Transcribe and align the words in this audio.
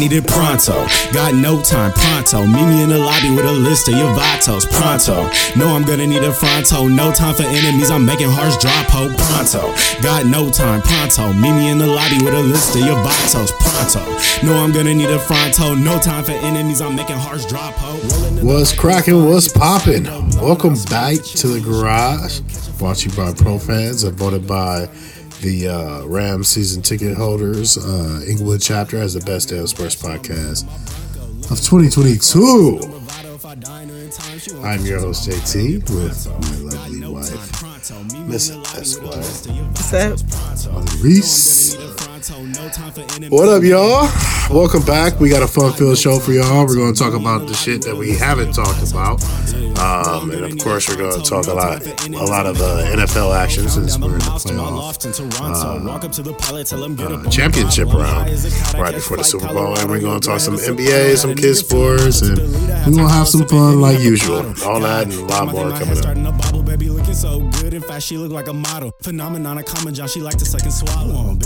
need 0.00 0.12
it 0.12 0.26
pronto. 0.26 0.88
Got 1.12 1.34
no 1.34 1.60
time, 1.60 1.92
pronto. 1.92 2.46
Meet 2.46 2.66
me 2.66 2.82
in 2.82 2.88
the 2.88 2.98
lobby 2.98 3.30
with 3.30 3.44
a 3.44 3.52
list 3.52 3.86
of 3.88 3.94
your 3.94 4.08
vatos, 4.16 4.64
pronto. 4.72 5.28
Know 5.58 5.76
I'm 5.76 5.84
gonna 5.84 6.06
need 6.06 6.24
a 6.24 6.32
fronto. 6.32 6.88
No 6.88 7.12
time 7.12 7.34
for 7.34 7.42
enemies, 7.42 7.90
I'm 7.90 8.06
making 8.06 8.30
hearts 8.30 8.56
drop, 8.56 8.86
ho, 8.88 9.12
pronto. 9.14 9.74
Got 10.02 10.24
no 10.24 10.50
time, 10.50 10.80
pronto. 10.80 11.34
Meet 11.34 11.52
me 11.52 11.68
in 11.68 11.78
the 11.78 11.86
lobby 11.86 12.16
with 12.24 12.32
a 12.32 12.40
list 12.40 12.74
of 12.76 12.82
your 12.82 12.96
vatos, 13.04 13.52
pronto. 13.60 14.00
Know 14.46 14.56
I'm 14.56 14.72
gonna 14.72 14.94
need 14.94 15.10
a 15.10 15.18
fronto. 15.18 15.74
No 15.74 15.98
time 16.00 16.24
for 16.24 16.32
enemies, 16.32 16.80
I'm 16.80 16.96
making 16.96 17.18
hearts 17.18 17.44
drop, 17.44 17.74
ho. 17.74 17.98
What's 18.42 18.72
cracking? 18.72 19.26
What's 19.26 19.48
popping? 19.48 20.04
Welcome 20.40 20.76
back 20.88 21.16
to 21.40 21.48
the 21.48 21.60
garage. 21.60 22.40
Brought 22.78 22.96
to 22.98 23.10
you 23.10 23.14
by 23.14 23.34
Pro 23.34 23.58
Fans 23.58 24.04
and 24.04 24.16
voted 24.16 24.46
by 24.46 24.88
the 25.40 25.68
uh, 25.68 26.04
Rams 26.06 26.48
season 26.48 26.82
ticket 26.82 27.16
holders. 27.16 27.78
Uh, 27.78 28.22
Inglewood 28.28 28.60
chapter 28.60 28.98
as 28.98 29.14
the 29.14 29.20
best 29.20 29.48
damn 29.48 29.66
sports 29.66 29.96
podcast 29.96 30.64
of 31.50 31.58
2022. 31.60 32.80
I'm 34.62 34.84
your 34.84 35.00
host 35.00 35.28
JT 35.28 35.90
with 35.90 36.26
my 36.26 36.56
lovely 36.76 37.08
wife, 37.08 38.28
Miss 38.28 38.50
Esquire 38.76 39.10
What's 39.16 40.66
up? 40.66 41.02
Reese. 41.02 42.09
What 42.20 43.48
up, 43.48 43.62
y'all? 43.62 44.06
Welcome 44.50 44.82
back. 44.82 45.18
We 45.20 45.30
got 45.30 45.42
a 45.42 45.46
fun-filled 45.46 45.96
show 45.96 46.18
for 46.18 46.32
y'all. 46.32 46.66
We're 46.66 46.74
going 46.74 46.92
to 46.92 46.98
talk 46.98 47.14
about 47.14 47.46
the 47.48 47.54
shit 47.54 47.80
that 47.82 47.96
we 47.96 48.14
haven't 48.14 48.52
talked 48.52 48.82
about, 48.90 49.24
um, 49.78 50.30
and 50.30 50.44
of 50.44 50.58
course, 50.58 50.86
we're 50.86 50.96
going 50.98 51.18
to 51.18 51.26
talk 51.26 51.46
a 51.46 51.54
lot, 51.54 51.86
a 51.86 52.24
lot 52.26 52.44
of 52.44 52.60
uh, 52.60 52.84
NFL 52.94 53.34
action 53.34 53.70
since 53.70 53.98
we're 53.98 54.12
in 54.12 54.18
the 54.18 54.24
playoff 54.24 54.98
uh, 57.00 57.30
championship 57.30 57.88
round 57.88 58.28
right 58.74 58.94
before 58.94 59.16
the 59.16 59.24
Super 59.24 59.48
Bowl, 59.48 59.78
and 59.78 59.88
we're 59.88 60.00
going 60.00 60.20
to 60.20 60.28
talk 60.28 60.40
some 60.40 60.56
NBA, 60.56 61.16
some 61.16 61.34
kids 61.34 61.60
sports, 61.60 62.20
and 62.20 62.36
we're 62.38 62.84
going 62.84 62.96
to 62.98 63.08
have 63.08 63.28
some 63.28 63.46
fun 63.48 63.80
like 63.80 63.98
usual. 64.00 64.44
All 64.66 64.80
that 64.80 65.04
and 65.04 65.14
a 65.14 65.24
lot 65.24 65.46
more 65.46 65.70
coming 65.70 65.92
up. 65.92 65.96
Starting 65.96 66.26
a 66.26 66.32
bubble, 66.32 66.62
baby, 66.62 66.90
looking 66.90 67.14
so 67.14 67.40
good. 67.60 67.72
In 67.72 67.80
fact, 67.80 68.02
she 68.02 68.18
look 68.18 68.30
like 68.32 68.48
a 68.48 68.52
model. 68.52 68.92
Phenomenon, 69.00 69.56
a 69.56 69.62
common 69.62 69.94
John. 69.94 70.08
She 70.08 70.20
like 70.20 70.36
to 70.36 70.44
suck 70.44 70.62
and 70.64 70.72
swallow 70.72 71.14
on 71.14 71.38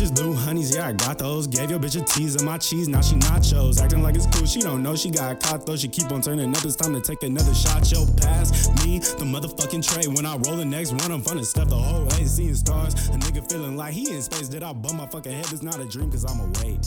bitches. 0.00 0.14
Blue 0.14 0.34
honeys, 0.34 0.74
yeah, 0.74 0.88
I 0.88 0.92
got 0.92 1.18
those. 1.18 1.46
Gave 1.46 1.70
your 1.70 1.78
bitch 1.78 2.00
a 2.00 2.04
tease 2.04 2.34
of 2.34 2.44
my 2.44 2.58
cheese. 2.58 2.88
Now 2.88 3.00
she 3.00 3.16
nachos, 3.16 3.80
acting 3.80 4.02
like 4.02 4.14
it's 4.16 4.26
cool. 4.26 4.46
She 4.46 4.60
don't 4.60 4.82
know 4.82 4.96
she 4.96 5.10
got 5.10 5.40
caught 5.40 5.66
though. 5.66 5.76
She 5.76 5.88
keep 5.88 6.10
on 6.10 6.22
turning 6.22 6.50
up. 6.50 6.64
It's 6.64 6.76
time 6.76 6.94
to 6.94 7.00
take 7.00 7.22
another 7.22 7.54
shot. 7.54 7.90
Yo, 7.90 8.06
pass 8.16 8.68
me 8.84 8.98
the 8.98 9.24
motherfucking 9.24 9.86
tray. 9.86 10.06
When 10.12 10.26
I 10.26 10.36
roll 10.36 10.56
the 10.56 10.64
next 10.64 10.92
one, 10.92 11.10
I'm 11.10 11.22
funny 11.22 11.44
stuff 11.44 11.68
the 11.68 11.76
whole 11.76 12.04
way. 12.04 12.24
Seeing 12.24 12.54
stars, 12.54 12.94
a 13.08 13.12
nigga 13.12 13.48
feeling 13.50 13.76
like 13.76 13.92
he 13.92 14.14
in 14.14 14.22
space. 14.22 14.48
Did 14.48 14.62
I 14.62 14.72
bum 14.72 14.96
my 14.96 15.06
fucking 15.06 15.32
head? 15.32 15.46
It's 15.50 15.62
not 15.62 15.78
a 15.80 15.84
dream, 15.84 16.10
cause 16.10 16.24
I'm 16.24 16.40
awake. 16.40 16.80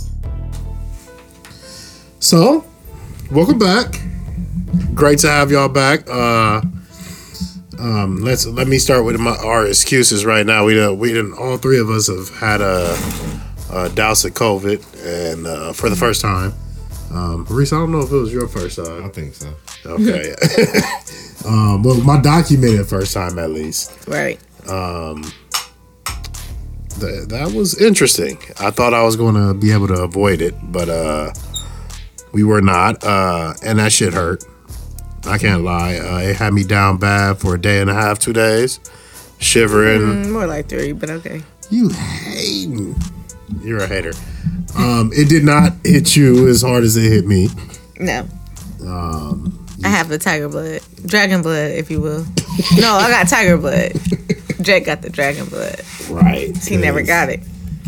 So, 2.20 2.66
welcome 3.32 3.60
back. 3.60 4.00
Great 4.94 5.20
to 5.20 5.30
have 5.30 5.52
y'all 5.52 5.70
back. 5.70 6.10
Uh, 6.10 6.62
um, 7.80 8.18
let's 8.18 8.46
let 8.46 8.68
me 8.68 8.78
start 8.78 9.06
with 9.06 9.20
my 9.20 9.36
our 9.38 9.68
excuses 9.68 10.26
right 10.26 10.46
now. 10.46 10.66
We 10.66 10.76
done, 10.76 10.98
we 11.00 11.14
done, 11.14 11.34
all 11.34 11.58
three 11.58 11.80
of 11.80 11.90
us 11.90 12.08
have 12.08 12.30
had 12.38 12.62
a, 12.62 12.96
a 13.72 13.90
douse 13.90 14.26
of 14.26 14.34
COVID, 14.34 15.34
and 15.34 15.48
uh, 15.48 15.74
for 15.74 15.90
the 15.90 15.96
first 15.96 16.22
time. 16.22 16.54
Um, 17.14 17.46
Reese, 17.48 17.72
I 17.72 17.78
don't 17.78 17.92
know 17.92 18.00
if 18.02 18.12
it 18.12 18.16
was 18.16 18.34
your 18.34 18.48
first 18.48 18.78
time. 18.78 19.06
I 19.06 19.10
think 19.10 19.36
so. 19.36 19.54
Okay. 19.86 20.34
um, 21.48 21.84
well, 21.84 22.00
my 22.02 22.20
documented 22.20 22.88
first 22.88 23.14
time 23.14 23.38
at 23.38 23.52
least. 23.52 24.08
Right. 24.08 24.40
That, 27.00 27.28
that 27.30 27.52
was 27.56 27.80
interesting. 27.80 28.38
I 28.60 28.72
thought 28.72 28.94
I 28.94 29.04
was 29.04 29.16
going 29.16 29.36
to 29.36 29.54
be 29.54 29.72
able 29.72 29.88
to 29.88 30.02
avoid 30.02 30.42
it, 30.42 30.56
but 30.64 30.90
uh, 30.90 31.34
we 32.32 32.44
were 32.44 32.62
not. 32.62 33.04
Uh, 33.04 33.54
and 33.64 33.80
that 33.80 33.92
shit 33.92 34.14
hurt. 34.14 34.44
I 35.26 35.38
can't 35.38 35.64
lie. 35.64 35.96
Uh, 35.98 36.18
it 36.20 36.36
had 36.36 36.54
me 36.54 36.64
down 36.64 36.98
bad 36.98 37.40
for 37.40 37.56
a 37.56 37.62
day 37.62 37.80
and 37.82 37.90
a 37.90 37.94
half, 37.94 38.20
two 38.20 38.34
days, 38.34 38.80
shivering. 39.40 40.02
Mm, 40.02 40.32
more 40.32 40.48
like 40.48 40.68
three, 40.68 40.92
but 40.92 41.10
okay. 41.10 41.42
You 41.70 41.90
hating. 41.90 42.96
You're 43.62 43.84
a 43.84 43.88
hater. 43.88 44.14
Um, 44.78 45.12
it 45.14 45.30
did 45.30 45.44
not 45.44 45.74
hit 45.84 46.16
you 46.16 46.48
as 46.48 46.62
hard 46.62 46.84
as 46.84 46.98
it 46.98 47.10
hit 47.10 47.26
me. 47.26 47.48
No. 48.00 48.28
I 49.84 49.90
have 49.90 50.08
the 50.08 50.18
tiger 50.18 50.48
blood, 50.48 50.82
dragon 51.06 51.42
blood, 51.42 51.72
if 51.72 51.92
you 51.92 52.00
will. 52.00 52.24
no, 52.78 52.94
I 52.94 53.10
got 53.10 53.28
tiger 53.28 53.58
blood. 53.58 53.92
Jake 54.62 54.86
got 54.86 55.02
the 55.02 55.10
dragon 55.10 55.46
blood. 55.46 55.82
Right. 56.10 56.56
He 56.58 56.78
never 56.78 57.04
got 57.04 57.30
it. 57.30 57.42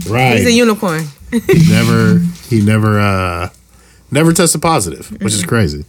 Right. 0.10 0.38
He's 0.38 0.48
a 0.48 0.52
unicorn. 0.52 1.04
he 1.32 1.70
never. 1.70 2.20
He 2.46 2.62
never. 2.64 3.00
Uh, 3.00 3.50
never 4.12 4.32
tested 4.32 4.62
positive, 4.62 5.10
which 5.20 5.34
is 5.34 5.44
crazy. 5.44 5.84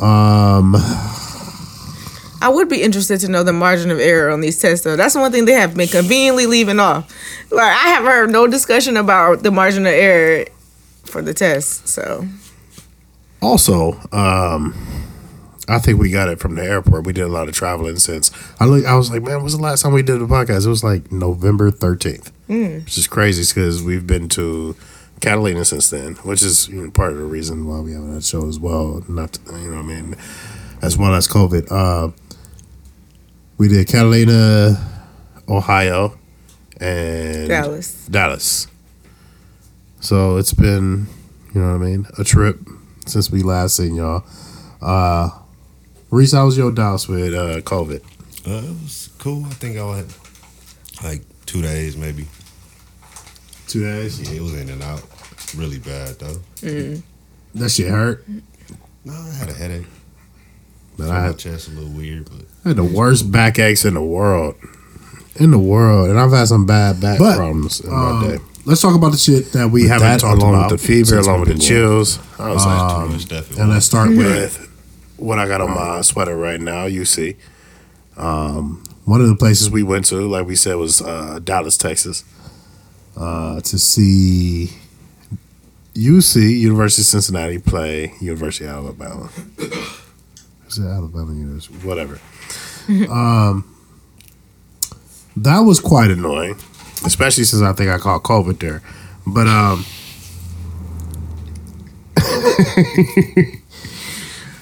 Um. 0.00 0.76
I 2.42 2.48
would 2.48 2.70
be 2.70 2.82
interested 2.82 3.20
to 3.20 3.28
know 3.28 3.42
the 3.42 3.52
margin 3.52 3.90
of 3.90 4.00
error 4.00 4.30
on 4.30 4.40
these 4.40 4.58
tests, 4.58 4.82
though. 4.82 4.96
That's 4.96 5.14
one 5.14 5.30
thing 5.30 5.44
they 5.44 5.52
have 5.52 5.76
been 5.76 5.88
conveniently 5.88 6.46
leaving 6.46 6.80
off. 6.80 7.12
Like 7.52 7.66
I 7.70 7.88
have 7.90 8.04
heard 8.04 8.30
no 8.30 8.46
discussion 8.46 8.96
about 8.96 9.42
the 9.42 9.50
margin 9.50 9.84
of 9.86 9.92
error 9.92 10.46
for 11.04 11.20
the 11.20 11.34
test. 11.34 11.86
So 11.86 12.24
Also, 13.42 13.92
um, 14.12 14.74
I 15.68 15.78
think 15.80 15.98
we 16.00 16.10
got 16.10 16.28
it 16.30 16.40
from 16.40 16.54
the 16.54 16.64
airport. 16.64 17.06
We 17.06 17.12
did 17.12 17.24
a 17.24 17.28
lot 17.28 17.48
of 17.48 17.54
traveling 17.54 17.98
since 17.98 18.30
I 18.58 18.64
look. 18.64 18.86
I 18.86 18.94
was 18.96 19.10
like, 19.10 19.22
man, 19.22 19.42
was 19.42 19.54
the 19.56 19.62
last 19.62 19.82
time 19.82 19.92
we 19.92 20.02
did 20.02 20.18
the 20.20 20.26
podcast? 20.26 20.64
It 20.64 20.70
was 20.70 20.82
like 20.84 21.12
November 21.12 21.70
thirteenth, 21.70 22.32
which 22.48 22.96
is 22.96 23.06
crazy 23.06 23.42
because 23.54 23.82
we've 23.82 24.06
been 24.06 24.28
to 24.30 24.76
Catalina 25.20 25.64
since 25.64 25.90
then, 25.90 26.14
which 26.16 26.42
is 26.42 26.68
you 26.68 26.82
know, 26.82 26.90
part 26.90 27.12
of 27.12 27.18
the 27.18 27.24
reason 27.24 27.66
why 27.66 27.80
we 27.80 27.92
have 27.92 28.06
that 28.14 28.24
show 28.24 28.46
as 28.48 28.58
well. 28.58 29.04
Not 29.08 29.34
to- 29.34 29.52
you 29.58 29.70
know, 29.70 29.76
what 29.82 29.84
I 29.84 30.00
mean, 30.00 30.16
as 30.82 30.96
well 30.96 31.14
as 31.14 31.28
COVID. 31.28 31.70
Uh, 31.70 32.12
we 33.58 33.68
did 33.68 33.86
Catalina, 33.88 34.78
Ohio, 35.48 36.16
and 36.80 37.48
Dallas. 37.48 38.06
Dallas. 38.06 38.66
So 40.00 40.38
it's 40.38 40.54
been, 40.54 41.06
you 41.54 41.60
know 41.60 41.76
what 41.76 41.82
I 41.86 41.90
mean, 41.90 42.06
a 42.18 42.24
trip 42.24 42.58
since 43.06 43.30
we 43.30 43.42
last 43.42 43.76
seen 43.76 43.94
y'all. 43.96 44.24
Uh 44.80 45.28
Reese, 46.10 46.32
how 46.32 46.46
was 46.46 46.56
your 46.56 46.72
Dallas 46.72 47.06
with 47.06 47.34
uh 47.34 47.60
COVID? 47.60 48.00
Uh, 48.46 48.64
it 48.66 48.82
was 48.82 49.10
cool. 49.18 49.44
I 49.44 49.50
think 49.50 49.76
I 49.76 49.96
had 49.98 50.06
like 51.04 51.22
two 51.44 51.60
days, 51.60 51.96
maybe. 51.98 52.26
Two 53.70 53.82
days. 53.84 54.20
Yeah, 54.20 54.36
it 54.38 54.42
was 54.42 54.54
in 54.54 54.68
and 54.68 54.82
out. 54.82 55.02
Really 55.56 55.78
bad 55.78 56.18
though. 56.18 56.36
That 57.54 57.68
shit 57.70 57.88
hurt. 57.88 58.24
No, 59.04 59.12
I 59.12 59.30
had 59.34 59.48
a 59.48 59.52
headache. 59.54 59.86
Man, 60.98 61.08
My 61.08 61.18
I 61.18 61.22
had, 61.26 61.38
chest 61.38 61.68
a 61.68 61.70
little 61.70 61.90
weird, 61.90 62.24
but 62.28 62.44
I 62.64 62.68
had 62.68 62.76
the 62.76 62.84
worst 62.84 63.30
backaches 63.32 63.84
in 63.84 63.94
the 63.94 64.02
world. 64.02 64.56
In 65.36 65.50
the 65.52 65.58
world. 65.58 66.10
And 66.10 66.18
I've 66.20 66.32
had 66.32 66.48
some 66.48 66.66
bad 66.66 67.00
back 67.00 67.18
But, 67.18 67.36
problems 67.36 67.80
in 67.80 67.90
my 67.90 68.26
day. 68.26 68.38
Let's 68.66 68.82
talk 68.82 68.94
about 68.94 69.12
the 69.12 69.18
shit 69.18 69.52
that 69.52 69.70
we 69.70 69.84
haven't 69.88 70.06
That, 70.06 70.20
talked 70.20 70.40
along 70.42 70.54
about. 70.54 70.72
with 70.72 70.80
the 70.82 70.86
fever, 70.86 71.06
since 71.06 71.26
along 71.26 71.40
with 71.40 71.48
the 71.48 71.54
been 71.54 71.60
going. 71.60 71.68
chills. 71.68 72.18
I 72.38 72.50
was 72.52 72.66
like, 72.66 72.96
too 73.06 73.12
much 73.12 73.20
stuff. 73.22 73.58
And 73.58 73.70
let's 73.70 73.86
start 73.86 74.10
with 74.10 74.18
with 74.18 74.70
what 75.16 75.38
I 75.38 75.46
got 75.46 75.60
on 75.62 75.70
my 75.70 76.00
sweater 76.02 76.36
right 76.36 76.60
now, 76.60 76.84
you 76.84 77.04
see. 77.06 77.36
Um, 78.16 78.84
one 79.06 79.20
of 79.22 79.28
the 79.28 79.36
places 79.36 79.68
places 79.68 79.70
we 79.70 79.82
went 79.82 80.04
to, 80.06 80.16
like 80.28 80.46
we 80.46 80.56
said, 80.56 80.74
was 80.74 81.00
uh, 81.00 81.38
Dallas, 81.42 81.76
Texas. 81.78 82.24
Uh, 83.16 83.60
to 83.60 83.78
see. 83.78 84.70
UC, 85.94 86.58
University 86.60 87.02
of 87.02 87.06
Cincinnati, 87.06 87.58
play 87.58 88.14
University 88.20 88.64
of 88.64 88.76
Alabama. 88.76 89.28
Is 90.68 90.78
it 90.78 90.86
Alabama 90.86 91.34
University? 91.34 91.74
Whatever. 91.86 92.20
um, 93.10 93.64
that 95.36 95.60
was 95.60 95.80
quite 95.80 96.10
annoying, 96.10 96.54
especially 97.04 97.44
since 97.44 97.62
I 97.62 97.72
think 97.72 97.90
I 97.90 97.98
caught 97.98 98.22
COVID 98.22 98.60
there. 98.60 98.82
But 99.26 99.46
um, 99.46 99.84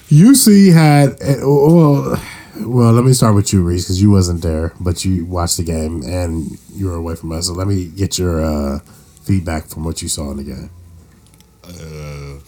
UC 0.09 0.73
had 0.73 1.09
uh, 1.21 1.47
well, 1.47 2.21
well. 2.65 2.91
Let 2.91 3.03
me 3.05 3.13
start 3.13 3.35
with 3.35 3.53
you, 3.53 3.63
Reese, 3.63 3.85
because 3.85 4.01
you 4.01 4.11
wasn't 4.11 4.41
there, 4.41 4.73
but 4.79 5.05
you 5.05 5.25
watched 5.25 5.57
the 5.57 5.63
game 5.63 6.03
and 6.03 6.57
you 6.73 6.87
were 6.87 6.95
away 6.95 7.15
from 7.15 7.31
us. 7.31 7.47
So 7.47 7.53
let 7.53 7.67
me 7.67 7.85
get 7.85 8.17
your 8.17 8.43
uh, 8.43 8.79
feedback 9.23 9.67
from 9.67 9.83
what 9.83 10.01
you 10.01 10.07
saw 10.07 10.31
in 10.31 10.37
the 10.37 10.43
game. 10.43 10.69
uh, 11.63 12.39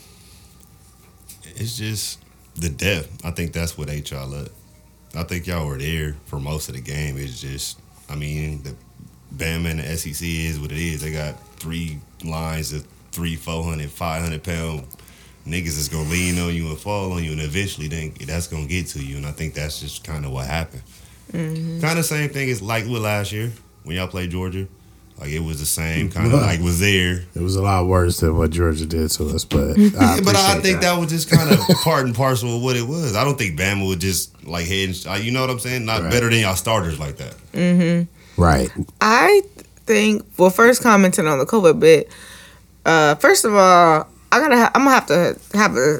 it's 1.56 1.78
just 1.78 2.24
the 2.56 2.70
depth. 2.70 3.24
I 3.26 3.32
think 3.32 3.54
that's 3.54 3.78
what 3.78 3.90
ate 3.90 4.12
y'all 4.12 4.34
up. 4.34 4.50
I 5.16 5.24
think 5.24 5.46
y'all 5.48 5.68
were 5.68 5.78
there 5.78 6.16
for 6.26 6.40
most 6.40 6.70
of 6.70 6.76
the 6.76 6.82
game. 6.82 7.18
It's 7.18 7.42
just, 7.42 7.80
I 8.10 8.16
mean, 8.16 8.64
the 8.64 8.76
Bama 9.36 9.72
and 9.72 9.80
the 9.80 9.98
SEC 9.98 10.26
is 10.28 10.60
what 10.60 10.72
it 10.72 10.78
is. 10.78 11.02
They 11.02 11.12
got 11.12 11.36
three 11.58 12.00
lines 12.24 12.74
of 12.74 12.86
three, 13.12 13.36
400, 13.36 13.90
500 13.90 14.44
pound 14.44 14.88
niggas 15.46 15.78
is 15.78 15.90
gonna 15.90 16.10
lean 16.10 16.40
on 16.40 16.54
you 16.54 16.68
and 16.68 16.78
fall 16.78 17.14
on 17.14 17.24
you, 17.24 17.32
and 17.32 17.42
eventually 17.42 17.88
then 17.88 18.14
that's 18.26 18.48
gonna 18.48 18.68
get 18.68 18.88
to 18.88 19.04
you. 19.04 19.18
And 19.18 19.26
I 19.26 19.32
think 19.32 19.54
that's 19.54 19.80
just 19.80 20.04
kind 20.04 20.26
of 20.26 20.32
what 20.32 20.48
happened. 20.48 20.84
Kind 21.32 21.98
of 21.98 22.06
same 22.06 22.30
thing 22.30 22.50
as 22.50 22.62
like 22.62 22.84
with 22.86 23.02
last 23.02 23.32
year 23.32 23.52
when 23.84 23.96
y'all 23.96 24.08
played 24.08 24.32
Georgia. 24.32 24.68
Like 25.20 25.30
it 25.30 25.40
was 25.40 25.60
the 25.60 25.68
same 25.68 26.10
kind 26.10 26.34
of 26.34 26.42
like 26.42 26.60
was 26.62 26.80
there. 26.80 27.24
It 27.36 27.42
was 27.42 27.56
a 27.56 27.62
lot 27.62 27.86
worse 27.86 28.20
than 28.22 28.36
what 28.36 28.50
Georgia 28.50 28.88
did 28.88 29.12
to 29.12 29.26
us, 29.30 29.46
but 29.46 29.78
I 29.78 30.20
but 30.26 30.36
I 30.36 30.60
think 30.62 30.82
that. 30.82 30.98
was 31.00 31.10
just 31.12 31.30
kind 31.30 31.52
of 31.52 31.60
part 31.84 32.06
and 32.06 32.16
parcel 32.16 32.56
of 32.58 32.64
what 32.64 32.76
it 32.76 32.88
was. 32.88 33.16
I 33.16 33.24
don't 33.24 33.38
think 33.38 33.58
Bama 33.60 33.88
would 33.88 34.00
just 34.00 34.44
like 34.48 34.66
head 34.66 34.90
and 34.90 35.06
uh, 35.08 35.14
you 35.22 35.32
know 35.32 35.42
what 35.42 35.52
I'm 35.52 35.60
saying. 35.60 35.86
Not 35.86 36.02
Right. 36.02 36.12
better 36.12 36.30
than 36.30 36.40
y'all 36.40 36.56
starters 36.56 37.00
like 37.00 37.18
that. 37.18 38.08
right. 38.36 38.70
I 39.00 39.42
think 39.86 40.26
well, 40.38 40.50
first 40.50 40.82
commenting 40.82 41.28
on 41.28 41.38
the 41.38 41.46
COVID 41.46 41.80
bit. 41.80 42.10
Uh, 42.84 43.14
first 43.16 43.46
of 43.46 43.54
all, 43.54 44.08
I 44.32 44.40
gotta 44.40 44.58
ha- 44.58 44.72
I'm 44.76 44.84
gonna 44.84 44.96
have 44.96 45.06
to 45.08 45.58
have 45.58 45.76
a 45.78 46.00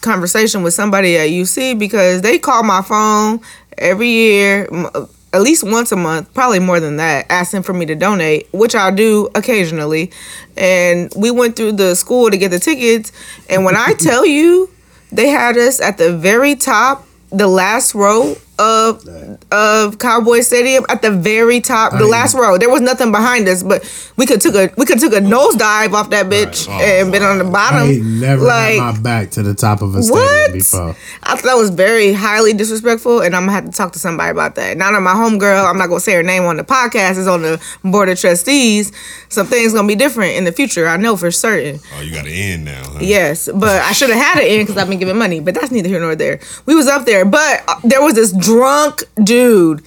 conversation 0.00 0.62
with 0.62 0.74
somebody 0.74 1.16
at 1.16 1.28
UC 1.30 1.78
because 1.78 2.22
they 2.22 2.38
call 2.38 2.62
my 2.62 2.82
phone 2.82 3.40
every 3.78 4.08
year, 4.08 4.68
m- 4.72 4.88
at 5.32 5.42
least 5.42 5.62
once 5.64 5.92
a 5.92 5.96
month, 5.96 6.32
probably 6.34 6.58
more 6.58 6.80
than 6.80 6.96
that, 6.96 7.26
asking 7.30 7.62
for 7.62 7.72
me 7.72 7.86
to 7.86 7.94
donate, 7.94 8.48
which 8.52 8.74
I 8.74 8.90
do 8.90 9.28
occasionally. 9.34 10.10
And 10.56 11.12
we 11.16 11.30
went 11.30 11.56
through 11.56 11.72
the 11.72 11.94
school 11.94 12.30
to 12.30 12.36
get 12.36 12.50
the 12.50 12.58
tickets, 12.58 13.12
and 13.48 13.64
when 13.64 13.76
I 13.76 13.92
tell 13.98 14.26
you, 14.26 14.70
they 15.12 15.28
had 15.28 15.56
us 15.56 15.80
at 15.80 15.98
the 15.98 16.16
very 16.16 16.54
top, 16.56 17.06
the 17.30 17.46
last 17.46 17.94
row 17.94 18.36
of 18.60 19.06
of 19.50 19.98
Cowboy 19.98 20.40
Stadium 20.40 20.84
at 20.90 21.00
the 21.02 21.10
very 21.10 21.60
top, 21.60 21.92
the 21.92 22.06
last 22.06 22.34
row. 22.34 22.58
There 22.58 22.68
was 22.70 22.82
nothing 22.82 23.10
behind 23.10 23.48
us, 23.48 23.62
but 23.62 23.82
we 24.16 24.26
could 24.26 24.40
took 24.40 24.54
a 24.54 24.70
we 24.76 24.84
could 24.84 25.00
took 25.00 25.12
a 25.14 25.20
nosedive 25.20 25.92
off 25.94 26.10
that 26.10 26.26
bitch 26.26 26.68
Right. 26.68 26.82
and 26.82 27.10
been 27.10 27.22
on 27.22 27.38
the 27.38 27.44
bottom. 27.44 27.78
I 27.88 27.92
ain't 27.92 28.04
never 28.04 28.44
like 28.44 28.78
had 28.78 28.94
my 28.94 29.00
back 29.00 29.30
to 29.32 29.42
the 29.42 29.54
top 29.54 29.80
of 29.82 29.94
a 29.94 30.02
stadium 30.02 30.22
what? 30.24 30.52
before. 30.52 30.96
I 31.22 31.34
thought 31.36 31.44
that 31.44 31.56
was 31.56 31.70
very 31.70 32.12
highly 32.12 32.52
disrespectful, 32.52 33.20
and 33.22 33.34
I'm 33.34 33.42
gonna 33.42 33.52
have 33.52 33.64
to 33.64 33.72
talk 33.72 33.92
to 33.94 33.98
somebody 33.98 34.30
about 34.30 34.54
that. 34.56 34.76
Now 34.76 34.92
that 34.92 35.00
my 35.00 35.14
homegirl, 35.14 35.68
I'm 35.68 35.78
not 35.78 35.88
gonna 35.88 36.00
say 36.00 36.12
her 36.14 36.22
name 36.22 36.44
on 36.44 36.56
the 36.58 36.64
podcast, 36.64 37.16
is 37.16 37.26
on 37.26 37.40
the 37.42 37.60
board 37.82 38.08
of 38.10 38.20
trustees. 38.20 38.92
Some 39.30 39.46
things 39.46 39.72
gonna 39.72 39.88
be 39.88 39.94
different 39.94 40.36
in 40.36 40.44
the 40.44 40.52
future. 40.52 40.86
I 40.86 40.96
know 40.98 41.16
for 41.16 41.30
certain. 41.30 41.80
Oh, 41.96 42.00
you 42.02 42.12
got 42.12 42.24
to 42.24 42.30
end 42.30 42.66
now. 42.66 42.82
Huh? 42.84 42.98
Yes, 43.00 43.48
but 43.54 43.80
I 43.82 43.92
should 43.92 44.10
have 44.10 44.18
had 44.18 44.42
it 44.44 44.52
in 44.52 44.66
because 44.66 44.76
I've 44.76 44.88
been 44.88 44.98
giving 44.98 45.16
money. 45.16 45.40
But 45.40 45.54
that's 45.54 45.70
neither 45.70 45.88
here 45.88 46.00
nor 46.00 46.14
there. 46.14 46.40
We 46.66 46.74
was 46.74 46.86
up 46.88 47.06
there, 47.06 47.24
but 47.24 47.62
uh, 47.66 47.80
there 47.84 48.02
was 48.02 48.14
this 48.14 48.32
drunk 48.50 49.04
dude, 49.22 49.82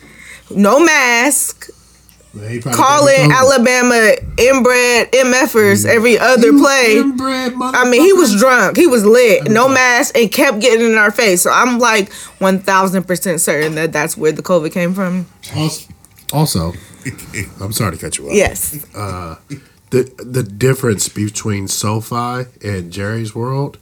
no 0.49 0.83
mask, 0.83 1.69
calling. 2.71 3.31
Alabama 3.31 4.15
inbred 4.37 5.11
MFers 5.11 5.85
mm. 5.85 5.89
every 5.89 6.17
other 6.17 6.51
play. 6.51 6.99
I 6.99 7.87
mean, 7.89 8.01
he 8.01 8.13
was 8.13 8.35
drunk. 8.35 8.77
He 8.77 8.87
was 8.87 9.05
lit, 9.05 9.49
no 9.49 9.69
mask, 9.69 10.17
and 10.17 10.31
kept 10.31 10.59
getting 10.59 10.85
in 10.85 10.97
our 10.97 11.11
face. 11.11 11.43
So 11.43 11.51
I'm 11.51 11.79
like 11.79 12.09
1,000% 12.39 13.39
certain 13.39 13.75
that 13.75 13.91
that's 13.91 14.17
where 14.17 14.31
the 14.31 14.41
COVID 14.41 14.71
came 14.71 14.93
from. 14.93 15.27
Also, 16.31 16.73
I'm 17.61 17.71
sorry 17.71 17.95
to 17.95 17.97
cut 17.97 18.17
you 18.17 18.27
off. 18.29 18.33
Yes. 18.33 18.83
Uh, 18.95 19.35
the 19.91 20.11
the 20.17 20.41
difference 20.41 21.07
between 21.07 21.67
SoFi 21.67 22.49
and 22.63 22.91
Jerry's 22.91 23.35
World 23.35 23.77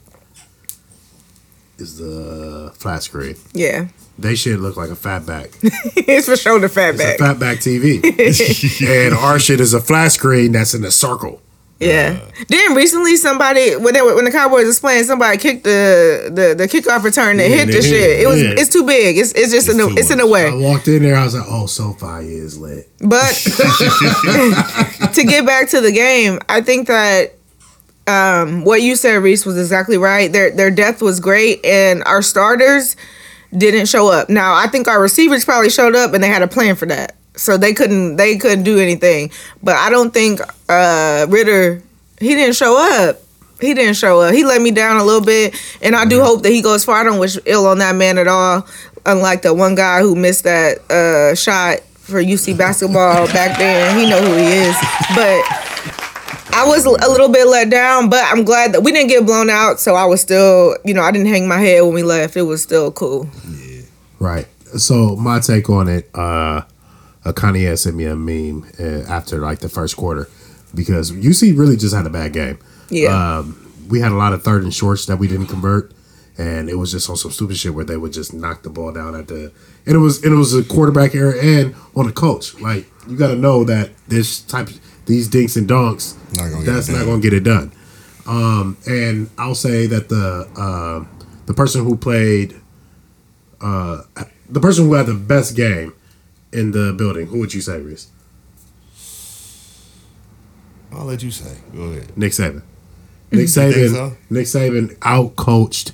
is 1.78 1.96
the 1.96 2.72
flat 2.76 3.02
screen. 3.02 3.36
Yeah. 3.54 3.88
They 4.18 4.34
shit 4.34 4.60
look 4.60 4.76
like 4.76 4.90
a 4.90 4.94
fatback. 4.94 5.50
it's 5.96 6.26
for 6.28 6.36
shoulder 6.36 6.68
fat 6.68 6.94
It's 6.94 7.02
back. 7.02 7.18
a 7.18 7.22
fatback 7.22 7.56
TV. 7.58 8.02
and 9.06 9.14
our 9.14 9.38
shit 9.38 9.60
is 9.60 9.74
a 9.74 9.80
flat 9.80 10.12
screen 10.12 10.52
that's 10.52 10.74
in 10.74 10.84
a 10.84 10.90
circle. 10.90 11.40
Yeah. 11.80 12.20
Then 12.48 12.74
recently, 12.76 13.16
somebody 13.16 13.74
when 13.74 13.92
they 13.94 14.02
when 14.02 14.24
the 14.24 14.30
Cowboys 14.30 14.66
was 14.66 14.78
playing, 14.78 15.02
somebody 15.02 15.36
kicked 15.38 15.64
the 15.64 16.30
the, 16.32 16.54
the 16.54 16.68
kickoff 16.68 17.02
return 17.02 17.40
and 17.40 17.50
Yeah, 17.50 17.56
hit 17.58 17.66
the 17.66 17.72
hit 17.72 17.84
shit. 17.84 18.20
it. 18.20 18.28
Was 18.28 18.40
Yeah. 18.40 18.50
it's 18.56 18.70
too 18.72 18.86
big. 18.86 19.18
It's 19.18 19.32
it's 19.32 19.50
just 19.50 19.68
It's 19.68 19.76
in 19.76 19.78
the 19.78 19.94
it's 19.98 20.10
in 20.12 20.18
the 20.18 20.26
way. 20.28 20.46
I 20.46 20.54
walked 20.54 20.86
in 20.86 21.02
there, 21.02 21.16
I 21.16 21.24
was 21.24 21.34
like, 21.34 21.46
oh, 21.48 21.66
SoFi 21.66 22.28
is 22.36 22.56
lit. 22.56 22.88
But 23.00 23.32
to 25.14 25.24
get 25.26 25.44
back 25.46 25.68
to 25.70 25.80
the 25.80 25.90
game, 25.92 26.38
I 26.48 26.60
think 26.60 26.86
that 26.86 27.34
um, 28.06 28.64
what 28.64 28.82
you 28.82 28.94
said, 28.96 29.16
Reese, 29.22 29.44
was 29.46 29.58
exactly 29.58 29.96
right. 29.96 30.32
Their 30.32 30.50
their 30.52 30.70
depth 30.70 31.02
was 31.02 31.18
great, 31.20 31.64
and 31.64 32.02
our 32.04 32.22
starters 32.22 32.94
didn't 33.56 33.86
show 33.86 34.10
up. 34.10 34.28
Now 34.28 34.54
I 34.54 34.66
think 34.66 34.88
our 34.88 35.00
receivers 35.00 35.44
probably 35.44 35.70
showed 35.70 35.94
up, 35.94 36.14
and 36.14 36.22
they 36.22 36.28
had 36.28 36.42
a 36.42 36.48
plan 36.48 36.76
for 36.76 36.86
that, 36.86 37.14
so 37.34 37.56
they 37.56 37.74
couldn't 37.74 38.16
they 38.16 38.36
couldn't 38.36 38.64
do 38.64 38.78
anything. 38.78 39.30
But 39.62 39.76
I 39.76 39.90
don't 39.90 40.12
think 40.12 40.40
uh, 40.68 41.26
Ridder 41.28 41.82
he 42.22 42.34
didn't 42.34 42.54
show 42.56 42.78
up. 42.78 43.18
He 43.60 43.74
didn't 43.74 43.94
show 43.94 44.20
up. 44.20 44.34
He 44.34 44.44
let 44.44 44.60
me 44.60 44.70
down 44.70 44.96
a 44.96 45.04
little 45.04 45.24
bit, 45.24 45.54
and 45.82 45.94
I 45.94 46.04
do 46.04 46.22
hope 46.22 46.42
that 46.42 46.50
he 46.50 46.62
goes 46.62 46.84
far. 46.84 47.00
I 47.00 47.04
don't 47.04 47.18
wish 47.18 47.38
ill 47.46 47.66
on 47.66 47.78
that 47.78 47.94
man 47.94 48.18
at 48.18 48.28
all. 48.28 48.66
Unlike 49.06 49.42
the 49.42 49.54
one 49.54 49.74
guy 49.74 50.00
who 50.00 50.14
missed 50.14 50.44
that 50.44 50.78
uh, 50.90 51.34
shot 51.34 51.80
for 51.98 52.22
UC 52.22 52.56
basketball 52.56 53.26
back 53.28 53.58
then, 53.58 53.98
he 53.98 54.08
know 54.08 54.20
who 54.20 54.36
he 54.36 54.46
is. 54.46 54.76
But 55.14 55.71
I 56.54 56.66
was 56.66 56.84
a 56.84 56.90
little 56.90 57.28
bit 57.28 57.46
let 57.46 57.70
down, 57.70 58.10
but 58.10 58.24
I'm 58.24 58.44
glad 58.44 58.72
that 58.72 58.82
we 58.82 58.92
didn't 58.92 59.08
get 59.08 59.24
blown 59.24 59.48
out. 59.48 59.80
So 59.80 59.94
I 59.94 60.04
was 60.04 60.20
still, 60.20 60.76
you 60.84 60.94
know, 60.94 61.02
I 61.02 61.10
didn't 61.10 61.28
hang 61.28 61.48
my 61.48 61.58
head 61.58 61.80
when 61.82 61.94
we 61.94 62.02
left. 62.02 62.36
It 62.36 62.42
was 62.42 62.62
still 62.62 62.92
cool. 62.92 63.28
Yeah. 63.48 63.82
Right. 64.18 64.46
So 64.76 65.16
my 65.16 65.40
take 65.40 65.68
on 65.70 65.88
it, 65.88 66.10
uh, 66.14 66.62
uh 67.24 67.32
Kanye 67.32 67.78
sent 67.78 67.96
me 67.96 68.04
a 68.04 68.16
meme 68.16 68.66
uh, 68.78 69.10
after 69.10 69.38
like 69.38 69.60
the 69.60 69.68
first 69.68 69.96
quarter 69.96 70.28
because 70.74 71.12
UC 71.12 71.58
really 71.58 71.76
just 71.76 71.94
had 71.94 72.06
a 72.06 72.10
bad 72.10 72.32
game. 72.32 72.58
Yeah. 72.90 73.38
Um, 73.38 73.58
we 73.88 74.00
had 74.00 74.12
a 74.12 74.16
lot 74.16 74.32
of 74.32 74.42
third 74.42 74.62
and 74.62 74.72
shorts 74.72 75.06
that 75.06 75.16
we 75.16 75.28
didn't 75.28 75.48
convert, 75.48 75.92
and 76.38 76.68
it 76.68 76.76
was 76.76 76.92
just 76.92 77.08
on 77.10 77.16
some 77.16 77.30
stupid 77.30 77.56
shit 77.56 77.74
where 77.74 77.84
they 77.84 77.96
would 77.96 78.12
just 78.12 78.32
knock 78.32 78.62
the 78.62 78.70
ball 78.70 78.92
down 78.92 79.14
at 79.14 79.28
the. 79.28 79.52
And 79.86 79.96
it 79.96 79.98
was 79.98 80.22
and 80.22 80.32
it 80.32 80.36
was 80.36 80.54
a 80.54 80.62
quarterback 80.62 81.14
error 81.14 81.34
and 81.40 81.74
on 81.94 82.06
the 82.06 82.12
coach. 82.12 82.54
Like 82.60 82.86
you 83.08 83.16
got 83.16 83.28
to 83.28 83.36
know 83.36 83.64
that 83.64 83.90
this 84.08 84.40
type, 84.40 84.68
these 85.06 85.28
dinks 85.28 85.56
and 85.56 85.66
donks, 85.68 86.16
Not 86.34 86.50
gonna 86.50 86.64
get 86.64 86.72
that's 86.72 86.88
not 86.88 87.04
going 87.04 87.20
to 87.20 87.30
get 87.30 87.36
it 87.36 87.44
done. 87.44 87.72
Um, 88.26 88.76
and 88.86 89.30
I'll 89.36 89.54
say 89.54 89.86
that 89.86 90.08
the 90.08 90.48
uh, 90.56 91.04
the 91.46 91.54
person 91.54 91.84
who 91.84 91.96
played 91.96 92.54
uh, 93.60 94.02
the 94.48 94.60
person 94.60 94.86
who 94.86 94.94
had 94.94 95.06
the 95.06 95.14
best 95.14 95.56
game 95.56 95.94
in 96.52 96.72
the 96.72 96.92
building, 96.92 97.26
who 97.26 97.38
would 97.40 97.54
you 97.54 97.60
say, 97.60 97.80
Reese? 97.80 98.08
I'll 100.92 101.04
let 101.06 101.22
you 101.22 101.30
say. 101.30 101.56
Go 101.74 101.84
ahead. 101.84 102.16
Nick 102.16 102.32
Saban. 102.32 102.62
Nick 103.30 103.48
think 103.48 103.74
Saban. 103.74 103.90
so? 103.92 104.16
Nick 104.28 104.46
Saban 104.46 104.96
out 105.02 105.36
coached. 105.36 105.92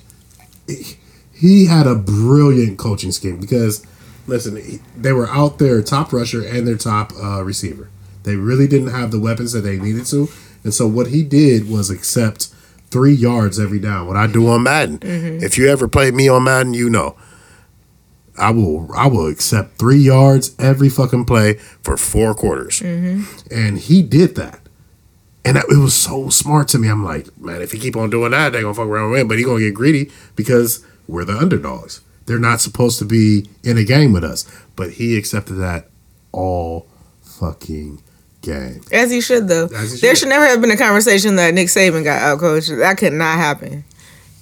He 1.33 1.67
had 1.67 1.87
a 1.87 1.95
brilliant 1.95 2.77
coaching 2.77 3.13
scheme 3.13 3.39
because, 3.39 3.85
listen, 4.27 4.81
they 4.97 5.13
were 5.13 5.29
out 5.29 5.57
their 5.57 5.81
top 5.81 6.11
rusher 6.11 6.45
and 6.45 6.67
their 6.67 6.75
top 6.77 7.13
uh, 7.15 7.41
receiver. 7.43 7.89
They 8.29 8.35
really 8.35 8.67
didn't 8.67 8.91
have 8.91 9.09
the 9.09 9.19
weapons 9.19 9.53
that 9.53 9.61
they 9.61 9.79
needed 9.79 10.05
to, 10.07 10.29
and 10.63 10.73
so 10.73 10.87
what 10.87 11.07
he 11.07 11.23
did 11.23 11.67
was 11.67 11.89
accept 11.89 12.53
three 12.91 13.13
yards 13.13 13.59
every 13.59 13.79
down. 13.79 14.07
What 14.07 14.17
I 14.17 14.27
do 14.27 14.47
on 14.49 14.63
Madden. 14.63 14.99
Mm-hmm. 14.99 15.43
If 15.43 15.57
you 15.57 15.67
ever 15.67 15.87
played 15.87 16.13
me 16.13 16.29
on 16.29 16.43
Madden, 16.43 16.73
you 16.73 16.89
know. 16.89 17.17
I 18.37 18.51
will 18.51 18.89
I 18.95 19.07
will 19.07 19.27
accept 19.27 19.77
three 19.77 19.97
yards 19.97 20.55
every 20.57 20.87
fucking 20.87 21.25
play 21.25 21.55
for 21.83 21.97
four 21.97 22.33
quarters, 22.33 22.79
mm-hmm. 22.79 23.23
and 23.51 23.77
he 23.77 24.01
did 24.01 24.35
that. 24.35 24.61
And 25.43 25.57
that, 25.57 25.65
it 25.69 25.77
was 25.77 25.93
so 25.93 26.29
smart 26.29 26.67
to 26.69 26.77
me. 26.77 26.87
I'm 26.87 27.03
like, 27.03 27.37
man, 27.37 27.61
if 27.61 27.71
he 27.71 27.79
keep 27.79 27.97
on 27.97 28.09
doing 28.09 28.31
that, 28.31 28.53
they're 28.53 28.61
gonna 28.61 28.73
fuck 28.73 28.87
around 28.87 29.11
with 29.11 29.19
win. 29.19 29.27
But 29.27 29.39
he 29.39 29.43
gonna 29.43 29.59
get 29.59 29.73
greedy 29.73 30.09
because 30.37 30.85
we're 31.07 31.25
the 31.25 31.37
underdogs. 31.37 32.01
They're 32.27 32.39
not 32.39 32.61
supposed 32.61 32.99
to 32.99 33.05
be 33.05 33.49
in 33.63 33.77
a 33.77 33.83
game 33.83 34.13
with 34.13 34.23
us. 34.23 34.45
But 34.75 34.91
he 34.91 35.17
accepted 35.17 35.55
that 35.55 35.89
all 36.31 36.87
fucking 37.21 38.03
game. 38.41 38.81
As 38.91 39.11
he 39.11 39.21
should, 39.21 39.47
though. 39.47 39.65
As 39.65 39.93
he 39.93 39.99
There 39.99 40.11
should. 40.11 40.19
should 40.19 40.29
never 40.29 40.45
have 40.45 40.61
been 40.61 40.71
a 40.71 40.77
conversation 40.77 41.35
that 41.37 41.53
Nick 41.53 41.67
Saban 41.67 42.03
got 42.03 42.21
out 42.21 42.39
coached. 42.39 42.69
That 42.69 42.97
could 42.97 43.13
not 43.13 43.37
happen. 43.37 43.83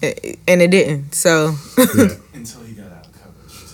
And 0.01 0.61
it 0.61 0.69
didn't. 0.71 1.13
So, 1.15 1.55
Yeah. 1.77 1.83
Until 2.33 2.61
he 2.61 2.73
got 2.73 2.91
out 2.91 3.07
coached. 3.13 3.73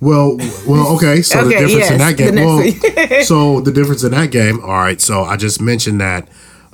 Well, 0.00 0.36
well, 0.66 0.96
okay. 0.96 1.20
So 1.22 1.40
Okay, 1.40 1.62
the 1.62 1.68
difference 1.68 1.90
in 1.90 1.98
that 1.98 2.16
game. 2.16 2.34
the 2.34 3.06
Well, 3.10 3.22
so 3.24 3.60
the 3.60 3.72
difference 3.72 4.02
in 4.04 4.12
that 4.12 4.30
game. 4.30 4.60
All 4.62 4.68
right. 4.70 5.00
So 5.00 5.24
I 5.24 5.36
just 5.36 5.60
mentioned 5.60 6.00
that 6.00 6.28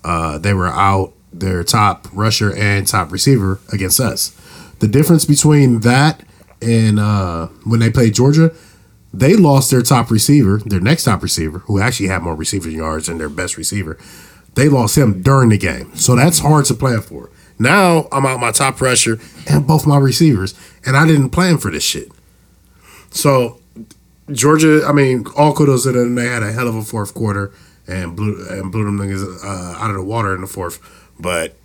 uh, 0.04 0.38
they 0.38 0.54
were 0.54 0.68
out 0.68 1.12
their 1.32 1.64
top 1.64 2.06
rusher 2.12 2.54
and 2.54 2.86
top 2.86 3.10
receiver 3.10 3.58
against 3.72 3.98
us. 3.98 4.30
The 4.78 4.86
difference 4.86 5.24
between 5.24 5.80
that 5.80 6.22
and 6.62 7.00
uh, 7.00 7.48
when 7.64 7.80
they 7.80 7.90
played 7.90 8.14
Georgia, 8.14 8.52
they 9.18 9.37
lost 9.37 9.71
their 9.71 9.83
top 9.83 10.11
receiver, 10.11 10.59
their 10.59 10.80
next 10.80 11.04
top 11.04 11.23
receiver, 11.23 11.61
who 11.61 11.80
actually 11.80 12.09
had 12.09 12.23
more 12.23 12.35
receiving 12.35 12.73
yards 12.73 13.06
than 13.06 13.18
their 13.18 13.28
best 13.28 13.56
receiver. 13.56 13.99
They 14.54 14.68
lost 14.68 14.97
him 14.97 15.23
during 15.23 15.50
the 15.50 15.59
game, 15.59 15.94
so 15.97 16.14
that's 16.16 16.38
hard 16.40 16.64
to 16.66 16.75
plan 16.75 17.00
for. 17.00 17.30
Now 17.59 18.09
I'm 18.11 18.26
out 18.26 18.40
my 18.40 18.50
top 18.50 18.80
rusher 18.80 19.21
and 19.49 19.66
both 19.66 19.87
my 19.87 19.99
receivers, 19.99 20.54
and 20.85 20.97
I 20.97 21.06
didn't 21.06 21.30
plan 21.30 21.59
for 21.59 21.71
this 21.71 21.85
shit. 21.85 22.11
So 23.11 23.61
Georgia, 24.30 24.85
I 24.87 24.92
mean, 24.92 25.25
all 25.37 25.54
kudos 25.54 25.85
to 25.85 25.92
them. 25.92 26.14
They 26.14 26.26
had 26.26 26.42
a 26.42 26.52
hell 26.52 26.68
of 26.68 26.75
a 26.75 26.83
fourth 26.83 27.14
quarter 27.14 27.52
and 27.87 28.16
blew 28.16 28.47
and 28.49 28.73
blew 28.73 28.85
them 28.85 28.99
niggas 28.99 29.44
uh, 29.44 29.78
out 29.78 29.90
of 29.90 29.97
the 29.97 30.02
water 30.02 30.35
in 30.35 30.40
the 30.40 30.47
fourth. 30.47 30.80
But 31.18 31.56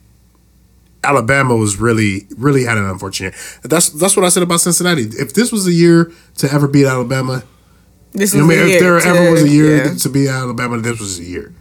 Alabama 1.04 1.56
was 1.56 1.78
really, 1.78 2.28
really 2.38 2.66
had 2.66 2.78
an 2.78 2.86
unfortunate. 2.86 3.34
That's 3.64 3.90
that's 3.90 4.16
what 4.18 4.26
I 4.26 4.30
said 4.30 4.44
about 4.44 4.60
Cincinnati. 4.62 5.04
If 5.04 5.34
this 5.34 5.52
was 5.52 5.66
a 5.68 5.72
year 5.72 6.12
to 6.38 6.52
ever 6.52 6.68
beat 6.68 6.86
Alabama, 6.86 7.44
this 8.12 8.34
I 8.36 8.40
was 8.40 8.48
mean, 8.48 8.58
the 8.58 8.64
if 8.64 8.70
year 8.70 8.80
there 8.82 9.00
to- 9.00 9.08
ever 9.08 9.32
was 9.32 9.44
a 9.44 9.50
year 9.50 9.86
yeah. 9.86 9.94
to 9.94 10.10
beat 10.10 10.28
Alabama, 10.28 10.78
this 10.80 11.00
was 11.00 11.20
a 11.20 11.24
year. 11.24 11.54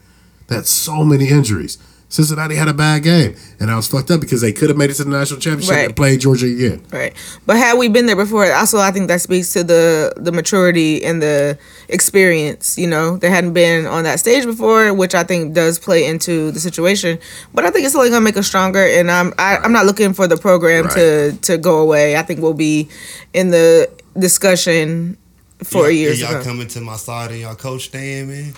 That's 0.49 0.71
so 0.71 1.05
many 1.05 1.29
injuries. 1.29 1.79
Cincinnati 2.11 2.55
had 2.55 2.69
a 2.69 2.73
bad 2.73 3.03
game, 3.03 3.37
and 3.61 3.71
I 3.71 3.77
was 3.77 3.87
fucked 3.87 4.11
up 4.11 4.19
because 4.23 4.41
they 4.41 4.51
could 4.51 4.71
have 4.71 4.79
made 4.79 4.89
it 4.89 4.95
to 4.95 5.05
the 5.05 5.11
national 5.11 5.41
championship 5.41 5.75
Right. 5.77 5.87
and 5.89 5.95
played 5.97 6.21
Georgia 6.21 6.47
again. 6.47 6.83
Right. 6.91 7.13
But 7.45 7.59
had 7.59 7.77
we 7.77 7.89
been 7.89 8.07
there 8.07 8.17
before, 8.17 8.51
also 8.51 8.79
I 8.79 8.93
think 8.93 9.09
that 9.09 9.21
speaks 9.21 9.53
to 9.53 9.63
the 9.63 10.15
the 10.17 10.33
maturity 10.33 11.05
and 11.05 11.21
the 11.21 11.59
experience. 11.91 12.79
You 12.79 12.87
know, 12.87 13.19
they 13.19 13.29
hadn't 13.29 13.53
been 13.53 13.87
on 13.87 14.05
that 14.05 14.21
stage 14.21 14.47
before, 14.47 14.95
which 14.95 15.15
I 15.15 15.23
think 15.23 15.53
does 15.53 15.79
play 15.79 16.07
into 16.07 16.51
the 16.51 16.61
situation. 16.61 17.19
But 17.53 17.67
I 17.67 17.71
think 17.71 17.85
it's 17.85 17.95
only 17.95 18.09
gonna 18.09 18.23
make 18.23 18.39
us 18.39 18.47
stronger. 18.47 18.83
And 18.87 19.11
I'm 19.11 19.35
I, 19.39 19.59
I'm 19.59 19.73
not 19.73 19.85
looking 19.85 20.15
for 20.15 20.27
the 20.27 20.39
program 20.39 20.89
to 20.91 21.33
to 21.33 21.59
go 21.59 21.79
away. 21.81 22.17
I 22.17 22.23
think 22.23 22.41
we'll 22.41 22.55
be 22.55 22.89
in 23.35 23.51
the 23.51 23.91
discussion 24.19 25.19
for 25.63 25.83
y'all, 25.83 25.91
years. 25.91 26.21
Y'all 26.21 26.29
to 26.31 26.35
come. 26.37 26.45
coming 26.45 26.69
to 26.69 26.81
my 26.81 26.97
side 26.97 27.33
and 27.33 27.41
y'all 27.41 27.55
coach 27.55 27.85
staying, 27.87 28.29
man. 28.29 28.55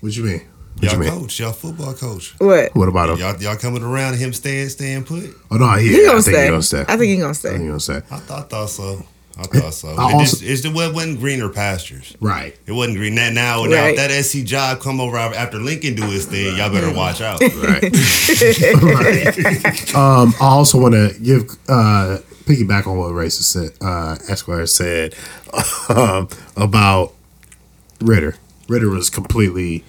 What 0.00 0.16
you 0.16 0.24
mean? 0.24 0.40
What 0.78 0.92
Y'all 0.92 1.02
you 1.04 1.10
coach, 1.10 1.40
y'all 1.40 1.52
football 1.52 1.94
coach. 1.94 2.34
What? 2.38 2.74
What 2.74 2.88
about 2.88 3.10
him? 3.10 3.18
Y'all, 3.18 3.36
y'all 3.40 3.56
coming 3.56 3.82
around 3.82 4.14
him 4.18 4.32
staying, 4.34 4.68
staying 4.68 5.04
put. 5.04 5.24
Oh 5.50 5.56
no, 5.56 5.70
he, 5.76 5.88
He 5.88 6.02
I 6.02 6.06
gonna 6.08 6.22
think 6.22 6.36
stay. 6.36 6.44
he 6.44 6.48
gonna 6.50 6.62
stay. 6.62 6.80
I 6.86 6.96
think 6.96 7.02
he 7.04 7.16
gonna 7.16 7.34
stay. 7.34 7.48
I 7.48 7.52
stay. 7.52 7.58
think 7.58 7.62
he 7.62 7.68
gonna 7.68 7.80
stay. 7.80 7.96
I 7.96 8.18
thought, 8.18 8.38
I 8.38 8.42
thought 8.42 8.70
so. 8.70 9.02
I 9.38 9.42
thought 9.44 9.74
so. 9.74 9.88
I 9.88 9.92
It 9.92 9.98
also- 10.14 10.18
just, 10.38 10.42
it's 10.42 10.62
the 10.62 10.68
it 10.70 10.94
wasn't 10.94 11.18
greener 11.20 11.48
pastures. 11.48 12.14
Right. 12.20 12.56
It 12.66 12.72
wasn't 12.72 12.96
green. 12.98 13.14
Now, 13.14 13.30
now, 13.30 13.64
now 13.64 13.76
Right. 13.84 13.90
if 13.90 13.96
that 13.96 14.10
SC 14.24 14.44
job 14.44 14.80
come 14.80 15.00
over 15.00 15.16
after 15.16 15.58
Lincoln 15.58 15.94
do 15.94 16.04
his 16.04 16.26
thing, 16.26 16.56
y'all 16.56 16.70
better 16.70 16.92
watch 16.92 17.20
out. 17.20 17.40
Right. 17.40 17.82
right. 18.82 19.94
Um, 19.94 20.34
I 20.40 20.44
also 20.46 20.78
want 20.80 20.94
to 20.94 21.14
give 21.22 21.42
uh, 21.68 22.18
piggyback 22.44 22.86
on 22.86 22.96
what 22.98 23.08
Reese 23.12 23.38
said. 23.46 23.70
Uh, 23.80 24.16
Esquire 24.28 24.66
said 24.66 25.14
um, 25.88 26.28
about 26.56 27.12
Ridder. 28.00 28.36
Ridder 28.68 28.88
was 28.90 29.10
completely 29.10 29.84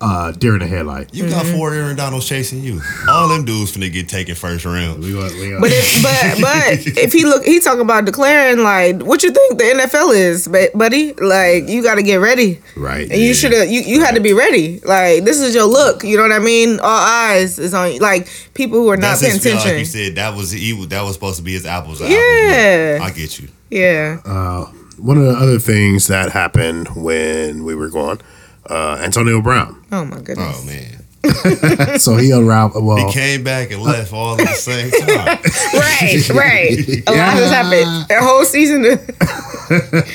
uh, 0.00 0.30
deer 0.32 0.54
in 0.54 0.60
the 0.60 0.66
headlight. 0.66 1.12
You 1.12 1.28
got 1.28 1.44
four 1.46 1.74
Aaron 1.74 1.96
Donalds 1.96 2.26
chasing 2.28 2.62
you. 2.62 2.80
All 3.08 3.28
them 3.28 3.44
dudes 3.44 3.76
finna 3.76 3.92
get 3.92 4.08
taken 4.08 4.34
first 4.36 4.64
round. 4.64 5.02
We 5.02 5.12
got, 5.12 5.32
we 5.32 5.50
got, 5.50 5.60
But 5.60 5.70
if, 5.72 6.02
but 6.02 6.40
but 6.40 6.98
if 7.02 7.12
he 7.12 7.24
look, 7.24 7.44
he 7.44 7.58
talking 7.60 7.80
about 7.80 8.04
declaring 8.04 8.58
like 8.62 9.02
what 9.02 9.22
you 9.24 9.32
think 9.32 9.58
the 9.58 9.64
NFL 9.64 10.14
is, 10.14 10.46
buddy. 10.74 11.14
Like 11.14 11.68
you 11.68 11.82
got 11.82 11.96
to 11.96 12.02
get 12.02 12.16
ready, 12.16 12.60
right. 12.76 13.10
and 13.10 13.20
you 13.20 13.34
should 13.34 13.52
have 13.52 13.68
you, 13.68 13.80
you 13.80 14.00
had 14.04 14.14
to 14.14 14.20
be 14.20 14.32
ready. 14.32 14.78
Like 14.80 15.24
this 15.24 15.40
is 15.40 15.54
your 15.54 15.64
look. 15.66 16.04
You 16.04 16.16
know 16.16 16.22
what 16.22 16.32
I 16.32 16.38
mean? 16.38 16.78
All 16.78 16.86
eyes 16.88 17.58
is 17.58 17.74
on. 17.74 17.98
Like 17.98 18.28
people 18.54 18.78
who 18.78 18.88
are 18.90 18.96
not 18.96 19.18
That's 19.18 19.22
paying 19.22 19.36
attention. 19.36 19.70
like 19.72 19.78
you 19.80 19.84
said 19.84 20.14
that 20.14 20.36
was 20.36 20.52
he 20.52 20.86
that 20.86 21.02
was 21.02 21.14
supposed 21.14 21.38
to 21.38 21.42
be 21.42 21.52
his 21.54 21.66
apples. 21.66 22.00
Yeah. 22.00 22.98
apples. 23.00 23.10
I 23.10 23.14
get 23.16 23.40
you. 23.40 23.48
yeah, 23.70 24.20
Uh, 24.24 24.66
One 24.98 25.18
of 25.18 25.24
the 25.24 25.32
other 25.32 25.58
things 25.58 26.06
that 26.06 26.30
happened 26.30 26.88
when 26.96 27.64
we 27.64 27.74
were 27.74 27.88
gone, 27.88 28.20
uh, 28.68 28.98
Antonio 29.02 29.40
Brown. 29.42 29.82
oh 29.92 30.04
my 30.04 30.20
goodness. 30.20 30.60
Oh 30.60 30.64
man, 30.66 31.98
so 31.98 32.16
he 32.16 32.30
unraveled. 32.30 32.84
Well, 32.84 33.06
he 33.08 33.12
came 33.12 33.42
back 33.44 33.70
and 33.70 33.82
left 33.82 34.12
all 34.12 34.34
at 34.40 34.46
the 34.46 34.54
same 34.54 34.90
time. 34.90 35.38
Right, 35.74 36.28
right. 36.30 36.78
A 37.06 37.10
lot 37.10 37.34
has 37.34 37.50
happened. 37.50 38.06
A 38.10 38.20
whole 38.24 38.44
season 38.44 38.82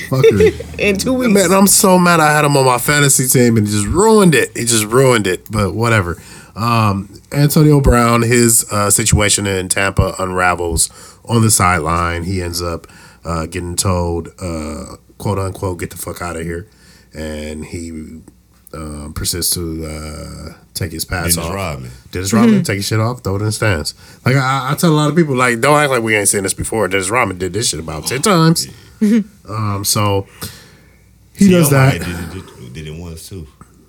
fuckery. 0.09 0.79
in 0.79 0.97
two 0.97 1.13
weeks. 1.13 1.33
Man, 1.33 1.51
I'm 1.51 1.67
so 1.67 1.99
mad 1.99 2.19
I 2.19 2.31
had 2.31 2.45
him 2.45 2.57
on 2.57 2.65
my 2.65 2.77
fantasy 2.77 3.27
team 3.27 3.57
and 3.57 3.67
he 3.67 3.73
just 3.73 3.87
ruined 3.87 4.33
it. 4.35 4.49
He 4.55 4.63
just 4.65 4.85
ruined 4.85 5.27
it. 5.27 5.49
But 5.51 5.73
whatever. 5.73 6.21
Um, 6.55 7.19
Antonio 7.31 7.81
Brown, 7.81 8.21
his 8.21 8.65
uh, 8.71 8.89
situation 8.89 9.45
in 9.47 9.69
Tampa 9.69 10.15
unravels 10.19 10.89
on 11.25 11.41
the 11.41 11.51
sideline. 11.51 12.23
He 12.23 12.41
ends 12.41 12.61
up 12.61 12.87
uh, 13.25 13.45
getting 13.45 13.75
told, 13.75 14.29
uh, 14.39 14.97
quote 15.17 15.39
unquote, 15.39 15.79
get 15.79 15.89
the 15.91 15.97
fuck 15.97 16.21
out 16.21 16.35
of 16.35 16.43
here. 16.43 16.67
And 17.13 17.65
he 17.65 18.21
um, 18.73 19.13
persists 19.13 19.53
to 19.55 19.85
uh, 19.85 20.53
take 20.73 20.91
his 20.91 21.05
pass 21.05 21.37
off. 21.37 21.43
Dennis 21.43 21.49
off. 21.49 21.53
Rodman. 21.55 21.91
Dennis 22.11 22.33
Rodman, 22.33 22.63
take 22.63 22.77
his 22.77 22.87
shit 22.87 22.99
off, 22.99 23.21
throw 23.23 23.35
it 23.35 23.39
in 23.39 23.45
the 23.45 23.51
stands. 23.51 23.93
Like 24.25 24.35
I, 24.35 24.71
I 24.71 24.75
tell 24.75 24.91
a 24.91 24.93
lot 24.95 25.09
of 25.09 25.15
people, 25.15 25.35
like 25.35 25.59
don't 25.61 25.77
act 25.79 25.91
like 25.91 26.01
we 26.03 26.15
ain't 26.15 26.27
seen 26.27 26.43
this 26.43 26.53
before. 26.53 26.87
Dennis 26.87 27.09
Rodman 27.09 27.37
did 27.37 27.53
this 27.53 27.69
shit 27.69 27.79
about 27.79 28.07
ten 28.07 28.21
times. 28.21 28.67
um, 29.49 29.83
so 29.85 30.27
he 31.35 31.47
T.O. 31.49 31.59
does 31.59 31.69
that. 31.71 31.93
Did 31.99 32.07
it, 32.07 32.45
did, 32.59 32.73
did 32.73 32.87
it 32.87 32.99
once 32.99 33.29
too. 33.29 33.47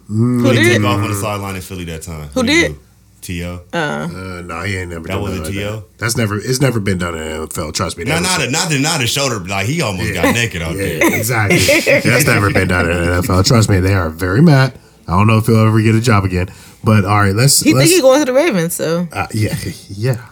Who 0.09 0.51
He 0.51 0.57
did? 0.57 0.77
took 0.77 0.85
off 0.87 1.01
on 1.03 1.09
the 1.09 1.15
sideline 1.17 1.57
in 1.57 1.63
Philly 1.63 1.85
that 1.85 2.03
time. 2.03 2.29
Who 2.29 2.43
did? 2.43 2.77
T.O. 3.25 3.63
Uh, 3.73 4.43
no, 4.45 4.61
he 4.65 4.77
ain't 4.77 4.91
never. 4.91 5.07
That 5.07 5.15
done 5.15 5.23
wasn't 5.23 5.45
nothing 5.45 5.57
like 5.57 5.65
T.O.? 5.65 5.85
That's 5.97 6.15
never. 6.15 6.37
It's 6.37 6.61
never 6.61 6.79
been 6.79 6.99
done 6.99 7.15
in 7.15 7.21
the 7.21 7.47
NFL. 7.47 7.73
Trust 7.73 7.97
me. 7.97 8.05
No, 8.05 8.21
not 8.21 8.43
a, 8.43 8.51
not 8.51 8.69
the 8.69 8.79
not 8.79 9.01
the 9.01 9.07
shoulder. 9.07 9.41
Like 9.41 9.67
he 9.67 9.81
almost 9.81 10.13
got 10.13 10.35
naked 10.35 10.61
out 10.61 10.77
there. 10.77 11.01
Exactly. 11.03 11.57
That's 11.59 12.27
never 12.27 12.53
been 12.53 12.69
done 12.69 12.91
in 12.91 12.99
the 12.99 13.23
NFL. 13.23 13.47
Trust 13.47 13.71
me, 13.71 13.81
they 13.81 13.95
are 13.95 14.11
very 14.11 14.43
mad. 14.43 14.79
I 15.09 15.13
don't 15.13 15.27
know 15.27 15.39
if 15.39 15.47
he'll 15.47 15.67
ever 15.67 15.81
get 15.81 15.95
a 15.95 16.03
job 16.03 16.25
again. 16.25 16.49
But 16.85 17.07
all 17.07 17.19
right, 17.19 17.35
let's. 17.35 17.61
He 17.61 17.73
let's 17.73 17.89
think 17.89 17.97
he 17.97 18.03
going 18.03 18.21
to 18.21 18.27
the 18.27 18.35
Ravens, 18.35 18.75
so 18.75 19.09
uh, 19.11 19.27
yeah, 19.33 19.57
yeah. 19.89 20.29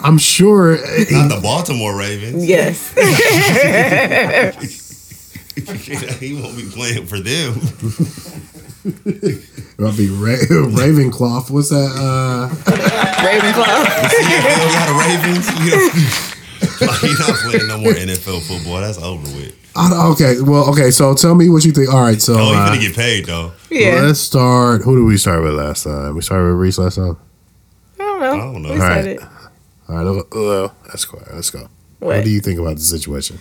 I'm 0.00 0.18
sure. 0.18 0.76
Not 0.76 1.28
the 1.28 1.40
Baltimore 1.42 1.98
Ravens. 1.98 2.46
yes. 2.46 2.92
he 6.20 6.40
won't 6.40 6.56
be 6.56 6.68
playing 6.70 7.06
for 7.06 7.18
them. 7.18 7.54
It'll 8.84 9.92
be 9.96 10.08
Ra- 10.08 10.42
Ravencloth. 10.74 11.50
What's 11.50 11.68
that? 11.70 11.90
Uh, 11.96 12.48
Ravenclaw. 13.22 13.84
CFL 14.10 14.72
got 14.72 14.88
a 14.88 14.94
Ravens. 14.98 15.46
You 15.64 15.70
know, 15.70 16.86
like, 16.92 17.00
he's 17.00 17.18
not 17.18 17.36
playing 17.38 17.66
no 17.68 17.78
more 17.78 17.92
NFL 17.92 18.42
football. 18.42 18.80
That's 18.80 18.98
over 18.98 19.22
with. 19.36 19.54
I 19.76 19.88
don't- 19.88 20.12
okay, 20.12 20.40
well, 20.40 20.68
okay. 20.70 20.90
So 20.90 21.14
tell 21.14 21.34
me 21.34 21.48
what 21.48 21.64
you 21.64 21.72
think. 21.72 21.92
All 21.92 22.00
right, 22.02 22.20
so 22.20 22.34
Oh, 22.34 22.44
he's 22.46 22.56
uh, 22.56 22.66
gonna 22.66 22.80
get 22.80 22.94
paid 22.96 23.26
though. 23.26 23.52
Yeah. 23.70 24.00
let's 24.02 24.20
start. 24.20 24.82
Who 24.82 24.96
did 24.96 25.04
we 25.04 25.16
start 25.16 25.42
with 25.42 25.54
last 25.54 25.84
time? 25.84 26.14
We 26.14 26.22
started 26.22 26.48
with 26.48 26.56
Reese 26.60 26.78
last 26.78 26.96
time. 26.96 27.16
I 27.98 28.02
don't 28.04 28.20
know. 28.20 28.32
I 28.32 28.36
don't 28.36 28.62
know. 28.62 28.68
We 28.74 28.80
Alright. 28.80 29.04
said 29.04 29.16
it. 29.16 29.22
All 29.88 29.96
right, 29.96 30.24
well, 30.32 30.74
let's 30.88 31.04
go. 31.04 31.22
Let's 31.32 31.50
go. 31.50 31.60
What? 32.00 32.16
What? 32.16 32.24
do 32.24 32.30
you 32.30 32.40
think 32.40 32.58
about 32.58 32.76
the 32.76 32.82
situation? 32.82 33.38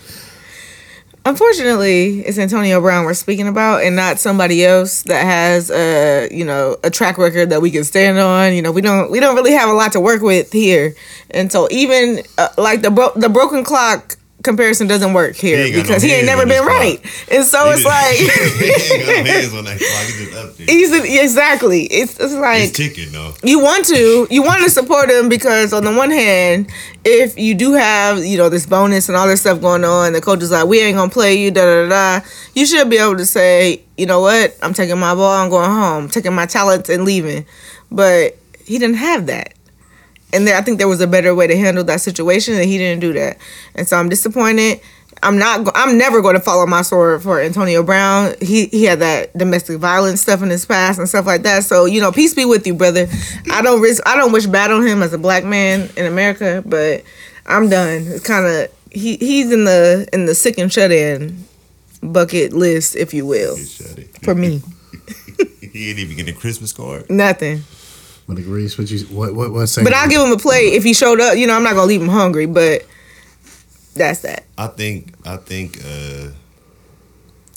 Unfortunately, 1.24 2.22
it's 2.22 2.40
Antonio 2.40 2.82
Brown 2.82 3.06
we're 3.06 3.14
speaking 3.14 3.48
about, 3.48 3.84
and 3.84 3.96
not 3.96 4.18
somebody 4.18 4.66
else 4.66 5.04
that 5.04 5.24
has 5.24 5.70
a 5.70 6.28
you 6.32 6.44
know 6.44 6.78
a 6.84 6.90
track 6.90 7.20
record 7.20 7.52
that 7.52 7.62
we 7.62 7.70
can 7.70 7.84
stand 7.84 8.18
on. 8.18 8.54
You 8.54 8.64
know, 8.64 8.72
we 8.72 8.82
don't 8.82 9.12
we 9.12 9.20
don't 9.20 9.36
really 9.36 9.52
have 9.52 9.70
a 9.70 9.74
lot 9.74 9.92
to 9.92 10.00
work 10.00 10.24
with 10.24 10.52
here, 10.52 10.96
and 11.30 11.52
so 11.52 11.68
even 11.70 12.24
uh, 12.40 12.48
like 12.58 12.82
the 12.82 12.90
bro- 12.90 13.14
the 13.16 13.30
broken 13.30 13.64
clock 13.64 14.18
comparison 14.44 14.88
doesn't 14.88 15.14
work 15.14 15.36
here 15.36 15.64
He 15.64 15.72
got 15.72 15.78
no 15.78 15.84
because 15.84 16.04
he 16.04 16.12
ain't 16.14 16.26
never 16.26 16.46
been 16.46 16.66
right, 16.66 17.00
and 17.32 17.46
so 17.46 17.64
He 17.66 17.72
it's 17.72 17.84
just- 17.84 17.86
like 17.86 18.16
he 18.18 18.94
ain't 18.94 19.06
got 19.06 19.26
no 19.26 19.32
hands 19.32 19.54
on 19.54 19.64
that 19.66 19.78
clock. 19.78 20.06
He's 20.06 20.18
just 20.18 20.38
up 20.38 20.58
there. 20.58 20.66
he's 20.68 21.20
exactly 21.24 21.84
it's 21.86 22.20
it's 22.20 22.34
like 22.34 22.64
It's 22.64 22.72
ticking 22.78 23.12
though. 23.12 23.34
you 23.44 23.60
want 23.60 23.86
to 23.88 24.28
you 24.30 24.44
want 24.44 24.64
to 24.64 24.70
support 24.70 25.10
him 25.10 25.30
because 25.30 25.74
on 25.74 25.84
the 25.84 25.92
one 25.94 26.12
hand 26.12 26.70
if 27.04 27.38
you 27.38 27.56
do 27.56 27.74
have 27.74 28.24
you 28.24 28.38
know 28.38 28.50
this 28.50 28.66
bonus 28.66 29.08
and 29.10 29.18
all 29.18 29.28
this 29.28 29.42
stuff 29.42 29.60
going 29.62 29.84
on 29.84 30.14
the 30.14 30.22
coach 30.22 30.42
is 30.42 30.52
like 30.52 30.68
we 30.68 30.80
ain't 30.82 30.96
gonna 30.98 31.10
play 31.12 31.34
you 31.36 31.52
da 31.52 31.62
da 31.64 31.88
da 31.90 32.20
da 32.20 32.26
you 32.54 32.66
should 32.66 32.90
be 32.90 32.98
able 32.98 33.18
to 33.18 33.26
say 33.26 33.82
you 33.98 34.06
know 34.06 34.22
what 34.22 34.56
i'm 34.62 34.74
taking 34.74 35.00
my 35.00 35.14
ball 35.16 35.32
i'm 35.32 35.50
going 35.50 35.70
home 35.70 36.08
taking 36.10 36.34
my 36.34 36.46
talents 36.46 36.90
and 36.90 37.04
leaving 37.06 37.46
but 37.92 38.38
he 38.66 38.78
didn't 38.78 38.96
have 38.98 39.26
that 39.26 39.54
and 40.34 40.48
i 40.50 40.62
think 40.62 40.78
there 40.78 40.88
was 40.88 41.02
a 41.02 41.08
better 41.08 41.34
way 41.36 41.48
to 41.48 41.58
handle 41.58 41.84
that 41.84 42.02
situation 42.02 42.54
and 42.56 42.66
he 42.66 42.78
didn't 42.78 43.00
do 43.02 43.14
that 43.14 43.38
and 43.76 43.88
so 43.88 43.98
i'm 43.98 44.10
disappointed 44.10 44.80
I'm 45.24 45.38
not. 45.38 45.66
Go- 45.66 45.72
I'm 45.76 46.00
never 46.00 46.20
going 46.24 46.34
to 46.34 46.42
follow 46.42 46.66
my 46.66 46.82
sword 46.82 47.22
for 47.22 47.40
Antonio 47.40 47.84
Brown. 47.84 48.34
He 48.42 48.66
he 48.68 48.86
had 48.86 49.00
that 49.02 49.38
domestic 49.38 49.78
violence 49.78 50.20
stuff 50.20 50.42
in 50.42 50.50
his 50.50 50.66
past 50.66 50.98
and 50.98 51.08
stuff 51.08 51.28
like 51.28 51.44
that. 51.44 51.64
So 51.64 51.86
you 51.86 52.02
know, 52.02 52.12
peace 52.12 52.34
be 52.34 52.44
with 52.44 52.66
you, 52.66 52.74
brother. 52.74 53.08
I 53.52 53.62
don't 53.62 53.82
risk. 53.82 54.02
I 54.08 54.16
don't 54.16 54.32
wish 54.32 54.48
bad 54.48 54.72
on 54.72 54.82
him 54.88 55.04
as 55.04 55.14
a 55.14 55.20
black 55.20 55.44
man 55.44 55.90
in 55.96 56.08
America, 56.08 56.64
but 56.66 57.04
I'm 57.46 57.70
done. 57.70 58.08
It's 58.08 58.26
kind 58.26 58.48
of 58.48 58.72
he 58.90 59.18
he's 59.18 59.52
in 59.52 59.66
the 59.66 60.08
in 60.12 60.26
the 60.26 60.34
sick 60.34 60.58
and 60.58 60.74
shut 60.74 60.92
in 60.92 61.46
bucket 62.02 62.54
list, 62.54 62.96
if 62.96 63.14
you 63.14 63.24
will, 63.28 63.58
He 63.58 63.66
shut 63.66 64.00
it. 64.00 64.18
for 64.24 64.34
me. 64.34 64.62
He 65.72 65.90
ain't 65.92 66.00
even 66.00 66.18
get 66.18 66.28
a 66.30 66.34
Christmas 66.34 66.74
card. 66.74 67.10
Nothing. 67.12 67.64
What 68.26 68.38
agrees? 68.38 68.78
What 68.78 68.90
you? 68.90 69.00
What? 69.08 69.34
What? 69.34 69.52
What? 69.52 69.68
Saying? 69.68 69.86
But 69.86 69.94
I'll 69.94 70.10
give 70.10 70.22
him 70.22 70.32
a 70.32 70.38
plate 70.38 70.74
if 70.74 70.84
he 70.84 70.94
showed 70.94 71.20
up. 71.20 71.38
You 71.38 71.48
know, 71.48 71.56
I'm 71.56 71.64
not 71.64 71.74
gonna 71.76 71.88
leave 71.88 72.02
him 72.02 72.08
hungry, 72.08 72.46
but 72.46 72.86
that's 73.96 74.22
that. 74.22 74.46
I 74.58 74.68
think 74.68 75.14
I 75.26 75.38
think 75.38 75.80
uh 75.84 76.30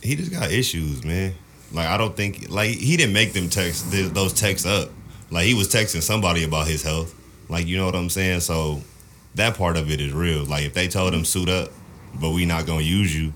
he 0.03 0.17
just 0.17 0.33
got 0.33 0.51
issues, 0.51 1.05
man. 1.05 1.35
Like 1.73 1.87
I 1.87 1.97
don't 1.97 2.17
think 2.17 2.51
like 2.51 2.71
he 2.71 2.97
didn't 2.97 3.13
make 3.13 3.33
them 3.33 3.49
text 3.49 3.91
th- 3.91 4.13
those 4.13 4.33
texts 4.33 4.67
up. 4.67 4.91
Like 5.31 5.47
he 5.47 5.55
was 5.55 5.69
texting 5.69 6.03
somebody 6.03 6.45
about 6.45 6.67
his 6.67 6.83
health. 6.83 7.15
Like 7.49 7.67
you 7.67 7.77
know 7.77 7.87
what 7.87 7.95
I'm 7.95 8.11
saying? 8.11 8.41
So 8.41 8.83
that 9.35 9.57
part 9.57 9.77
of 9.77 9.91
it 9.91 10.01
is 10.01 10.13
real. 10.13 10.45
Like 10.45 10.65
if 10.65 10.75
they 10.75 10.89
told 10.89 11.15
him 11.15 11.25
suit 11.25 11.49
up, 11.49 11.71
but 12.21 12.31
we 12.31 12.47
not 12.47 12.67
gonna 12.67 12.83
use 12.83 13.15
you. 13.15 13.33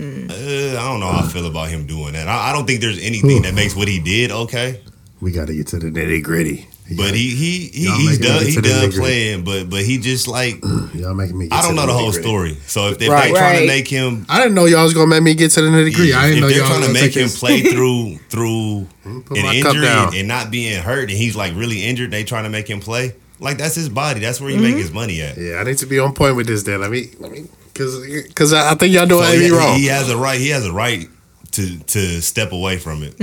Uh, 0.00 0.04
I 0.04 0.88
don't 0.88 1.00
know 1.00 1.06
how 1.06 1.24
I 1.24 1.28
feel 1.28 1.46
about 1.46 1.68
him 1.68 1.86
doing 1.86 2.14
that. 2.14 2.26
I, 2.26 2.50
I 2.50 2.52
don't 2.52 2.66
think 2.66 2.80
there's 2.80 2.98
anything 3.00 3.42
that 3.42 3.54
makes 3.54 3.76
what 3.76 3.86
he 3.88 4.00
did 4.00 4.32
okay. 4.32 4.80
We 5.22 5.30
got 5.30 5.46
to 5.46 5.54
get 5.54 5.68
to 5.68 5.78
the 5.78 5.86
nitty 5.86 6.24
gritty. 6.24 6.66
But 6.96 7.14
he 7.14 7.30
he, 7.30 7.68
he 7.68 7.86
he's 7.86 8.18
making 8.18 8.26
done 8.26 8.44
get 8.44 8.48
he 8.48 8.60
done 8.60 8.90
playing, 8.90 9.44
but 9.44 9.70
but 9.70 9.82
he 9.82 9.98
just 9.98 10.26
like 10.26 10.56
y'all 10.94 11.14
making 11.14 11.38
me. 11.38 11.46
Get 11.46 11.56
I 11.56 11.62
don't 11.62 11.76
to 11.76 11.76
know 11.76 11.86
the 11.86 11.92
whole 11.92 12.12
story. 12.12 12.56
So 12.66 12.88
if, 12.88 13.00
if 13.00 13.08
Right. 13.08 13.28
they 13.28 13.30
trying 13.30 13.54
Right. 13.54 13.60
to 13.60 13.66
make 13.68 13.86
him 13.86 14.26
I 14.28 14.40
didn't 14.40 14.54
know 14.54 14.64
y'all 14.64 14.82
was 14.82 14.94
gonna 14.94 15.06
make 15.06 15.22
me 15.22 15.34
get 15.34 15.52
to 15.52 15.62
the 15.62 15.68
nitty 15.68 15.94
gritty. 15.94 16.12
I 16.12 16.28
didn't 16.28 16.42
if 16.42 16.50
know 16.50 16.56
y'all 16.56 16.66
trying 16.66 16.88
to 16.88 16.92
make 16.92 17.14
him 17.14 17.22
this- 17.22 17.38
play 17.38 17.62
through 17.62 18.16
through 18.30 18.88
an 19.04 19.22
injury 19.30 19.86
and, 19.86 20.12
and 20.12 20.26
not 20.26 20.50
being 20.50 20.82
hurt, 20.82 21.08
and 21.08 21.10
he's 21.10 21.36
like 21.36 21.54
really 21.54 21.84
injured, 21.84 22.10
they 22.10 22.24
trying 22.24 22.44
to 22.44 22.50
make 22.50 22.68
him 22.68 22.80
play. 22.80 23.14
Like 23.38 23.58
that's 23.58 23.76
his 23.76 23.88
body. 23.88 24.18
That's 24.18 24.40
where 24.40 24.50
you 24.50 24.58
make 24.58 24.70
mm-hmm. 24.70 24.78
his 24.78 24.90
money 24.92 25.22
at. 25.22 25.38
Yeah, 25.38 25.58
I 25.58 25.62
need 25.62 25.78
to 25.78 25.86
be 25.86 26.00
on 26.00 26.14
point 26.14 26.34
with 26.34 26.48
this. 26.48 26.64
Then 26.64 26.80
let 26.80 26.90
me 26.90 27.10
let 27.20 27.30
me 27.30 27.46
because 27.72 28.00
because 28.26 28.52
I 28.52 28.72
I 28.72 28.74
think 28.74 28.92
y'all 28.92 29.06
doing 29.06 29.24
So 29.24 29.32
me 29.32 29.44
he, 29.44 29.50
wrong. 29.50 29.76
he 29.76 29.86
has 29.86 30.10
a 30.10 30.16
right. 30.16 30.40
He 30.40 30.48
has 30.48 30.66
a 30.66 30.72
right 30.72 31.08
to 31.52 31.78
to 31.78 32.20
step 32.20 32.52
away 32.52 32.78
from 32.78 33.02
it, 33.02 33.14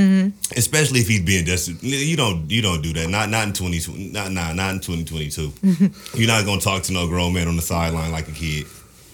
especially 0.55 0.99
if 0.99 1.07
he's 1.07 1.21
being 1.21 1.45
desperate. 1.45 1.81
You 1.83 2.15
don't 2.15 2.49
you 2.49 2.61
don't 2.61 2.81
do 2.81 2.93
that. 2.93 3.09
Not 3.09 3.29
not 3.29 3.47
in 3.47 3.53
twenty 3.53 3.79
not 4.11 4.31
not 4.31 4.55
not 4.55 4.73
in 4.73 4.79
twenty 4.79 5.03
twenty 5.03 5.29
two. 5.29 5.51
You're 6.13 6.27
not 6.27 6.45
gonna 6.45 6.61
talk 6.61 6.83
to 6.83 6.93
no 6.93 7.07
grown 7.07 7.33
man 7.33 7.47
on 7.47 7.55
the 7.55 7.61
sideline 7.61 8.11
like 8.11 8.27
a 8.27 8.31
kid. 8.31 8.65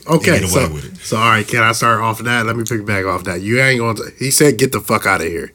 Okay, 0.07 0.39
get 0.39 0.49
so, 0.49 0.59
away 0.59 0.73
with 0.73 0.85
it. 0.85 0.97
so 0.97 1.17
all 1.17 1.29
right, 1.29 1.47
can 1.47 1.63
I 1.63 1.71
start 1.71 2.01
off 2.01 2.19
of 2.19 2.25
that? 2.25 2.45
Let 2.45 2.55
me 2.55 2.63
pick 2.63 2.85
back 2.85 3.05
off 3.05 3.23
that. 3.23 3.41
You 3.41 3.59
ain't 3.59 3.79
going 3.79 3.95
to. 3.95 4.11
He 4.19 4.29
said, 4.29 4.57
"Get 4.57 4.71
the 4.71 4.79
fuck 4.79 5.05
out 5.05 5.21
of 5.21 5.27
here." 5.27 5.51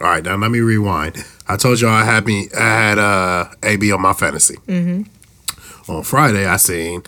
All 0.00 0.08
right, 0.08 0.24
now 0.24 0.36
let 0.36 0.50
me 0.50 0.60
rewind. 0.60 1.24
I 1.46 1.56
told 1.56 1.80
y'all 1.80 1.90
I 1.90 2.04
had 2.04 2.26
me. 2.26 2.48
I 2.56 2.60
had 2.60 2.98
uh, 2.98 3.48
AB 3.62 3.92
on 3.92 4.02
my 4.02 4.12
fantasy. 4.12 4.56
Mm-hmm. 4.66 5.92
On 5.92 6.02
Friday, 6.02 6.46
I 6.46 6.56
seen 6.56 7.04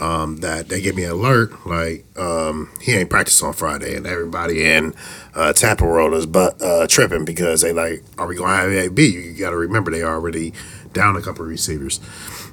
um, 0.00 0.38
that 0.38 0.68
they 0.68 0.80
gave 0.80 0.96
me 0.96 1.04
an 1.04 1.12
alert 1.12 1.66
like 1.66 2.04
um, 2.18 2.70
he 2.80 2.92
ain't 2.94 3.10
practice 3.10 3.42
on 3.42 3.52
Friday, 3.52 3.96
and 3.96 4.06
everybody 4.06 4.64
in 4.64 4.94
uh, 5.34 5.52
Tampa 5.52 5.84
World 5.84 6.14
is 6.14 6.26
but 6.26 6.60
uh, 6.62 6.86
tripping 6.86 7.24
because 7.24 7.62
they 7.62 7.72
like, 7.72 8.02
are 8.18 8.26
we 8.26 8.36
gonna 8.36 8.54
have 8.54 8.70
AB? 8.70 9.06
You 9.06 9.32
got 9.34 9.50
to 9.50 9.56
remember 9.56 9.90
they 9.90 10.02
already 10.02 10.52
down 10.92 11.16
a 11.16 11.22
couple 11.22 11.42
of 11.42 11.48
receivers. 11.48 12.00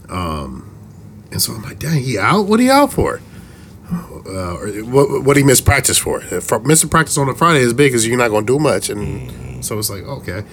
Um, 0.09 0.67
and 1.31 1.41
so 1.41 1.53
I'm 1.53 1.61
like, 1.61 1.79
dang, 1.79 2.03
he 2.03 2.17
out? 2.17 2.47
What 2.47 2.59
he 2.59 2.69
out 2.69 2.91
for? 2.91 3.21
uh, 3.91 4.55
or 4.55 4.67
what 4.83 5.23
what 5.23 5.37
he 5.37 5.43
missed 5.43 5.65
practice 5.65 5.97
for. 5.97 6.21
If 6.23 6.51
missing 6.63 6.89
practice 6.89 7.17
on 7.17 7.29
a 7.29 7.35
Friday 7.35 7.59
is 7.59 7.73
big 7.73 7.91
because 7.91 8.07
you're 8.07 8.17
not 8.17 8.29
going 8.29 8.45
to 8.45 8.53
do 8.53 8.59
much, 8.59 8.89
and 8.89 9.63
so 9.63 9.77
it's 9.79 9.89
like 9.89 10.03
okay, 10.03 10.43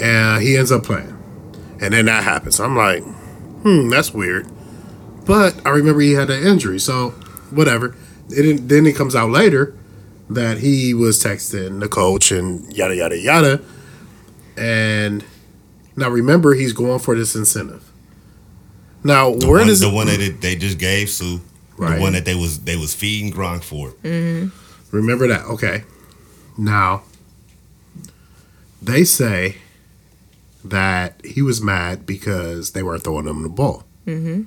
and 0.00 0.42
he 0.42 0.56
ends 0.56 0.72
up 0.72 0.84
playing, 0.84 1.16
and 1.80 1.92
then 1.92 2.06
that 2.06 2.24
happens. 2.24 2.60
I'm 2.60 2.76
like, 2.76 3.02
hmm, 3.02 3.88
that's 3.88 4.12
weird. 4.12 4.48
But 5.26 5.60
I 5.66 5.70
remember 5.70 6.00
he 6.00 6.12
had 6.12 6.30
an 6.30 6.42
injury, 6.46 6.78
so 6.80 7.10
whatever. 7.50 7.94
It 8.30 8.42
didn't, 8.42 8.68
then 8.68 8.86
it 8.86 8.94
comes 8.96 9.14
out 9.14 9.30
later 9.30 9.74
that 10.28 10.58
he 10.58 10.94
was 10.94 11.22
texting 11.22 11.80
the 11.80 11.88
coach 11.88 12.30
and 12.32 12.72
yada 12.76 12.94
yada 12.96 13.18
yada, 13.18 13.60
and 14.56 15.24
now 15.96 16.08
remember 16.08 16.54
he's 16.54 16.72
going 16.72 17.00
for 17.00 17.16
this 17.16 17.34
incentive. 17.34 17.84
Now 19.02 19.34
The 19.34 19.46
where 19.48 19.58
one, 19.60 19.66
does 19.66 19.80
the 19.80 19.90
one 19.90 20.06
that 20.06 20.20
it, 20.20 20.40
they 20.40 20.54
just 20.56 20.78
gave 20.78 21.08
Sue, 21.10 21.40
Right. 21.76 21.96
the 21.96 22.00
one 22.00 22.12
that 22.12 22.24
they 22.24 22.34
was 22.34 22.60
they 22.60 22.76
was 22.76 22.94
feeding 22.94 23.32
Gronk 23.32 23.62
for. 23.64 23.94
Remember 24.92 25.26
that. 25.28 25.44
Okay. 25.46 25.84
Now, 26.58 27.02
they 28.82 29.04
say 29.04 29.56
that 30.64 31.20
he 31.24 31.42
was 31.42 31.62
mad 31.62 32.04
because 32.06 32.72
they 32.72 32.82
weren't 32.82 33.02
throwing 33.04 33.26
him 33.26 33.42
the 33.42 33.48
ball. 33.48 33.84
Mm-hmm. 34.06 34.42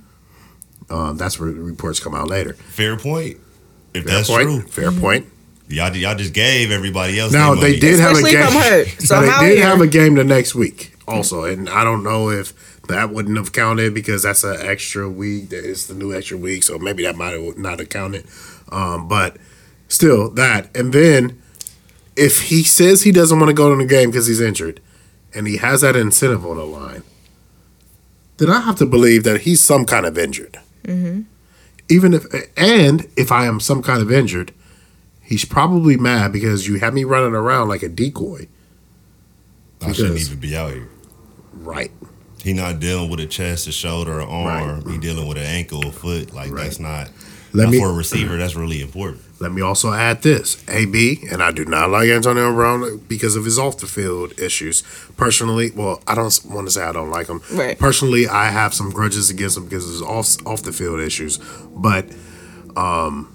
Um, 0.94 1.18
that's 1.18 1.40
where 1.40 1.52
the 1.52 1.60
reports 1.62 2.00
come 2.00 2.14
out 2.14 2.28
later. 2.28 2.54
Fair 2.54 2.96
point. 2.98 3.38
If 3.94 4.04
Fair 4.06 4.16
that's 4.16 4.30
point. 4.30 4.44
true, 4.44 4.62
Fair 4.62 4.92
point. 4.92 5.26
y'all 5.68 5.96
y'all 5.96 6.16
just 6.16 6.34
gave 6.34 6.70
everybody 6.72 7.20
else. 7.20 7.32
Now 7.34 7.56
they 7.56 7.62
money. 7.62 7.80
did 7.80 8.00
have 8.00 8.18
a 8.18 8.22
game. 8.22 8.46
hurt. 8.46 8.88
So 9.00 9.20
now, 9.22 9.40
they 9.42 9.50
did 9.50 9.58
here. 9.58 9.68
have 9.68 9.82
a 9.82 9.88
game 9.88 10.16
the 10.16 10.24
next 10.24 10.54
week 10.56 10.94
also, 11.08 11.44
and 11.46 11.68
I 11.70 11.84
don't 11.84 12.04
know 12.04 12.30
if 12.30 12.54
that 12.88 13.10
wouldn't 13.10 13.38
have 13.38 13.52
counted 13.54 13.94
because 13.94 14.24
that's 14.24 14.44
an 14.44 14.58
extra 14.62 15.10
week. 15.10 15.50
That 15.50 15.64
is 15.66 15.88
the 15.88 15.94
new 15.96 16.14
extra 16.14 16.38
week, 16.38 16.64
so 16.64 16.78
maybe 16.78 17.04
that 17.04 17.16
might 17.16 17.32
have 17.32 17.58
not 17.58 17.80
have 17.80 17.90
counted. 17.90 18.26
Um, 18.72 19.08
but 19.08 19.38
still, 19.88 20.30
that 20.32 20.70
and 20.76 20.94
then 20.94 21.42
if 22.16 22.44
he 22.50 22.64
says 22.64 23.02
he 23.04 23.12
doesn't 23.12 23.40
want 23.40 23.50
to 23.50 23.54
go 23.56 23.70
to 23.72 23.76
the 23.82 23.88
game 23.90 24.12
because 24.12 24.28
he's 24.28 24.42
injured, 24.42 24.80
and 25.34 25.48
he 25.48 25.58
has 25.58 25.82
that 25.82 25.96
incentive 25.96 26.46
on 26.46 26.58
the 26.58 26.66
line, 26.66 27.04
then 28.38 28.50
I 28.52 28.62
have 28.62 28.76
to 28.78 28.86
believe 28.86 29.24
that 29.24 29.42
he's 29.42 29.62
some 29.62 29.86
kind 29.86 30.06
of 30.06 30.18
injured. 30.18 30.60
Mm-hmm. 30.84 31.22
Even 31.90 32.14
if, 32.14 32.26
and 32.58 33.08
if 33.18 33.32
I 33.32 33.46
am 33.46 33.60
some 33.60 33.84
kind 33.84 34.02
of 34.02 34.12
injured, 34.12 34.54
he's 35.22 35.46
probably 35.46 35.98
mad 35.98 36.32
because 36.32 36.68
you 36.68 36.80
have 36.80 36.94
me 36.94 37.04
running 37.04 37.34
around 37.34 37.68
like 37.70 37.84
a 37.84 37.90
decoy. 37.90 38.48
I 39.82 39.92
shouldn't 39.92 40.20
even 40.20 40.40
be 40.40 40.56
out 40.56 40.72
here. 40.72 40.88
Right. 41.54 41.92
He 42.42 42.54
not 42.54 42.80
dealing 42.80 43.10
with 43.10 43.20
a 43.20 43.26
chest, 43.26 43.68
a 43.68 43.72
shoulder, 43.72 44.20
an 44.20 44.28
arm. 44.28 44.82
Right. 44.82 44.94
He 44.94 44.98
dealing 44.98 45.28
with 45.28 45.38
an 45.38 45.44
ankle, 45.46 45.88
a 45.88 45.92
foot. 45.92 46.34
Like 46.34 46.52
Right. 46.52 46.64
that's 46.64 46.80
not. 46.80 47.10
Let 47.54 47.66
not 47.66 47.72
me 47.72 47.80
for 47.80 47.90
a 47.90 47.94
receiver, 47.94 48.38
that's 48.38 48.56
really 48.56 48.82
important. 48.82 49.22
Let 49.44 49.52
me 49.52 49.62
also 49.62 49.92
add 49.92 50.24
this. 50.24 50.64
AB, 50.70 51.28
and 51.32 51.44
I 51.44 51.52
do 51.52 51.66
not 51.66 51.90
like 51.90 52.10
Antonio 52.10 52.54
Brown 52.54 53.00
because 53.08 53.36
of 53.36 53.46
his 53.46 53.60
off 53.60 53.78
the 53.78 53.88
field 53.88 54.40
issues. 54.40 54.82
Personally, 55.18 55.72
well, 55.72 56.02
I 56.08 56.16
don't 56.16 56.40
want 56.46 56.68
to 56.68 56.72
say 56.72 56.82
I 56.84 56.92
don't 56.92 57.10
like 57.10 57.28
him. 57.28 57.42
Right. 57.52 57.78
Personally, 57.78 58.28
I 58.28 58.46
have 58.46 58.74
some 58.74 58.90
grudges 58.90 59.30
against 59.30 59.58
him 59.58 59.66
because 59.66 59.86
of 59.86 59.92
his 59.92 60.02
off 60.02 60.48
off 60.48 60.64
the 60.64 60.72
field 60.72 61.00
issues. 61.00 61.38
But 61.76 62.08
um 62.76 63.30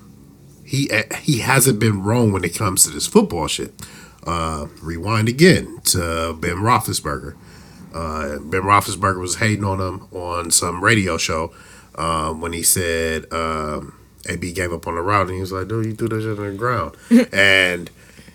he 0.64 0.90
he 1.22 1.38
hasn't 1.38 1.78
been 1.78 2.02
wrong 2.02 2.32
when 2.32 2.44
it 2.44 2.54
comes 2.54 2.84
to 2.84 2.90
this 2.90 3.06
football 3.06 3.46
shit. 3.46 3.72
Uh, 4.26 4.66
rewind 4.82 5.28
again 5.28 5.78
to 5.84 6.36
Ben 6.38 6.56
Roethlisberger. 6.56 7.36
Uh, 7.94 8.38
ben 8.38 8.60
Roethlisberger 8.62 9.18
was 9.18 9.36
hating 9.36 9.64
on 9.64 9.80
him 9.80 10.08
on 10.12 10.50
some 10.50 10.84
radio 10.84 11.16
show 11.16 11.54
um, 11.94 12.42
when 12.42 12.52
he 12.52 12.62
said 12.62 13.32
um, 13.32 13.97
AB 14.28 14.52
gave 14.52 14.72
up 14.72 14.86
on 14.86 14.94
the 14.94 15.02
route, 15.02 15.26
and 15.26 15.34
he 15.34 15.40
was 15.40 15.52
like, 15.52 15.68
"Dude, 15.68 15.86
you 15.86 15.94
threw 15.94 16.08
that 16.08 16.20
shit 16.22 16.38
on 16.38 16.50
the 16.50 16.56
ground," 16.56 16.96
and 17.32 17.90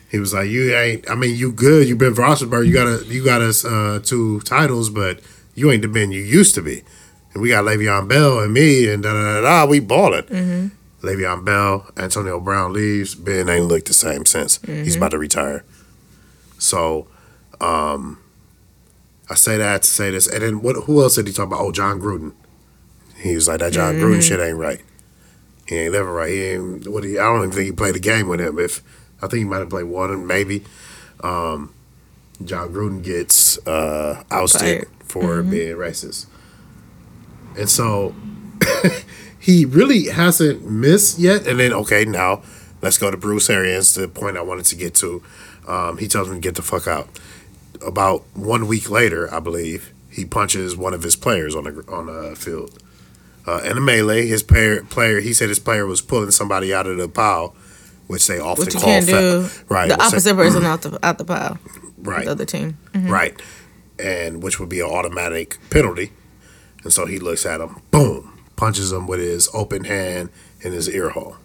he 0.09 0.19
was 0.19 0.33
like, 0.33 0.49
"You 0.49 0.73
ain't. 0.75 1.09
I 1.09 1.15
mean, 1.15 1.35
you 1.35 1.51
good. 1.51 1.87
You 1.87 1.95
Ben 1.95 2.13
Roethlisberger. 2.13 2.65
You 2.67 2.73
got 2.73 2.87
a, 2.87 3.05
you 3.05 3.23
got 3.23 3.41
us 3.41 3.63
uh, 3.65 3.99
two 4.03 4.41
titles, 4.41 4.89
but 4.89 5.19
you 5.55 5.71
ain't 5.71 5.81
the 5.81 5.87
man 5.87 6.11
you 6.11 6.21
used 6.21 6.55
to 6.55 6.61
be. 6.61 6.83
And 7.33 7.41
we 7.41 7.49
got 7.49 7.63
Le'Veon 7.65 8.07
Bell 8.07 8.39
and 8.39 8.53
me, 8.53 8.87
and 8.91 9.01
da 9.03 9.13
da 9.13 9.41
da 9.41 9.41
da. 9.41 9.65
We 9.69 9.79
balling." 9.79 10.71
Le'Veon 11.01 11.43
Bell, 11.43 11.91
Antonio 11.97 12.39
Brown 12.39 12.71
leaves. 12.71 13.13
Ben 13.13 13.49
ain't 13.49 13.65
looked 13.65 13.87
the 13.87 13.93
same 13.93 14.25
since. 14.25 14.59
He's 14.65 14.95
about 14.95 15.11
to 15.11 15.17
retire. 15.17 15.65
So, 16.59 17.07
um, 17.59 18.19
I 19.29 19.35
say 19.35 19.57
that 19.57 19.83
to 19.83 19.89
say 19.89 20.11
this, 20.11 20.27
and 20.27 20.41
then 20.41 20.61
what? 20.61 20.75
Who 20.85 21.01
else 21.01 21.15
did 21.15 21.27
he 21.27 21.33
talk 21.33 21.47
about? 21.47 21.59
Oh, 21.59 21.71
Jon 21.73 21.99
Gruden. 21.99 22.33
He 23.17 23.35
was 23.35 23.47
like 23.49 23.59
that. 23.59 23.73
Jon 23.73 23.95
Gruden 23.95 24.21
shit 24.21 24.39
ain't 24.39 24.57
right. 24.57 24.81
He 25.73 25.79
ain't 25.79 25.93
never 25.93 26.13
right. 26.13 26.29
He 26.29 26.43
ain't. 26.43 26.87
What? 26.87 27.03
He, 27.03 27.17
I 27.17 27.23
don't 27.23 27.39
even 27.39 27.51
think 27.51 27.65
he 27.65 27.71
played 27.71 27.95
a 27.95 27.99
game 27.99 28.27
with 28.27 28.39
him. 28.39 28.59
If 28.59 28.81
I 29.21 29.27
think 29.27 29.39
he 29.39 29.43
might 29.45 29.59
have 29.59 29.69
played 29.69 29.85
one, 29.85 30.27
maybe. 30.27 30.63
Um, 31.21 31.73
Jon 32.43 32.73
Gruden 32.73 33.03
gets 33.03 33.57
uh, 33.67 34.23
ousted 34.29 34.61
Fired. 34.61 34.87
for 35.03 35.41
being 35.41 35.75
racist, 35.75 36.27
and 37.57 37.69
so 37.69 38.13
he 39.39 39.65
really 39.65 40.07
hasn't 40.07 40.69
missed 40.69 41.17
yet. 41.17 41.47
And 41.47 41.59
then 41.59 41.73
okay, 41.73 42.05
now 42.05 42.43
let's 42.81 42.97
go 42.97 43.09
to 43.09 43.17
Bruce 43.17 43.49
Arians. 43.49 43.95
The 43.95 44.07
point 44.07 44.37
I 44.37 44.41
wanted 44.41 44.65
to 44.65 44.75
get 44.75 44.93
to. 44.95 45.23
Um, 45.67 45.97
he 45.97 46.07
tells 46.07 46.27
him 46.27 46.35
to 46.35 46.39
get 46.41 46.55
the 46.55 46.61
fuck 46.61 46.87
out. 46.87 47.07
About 47.85 48.23
one 48.33 48.67
week 48.67 48.89
later, 48.89 49.33
I 49.33 49.39
believe 49.39 49.93
he 50.09 50.25
punches 50.25 50.75
one 50.75 50.93
of 50.93 51.03
his 51.03 51.15
players 51.15 51.55
on 51.55 51.63
the 51.63 51.85
on 51.87 52.07
the 52.07 52.35
field. 52.35 52.82
Uh, 53.45 53.57
in 53.65 53.77
a 53.77 53.81
melee, 53.81 54.25
his 54.27 54.41
player 54.43 54.83
player 54.83 55.19
he 55.19 55.33
said 55.33 55.49
his 55.49 55.59
player 55.59 55.85
was 55.85 56.01
pulling 56.01 56.31
somebody 56.31 56.73
out 56.73 56.87
of 56.87 56.97
the 56.97 57.07
pile, 57.09 57.55
which 58.07 58.25
they 58.27 58.39
often 58.39 58.65
Which 58.65 58.75
call 58.75 58.83
right, 59.69 59.89
The 59.89 60.01
opposite 60.01 60.35
person 60.35 60.63
out 60.71 60.81
the 60.81 60.99
out 61.05 61.17
the 61.17 61.25
pile. 61.25 61.57
right, 61.97 62.23
The 62.25 62.31
other 62.31 62.45
team. 62.45 62.77
right, 62.93 63.39
and 63.99 64.41
which 64.41 64.59
would 64.59 64.69
be 64.69 64.79
an 64.79 64.87
automatic 64.87 65.57
penalty. 65.69 66.11
And 66.83 66.91
so 66.93 67.05
he 67.05 67.19
looks 67.19 67.45
at 67.45 67.59
him, 67.61 67.81
boom, 67.91 68.37
punches 68.55 68.91
him 68.91 69.07
with 69.07 69.19
his 69.19 69.49
open 69.53 69.85
hand 69.85 70.29
in 70.61 70.71
his 70.73 70.89
ear 70.89 71.09
hole. 71.09 71.37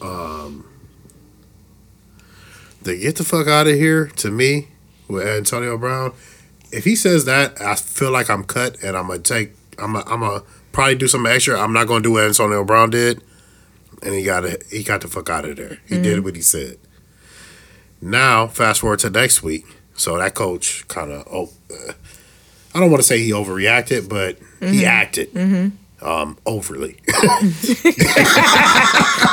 Um, 0.00 0.66
to 2.84 2.96
get 2.96 3.16
the 3.16 3.24
fuck 3.24 3.46
out 3.46 3.66
of 3.66 3.74
here, 3.74 4.06
to 4.16 4.30
me, 4.30 4.68
with 5.08 5.26
Antonio 5.26 5.78
Brown, 5.78 6.12
if 6.70 6.84
he 6.84 6.94
says 6.96 7.24
that, 7.24 7.58
I 7.60 7.74
feel 7.76 8.10
like 8.10 8.28
I'm 8.28 8.44
cut, 8.44 8.82
and 8.82 8.96
I'm 8.96 9.06
gonna 9.06 9.20
take, 9.20 9.52
I'm 9.78 9.92
gonna, 9.94 10.04
I'm 10.10 10.20
gonna 10.20 10.42
probably 10.72 10.94
do 10.96 11.08
something 11.08 11.30
extra. 11.32 11.58
I'm 11.60 11.72
not 11.72 11.86
gonna 11.86 12.02
do 12.02 12.12
what 12.12 12.24
Antonio 12.24 12.64
Brown 12.64 12.90
did, 12.90 13.22
and 14.02 14.14
he 14.14 14.22
got 14.24 14.44
it. 14.44 14.64
he 14.70 14.82
got 14.82 15.00
the 15.00 15.08
fuck 15.08 15.28
out 15.30 15.44
of 15.44 15.56
there. 15.56 15.78
He 15.88 16.00
did 16.00 16.24
what 16.24 16.36
he 16.36 16.42
said. 16.42 16.78
Now, 18.00 18.46
fast 18.46 18.80
forward 18.80 18.98
to 19.00 19.10
next 19.10 19.42
week. 19.42 19.64
So 19.96 20.18
that 20.18 20.34
coach 20.34 20.86
kind 20.88 21.12
of, 21.12 21.26
oh, 21.30 21.50
uh, 21.70 21.92
I 22.74 22.80
don't 22.80 22.90
want 22.90 23.00
to 23.02 23.06
say 23.06 23.18
he 23.20 23.30
overreacted, 23.30 24.08
but 24.08 24.38
he 24.60 24.84
acted 24.84 25.28
Hmm. 25.30 25.68
um, 26.02 26.36
overly. 26.46 26.96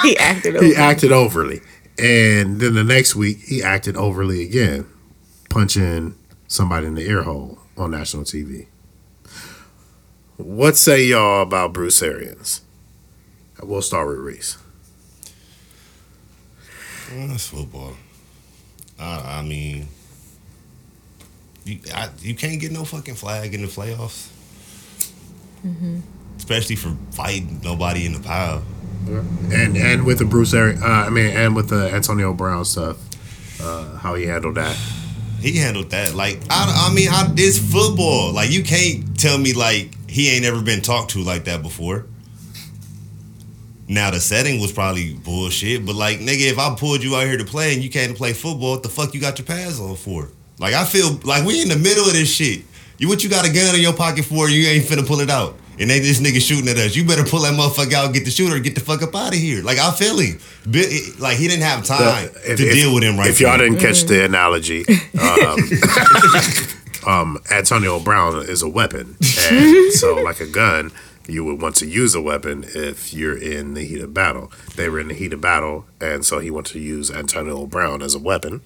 He 0.03 0.17
acted 0.17 0.61
he 0.63 0.75
acted 0.75 1.11
overly, 1.11 1.61
and 1.99 2.59
then 2.59 2.73
the 2.73 2.83
next 2.83 3.15
week 3.15 3.39
he 3.45 3.61
acted 3.61 3.95
overly 3.95 4.43
again, 4.43 4.87
punching 5.49 6.15
somebody 6.47 6.87
in 6.87 6.95
the 6.95 7.01
ear 7.07 7.21
hole 7.23 7.59
on 7.77 7.91
national 7.91 8.23
TV. 8.23 8.65
What 10.43 10.75
say 10.75 11.05
y'all 11.05 11.43
about 11.43 11.73
Bruce 11.73 12.01
Arians? 12.01 12.61
We'll 13.61 13.81
start 13.83 14.07
with 14.07 14.17
Reese. 14.17 14.57
Well, 17.15 17.27
that's 17.27 17.47
football. 17.47 17.93
Uh, 18.99 19.21
I 19.23 19.41
mean, 19.43 19.87
you 21.63 21.79
I, 21.93 22.09
you 22.19 22.33
can't 22.35 22.59
get 22.59 22.71
no 22.71 22.83
fucking 22.85 23.15
flag 23.15 23.53
in 23.53 23.61
the 23.61 23.67
playoffs, 23.67 24.29
especially 26.37 26.75
for 26.75 26.95
fighting 27.11 27.61
nobody 27.63 28.05
in 28.05 28.13
the 28.13 28.19
pile. 28.19 28.63
And 29.51 29.77
and 29.77 30.05
with 30.05 30.19
the 30.19 30.25
Bruce 30.25 30.53
Arians, 30.53 30.81
uh, 30.81 30.85
I 30.85 31.09
mean, 31.09 31.27
and 31.27 31.55
with 31.55 31.69
the 31.69 31.91
Antonio 31.93 32.33
Brown 32.33 32.65
stuff, 32.65 32.97
uh, 33.61 33.97
how 33.97 34.15
he 34.15 34.25
handled 34.25 34.55
that. 34.55 34.75
He 35.39 35.57
handled 35.57 35.89
that 35.91 36.13
like 36.15 36.39
I, 36.49 36.87
I 36.89 36.93
mean, 36.93 37.09
I, 37.09 37.31
it's 37.35 37.57
football. 37.57 38.31
Like 38.33 38.51
you 38.51 38.63
can't 38.63 39.19
tell 39.19 39.37
me 39.37 39.53
like 39.53 39.95
he 40.11 40.29
ain't 40.29 40.45
ever 40.45 40.61
been 40.61 40.81
talked 40.81 41.11
to 41.11 41.19
like 41.23 41.45
that 41.45 41.61
before. 41.61 42.05
Now 43.87 44.09
the 44.11 44.19
setting 44.21 44.61
was 44.61 44.71
probably 44.71 45.13
bullshit, 45.15 45.85
but 45.85 45.95
like 45.95 46.19
nigga, 46.19 46.49
if 46.51 46.57
I 46.59 46.73
pulled 46.75 47.03
you 47.03 47.15
out 47.15 47.25
here 47.27 47.37
to 47.37 47.43
play 47.45 47.73
and 47.73 47.83
you 47.83 47.89
came 47.89 48.09
to 48.09 48.15
play 48.15 48.33
football, 48.33 48.71
what 48.71 48.83
the 48.83 48.89
fuck 48.89 49.13
you 49.13 49.19
got 49.19 49.37
your 49.39 49.45
pads 49.45 49.79
on 49.79 49.95
for? 49.95 50.29
Like 50.59 50.73
I 50.73 50.85
feel 50.85 51.19
like 51.23 51.45
we 51.45 51.61
in 51.61 51.67
the 51.69 51.75
middle 51.77 52.05
of 52.05 52.13
this 52.13 52.33
shit. 52.33 52.63
You 52.99 53.09
what 53.09 53.23
you 53.23 53.29
got 53.29 53.47
a 53.49 53.51
gun 53.51 53.73
in 53.75 53.81
your 53.81 53.93
pocket 53.93 54.23
for? 54.25 54.47
You 54.49 54.67
ain't 54.67 54.85
finna 54.85 55.05
pull 55.05 55.19
it 55.21 55.29
out, 55.29 55.55
and 55.79 55.89
they 55.89 55.99
this 55.99 56.21
nigga 56.21 56.39
shooting 56.39 56.69
at 56.69 56.77
us. 56.77 56.95
You 56.95 57.03
better 57.03 57.23
pull 57.25 57.41
that 57.41 57.53
motherfucker 57.53 57.93
out, 57.93 58.13
get 58.13 58.23
the 58.25 58.31
shooter, 58.31 58.59
get 58.59 58.75
the 58.75 58.81
fuck 58.81 59.01
up 59.01 59.13
out 59.15 59.29
of 59.33 59.39
here. 59.39 59.61
Like 59.63 59.79
I 59.79 59.91
feel 59.91 60.17
him. 60.19 60.39
Like 61.19 61.37
he 61.37 61.47
didn't 61.49 61.63
have 61.63 61.83
time 61.83 62.29
If- 62.45 62.57
to 62.59 62.63
if- 62.67 62.73
deal 62.73 62.93
with 62.93 63.03
him 63.03 63.17
right. 63.17 63.29
If 63.29 63.41
y'all 63.41 63.57
then. 63.57 63.71
didn't 63.73 63.79
catch 63.81 64.03
the 64.03 64.23
analogy, 64.23 64.85
um, 65.19 65.57
um, 67.05 67.39
Antonio 67.51 67.99
Brown 67.99 68.37
is 68.47 68.61
a 68.61 68.69
weapon, 68.69 69.15
and 69.51 69.91
so 69.93 70.15
like 70.15 70.39
a 70.39 70.47
gun, 70.47 70.91
you 71.27 71.43
would 71.45 71.61
want 71.61 71.75
to 71.77 71.87
use 71.87 72.13
a 72.15 72.21
weapon 72.21 72.65
if 72.75 73.13
you're 73.13 73.37
in 73.37 73.73
the 73.73 73.83
heat 73.85 74.01
of 74.01 74.13
battle. 74.13 74.51
They 74.75 74.89
were 74.89 74.99
in 74.99 75.07
the 75.09 75.13
heat 75.13 75.33
of 75.33 75.41
battle, 75.41 75.85
and 75.99 76.25
so 76.25 76.39
he 76.39 76.49
wanted 76.51 76.73
to 76.73 76.79
use 76.79 77.09
Antonio 77.11 77.65
Brown 77.65 78.01
as 78.01 78.15
a 78.15 78.19
weapon. 78.19 78.61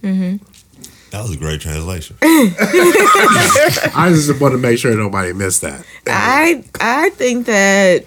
that 1.11 1.21
was 1.21 1.31
a 1.33 1.37
great 1.37 1.61
translation. 1.61 2.17
I 2.21 4.09
just 4.13 4.39
want 4.41 4.53
to 4.53 4.57
make 4.57 4.77
sure 4.79 4.95
nobody 4.95 5.33
missed 5.33 5.61
that. 5.61 5.85
I 6.07 6.63
I 6.79 7.09
think 7.11 7.45
that 7.47 8.05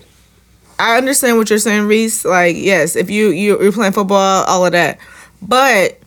I 0.79 0.97
understand 0.97 1.37
what 1.39 1.51
you're 1.51 1.59
saying, 1.59 1.87
Reese. 1.87 2.25
Like, 2.25 2.57
yes, 2.57 2.97
if 2.97 3.11
you 3.11 3.29
you- 3.29 3.61
you're 3.61 3.73
playing 3.73 3.93
football, 3.93 4.45
all 4.45 4.65
of 4.67 4.73
that, 4.73 4.99
but 5.43 5.99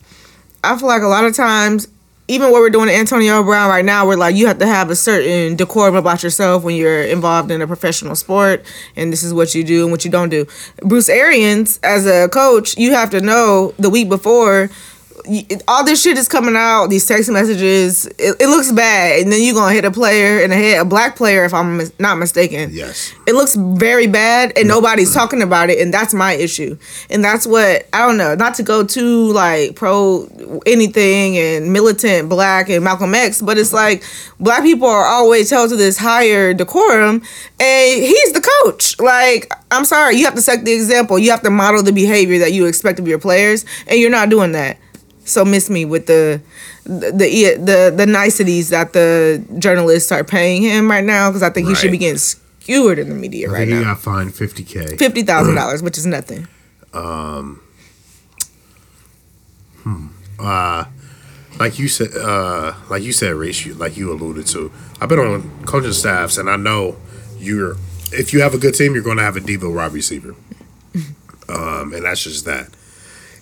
I 0.64 0.78
feel 0.78 0.88
like 0.88 1.02
a 1.02 1.08
lot 1.08 1.26
of 1.26 1.36
times, 1.36 1.88
even 2.32 2.50
what 2.50 2.62
we're 2.62 2.70
doing 2.70 2.88
to 2.88 2.96
Antonio 2.96 3.44
Brown 3.44 3.70
right 3.70 3.84
now, 3.84 4.08
we're 4.08 4.16
like 4.16 4.38
you 4.38 4.48
have 4.48 4.58
to 4.60 4.66
have 4.66 4.90
a 4.90 4.96
certain 4.96 5.58
decorum 5.58 5.96
about 5.96 6.24
yourself 6.24 6.64
when 6.64 6.78
you're 6.78 7.04
involved 7.04 7.52
in 7.52 7.62
a 7.62 7.68
professional 7.68 8.16
sport, 8.16 8.64
and 8.96 9.12
this 9.12 9.22
is 9.22 9.34
what 9.34 9.54
you 9.54 9.66
do 9.66 9.84
and 9.84 9.92
what 9.92 10.06
you 10.06 10.12
don't 10.12 10.30
do. 10.30 10.48
Bruce 10.78 11.10
Arians, 11.10 11.78
as 11.84 12.08
a 12.08 12.30
coach, 12.30 12.78
you 12.78 12.94
have 12.94 13.10
to 13.10 13.20
know 13.20 13.74
the 13.78 13.90
week 13.90 14.08
before. 14.08 14.70
All 15.68 15.84
this 15.84 16.02
shit 16.02 16.18
is 16.18 16.28
coming 16.28 16.56
out. 16.56 16.88
These 16.88 17.06
text 17.06 17.30
messages. 17.30 18.06
It, 18.06 18.36
it 18.40 18.48
looks 18.48 18.72
bad, 18.72 19.22
and 19.22 19.32
then 19.32 19.42
you're 19.42 19.56
gonna 19.56 19.74
hit 19.74 19.86
a 19.86 19.92
player 19.92 20.42
in 20.42 20.50
the 20.50 20.56
head, 20.56 20.82
a 20.82 20.86
black 20.86 21.16
player, 21.16 21.46
if 21.46 21.54
I'm 21.54 21.78
mis- 21.78 21.94
not 22.00 22.18
mistaken. 22.18 22.70
Yes. 22.72 23.14
It 23.28 23.34
looks 23.34 23.56
very 23.56 24.08
bad 24.08 24.54
and 24.58 24.68
nobody's 24.68 25.14
talking 25.14 25.42
about 25.42 25.70
it 25.70 25.80
and 25.80 25.94
that's 25.94 26.14
my 26.14 26.34
issue. 26.34 26.78
And 27.10 27.24
that's 27.24 27.46
what 27.46 27.88
I 27.94 28.06
don't 28.06 28.18
know, 28.18 28.36
not 28.36 28.56
to 28.56 28.64
go 28.64 28.84
too 28.84 29.32
like 29.32 29.76
pro 29.76 30.28
anything 30.66 31.38
and 31.38 31.72
militant 31.72 32.30
black 32.30 32.70
and 32.70 32.84
Malcolm 32.84 33.14
X, 33.16 33.42
but 33.42 33.58
it's 33.58 33.74
like 33.74 34.04
black 34.40 34.64
people 34.64 34.88
are 34.88 35.06
always 35.06 35.50
held 35.50 35.70
to 35.70 35.76
this 35.76 35.98
higher 35.98 36.54
decorum 36.54 37.22
and 37.60 38.04
he's 38.04 38.34
the 38.34 38.42
coach. 38.64 39.00
Like, 39.00 39.52
I'm 39.72 39.86
sorry, 39.86 40.18
you 40.18 40.26
have 40.26 40.36
to 40.36 40.42
set 40.42 40.66
the 40.66 40.74
example. 40.74 41.20
You 41.20 41.32
have 41.32 41.42
to 41.44 41.50
model 41.50 41.84
the 41.84 41.94
behavior 41.94 42.40
that 42.40 42.54
you 42.54 42.66
expect 42.66 43.00
of 43.00 43.08
your 43.08 43.20
players 43.20 43.66
and 43.88 44.00
you're 44.00 44.10
not 44.10 44.30
doing 44.30 44.52
that. 44.54 44.78
So 45.32 45.46
miss 45.46 45.70
me 45.70 45.86
with 45.86 46.08
the 46.08 46.42
the 46.84 47.12
the 47.12 47.56
the, 47.56 47.94
the 47.96 48.06
niceties 48.06 48.70
that 48.70 48.94
the 48.94 49.44
journalists 49.58 50.12
are 50.12 50.24
paying 50.24 50.62
him 50.62 50.90
right 50.90 51.04
now 51.04 51.30
because 51.30 51.44
I 51.44 51.50
think 51.50 51.68
he 51.68 51.76
should 51.76 51.92
be 51.92 51.98
getting 51.98 52.18
skewered 52.18 53.00
in 53.00 53.10
the 53.10 53.16
media 53.16 53.50
I 53.50 53.54
right 53.54 53.68
think 53.68 53.80
he 53.80 53.84
got 53.84 54.00
fined 54.00 54.36
fifty 54.36 54.64
k. 54.64 54.98
Fifty 54.98 55.24
thousand 55.24 55.56
dollars, 55.56 55.82
which 55.82 55.98
is 55.98 56.06
nothing. 56.06 56.48
Um. 56.94 57.62
Hmm. 59.84 60.08
Uh, 60.40 60.86
like 61.60 61.80
you 61.80 61.88
said, 61.88 62.10
uh, 62.16 62.74
like 62.90 63.04
you 63.04 63.14
said, 63.14 63.34
Reese, 63.34 63.66
you, 63.66 63.74
like 63.74 63.98
you 63.98 64.12
alluded 64.12 64.48
to. 64.48 64.72
I've 65.00 65.10
been 65.10 65.20
on 65.20 65.66
coaching 65.66 65.92
staffs, 65.94 66.38
and 66.38 66.50
I 66.50 66.56
know 66.56 66.98
you're. 67.38 67.78
If 68.12 68.34
you 68.34 68.42
have 68.42 68.54
a 68.54 68.58
good 68.58 68.76
team, 68.76 68.94
you're 68.94 69.04
going 69.04 69.18
to 69.18 69.24
have 69.24 69.38
a 69.38 69.40
Devo 69.40 69.74
wide 69.74 69.94
receiver, 69.94 70.36
um, 71.50 71.94
and 71.94 72.04
that's 72.04 72.24
just 72.24 72.46
that. 72.46 72.70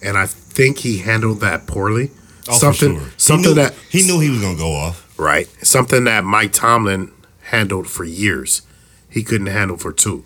And 0.02 0.18
I 0.18 0.26
think 0.26 0.80
he 0.80 1.00
handled 1.00 1.42
that 1.42 1.68
poorly. 1.68 2.12
Oh, 2.48 2.54
something, 2.54 2.96
for 2.96 3.02
sure. 3.02 3.14
something 3.18 3.50
he 3.50 3.56
knew, 3.56 3.62
that 3.62 3.74
he 3.90 4.08
knew 4.08 4.20
he 4.20 4.30
was 4.30 4.42
gonna 4.42 4.58
go 4.58 4.74
off. 4.74 5.14
right, 5.20 5.48
something 5.66 6.06
that 6.06 6.24
Mike 6.24 6.54
Tomlin 6.54 7.12
handled 7.44 7.88
for 7.88 8.04
years. 8.04 8.64
He 9.10 9.24
couldn't 9.24 9.48
handle 9.48 9.78
for 9.78 9.92
two, 9.92 10.26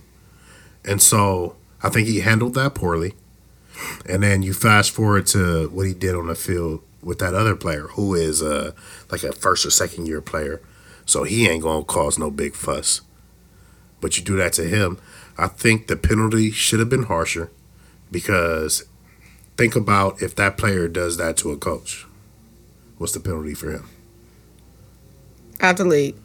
and 0.86 1.02
so 1.02 1.56
I 1.82 1.90
think 1.90 2.08
he 2.08 2.22
handled 2.22 2.54
that 2.54 2.76
poorly. 2.76 3.14
And 4.08 4.24
then 4.24 4.44
you 4.44 4.54
fast 4.54 4.92
forward 4.92 5.26
to 5.28 5.68
what 5.70 5.88
he 5.88 5.94
did 5.94 6.16
on 6.16 6.28
the 6.28 6.36
field 6.36 6.82
with 7.02 7.20
that 7.20 7.34
other 7.34 7.56
player 7.56 7.88
who 7.88 8.14
is 8.14 8.42
uh, 8.42 8.72
like 9.12 9.24
a 9.24 9.34
first 9.34 9.66
or 9.66 9.72
second 9.72 10.08
year 10.08 10.22
player. 10.22 10.62
So 11.06 11.24
he 11.24 11.48
ain't 11.48 11.64
gonna 11.64 11.84
cause 11.84 12.18
no 12.18 12.32
big 12.32 12.56
fuss. 12.56 13.02
But 14.00 14.18
you 14.18 14.24
do 14.24 14.38
that 14.38 14.54
to 14.54 14.64
him, 14.64 15.00
I 15.38 15.48
think 15.48 15.88
the 15.88 15.96
penalty 15.96 16.52
should 16.52 16.80
have 16.80 16.90
been 16.90 17.04
harsher 17.04 17.52
because 18.12 18.86
think 19.58 19.76
about 19.76 20.22
if 20.22 20.36
that 20.36 20.58
player 20.58 20.88
does 20.88 21.18
that 21.18 21.38
to 21.38 21.52
a 21.52 21.58
coach. 21.58 22.06
What's 22.98 23.14
the 23.14 23.20
penalty 23.20 23.54
for 23.54 23.72
him? 23.72 23.90
Out 25.62 25.78
the 25.78 25.86
league. 25.86 26.16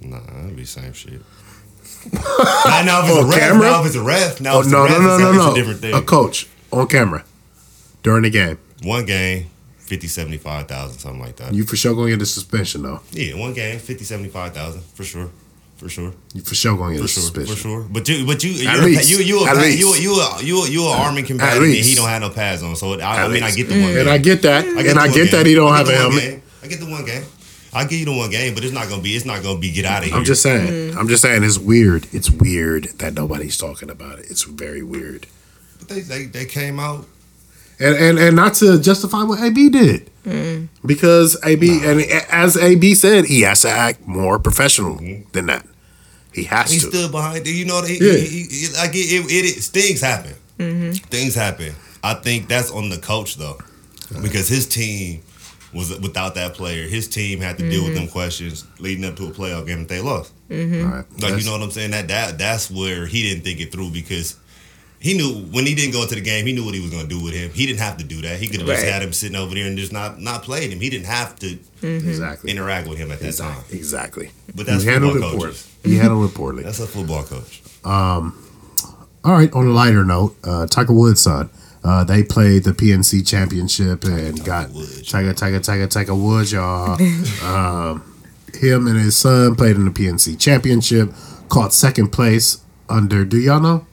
Nah, 0.00 0.20
that'd 0.20 0.56
be 0.56 0.64
same 0.64 0.92
shit. 0.92 1.12
now, 2.12 2.82
now 2.84 3.04
if 3.04 3.10
it's 3.10 3.18
a 3.18 3.26
ref, 3.26 3.38
camera? 3.38 3.70
now 3.70 3.80
if 3.80 3.86
it's 3.86 3.94
a 3.96 4.02
ref, 4.02 4.40
now 4.40 4.54
Oh 4.54 4.60
it's 4.60 4.70
no 4.70 4.84
a 4.84 4.88
ref, 4.88 4.98
no 4.98 4.98
no 4.98 5.14
it's, 5.14 5.22
no 5.22 5.32
no! 5.32 5.52
a 5.52 5.54
different 5.54 5.80
thing. 5.80 5.94
A 5.94 6.02
coach 6.02 6.48
on 6.72 6.86
camera 6.86 7.24
during 8.02 8.22
the 8.22 8.30
game. 8.30 8.58
One 8.82 9.04
game, 9.04 9.50
50, 9.80 10.06
75,000, 10.06 10.98
something 10.98 11.20
like 11.20 11.36
that. 11.36 11.52
You 11.52 11.64
for 11.64 11.76
sure 11.76 11.94
gonna 11.94 12.08
get 12.10 12.22
a 12.22 12.26
suspension 12.26 12.82
though. 12.82 13.00
yeah, 13.12 13.34
one 13.34 13.52
game, 13.52 13.78
50, 13.78 14.04
75,000, 14.04 14.80
for 14.82 15.04
sure. 15.04 15.30
For 15.80 15.88
sure. 15.88 16.12
You 16.34 16.42
for 16.42 16.54
sure 16.54 16.76
gonna 16.76 16.92
get 16.92 17.00
For 17.00 17.04
a 17.06 17.08
sure. 17.08 17.46
For 17.46 17.56
sure. 17.56 17.86
But 17.90 18.06
you 18.06 18.26
but 18.26 18.44
you 18.44 18.68
At 18.68 18.76
you're, 18.76 18.84
least. 18.84 19.10
you 19.10 19.16
you 19.24 19.38
a, 19.40 19.54
you 19.74 19.94
you 19.94 20.12
a, 20.20 20.42
you 20.42 20.66
you 20.66 20.82
a 20.84 20.90
arming 20.92 21.24
combatant 21.24 21.64
and 21.64 21.74
he 21.74 21.94
don't 21.94 22.06
have 22.06 22.20
no 22.20 22.28
pads 22.28 22.62
on. 22.62 22.76
So 22.76 23.00
I, 23.00 23.24
I 23.24 23.28
mean 23.28 23.42
I 23.42 23.50
get 23.50 23.68
the 23.68 23.80
one 23.80 23.88
game. 23.92 24.00
And 24.00 24.10
I 24.10 24.18
get 24.18 24.42
that, 24.42 24.66
I 24.66 24.82
and 24.90 24.98
I 24.98 25.06
get 25.06 25.14
game. 25.14 25.26
that 25.32 25.46
he 25.46 25.54
don't 25.54 25.74
have 25.74 25.88
a 25.88 25.92
helmet. 25.94 26.20
game. 26.20 26.42
I 26.62 26.66
get 26.66 26.80
the 26.80 26.86
one 26.90 27.06
game. 27.06 27.24
I 27.72 27.84
give 27.84 27.98
you 28.00 28.04
the 28.04 28.12
one 28.14 28.30
game, 28.30 28.54
but 28.54 28.62
it's 28.62 28.74
not 28.74 28.90
gonna 28.90 29.00
be 29.00 29.16
it's 29.16 29.24
not 29.24 29.42
gonna 29.42 29.58
be 29.58 29.72
get 29.72 29.86
out 29.86 30.02
of 30.02 30.08
here. 30.10 30.18
I'm 30.18 30.24
just 30.26 30.42
saying. 30.42 30.98
I'm 30.98 31.08
just 31.08 31.22
saying. 31.22 31.44
It's 31.44 31.58
weird. 31.58 32.06
It's 32.12 32.30
weird 32.30 32.84
that 32.98 33.14
nobody's 33.14 33.56
talking 33.56 33.88
about 33.88 34.18
it. 34.18 34.26
It's 34.30 34.42
very 34.42 34.82
weird. 34.82 35.28
But 35.78 35.88
they, 35.88 36.00
they 36.00 36.24
they 36.26 36.44
came 36.44 36.78
out 36.78 37.06
And 37.80 37.96
and 37.96 38.18
and 38.18 38.36
not 38.36 38.54
to 38.54 38.78
justify 38.78 39.22
what 39.22 39.40
AB 39.40 39.70
did, 39.70 40.10
mm. 40.24 40.68
because 40.84 41.36
AB 41.42 41.80
and 41.82 42.02
as 42.30 42.56
AB 42.56 42.94
said, 42.94 43.24
he 43.24 43.40
has 43.40 43.62
to 43.62 43.70
act 43.70 44.06
more 44.06 44.38
professional 44.38 44.96
mm-hmm. 44.96 45.30
than 45.32 45.46
that. 45.46 45.66
He 46.34 46.44
has 46.44 46.70
He 46.70 46.78
to. 46.78 46.86
He 46.86 46.92
stood 46.92 47.10
behind 47.10 47.46
it. 47.46 47.50
You 47.50 47.64
know, 47.64 47.82
he, 47.82 47.94
Yeah. 47.94 48.12
he, 48.18 48.26
he, 48.26 48.42
he- 48.44 48.74
like 48.74 48.90
it, 48.94 48.98
it, 48.98 49.24
it, 49.30 49.56
it- 49.56 49.62
things 49.64 50.00
happen. 50.00 50.34
Mm-hmm. 50.58 50.92
Things 51.08 51.34
happen. 51.34 51.74
I 52.04 52.14
think 52.14 52.48
that's 52.48 52.70
on 52.70 52.90
the 52.90 52.98
coach 52.98 53.36
though, 53.36 53.58
because 54.22 54.48
his 54.48 54.68
team 54.68 55.22
was 55.72 55.98
without 56.00 56.34
that 56.34 56.54
player. 56.54 56.86
His 56.86 57.08
team 57.08 57.40
had 57.40 57.56
to 57.58 57.68
deal 57.70 57.84
with 57.84 57.94
them 57.94 58.04
mm-hmm. 58.04 58.12
questions 58.12 58.66
leading 58.78 59.04
up 59.04 59.16
to 59.16 59.26
a 59.26 59.30
playoff 59.30 59.66
game 59.66 59.78
that 59.80 59.88
they 59.88 60.00
lost. 60.00 60.32
All 60.50 60.56
right. 60.56 60.66
Like 60.96 61.06
That's- 61.16 61.40
you 61.40 61.46
know 61.46 61.56
what 61.56 61.62
I'm 61.62 61.70
saying? 61.70 61.92
That 61.92 62.08
that 62.08 62.38
that's 62.38 62.70
where 62.70 63.06
he 63.06 63.22
didn't 63.22 63.44
think 63.44 63.60
it 63.60 63.72
through 63.72 63.90
because 63.90 64.36
he 65.00 65.14
knew 65.14 65.42
when 65.50 65.64
he 65.66 65.74
didn't 65.74 65.92
go 65.92 66.02
into 66.02 66.14
the 66.14 66.20
game, 66.20 66.44
he 66.46 66.52
knew 66.52 66.64
what 66.64 66.74
he 66.74 66.80
was 66.80 66.90
going 66.90 67.02
to 67.02 67.08
do 67.08 67.22
with 67.24 67.32
him. 67.34 67.50
He 67.50 67.64
didn't 67.66 67.80
have 67.80 67.96
to 67.96 68.04
do 68.04 68.20
that. 68.22 68.38
He 68.38 68.46
could 68.48 68.60
have 68.60 68.68
just 68.68 68.82
Right. 68.84 68.92
had 68.92 69.02
him 69.02 69.12
sitting 69.14 69.34
over 69.36 69.54
there 69.54 69.66
and 69.66 69.76
just 69.78 69.92
not 69.92 70.20
not 70.20 70.42
played 70.42 70.70
him. 70.70 70.78
He 70.80 70.90
didn't 70.90 71.06
have 71.06 71.36
to 71.40 71.58
exactly. 71.82 72.50
interact 72.50 72.86
with 72.86 72.98
him 72.98 73.10
at 73.10 73.18
that 73.20 73.36
time. 73.36 73.56
Exactly. 73.70 73.78
Exactly. 73.78 74.30
But 74.54 74.66
that's 74.66 74.82
he 74.82 74.90
handled 74.90 75.12
it 75.16 75.20
football 75.20 75.30
poorly. 75.38 75.46
coaches. 75.52 75.76
He 75.84 75.96
handled 75.96 76.30
it 76.30 76.34
poorly. 76.34 76.62
That's 76.64 76.80
a 76.80 76.86
football 76.86 77.22
coach. 77.24 77.62
Um, 77.84 78.46
All 79.24 79.32
right. 79.32 79.52
On 79.52 79.66
a 79.66 79.70
lighter 79.70 80.04
note, 80.04 80.36
uh, 80.44 80.66
Tiger 80.66 80.92
Woods' 80.92 81.22
son. 81.22 81.50
Uh, 81.82 82.04
they 82.04 82.22
played 82.22 82.64
the 82.64 82.72
PNC 82.72 83.26
Championship 83.26 84.04
and 84.04 84.44
got 84.44 84.68
Woods. 84.70 85.10
Tiger, 85.10 85.32
Tiger, 85.32 85.60
Tiger, 85.60 85.86
Tiger 85.86 86.14
Woods, 86.14 86.52
y'all. 86.52 86.98
um, 87.42 88.02
him 88.52 88.86
and 88.86 88.98
his 88.98 89.16
son 89.16 89.54
played 89.54 89.76
in 89.76 89.86
the 89.86 89.90
PNC 89.90 90.38
Championship, 90.38 91.10
caught 91.48 91.72
second 91.72 92.08
place 92.10 92.58
under. 92.90 93.24
Do 93.24 93.38
y'all 93.38 93.60
know? 93.60 93.86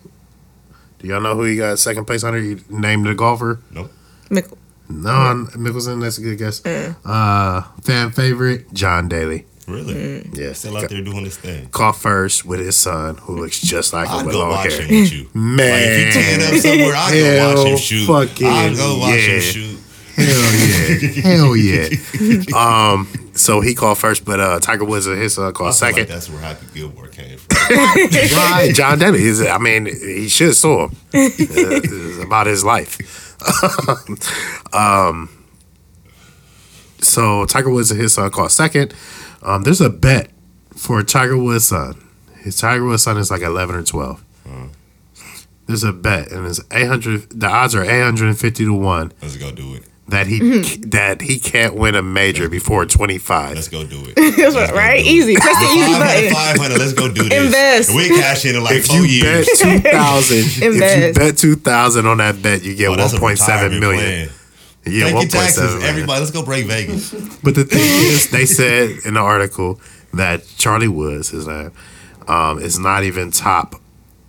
Do 0.99 1.07
y'all 1.07 1.21
know 1.21 1.35
who 1.35 1.43
he 1.43 1.57
got 1.57 1.77
second 1.79 2.05
place 2.05 2.23
under? 2.23 2.39
You 2.39 2.59
named 2.69 3.05
the 3.05 3.13
golfer. 3.15 3.59
Nope. 3.71 3.91
Mick- 4.29 4.51
No, 4.89 5.45
Mickelson. 5.55 6.01
That's 6.01 6.17
a 6.17 6.21
good 6.21 6.37
guess. 6.37 6.65
Uh, 6.65 7.61
fan 7.83 8.11
favorite 8.11 8.73
John 8.73 9.07
Daly. 9.07 9.45
Really? 9.67 10.25
Yeah, 10.33 10.53
Still 10.53 10.77
out 10.77 10.89
there 10.89 11.01
doing 11.01 11.25
this 11.25 11.35
thing. 11.37 11.67
Caught 11.69 11.97
first 11.97 12.45
with 12.45 12.61
his 12.61 12.77
son, 12.77 13.17
who 13.17 13.35
looks 13.41 13.59
just 13.59 13.91
like 13.91 14.07
him 14.07 14.19
I'd 14.19 14.25
with 14.25 14.33
go 14.33 14.39
long 14.39 14.49
watch 14.51 14.71
hair. 14.73 14.81
him 14.83 15.01
with 15.01 15.11
you. 15.13 15.29
Man, 15.33 15.57
Like, 15.57 15.81
if 15.83 16.13
he 16.13 16.21
tearing 16.21 16.41
up 16.55 16.61
somewhere, 16.61 16.95
I'd 16.95 17.11
go 17.13 17.47
watch 17.49 17.57
him 17.59 17.67
Hell 17.67 17.77
shoot. 17.77 18.07
fucking 18.07 18.47
I'd 18.47 18.75
go 18.77 18.97
watch 18.99 19.09
yeah. 19.09 19.27
him 19.27 19.41
shoot. 19.41 19.79
Hell 20.15 20.55
yeah, 20.55 21.21
hell 21.21 21.55
yeah. 21.55 22.55
um, 22.93 23.07
so 23.37 23.61
he 23.61 23.75
called 23.75 23.97
first, 23.97 24.25
but 24.25 24.39
uh, 24.39 24.59
Tiger 24.59 24.85
Woods 24.85 25.07
and 25.07 25.21
his 25.21 25.35
son 25.35 25.47
I 25.47 25.51
called 25.51 25.75
feel 25.75 25.87
like 25.87 25.95
second. 25.95 26.09
that's 26.09 26.29
where 26.29 26.39
Happy 26.39 26.65
Gilmore 26.73 27.07
came 27.07 27.37
from. 27.37 27.57
right, 27.77 28.71
John 28.73 28.99
Daly. 28.99 29.23
Is, 29.23 29.41
I 29.41 29.57
mean, 29.57 29.85
he 29.85 30.27
should 30.27 30.47
have 30.47 30.55
saw 30.55 30.87
him. 30.87 30.97
Uh, 31.13 32.23
about 32.23 32.47
his 32.47 32.63
life. 32.63 32.97
um, 34.73 35.29
so 36.99 37.45
Tiger 37.45 37.69
Woods 37.69 37.91
and 37.91 37.99
his 37.99 38.13
son 38.13 38.29
called 38.31 38.51
second. 38.51 38.93
Um, 39.41 39.63
there's 39.63 39.81
a 39.81 39.89
bet 39.89 40.31
for 40.75 41.01
Tiger 41.03 41.37
Woods' 41.37 41.67
son. 41.67 42.03
His 42.41 42.57
Tiger 42.57 42.83
Woods' 42.85 43.03
son 43.03 43.17
is 43.17 43.29
like 43.29 43.41
eleven 43.41 43.75
or 43.75 43.83
twelve. 43.83 44.23
There's 45.67 45.83
a 45.83 45.91
bet, 45.91 46.31
and 46.31 46.47
it's 46.47 46.61
eight 46.71 46.87
hundred. 46.87 47.29
The 47.29 47.47
odds 47.47 47.75
are 47.75 47.83
eight 47.83 48.01
hundred 48.01 48.29
and 48.29 48.39
fifty 48.39 48.63
to 48.63 48.73
one 48.73 49.11
Let's 49.21 49.35
go 49.35 49.51
do 49.51 49.75
it. 49.75 49.83
That 50.09 50.27
he 50.27 50.39
that 50.87 51.21
he 51.21 51.39
can't 51.39 51.75
win 51.75 51.95
a 51.95 52.01
major 52.01 52.49
before 52.49 52.85
twenty 52.85 53.17
five. 53.17 53.55
Let's 53.55 53.67
go 53.67 53.85
do 53.85 54.01
it. 54.05 54.17
Let's 54.37 54.71
right? 54.71 54.97
do 55.03 55.09
it. 55.09 55.11
Easy. 55.11 55.35
Press 55.35 55.57
the 55.59 55.73
easy 55.75 55.93
500, 55.93 55.99
button. 55.99 56.33
500, 56.33 56.79
let's 56.79 56.93
go 56.93 57.07
do 57.13 57.23
this. 57.27 57.45
Invest. 57.45 57.95
We 57.95 58.07
cash 58.09 58.45
in 58.45 58.55
in 58.55 58.63
like 58.63 58.75
If 58.75 58.85
four 58.87 58.97
you 58.97 59.03
years. 59.03 59.47
bet 59.47 59.57
two 59.57 59.79
thousand, 59.79 60.37
if 60.63 60.63
you 60.63 61.13
bet 61.13 61.37
two 61.37 61.55
thousand 61.55 62.05
on 62.05 62.17
that 62.19 62.41
bet, 62.41 62.63
you 62.63 62.75
get 62.75 62.87
Oh, 62.87 62.91
one 62.91 62.99
that's 62.99 63.13
a 63.13 63.19
point 63.19 63.37
seven 63.37 63.71
retirement 63.71 63.81
million. 63.81 64.27
plan. 64.27 64.29
You 64.85 64.91
get 64.99 65.03
Thank 65.03 65.15
one 65.15 65.23
you, 65.23 65.29
taxes. 65.29 65.55
seven 65.55 65.69
million. 65.79 65.89
Everybody, 65.89 66.19
let's 66.21 66.31
go 66.31 66.43
break 66.45 66.65
Vegas. 66.67 67.11
But 67.43 67.55
the 67.55 67.65
thing 67.65 67.79
is, 67.81 68.29
they 68.31 68.45
said 68.45 68.91
in 69.05 69.15
the 69.15 69.19
article 69.19 69.81
that 70.13 70.47
Charlie 70.57 70.87
Woods, 70.87 71.29
his 71.31 71.47
name, 71.47 71.71
um, 72.29 72.59
is 72.59 72.79
not 72.79 73.03
even 73.03 73.31
top 73.31 73.75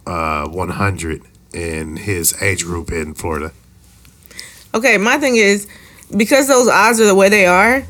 uh, 0.06 0.48
100 0.48 1.22
in 1.54 1.96
his 1.98 2.40
age 2.42 2.64
group 2.64 2.90
in 2.90 3.14
Florida. 3.14 3.52
Okay, 4.74 4.98
my 4.98 5.18
thing 5.18 5.36
is 5.36 5.66
because 6.16 6.46
those 6.48 6.68
odds 6.68 7.00
are 7.00 7.06
the 7.06 7.14
way 7.14 7.28
they 7.28 7.46
are. 7.46 7.84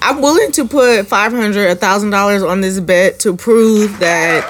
I'm 0.00 0.20
willing 0.20 0.50
to 0.52 0.66
put 0.66 1.06
five 1.06 1.32
hundred, 1.32 1.68
a 1.70 1.74
thousand 1.74 2.10
dollars 2.10 2.42
on 2.42 2.60
this 2.60 2.80
bet 2.80 3.20
to 3.20 3.36
prove 3.36 3.98
that 4.00 4.42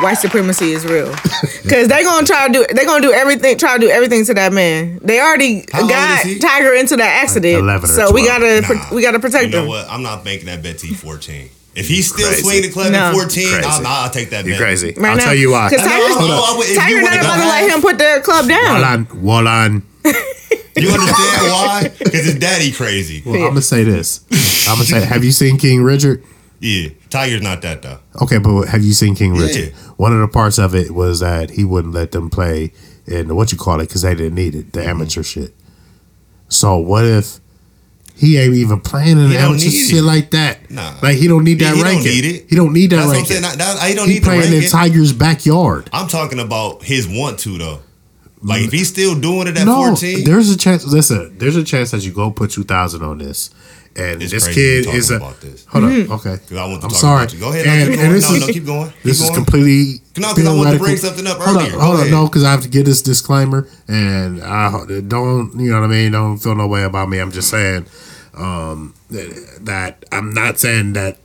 white 0.00 0.14
supremacy 0.14 0.72
is 0.72 0.84
real. 0.84 1.14
Because 1.64 1.88
they're 1.88 2.04
gonna 2.04 2.26
try 2.26 2.46
to 2.46 2.52
do, 2.52 2.66
they're 2.74 2.84
gonna 2.84 3.00
do 3.00 3.10
everything, 3.12 3.56
try 3.56 3.72
to 3.78 3.80
do 3.80 3.88
everything 3.90 4.22
to 4.26 4.34
that 4.34 4.52
man. 4.52 4.98
They 5.02 5.18
already 5.18 5.64
How 5.72 5.88
got? 5.88 6.22
Tiger 6.38 6.74
into 6.74 6.94
that 6.96 7.22
accident, 7.22 7.60
11 7.60 7.88
or 7.88 7.92
so 7.92 8.12
we 8.12 8.26
gotta, 8.26 8.60
Nah. 8.60 8.66
pro- 8.66 8.94
we 8.96 9.00
gotta 9.00 9.18
protect 9.18 9.44
You 9.46 9.50
know 9.52 9.62
him. 9.62 9.68
what? 9.68 9.86
I'm 9.88 10.02
not 10.02 10.26
making 10.26 10.44
that 10.46 10.62
bet 10.62 10.76
to 10.80 10.86
you 10.86 10.94
14. 10.94 11.48
If 11.76 11.88
he's 11.88 12.12
still 12.12 12.28
Crazy. 12.28 12.42
swinging 12.42 12.62
the 12.62 12.70
club 12.70 12.92
No. 12.92 12.98
at 13.08 13.12
14, 13.14 13.48
Crazy. 13.48 13.64
I'll, 13.66 13.86
I'll 13.86 14.10
take 14.10 14.30
that 14.30 14.44
You're 14.44 14.54
bet. 14.54 14.60
crazy. 14.62 14.94
Right 14.96 15.10
I'll 15.10 15.16
now. 15.16 15.24
tell 15.24 15.34
you 15.34 15.50
why. 15.50 15.70
Because 15.70 15.84
No, 15.84 15.90
Tiger's, 15.90 16.16
no, 16.16 16.26
no, 16.28 16.62
you 16.62 16.74
Tiger 16.76 17.00
not 17.02 17.12
go 17.12 17.18
about 17.20 17.36
to 17.36 17.48
let 17.48 17.70
him 17.70 17.80
put 17.82 17.98
the 17.98 18.20
club 18.24 18.48
down. 18.48 19.06
Wallan, 19.06 19.06
Wallan. 19.22 19.82
You 20.76 20.88
understand 20.90 21.52
why? 21.52 21.88
Because 21.98 22.24
his 22.24 22.34
daddy 22.34 22.72
crazy. 22.72 23.22
Well, 23.24 23.36
I'm 23.36 23.48
gonna 23.50 23.62
say 23.62 23.84
this. 23.84 24.24
I'm 24.68 24.74
gonna 24.74 24.84
say, 24.86 25.04
have 25.04 25.22
you 25.22 25.30
seen 25.30 25.56
King 25.56 25.84
Richard? 25.84 26.24
Yeah, 26.58 26.88
Tiger's 27.10 27.42
not 27.42 27.62
that 27.62 27.82
though. 27.82 28.00
Okay, 28.22 28.38
but 28.38 28.64
have 28.64 28.82
you 28.82 28.92
seen 28.92 29.14
King 29.14 29.36
Yeah. 29.36 29.42
Richard? 29.42 29.72
One 29.98 30.12
of 30.12 30.18
the 30.18 30.26
parts 30.26 30.58
of 30.58 30.74
it 30.74 30.90
was 30.90 31.20
that 31.20 31.50
he 31.50 31.62
wouldn't 31.64 31.94
let 31.94 32.10
them 32.10 32.28
play 32.28 32.72
in 33.06 33.36
what 33.36 33.52
you 33.52 33.56
call 33.58 33.78
it 33.80 33.86
because 33.88 34.02
they 34.02 34.16
didn't 34.16 34.34
need 34.34 34.56
it, 34.56 34.72
the 34.72 34.80
Mm-hmm. 34.80 34.88
amateur 34.90 35.22
shit. 35.22 35.54
So 36.48 36.76
what 36.78 37.04
if 37.04 37.38
he 38.16 38.38
ain't 38.38 38.54
even 38.54 38.80
playing 38.80 39.18
in 39.18 39.28
He 39.28 39.34
the 39.34 39.38
amateur 39.40 39.70
shit 39.70 39.98
it. 39.98 40.02
like 40.02 40.30
that? 40.30 40.70
Nah. 40.70 40.94
like 41.02 41.16
he 41.16 41.26
don't 41.28 41.44
need 41.44 41.58
that 41.58 41.74
he 41.74 41.82
don't 41.82 41.90
ranking. 41.90 42.12
need 42.12 42.24
it. 42.24 42.46
He 42.48 42.56
don't 42.56 42.72
need 42.72 42.90
that 42.90 42.96
That's 42.96 43.06
what 43.08 43.12
I'm 43.16 43.22
ranking. 43.22 43.36
saying. 43.42 43.58
That- 43.58 43.78
that- 43.78 43.88
he 43.88 43.94
don't 43.94 44.08
he 44.08 44.14
need 44.14 44.22
the 44.22 44.26
playing 44.26 44.62
in. 44.62 44.68
Tiger's 44.70 45.12
backyard. 45.12 45.90
I'm 45.92 46.08
talking 46.08 46.38
about 46.38 46.82
his 46.84 47.08
want 47.08 47.38
to 47.40 47.58
though. 47.58 47.80
Like 48.42 48.62
if 48.62 48.72
he's 48.72 48.88
still 48.88 49.18
doing 49.18 49.48
it 49.48 49.56
at 49.56 49.64
no, 49.66 49.86
14, 49.86 50.24
there's 50.24 50.50
a 50.50 50.56
chance. 50.58 50.84
Listen, 50.84 51.34
there's 51.38 51.56
a 51.56 51.64
chance 51.64 51.92
that 51.92 52.04
you 52.04 52.12
go 52.12 52.30
put 52.30 52.50
two 52.50 52.62
thousand 52.62 53.02
on 53.02 53.16
this, 53.18 53.48
and 53.96 54.22
It's 54.22 54.32
this 54.32 54.46
kid 54.52 54.86
is 54.88 55.10
a. 55.10 55.18
talking 55.18 55.26
about 55.28 55.40
this. 55.40 55.64
Hold 55.66 55.84
on, 55.84 55.92
okay. 56.12 56.36
'Cause 56.48 56.52
I 56.58 56.64
want 56.66 56.80
to 56.80 56.86
I'm 56.86 56.90
talk 56.90 56.98
sorry. 57.00 57.22
about 57.24 57.32
you. 57.34 57.40
Go 57.40 57.50
ahead. 57.50 57.66
And, 57.66 57.78
no, 57.78 57.84
keep 57.86 57.90
and 57.90 58.00
going. 58.00 58.12
this 58.14 58.28
no, 58.30 58.34
is 58.36 58.40
no, 58.46 58.52
keep 58.52 58.66
going. 58.66 58.90
Keep 58.90 59.02
this 59.02 59.20
is 59.20 59.28
going. 59.30 59.34
completely. 59.44 60.02
No, 60.18 60.34
'cause 60.34 60.46
I 60.46 60.54
wanted 60.54 60.72
to 60.72 60.78
bring 60.78 60.96
something 60.96 61.26
up 61.26 61.38
Hold 61.38 61.56
earlier. 61.56 61.72
on, 61.72 61.78
Go 61.78 61.80
hold 61.80 62.00
on, 62.00 62.10
no, 62.10 62.24
because 62.26 62.44
I 62.44 62.50
have 62.50 62.62
to 62.62 62.68
get 62.68 62.84
this 62.86 63.02
disclaimer, 63.02 63.68
and 63.88 64.42
I 64.42 64.70
don't, 64.70 65.58
you 65.60 65.70
know 65.70 65.80
what 65.80 65.84
I 65.84 65.88
mean. 65.88 66.12
Don't 66.12 66.38
feel 66.38 66.54
no 66.54 66.66
way 66.66 66.82
about 66.84 67.08
me. 67.08 67.18
I'm 67.18 67.30
just 67.32 67.50
saying 67.50 67.86
um, 68.34 68.94
that, 69.10 69.58
that 69.62 70.04
I'm 70.12 70.32
not 70.32 70.58
saying 70.58 70.94
that 70.94 71.18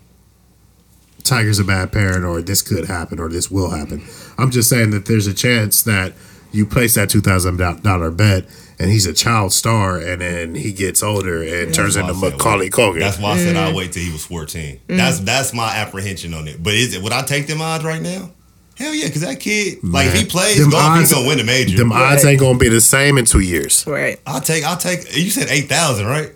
Tiger's 1.23 1.59
a 1.59 1.63
bad 1.63 1.91
parent 1.91 2.23
or 2.25 2.41
this 2.41 2.61
could 2.61 2.85
happen 2.85 3.19
or 3.19 3.29
this 3.29 3.51
will 3.51 3.69
happen. 3.71 4.03
I'm 4.37 4.51
just 4.51 4.69
saying 4.69 4.91
that 4.91 5.05
there's 5.05 5.27
a 5.27 5.33
chance 5.33 5.83
that 5.83 6.13
you 6.51 6.65
place 6.65 6.95
that 6.95 7.09
two 7.09 7.21
thousand 7.21 7.57
dollar 7.57 8.09
bet 8.09 8.45
and 8.79 8.89
he's 8.89 9.05
a 9.05 9.13
child 9.13 9.51
star 9.53 9.97
and 9.97 10.21
then 10.21 10.55
he 10.55 10.71
gets 10.71 11.03
older 11.03 11.43
and 11.43 11.73
turns 11.73 11.95
into 11.95 12.13
why 12.13 12.19
I 12.19 12.21
said 12.21 12.31
Macaulay 12.37 12.65
wait. 12.65 12.71
Culkin. 12.71 12.99
That's 12.99 13.19
why 13.19 13.31
I 13.31 13.37
said 13.37 13.55
Mm. 13.55 13.59
I'll 13.59 13.75
wait 13.75 13.91
till 13.91 14.03
he 14.03 14.11
was 14.11 14.25
14. 14.25 14.79
That's 14.87 15.19
that's 15.19 15.53
my 15.53 15.75
apprehension 15.75 16.33
on 16.33 16.47
it. 16.47 16.61
But 16.63 16.73
is 16.73 16.93
it 16.95 17.01
would 17.03 17.11
I 17.13 17.21
take 17.23 17.47
them 17.47 17.61
odds 17.61 17.83
right 17.83 18.01
now? 18.01 18.31
Hell 18.77 18.93
yeah, 18.95 19.07
because 19.07 19.21
that 19.21 19.41
kid, 19.41 19.79
like 19.83 20.07
if 20.07 20.13
he 20.13 20.25
plays 20.25 20.57
them 20.57 20.69
golf, 20.69 20.83
odds- 20.83 21.09
he's 21.09 21.13
gonna 21.13 21.27
win 21.27 21.39
a 21.41 21.43
major. 21.43 21.75
Them 21.77 21.91
odds 21.91 22.23
ain't 22.23 22.39
gonna 22.39 22.57
be 22.57 22.69
the 22.69 22.79
same 22.79 23.17
in 23.17 23.25
two 23.25 23.41
years. 23.41 23.85
Right. 23.85 24.17
I'll 24.25 24.39
take. 24.39 24.63
I'll 24.63 24.77
take. 24.77 24.99
You 25.17 25.29
said 25.29 25.47
eight 25.49 25.67
thousand, 25.67 26.05
right? 26.07 26.31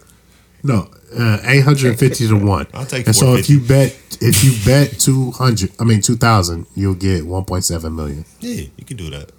No, 0.62 0.90
uh, 1.18 1.38
eight 1.46 1.62
hundred 1.64 1.92
and 1.92 2.00
fifty 2.00 2.28
to 2.28 2.36
one. 2.36 2.68
I'll 2.74 2.86
take 2.86 3.06
And 3.08 3.16
so 3.16 3.36
if 3.36 3.50
you 3.50 3.62
bet, 3.62 3.98
if 4.20 4.44
you 4.44 4.52
bet 4.66 5.00
two 5.00 5.32
hundred, 5.32 5.72
I 5.80 5.86
mean 5.86 6.02
two 6.02 6.18
thousand, 6.18 6.66
you'll 6.76 6.96
get 6.96 7.26
one 7.26 7.46
point 7.46 7.64
seven 7.64 7.96
million. 7.96 8.26
Yeah, 8.42 8.66
you 8.76 8.84
can 8.86 8.98
do 8.98 9.10
that. 9.12 9.32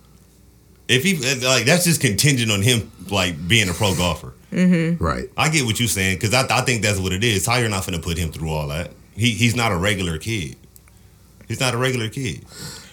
If 0.88 1.02
he 1.02 1.14
like, 1.46 1.64
that's 1.64 1.84
just 1.84 2.00
contingent 2.00 2.50
on 2.52 2.62
him 2.62 2.90
like 3.10 3.48
being 3.48 3.68
a 3.68 3.72
pro 3.72 3.94
golfer. 3.94 4.32
Right. 4.52 5.28
I 5.36 5.48
get 5.48 5.64
what 5.64 5.80
you're 5.80 5.88
saying 5.88 6.16
because 6.16 6.32
I, 6.34 6.46
I 6.50 6.60
think 6.62 6.82
that's 6.82 6.98
what 7.00 7.12
it 7.12 7.24
is. 7.24 7.46
How 7.46 7.56
you're 7.56 7.68
not 7.68 7.84
gonna 7.86 7.98
put 7.98 8.18
him 8.18 8.30
through 8.30 8.50
all 8.50 8.68
that. 8.68 8.92
He 9.16 9.30
he's 9.32 9.56
not 9.56 9.72
a 9.72 9.76
regular 9.76 10.18
kid. 10.18 10.56
He's 11.48 11.60
not 11.60 11.74
a 11.74 11.76
regular 11.78 12.08
kid. 12.08 12.44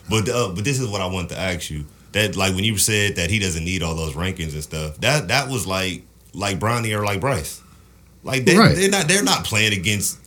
But 0.10 0.28
uh, 0.30 0.52
but 0.56 0.64
this 0.64 0.80
is 0.80 0.88
what 0.88 1.02
I 1.02 1.06
want 1.08 1.30
to 1.30 1.38
ask 1.38 1.70
you. 1.70 1.86
That 2.14 2.36
like 2.36 2.56
when 2.56 2.64
you 2.64 2.78
said 2.78 3.16
that 3.18 3.30
he 3.30 3.40
doesn't 3.40 3.64
need 3.64 3.84
all 3.84 3.96
those 3.96 4.14
rankings 4.16 4.54
and 4.54 4.64
stuff. 4.64 4.98
That 4.98 5.28
that 5.30 5.50
was 5.50 5.66
like 5.68 6.04
like 6.34 6.60
Bronny 6.60 6.98
or 6.98 7.06
like 7.06 7.22
Bryce. 7.22 7.62
Like 8.24 8.46
they, 8.46 8.56
Right. 8.58 8.76
they're 8.76 8.90
not 8.90 9.08
they're 9.08 9.24
not 9.24 9.46
playing 9.46 9.74
against 9.74 10.18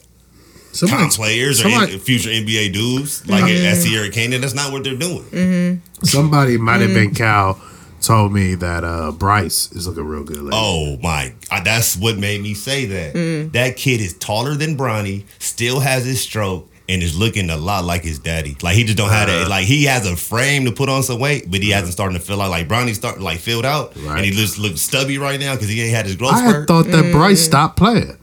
Somebody, 0.74 1.02
top 1.04 1.12
players 1.12 1.60
or 1.60 1.70
somebody- 1.70 1.94
in- 1.94 2.00
future 2.00 2.30
NBA 2.30 2.72
dudes 2.72 3.26
like 3.28 3.44
at 3.44 3.76
Sierra 3.76 4.10
Canyon. 4.10 4.40
That's 4.40 4.54
not 4.54 4.72
what 4.72 4.84
they're 4.84 4.96
doing. 4.96 5.22
Mm-hmm. 5.24 6.04
somebody 6.04 6.56
might 6.58 6.80
have 6.80 6.90
Mm. 6.90 6.94
been 6.94 7.04
mm-hmm. 7.10 7.14
Cal 7.16 7.60
told 8.00 8.32
me 8.32 8.54
that 8.56 8.84
uh, 8.84 9.12
Bryce 9.12 9.72
is 9.72 9.86
looking 9.86 10.04
real 10.04 10.24
good. 10.24 10.36
Lately. 10.36 10.50
Oh 10.52 10.98
my! 11.02 11.32
I- 11.50 11.62
That's 11.62 11.96
what 11.96 12.18
made 12.18 12.42
me 12.42 12.52
say 12.54 12.84
that. 12.86 13.14
Mm. 13.14 13.52
That 13.52 13.76
kid 13.76 14.00
is 14.00 14.14
taller 14.18 14.54
than 14.54 14.76
Bronny, 14.76 15.24
still 15.38 15.80
has 15.80 16.04
his 16.04 16.20
stroke, 16.20 16.68
and 16.86 17.02
is 17.02 17.16
looking 17.18 17.48
a 17.48 17.56
lot 17.56 17.84
like 17.86 18.02
his 18.02 18.18
daddy. 18.18 18.56
Like 18.62 18.76
he 18.76 18.84
just 18.84 18.98
don't 18.98 19.08
have 19.08 19.28
that. 19.28 19.46
Uh. 19.46 19.48
Like 19.48 19.64
he 19.64 19.84
has 19.84 20.06
a 20.06 20.16
frame 20.16 20.66
to 20.66 20.72
put 20.72 20.90
on 20.90 21.02
some 21.02 21.18
weight, 21.18 21.50
but 21.50 21.60
he 21.62 21.70
hasn't 21.70 21.92
starting 21.94 22.18
to 22.18 22.22
fill 22.22 22.42
out. 22.42 22.50
Like 22.50 22.68
Bronny 22.68 22.94
starting 22.94 23.22
like 23.22 23.38
filled 23.38 23.64
out, 23.64 23.96
Right. 23.96 24.16
and 24.16 24.24
he 24.26 24.32
just 24.32 24.58
looks 24.58 24.82
stubby 24.82 25.16
right 25.16 25.40
now 25.40 25.54
because 25.54 25.68
he 25.70 25.80
ain't 25.80 25.94
had 25.94 26.04
his 26.04 26.16
growth 26.16 26.32
I 26.34 26.40
had 26.42 26.50
spurt. 26.50 26.68
thought 26.68 26.86
that 26.88 27.10
Bryce 27.10 27.40
mm. 27.42 27.46
stopped 27.46 27.78
playing. 27.78 28.18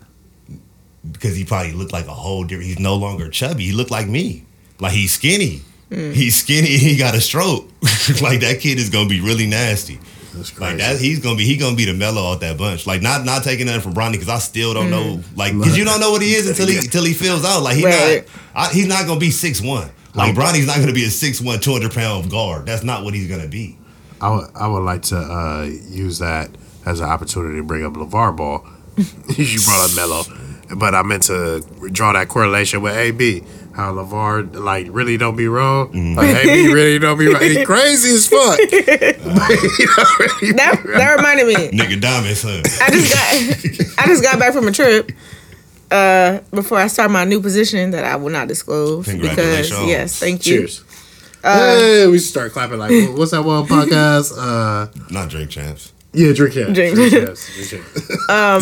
Because 1.10 1.36
he 1.36 1.46
probably 1.46 1.72
looked 1.74 1.94
like 1.94 2.06
a 2.08 2.14
whole 2.14 2.44
different. 2.44 2.68
He's 2.68 2.80
no 2.80 2.96
longer 2.96 3.30
chubby. 3.30 3.64
He 3.66 3.72
looked 3.72 3.92
like 3.92 4.08
me. 4.08 4.46
Like 4.80 4.92
he's 4.94 5.14
skinny. 5.14 5.62
He's 5.90 6.36
skinny. 6.36 6.78
He 6.78 6.96
got 6.98 7.16
a 7.16 7.22
stroke. 7.22 7.66
like 8.22 8.40
that 8.42 8.58
kid 8.62 8.78
is 8.80 8.90
gonna 8.90 9.10
be 9.10 9.20
really 9.20 9.48
nasty. 9.48 10.00
That's 10.34 10.58
Like 10.58 10.78
crazy. 10.78 10.78
that, 10.78 11.00
he's 11.02 11.20
gonna 11.20 11.36
be 11.36 11.44
he 11.46 11.58
gonna 11.58 11.76
be 11.76 11.84
the 11.86 11.94
Melo 11.94 12.32
out 12.32 12.40
that 12.42 12.58
bunch. 12.58 12.88
Like 12.88 13.02
not 13.02 13.26
not 13.26 13.44
taking 13.44 13.66
nothing 13.66 13.82
from 13.82 13.94
Bronny 13.94 14.14
because 14.14 14.30
I 14.30 14.38
still 14.40 14.74
don't 14.74 14.90
know. 14.90 15.20
Like 15.36 15.54
because 15.54 15.78
you 15.78 15.84
don't 15.84 16.00
know 16.00 16.12
what 16.12 16.22
he 16.22 16.34
is 16.34 16.48
until 16.50 16.68
he 16.68 16.78
until 16.78 17.04
he 17.04 17.14
feels 17.14 17.44
out. 17.44 17.62
Like 17.64 17.76
he 17.78 17.86
Right. 17.86 18.26
not 18.56 18.70
I, 18.70 18.74
he's 18.74 18.88
not 18.88 19.06
gonna 19.08 19.20
be 19.20 19.32
six 19.32 19.60
one. 19.62 19.90
Like 20.14 20.36
Bronny's 20.36 20.68
not 20.68 20.78
gonna 20.80 20.92
be 20.94 21.06
a 21.06 21.08
6'1", 21.08 21.62
200 21.62 21.92
pound 21.94 22.30
guard. 22.30 22.66
That's 22.66 22.84
not 22.84 23.04
what 23.06 23.14
he's 23.14 23.28
gonna 23.30 23.48
be. 23.48 23.78
I 24.22 24.30
would 24.30 24.50
I 24.56 24.68
would 24.68 24.84
like 24.84 25.02
to 25.04 25.18
uh, 25.18 25.64
use 25.90 26.20
that 26.20 26.50
as 26.86 27.00
an 27.02 27.08
opportunity 27.10 27.58
to 27.58 27.64
bring 27.64 27.86
up 27.86 27.94
LeVar 27.94 28.36
Ball. 28.38 28.66
you 28.98 29.60
brought 29.66 29.90
up 29.90 29.96
Melo, 29.96 30.24
but 30.76 30.96
I 30.96 31.04
meant 31.04 31.24
to 31.24 31.62
draw 31.92 32.14
that 32.14 32.28
correlation 32.30 32.82
with 32.82 32.96
AB. 32.96 33.44
How 33.74 33.94
LeVar 33.94 34.54
like 34.56 34.88
really 34.90 35.16
don't 35.18 35.38
be 35.38 35.48
wrong. 35.48 35.88
Mm-hmm. 35.94 36.16
Like 36.18 36.46
AB 36.46 36.74
really 36.74 37.00
don't 37.00 37.18
be 37.18 37.28
wrong. 37.28 37.42
He 37.42 37.64
crazy 37.64 38.16
as 38.16 38.28
fuck. 38.28 38.60
That 40.56 40.82
that 40.98 41.16
reminded 41.18 41.48
me. 41.48 41.56
Nigga 41.78 42.02
Diamond 42.02 42.36
son. 42.38 42.62
I 42.82 42.90
just 42.92 43.14
got 43.14 44.04
I 44.04 44.08
just 44.08 44.24
got 44.24 44.40
back 44.40 44.54
from 44.54 44.68
a 44.68 44.72
trip. 44.72 45.12
Uh, 45.90 46.40
before 46.52 46.78
I 46.78 46.88
start 46.88 47.12
my 47.12 47.26
new 47.26 47.42
position 47.42 47.92
that 47.92 48.06
I 48.06 48.16
will 48.16 48.30
not 48.30 48.48
disclose 48.48 49.06
because 49.06 49.20
Congratulations. 49.36 49.88
yes, 49.88 50.20
thank 50.20 50.46
you. 50.46 50.60
Cheers. 50.68 50.84
hey, 51.44 52.08
we 52.08 52.18
start 52.20 52.54
clapping 52.54 52.78
like 52.80 52.92
what's 53.18 53.32
that 53.32 53.44
one 53.44 53.66
podcast? 53.68 54.32
Uh, 54.38 54.88
Not 55.12 55.30
drink 55.30 55.50
champs. 55.50 55.92
Yeah, 56.14 56.34
drink 56.34 56.56
yes. 56.56 56.74
Drink- 56.74 56.96
Drink. 56.96 57.12
Drink 57.12 57.84
yes. 58.30 58.30
Um, 58.30 58.62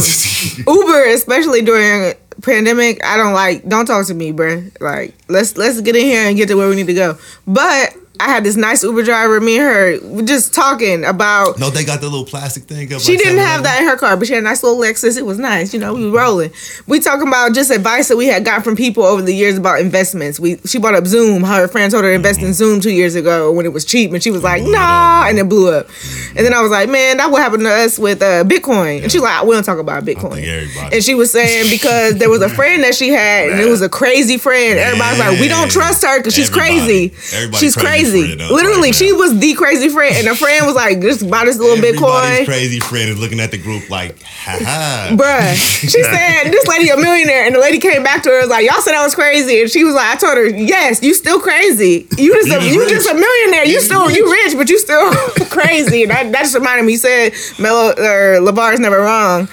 Uber, 0.75 1.03
especially 1.09 1.61
during 1.61 2.13
pandemic, 2.41 3.03
I 3.03 3.17
don't 3.17 3.33
like. 3.33 3.67
Don't 3.67 3.85
talk 3.85 4.05
to 4.07 4.13
me, 4.13 4.31
bruh. 4.31 4.69
Like, 4.79 5.15
let's 5.27 5.57
let's 5.57 5.81
get 5.81 5.95
in 5.95 6.03
here 6.03 6.27
and 6.27 6.37
get 6.37 6.47
to 6.49 6.55
where 6.55 6.69
we 6.69 6.75
need 6.75 6.87
to 6.87 6.93
go. 6.93 7.17
But 7.47 7.95
I 8.19 8.27
had 8.29 8.43
this 8.43 8.57
nice 8.57 8.83
Uber 8.83 9.03
driver. 9.03 9.39
Me 9.39 9.57
and 9.57 9.65
her 9.65 10.21
just 10.23 10.53
talking 10.53 11.05
about. 11.05 11.57
No, 11.57 11.69
they 11.69 11.85
got 11.85 12.01
the 12.01 12.07
little 12.09 12.25
plastic 12.25 12.63
thing 12.63 12.91
up. 12.93 12.99
She 12.99 13.13
like 13.13 13.23
didn't 13.23 13.39
have 13.39 13.63
that 13.63 13.81
in 13.81 13.87
her 13.87 13.95
car, 13.95 14.17
but 14.17 14.27
she 14.27 14.33
had 14.33 14.43
a 14.43 14.45
nice 14.45 14.61
little 14.61 14.77
Lexus. 14.77 15.17
It 15.17 15.25
was 15.25 15.37
nice, 15.39 15.73
you 15.73 15.79
know. 15.79 15.93
We 15.93 16.09
were 16.09 16.17
rolling. 16.17 16.51
We 16.85 16.99
talking 16.99 17.27
about 17.27 17.53
just 17.53 17.71
advice 17.71 18.09
that 18.09 18.17
we 18.17 18.27
had 18.27 18.43
got 18.43 18.63
from 18.63 18.75
people 18.75 19.03
over 19.03 19.21
the 19.21 19.33
years 19.33 19.57
about 19.57 19.79
investments. 19.79 20.37
We 20.39 20.57
she 20.65 20.79
brought 20.79 20.95
up 20.95 21.07
Zoom. 21.07 21.43
How 21.43 21.55
her 21.57 21.67
friend 21.69 21.89
told 21.91 22.03
her 22.03 22.09
to 22.11 22.15
invest 22.15 22.41
in 22.41 22.53
Zoom 22.53 22.81
two 22.81 22.91
years 22.91 23.15
ago 23.15 23.51
when 23.53 23.65
it 23.65 23.71
was 23.73 23.85
cheap, 23.85 24.11
and 24.11 24.21
she 24.21 24.31
was 24.31 24.43
like, 24.43 24.63
"Nah," 24.63 25.27
and 25.27 25.39
it 25.39 25.47
blew 25.47 25.71
up. 25.71 25.87
And 26.35 26.45
then 26.45 26.53
I 26.53 26.61
was 26.61 26.71
like, 26.71 26.89
"Man, 26.89 27.17
that 27.17 27.31
what 27.31 27.41
happened 27.41 27.63
to 27.63 27.71
us 27.71 27.97
with 27.97 28.21
uh, 28.21 28.43
Bitcoin." 28.43 29.03
And 29.03 29.11
she's 29.11 29.21
like, 29.21 29.45
"We 29.45 29.55
don't 29.55 29.63
talk 29.63 29.79
about 29.79 30.03
Bitcoin." 30.03 30.43
And 30.91 31.01
she 31.03 31.15
was 31.15 31.31
saying 31.31 31.69
because 31.69 32.15
there 32.17 32.29
was 32.29 32.41
a 32.41 32.49
friend 32.49 32.83
that 32.83 32.95
she 32.95 33.09
had, 33.09 33.49
and 33.49 33.61
it 33.61 33.69
was 33.69 33.81
a 33.81 33.89
crazy 33.89 34.37
friend. 34.37 34.77
Everybody's 34.77 35.19
like, 35.19 35.39
"We 35.39 35.47
don't 35.47 35.71
trust 35.71 36.03
her 36.05 36.19
because 36.19 36.35
she's 36.35 36.49
crazy. 36.49 37.13
everybody 37.33 37.57
she's 37.57 37.75
crazy 37.77 38.08
crazy. 38.11 38.35
Literally, 38.35 38.89
right 38.89 38.95
she 38.95 39.11
was 39.13 39.37
the 39.39 39.53
crazy 39.53 39.89
friend, 39.89 40.15
and 40.17 40.27
the 40.27 40.35
friend 40.35 40.65
was 40.65 40.75
like, 40.75 41.01
just 41.01 41.29
buy 41.29 41.45
this 41.45 41.57
little 41.57 41.77
Everybody's 41.77 41.99
Bitcoin." 42.01 42.45
crazy 42.45 42.79
friend 42.79 43.09
is 43.09 43.19
looking 43.19 43.39
at 43.39 43.51
the 43.51 43.57
group 43.57 43.89
like, 43.89 44.21
ha 44.23 44.57
ha. 44.61 45.07
Bruh. 45.17 45.55
She 45.89 46.03
said 46.03 46.51
this 46.51 46.67
lady 46.67 46.89
a 46.89 46.97
millionaire, 46.97 47.45
and 47.45 47.55
the 47.55 47.59
lady 47.59 47.79
came 47.79 48.03
back 48.03 48.23
to 48.23 48.29
her 48.29 48.41
was 48.41 48.49
like, 48.49 48.65
"Y'all 48.65 48.81
said 48.81 48.93
I 48.95 49.03
was 49.03 49.15
crazy," 49.15 49.61
and 49.61 49.69
she 49.69 49.83
was 49.83 49.95
like, 49.95 50.15
"I 50.15 50.17
told 50.17 50.37
her, 50.37 50.47
yes, 50.47 51.01
you 51.01 51.13
still 51.13 51.39
crazy. 51.39 52.07
You 52.17 52.33
just 52.33 52.47
You 52.47 52.55
a, 52.55 52.59
just 52.59 52.73
you 52.73 52.79
rich. 52.81 52.89
just 52.89 53.09
a 53.09 53.13
millionaire. 53.13 53.65
You 53.65 53.73
You 53.73 53.81
still 53.81 54.09
you 54.11 54.29
rich, 54.31 54.55
but 54.57 54.69
you 54.69 54.77
still 54.79 55.11
crazy." 55.49 56.03
And 56.03 56.11
that, 56.11 56.31
that 56.31 56.41
just 56.43 56.55
reminded 56.55 56.85
me. 56.85 56.93
He 56.93 56.97
said 56.97 57.33
Melo 57.59 57.93
or 57.97 58.39
Lavar's 58.41 58.79
never 58.79 58.99
wrong, 58.99 59.47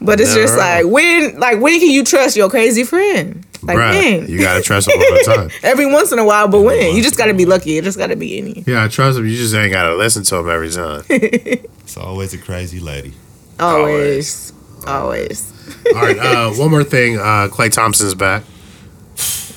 but 0.00 0.20
it's 0.20 0.30
Never 0.34 0.42
just 0.42 0.56
like 0.58 0.86
when 0.86 1.38
like 1.38 1.60
when 1.60 1.78
can 1.80 1.90
you 1.90 2.04
trust 2.04 2.36
your 2.36 2.48
crazy 2.50 2.84
friend? 2.84 3.44
Like 3.62 3.76
Bruh, 3.76 3.90
when? 3.90 4.28
you 4.28 4.38
gotta 4.40 4.62
trust 4.62 4.86
them 4.86 4.98
all 4.98 5.18
the 5.18 5.34
time. 5.34 5.50
Every 5.62 5.86
once 5.86 6.12
in 6.12 6.18
a 6.18 6.24
while, 6.24 6.46
but 6.48 6.60
when? 6.62 6.94
You 6.94 7.02
just 7.02 7.18
got 7.18 7.26
to 7.26 7.34
be 7.34 7.44
lucky. 7.44 7.76
It 7.76 7.82
just 7.82 7.98
got 7.98 8.06
to 8.08 8.16
be 8.16 8.38
any. 8.38 8.62
Yeah, 8.66 8.84
I 8.84 8.88
trust 8.88 9.16
them. 9.16 9.26
You 9.26 9.36
just 9.36 9.52
ain't 9.54 9.72
gotta 9.72 9.96
listen 9.96 10.22
to 10.24 10.36
them 10.36 10.48
every 10.48 10.70
time. 10.70 11.02
It's 11.88 11.96
always 11.96 12.34
a 12.34 12.38
crazy 12.38 12.80
lady. 12.80 13.14
Always, 13.58 14.52
always. 14.86 15.50
All 15.86 16.02
right, 16.02 16.18
uh, 16.18 16.50
one 16.56 16.70
more 16.70 16.84
thing. 16.84 17.16
Uh, 17.16 17.48
Klay 17.50 17.72
Thompson's 17.72 18.14
back. 18.14 18.44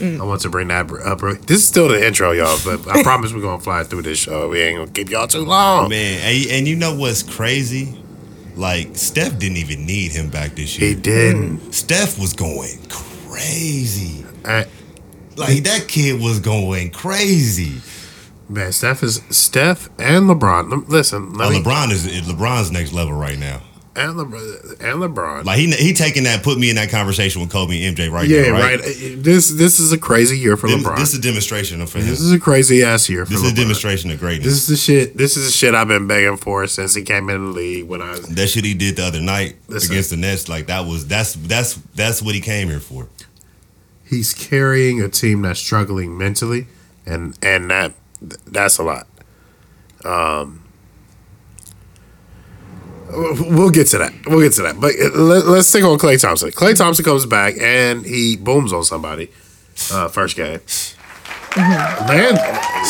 I 0.02 0.24
want 0.24 0.42
to 0.42 0.50
bring 0.50 0.70
that 0.70 0.90
up. 0.90 1.20
This 1.46 1.58
is 1.58 1.68
still 1.68 1.90
the 1.90 2.08
intro, 2.08 2.32
y'all, 2.32 2.58
but 2.66 2.88
I 2.88 3.04
promise 3.04 3.34
we're 3.34 3.42
gonna 3.42 3.62
fly 3.62 3.84
through 3.84 4.04
this 4.04 4.18
show. 4.18 4.50
We 4.50 4.62
ain't 4.62 4.78
gonna 4.78 4.92
keep 4.92 5.10
y'all 5.10 5.28
too 5.28 5.44
long. 5.46 5.90
Man, 5.90 6.22
and, 6.24 6.52
and 6.52 6.68
you 6.68 6.76
know 6.76 6.96
what's 6.96 7.22
crazy? 7.22 8.01
Like 8.56 8.96
Steph 8.98 9.38
didn't 9.40 9.58
even 9.58 9.86
need 9.86 10.12
him 10.12 10.30
back 10.30 10.56
this 10.56 10.78
year. 10.78 10.90
He 10.90 10.96
didn't. 10.96 11.74
Steph 11.74 12.20
was 12.20 12.34
going 12.34 12.80
crazy. 12.90 14.26
Uh, 14.46 14.64
Like 15.38 15.64
that 15.64 15.88
kid 15.88 16.20
was 16.22 16.40
going 16.40 16.92
crazy. 16.92 17.82
man, 18.50 18.72
Steph 18.74 19.02
is 19.04 19.22
Steph 19.30 19.88
and 19.98 20.30
LeBron. 20.30 20.88
Listen, 20.90 21.34
let 21.34 21.48
Oh, 21.48 21.52
me, 21.52 21.62
LeBron 21.64 21.92
is 21.92 22.06
LeBron's 22.06 22.72
next 22.72 22.92
level 22.94 23.14
right 23.14 23.40
now. 23.40 23.62
And 24.10 24.18
LeBron 24.18 24.72
and 24.72 25.02
LeBron. 25.02 25.46
Like 25.46 25.58
he 25.60 25.72
he 25.72 25.94
taking 25.94 26.24
that, 26.24 26.44
put 26.44 26.58
me 26.58 26.70
in 26.70 26.76
that 26.78 26.90
conversation 26.90 27.42
with 27.42 27.52
Kobe 27.52 27.84
and 27.84 27.96
MJ 27.98 28.12
right 28.12 28.28
yeah, 28.28 28.44
now. 28.44 28.52
right. 28.54 28.80
Right. 28.80 28.80
Uh, 28.80 29.16
This 29.22 29.50
this 29.50 29.80
is 29.80 29.92
a 29.92 29.98
crazy 29.98 30.38
year 30.38 30.58
for 30.58 30.68
Dem- 30.68 30.80
LeBron. 30.80 30.98
This 30.98 31.14
is 31.14 31.20
a 31.20 31.22
demonstration 31.22 31.82
of 31.82 31.90
for 31.90 32.00
him. 32.00 32.08
This 32.08 32.20
is 32.22 32.32
a 32.32 32.40
crazy 32.40 32.84
ass 32.84 33.10
year 33.10 33.26
for 33.26 33.32
LeBron. 33.34 33.36
This 33.36 33.42
LeBron. 33.42 33.46
is 33.46 33.52
a 33.52 33.56
demonstration 33.62 34.12
of 34.12 34.20
greatness. 34.20 34.46
This 34.46 34.58
is 34.64 34.68
the 34.68 34.78
shit. 34.78 35.18
This 35.18 35.38
is 35.38 35.46
the 35.46 35.52
shit 35.52 35.74
I've 35.76 35.88
been 35.88 36.08
begging 36.08 36.38
for 36.38 36.66
since 36.68 36.94
he 36.96 37.04
came 37.04 37.30
in 37.30 37.46
the 37.46 37.52
league. 37.52 37.88
When 37.88 38.02
I 38.02 38.18
that 38.20 38.48
shit 38.48 38.66
he 38.66 38.74
did 38.74 38.96
the 38.98 39.06
other 39.06 39.22
night 39.22 39.56
Listen. 39.68 39.92
against 39.92 40.10
the 40.12 40.18
Nets, 40.18 40.48
like 40.50 40.68
that 40.68 40.86
was 40.86 41.08
that's 41.08 41.34
that's 41.34 41.76
that's 41.96 42.22
what 42.22 42.36
he 42.36 42.42
came 42.42 42.68
here 42.70 42.80
for. 42.80 43.08
he's 44.04 44.34
carrying 44.34 45.02
a 45.02 45.08
team 45.10 45.42
that's 45.44 45.60
struggling 45.60 46.18
mentally, 46.18 46.68
and 47.06 47.38
and 47.42 47.70
that 47.72 47.94
that's 48.48 48.78
a 48.78 48.84
lot. 48.84 49.08
Um, 50.04 50.61
we'll 53.14 53.70
get 53.70 53.88
to 53.88 53.98
that. 54.00 54.14
We'll 54.28 54.42
get 54.42 54.54
to 54.54 54.62
that. 54.64 54.80
But 54.80 54.94
uh, 55.00 55.10
let, 55.20 55.46
let's 55.46 55.68
stick 55.68 55.84
on 55.84 55.98
Klay 55.98 56.20
Thompson. 56.22 56.50
Klay 56.52 56.76
Thompson 56.76 57.04
comes 57.06 57.26
back 57.26 57.56
and 57.60 58.06
he 58.06 58.38
booms 58.38 58.74
on 58.74 58.84
somebody. 58.84 59.30
Uh, 59.92 60.08
first 60.08 60.36
game. 60.36 60.60
Land, 61.58 62.38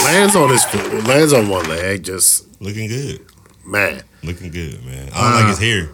lands 0.06 0.36
on 0.36 0.50
his 0.50 0.64
foot, 0.66 1.08
lands 1.08 1.34
on 1.34 1.50
one 1.50 1.68
leg. 1.68 2.04
Just 2.04 2.46
Looking 2.62 2.88
good, 2.90 3.26
man. 3.66 4.04
looking 4.24 4.52
good, 4.52 4.86
man. 4.86 5.10
I 5.14 5.32
don't 5.32 5.40
like 5.42 5.50
his 5.50 5.60
hair, 5.60 5.90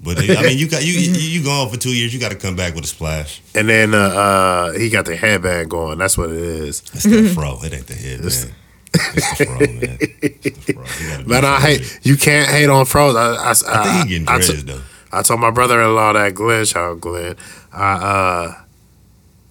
but 0.00 0.18
I 0.18 0.42
mean, 0.42 0.58
you 0.58 0.68
got 0.68 0.84
you 0.84 0.92
you, 0.94 1.12
you 1.38 1.44
gone 1.44 1.68
for 1.70 1.76
two 1.76 1.94
years. 1.94 2.12
You 2.12 2.18
got 2.18 2.30
to 2.32 2.36
come 2.36 2.56
back 2.56 2.74
with 2.74 2.82
a 2.84 2.88
splash. 2.88 3.40
And 3.54 3.68
then 3.68 3.94
uh, 3.94 3.98
uh, 3.98 4.72
he 4.72 4.90
got 4.90 5.04
the 5.04 5.14
headband 5.16 5.70
going. 5.70 5.98
That's 5.98 6.18
what 6.18 6.30
it 6.30 6.38
is. 6.38 6.80
It's 6.92 7.04
the 7.04 7.28
fro. 7.34 7.58
It 7.62 7.72
ain't 7.72 7.86
the 7.86 7.94
head, 7.94 8.20
man. 8.20 8.54
It's 8.94 9.38
the 9.38 9.44
fro, 9.46 9.58
man. 9.58 9.98
It's 10.00 10.66
the 10.66 10.72
fro. 10.72 10.82
You 10.82 11.08
gotta 11.10 11.22
do 11.24 11.28
But 11.28 11.44
I 11.44 11.60
hate 11.60 12.00
you 12.02 12.16
can't 12.16 12.48
hate 12.50 12.68
on 12.68 12.84
froze. 12.86 13.14
I, 13.16 13.34
I, 13.34 13.50
I 13.50 13.54
think 13.84 14.02
he 14.08 14.18
getting 14.18 14.28
I, 14.28 14.32
I, 14.34 14.36
dreads 14.38 14.64
t- 14.64 14.72
though. 14.72 14.80
I 15.12 15.22
told 15.22 15.40
my 15.40 15.50
brother-in-law 15.50 16.12
that 16.14 16.34
Glenn, 16.34 16.64
shout 16.64 16.90
out 16.90 17.00
Glenn. 17.00 17.36
I 17.72 17.92
uh, 17.92 18.54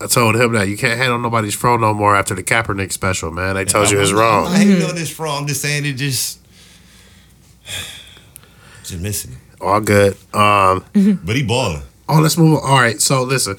I 0.02 0.08
told 0.08 0.36
him 0.36 0.54
that 0.54 0.68
you 0.68 0.78
can't 0.78 1.00
hate 1.00 1.10
on 1.10 1.22
nobody's 1.22 1.56
fro 1.56 1.78
no 1.78 1.94
more 1.94 2.16
after 2.16 2.36
the 2.36 2.44
Kaepernick 2.44 2.92
special, 2.92 3.32
man. 3.32 3.56
They 3.56 3.66
told 3.66 3.90
you 3.90 4.00
it's 4.00 4.12
I'm 4.12 4.18
wrong. 4.18 4.44
not 4.46 4.54
hating 4.58 4.84
on 4.84 4.96
this 4.96 5.10
fro. 5.10 5.32
I'm 5.32 5.48
just 5.48 5.62
saying 5.62 5.86
it 5.86 5.94
just 5.94 6.40
just 8.84 9.00
missing. 9.02 9.34
it. 9.34 9.62
All 9.62 9.82
good. 9.82 10.16
Um, 10.34 10.84
But 11.24 11.36
he 11.36 11.44
balling. 11.44 11.82
oh, 12.10 12.20
let's 12.20 12.38
move 12.38 12.58
on. 12.60 12.70
All 12.70 12.78
right, 12.80 13.02
so 13.02 13.24
listen, 13.24 13.58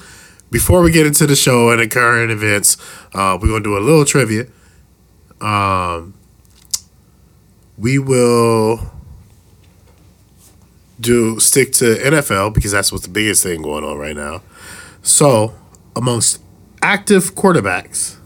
before 0.51 0.81
we 0.81 0.91
get 0.91 1.05
into 1.05 1.27
the 1.27 1.35
show 1.35 1.71
and 1.71 1.79
the 1.81 1.87
current 1.87 2.31
events, 2.31 2.77
uh, 3.13 3.37
we're 3.41 3.49
gonna 3.49 3.63
do 3.63 3.77
a 3.77 3.79
little 3.79 4.05
trivia. 4.05 4.45
Um, 5.41 6.13
we 7.77 7.97
will 7.99 8.91
do 10.99 11.39
stick 11.39 11.71
to 11.73 11.95
NFL 11.95 12.53
because 12.53 12.71
that's 12.71 12.91
what's 12.91 13.05
the 13.05 13.11
biggest 13.11 13.41
thing 13.43 13.61
going 13.61 13.83
on 13.83 13.97
right 13.97 14.15
now. 14.15 14.41
So, 15.01 15.53
amongst 15.95 16.41
active 16.81 17.35
quarterbacks 17.35 18.17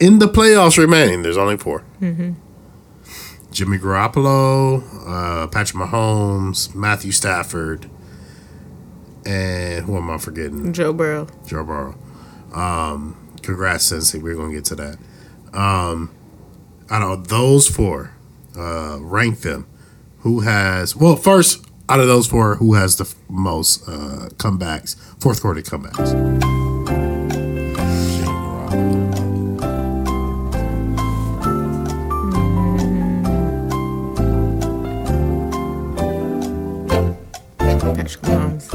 in 0.00 0.18
the 0.18 0.26
playoffs 0.28 0.78
remaining, 0.78 1.22
there's 1.22 1.36
only 1.36 1.56
4 1.56 1.82
Jimmy 3.50 3.78
Garoppolo, 3.78 4.82
uh, 5.06 5.46
Patrick 5.46 5.82
Mahomes, 5.82 6.74
Matthew 6.74 7.12
Stafford, 7.12 7.88
and 9.24 9.84
who 9.84 9.96
am 9.96 10.10
I 10.10 10.18
forgetting? 10.18 10.72
Joe 10.72 10.92
Burrow. 10.92 11.26
Joe 11.46 11.64
Burrow. 11.64 11.96
Um, 12.52 13.16
congrats, 13.42 13.90
Cincy. 13.90 14.22
We're 14.22 14.34
gonna 14.36 14.52
get 14.52 14.64
to 14.66 14.74
that. 14.76 14.98
Um, 15.52 16.10
out 16.90 17.02
of 17.02 17.28
those 17.28 17.68
four, 17.68 18.12
uh, 18.56 18.98
rank 19.00 19.40
them. 19.40 19.66
Who 20.20 20.40
has? 20.40 20.96
Well, 20.96 21.16
first 21.16 21.64
out 21.88 22.00
of 22.00 22.06
those 22.08 22.26
four, 22.26 22.56
who 22.56 22.74
has 22.74 22.96
the 22.96 23.12
most 23.28 23.88
uh, 23.88 24.28
comebacks? 24.36 24.96
Fourth 25.20 25.40
quarter 25.40 25.62
comebacks. 25.62 26.12
Patrick 37.58 38.22
Mahomes. 38.22 38.72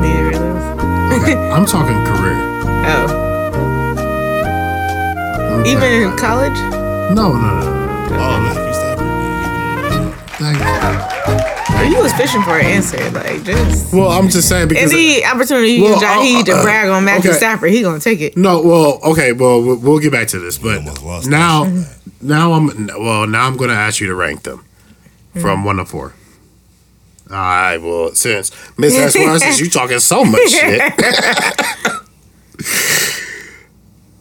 Neither 0.00 0.28
of 0.28 0.40
those. 0.40 1.22
Okay, 1.22 1.36
I'm 1.50 1.66
talking 1.66 2.04
career. 2.04 2.48
Oh, 2.84 3.21
even 5.66 5.82
in 6.02 6.16
college. 6.16 6.58
No, 7.14 7.32
no, 7.32 7.32
no, 7.32 7.60
no. 7.60 8.14
Oh, 8.14 8.40
Matthew 8.40 8.72
Stafford. 8.72 9.06
man. 9.06 10.12
Thank 10.38 10.58
you. 10.58 10.72
Or 11.78 11.84
you 11.84 12.00
was 12.02 12.12
fishing 12.12 12.42
for 12.42 12.58
an 12.58 12.66
answer, 12.66 13.10
like 13.10 13.44
just 13.44 13.92
Well, 13.94 14.10
I'm 14.10 14.28
just 14.28 14.48
saying 14.48 14.68
because 14.68 14.92
any 14.92 15.24
opportunity 15.24 15.72
you 15.72 15.84
Well, 15.84 16.00
give 16.00 16.08
uh, 16.08 16.12
Jaheed 16.14 16.44
to 16.46 16.52
uh, 16.52 16.62
brag 16.62 16.88
on 16.88 17.04
Matthew 17.04 17.30
okay. 17.30 17.38
Stafford, 17.38 17.70
he 17.70 17.82
gonna 17.82 18.00
take 18.00 18.20
it. 18.20 18.36
No, 18.36 18.60
well, 18.62 19.00
okay, 19.12 19.32
well, 19.32 19.62
we'll 19.62 19.76
we'll 19.78 19.98
get 19.98 20.12
back 20.12 20.28
to 20.28 20.38
this, 20.38 20.58
but 20.58 20.82
now, 21.26 21.64
that 21.64 21.98
now 22.20 22.52
I'm 22.52 22.86
well, 22.86 23.26
now 23.26 23.46
I'm 23.46 23.56
going 23.56 23.70
to 23.70 23.76
ask 23.76 24.00
you 24.00 24.06
to 24.08 24.14
rank 24.14 24.42
them 24.44 24.64
from 25.40 25.64
one 25.64 25.76
to 25.76 25.84
four. 25.84 26.14
All 27.30 27.36
right, 27.36 27.78
well, 27.78 28.14
since 28.14 28.50
Miss 28.78 28.94
Esquire, 28.94 29.38
since 29.38 29.60
you 29.60 29.70
talking 29.70 29.98
so 29.98 30.24
much 30.24 30.50
shit, 30.50 30.80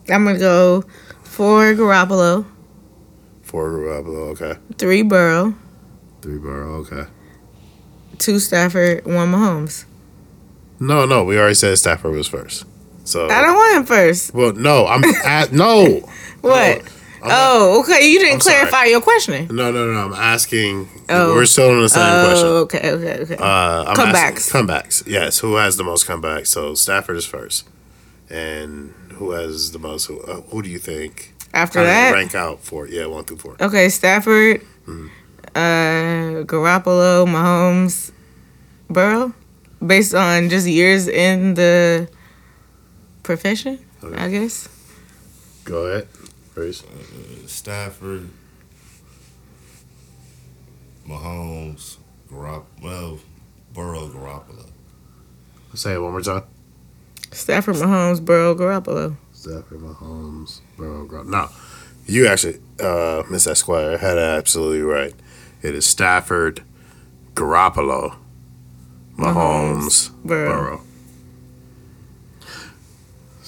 I'm 0.09 0.25
gonna 0.25 0.39
go 0.39 0.83
four 1.31 1.73
Garoppolo, 1.73 2.45
four 3.41 3.69
Garoppolo, 3.71 4.31
okay, 4.31 4.59
three 4.77 5.01
Burrow, 5.01 5.55
three 6.21 6.37
Burrow, 6.37 6.75
okay. 6.81 7.05
two 8.19 8.39
Stafford, 8.39 9.05
one 9.05 9.31
Mahomes. 9.31 9.85
No, 10.79 11.05
no, 11.05 11.23
we 11.23 11.37
already 11.37 11.55
said 11.55 11.77
Stafford 11.77 12.11
was 12.13 12.27
first. 12.27 12.65
So 13.03 13.29
I 13.29 13.41
don't 13.41 13.55
want 13.55 13.77
him 13.77 13.85
first. 13.85 14.33
Well, 14.33 14.53
no, 14.53 14.87
I'm 14.87 15.03
at 15.25 15.51
no. 15.51 16.07
What? 16.41 16.81
Oh, 17.23 17.81
okay. 17.81 18.07
You 18.09 18.17
didn't 18.17 18.33
I'm 18.35 18.41
sorry. 18.41 18.55
clarify 18.55 18.85
your 18.85 18.99
questioning. 19.01 19.45
No, 19.55 19.71
no, 19.71 19.85
no. 19.85 19.99
I'm 19.99 20.13
asking. 20.13 20.89
Oh. 21.07 21.35
We're 21.35 21.45
still 21.45 21.69
on 21.69 21.81
the 21.83 21.87
same 21.89 22.01
question. 22.25 22.47
Oh, 22.47 22.57
okay, 22.61 22.91
okay, 22.93 23.19
okay. 23.21 23.35
Uh, 23.37 23.83
I'm 23.85 23.95
Comebacks. 23.95 24.15
asking- 24.15 24.61
comebacks. 24.67 25.03
Yes. 25.07 25.37
Who 25.37 25.55
has 25.57 25.77
the 25.77 25.83
most 25.83 26.07
comebacks? 26.07 26.47
So 26.47 26.73
Stafford 26.73 27.17
is 27.17 27.25
first, 27.27 27.67
and 28.31 28.95
who 29.21 29.31
has 29.31 29.71
the 29.71 29.77
most? 29.79 30.07
Who, 30.07 30.19
uh, 30.21 30.41
who 30.49 30.61
do 30.63 30.69
you 30.69 30.79
think? 30.79 31.33
After 31.53 31.79
How 31.79 31.85
that, 31.85 32.11
rank 32.13 32.33
out 32.33 32.59
for 32.63 32.87
yeah, 32.87 33.05
one 33.05 33.23
through 33.23 33.37
four. 33.37 33.55
okay, 33.61 33.87
Stafford, 33.89 34.61
Mm-hmm. 34.87 35.07
uh, 35.55 36.43
Garoppolo, 36.49 37.27
Mahomes, 37.27 38.11
Burrow, 38.89 39.33
based 39.85 40.15
on 40.15 40.49
just 40.49 40.65
years 40.67 41.07
in 41.07 41.53
the 41.53 42.09
profession, 43.21 43.77
Okay. 44.03 44.17
I 44.17 44.29
guess. 44.29 44.67
Go 45.65 45.85
ahead, 45.85 46.07
Reese. 46.55 46.83
Stafford, 47.45 48.27
Mahomes, 51.07 51.97
Garop, 52.31 52.63
well, 52.81 53.19
Burrow, 53.73 54.07
Garoppolo. 54.09 54.65
Say 55.75 55.93
it 55.93 55.99
one 56.01 56.11
more 56.11 56.21
time. 56.21 56.43
Stafford, 57.31 57.75
Mahomes, 57.75 58.23
Burrow, 58.23 58.55
Garoppolo. 58.55 59.15
Stafford, 59.33 59.79
Mahomes, 59.79 60.61
Burrow, 60.77 61.07
Garoppolo. 61.07 61.29
No, 61.29 61.49
you 62.05 62.27
actually, 62.27 62.59
uh, 62.79 63.23
Miss 63.29 63.47
Esquire, 63.47 63.97
had 63.97 64.17
absolutely 64.17 64.81
right. 64.81 65.13
It 65.61 65.75
is 65.75 65.85
Stafford, 65.85 66.63
Garoppolo, 67.33 68.15
Mahomes, 69.17 70.11
Burrow. 70.23 70.49
Burrow. 70.49 70.81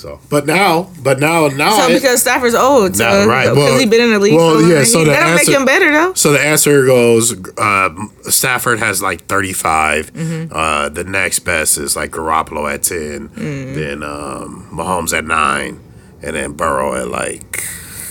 So, 0.03 0.19
but 0.29 0.45
now, 0.45 0.89
but 1.01 1.21
now, 1.21 1.47
now, 1.47 1.77
So 1.77 1.87
because 1.87 2.19
Stafford's 2.19 2.55
old, 2.55 2.97
so 2.97 3.05
Nah, 3.05 3.23
right, 3.23 3.43
because 3.45 3.57
well- 3.57 3.79
he's 3.79 3.89
been 3.89 4.01
in 4.01 4.11
the 4.11 4.19
league. 4.19 4.33
well, 4.35 4.55
so 4.55 4.59
long, 4.59 4.69
yeah, 4.69 4.83
so 4.83 4.99
he- 4.99 5.05
the 5.05 5.11
that 5.11 5.19
don't 5.27 5.35
make 5.35 5.47
him 5.47 5.65
better 5.65 5.91
though. 5.93 6.13
So 6.13 6.33
the 6.33 6.41
answer 6.41 6.85
goes: 6.85 7.33
uh, 7.57 7.89
Stafford 8.23 8.79
has 8.79 9.01
like 9.01 9.27
35. 9.27 10.11
Mm-hmm. 10.11 10.53
Uh, 10.53 10.89
the 10.89 11.05
next 11.05 11.39
best 11.39 11.77
is 11.77 11.95
like 11.95 12.11
Garoppolo 12.11 12.69
at 12.73 12.83
10. 12.83 13.29
Mm. 13.29 13.75
Then 13.75 14.03
um, 14.03 14.67
Mahomes 14.73 15.17
at 15.17 15.23
nine, 15.23 15.79
and 16.21 16.35
then 16.35 16.51
Burrow 16.51 16.95
at 17.01 17.07
like 17.07 17.63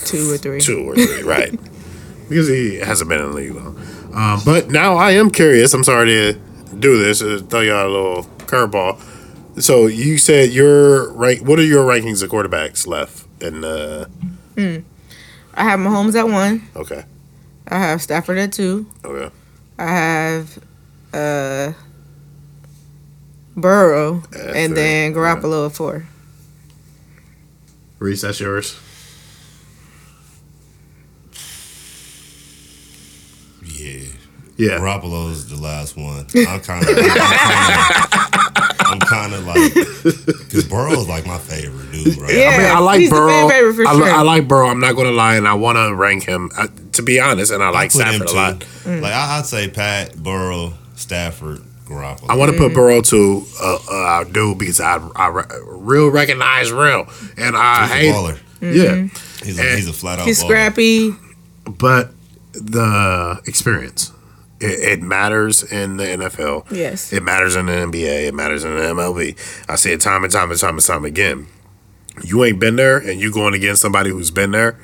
Two 0.07 0.33
or 0.33 0.39
three. 0.39 0.61
two 0.63 0.89
or 0.89 0.95
three, 0.95 1.23
right? 1.25 1.53
Because 2.27 2.49
he 2.49 2.77
hasn't 2.77 3.11
been 3.11 3.21
in 3.21 3.33
the 3.33 3.37
league 3.37 3.55
long. 3.55 3.79
Um, 4.15 4.41
but 4.47 4.71
now 4.71 4.97
I 4.97 5.11
am 5.11 5.31
curious. 5.31 5.75
I'm 5.75 5.85
sorry 5.85 6.07
to 6.07 6.33
do 6.75 6.97
this. 6.97 7.21
Uh, 7.21 7.43
throw 7.47 7.61
y'all 7.61 7.87
a 7.87 7.93
little 7.93 8.23
curveball. 8.47 8.99
So 9.59 9.87
you 9.87 10.19
said 10.19 10.51
your 10.51 11.13
rank. 11.13 11.47
What 11.47 11.59
are 11.59 11.65
your 11.65 11.85
rankings 11.85 12.23
of 12.23 12.31
quarterbacks 12.31 12.87
left? 12.87 13.27
And 13.43 13.65
uh, 13.65 14.07
I 14.57 15.65
have 15.65 15.79
Mahomes 15.81 16.15
at 16.15 16.27
one. 16.29 16.63
okay, 16.77 17.05
I 17.69 17.79
have 17.79 18.01
Stafford 18.03 18.39
at 18.39 18.53
two. 18.53 18.87
okay, 19.05 19.35
I 19.79 19.87
have 19.91 20.59
uh 21.13 21.73
Burrow 23.55 24.23
At 24.33 24.57
and 24.57 24.73
three, 24.73 24.83
then 24.83 25.13
yeah. 25.13 25.17
Garoppolo 25.19 25.67
at 25.67 25.73
four. 25.77 26.07
Reese, 27.99 28.23
that's 28.23 28.41
yours. 28.41 28.79
Yeah. 33.65 34.01
Yeah. 34.57 34.79
Garoppolo's 34.79 35.49
the 35.49 35.57
last 35.57 35.97
one. 35.97 36.27
I'm 36.49 36.61
kind 36.61 36.85
of, 36.89 36.97
because 40.05 40.65
Burrow's 40.65 41.09
like 41.09 41.27
my 41.27 41.39
favorite 41.39 41.93
dude, 41.93 42.17
right? 42.19 42.35
Yeah. 42.35 42.49
I 42.55 42.59
mean, 42.59 42.67
I 42.67 42.79
like 42.81 43.01
he's 43.01 43.11
the 43.11 43.17
Burrow. 43.17 43.29
fan 43.29 43.51
favorite 43.51 43.75
for 43.75 43.87
I, 43.87 43.93
sure. 43.95 44.11
I 44.11 44.23
like 44.23 44.49
Burrow. 44.49 44.69
I'm 44.69 44.81
not 44.81 44.95
going 44.95 45.07
to 45.09 45.13
lie, 45.15 45.37
and 45.37 45.47
I 45.49 45.55
want 45.55 45.77
to 45.77 45.95
rank 45.95 46.25
him. 46.25 46.51
Uh, 46.57 46.69
to 46.93 47.03
be 47.03 47.21
honest, 47.21 47.53
and 47.53 47.63
I 47.63 47.71
like 47.71 47.93
put 47.93 48.07
him 48.07 48.15
Stafford 48.15 48.29
a 48.29 48.31
too. 48.31 48.37
lot. 48.37 48.59
Mm. 48.85 49.01
Like 49.03 49.13
I, 49.13 49.39
I'd 49.39 49.47
say 49.47 49.69
Pat, 49.69 50.17
Burrow, 50.17 50.75
Stafford, 50.97 51.59
Garoppolo. 51.87 52.27
I 52.31 52.37
want 52.37 52.51
to 52.53 52.57
Mm. 52.59 52.61
put 52.69 52.75
Burrow 52.75 53.01
to 53.03 53.45
uh, 53.63 53.79
uh, 53.91 54.25
do 54.25 54.55
because 54.55 54.81
I, 54.81 54.97
I 55.17 55.29
real 55.67 56.09
recognize 56.11 56.73
real, 56.73 57.07
and 57.37 57.57
I 57.57 57.83
He's 57.83 57.91
a 57.91 57.95
hate. 57.95 58.13
baller. 58.15 58.39
Yeah, 58.61 59.09
He's 59.45 59.59
a, 59.59 59.63
he's 59.77 59.89
a 59.89 59.93
flat 59.93 60.19
out 60.21 60.27
He's 60.27 60.41
baller. 60.43 60.47
scrappy. 60.47 61.11
but 61.65 62.11
the 62.53 63.41
experience 63.47 64.13
it, 64.63 64.81
it 64.81 65.03
matters 65.03 65.63
in 65.63 65.97
the 65.97 66.05
NFL. 66.05 66.71
Yes. 66.71 67.13
It 67.13 67.23
matters 67.23 67.57
in 67.57 67.67
the 67.67 67.73
NBA. 67.73 68.29
It 68.29 68.35
matters 68.35 68.65
in 68.65 68.75
the 68.75 68.83
MLB. 68.83 69.37
I 69.69 69.77
say 69.77 69.93
it 69.93 70.01
time 70.01 70.25
and 70.25 70.33
time 70.33 70.51
and 70.51 70.61
time 70.61 70.75
and 70.75 70.85
time 70.85 71.05
again. 71.05 71.47
You 72.25 72.45
ain't 72.45 72.61
been 72.61 72.77
there, 72.77 72.99
and 72.99 73.21
you 73.21 73.33
going 73.33 73.55
against 73.55 73.81
somebody 73.81 74.11
who's 74.11 74.31
been 74.31 74.51
there. 74.51 74.79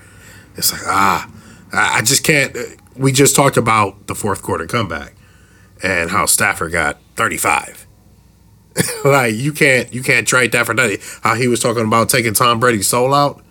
It's 0.57 0.73
like 0.73 0.83
ah, 0.87 1.31
I 1.73 1.99
I 1.99 2.03
just 2.03 2.25
can't. 2.25 2.57
We 2.97 3.13
just 3.13 3.37
talked 3.37 3.57
about 3.57 4.07
the 4.07 4.15
fourth 4.15 4.43
quarter 4.43 4.67
comeback 4.67 5.15
and 5.83 6.11
how 6.11 6.27
Stafford 6.27 6.73
got 6.73 6.99
thirty 7.17 7.37
five. 7.37 7.87
like 9.05 9.35
you 9.35 9.53
can't 9.53 9.93
you 9.93 10.03
can't 10.03 10.27
trade 10.27 10.53
that 10.53 10.67
for 10.67 10.75
nothing. 10.75 10.99
How 11.23 11.35
he 11.35 11.49
was 11.49 11.61
talking 11.61 11.85
about 11.85 12.09
taking 12.09 12.35
Tom 12.35 12.61
Brady's 12.61 12.89
soul 12.89 13.15
out. 13.15 13.43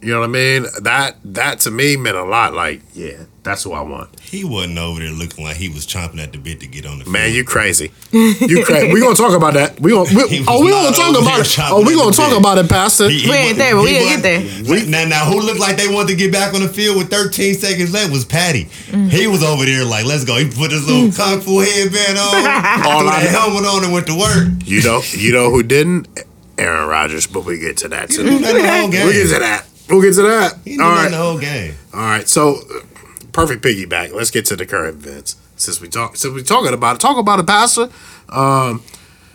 You 0.00 0.12
know 0.12 0.20
what 0.20 0.30
I 0.30 0.32
mean? 0.32 0.66
That 0.82 1.16
that 1.24 1.60
to 1.60 1.70
me 1.70 1.96
meant 1.96 2.16
a 2.16 2.24
lot. 2.24 2.54
Like 2.54 2.82
yeah, 2.94 3.24
that's 3.44 3.64
who 3.64 3.72
I 3.72 3.80
want. 3.80 4.20
He 4.20 4.44
wasn't 4.44 4.78
over 4.78 5.00
there 5.00 5.10
looking 5.10 5.42
like 5.44 5.56
he 5.56 5.68
was 5.68 5.84
chomping 5.86 6.22
at 6.22 6.30
the 6.32 6.38
bit 6.38 6.60
to 6.60 6.66
get 6.68 6.86
on 6.86 6.98
the 6.98 7.04
field. 7.04 7.12
Man, 7.12 7.32
you 7.32 7.42
crazy. 7.44 7.90
You 8.12 8.64
crazy. 8.64 8.92
we 8.92 9.00
gonna 9.00 9.14
talk 9.16 9.32
about 9.32 9.54
that. 9.54 9.80
We 9.80 9.90
gonna 9.92 10.08
we, 10.14 10.44
oh 10.46 10.62
we 10.64 10.70
gonna 10.70 10.94
talk 10.94 11.10
about 11.20 11.40
it. 11.40 11.58
Oh 11.60 11.84
we 11.84 11.94
gonna 11.96 12.12
talk 12.12 12.30
bit. 12.30 12.38
about 12.38 12.58
it, 12.58 12.68
Pastor. 12.68 13.08
He- 13.08 13.20
he 13.20 13.30
We 13.30 13.36
ain't 13.36 13.58
there, 13.58 13.74
but 13.74 13.82
we 13.82 13.90
he 13.90 13.98
gonna 13.98 14.22
get 14.22 14.44
wasn't- 14.62 14.86
there. 14.86 14.86
Now, 14.92 15.08
now, 15.08 15.24
who 15.30 15.40
looked 15.40 15.58
like 15.60 15.76
they 15.76 15.88
wanted 15.92 16.08
to 16.08 16.16
get 16.16 16.30
back 16.32 16.54
on 16.54 16.60
the 16.62 16.68
field 16.68 16.96
with 16.98 17.10
13 17.10 17.54
seconds 17.54 17.92
left 17.92 18.12
was 18.12 18.24
Patty. 18.24 18.66
Mm. 18.90 19.10
He 19.10 19.26
was 19.26 19.42
over 19.42 19.64
there 19.64 19.84
like, 19.84 20.04
let's 20.04 20.24
go. 20.24 20.36
He 20.36 20.44
put 20.50 20.70
his 20.70 20.86
little 20.86 21.10
kung 21.12 21.40
fu 21.40 21.58
headband 21.60 22.18
on, 22.18 22.34
All 22.86 23.00
threw 23.00 23.08
I 23.08 23.20
helmet 23.20 23.64
on, 23.64 23.84
and 23.84 23.92
went 23.92 24.06
to 24.08 24.16
work. 24.18 24.48
You 24.64 24.82
know 24.82 25.02
you 25.12 25.32
know 25.32 25.50
who 25.50 25.62
didn't? 25.62 26.06
Aaron 26.58 26.88
Rodgers. 26.88 27.26
But 27.26 27.44
we 27.44 27.58
get 27.58 27.78
to 27.78 27.88
that 27.88 28.10
too. 28.10 28.22
didn't 28.24 28.38
do 28.38 28.40
nothing 28.44 28.62
the 28.62 28.68
whole 28.70 28.88
game. 28.90 29.06
We 29.06 29.12
get 29.14 29.32
to 29.34 29.38
that. 29.40 29.66
We'll 29.88 30.02
get 30.02 30.14
to 30.14 30.22
that. 30.22 30.58
He 30.64 30.70
didn't 30.72 30.82
All 30.84 30.90
do 30.90 30.94
nothing 30.94 31.02
right. 31.04 31.10
the 31.10 31.16
whole 31.24 31.38
game. 31.38 31.74
All 31.94 32.00
right. 32.00 32.28
So 32.28 32.56
perfect 33.32 33.62
piggyback. 33.64 34.12
Let's 34.12 34.30
get 34.30 34.44
to 34.46 34.56
the 34.56 34.66
current 34.66 34.96
events. 35.04 35.36
Since 35.56 35.80
we 35.80 35.88
talk, 35.88 36.16
since 36.16 36.34
we 36.34 36.42
talking 36.42 36.72
about 36.74 36.96
it, 36.96 37.00
talk 37.00 37.16
about 37.18 37.38
it, 37.38 37.46
Pastor. 37.46 37.88
Um, 38.28 38.82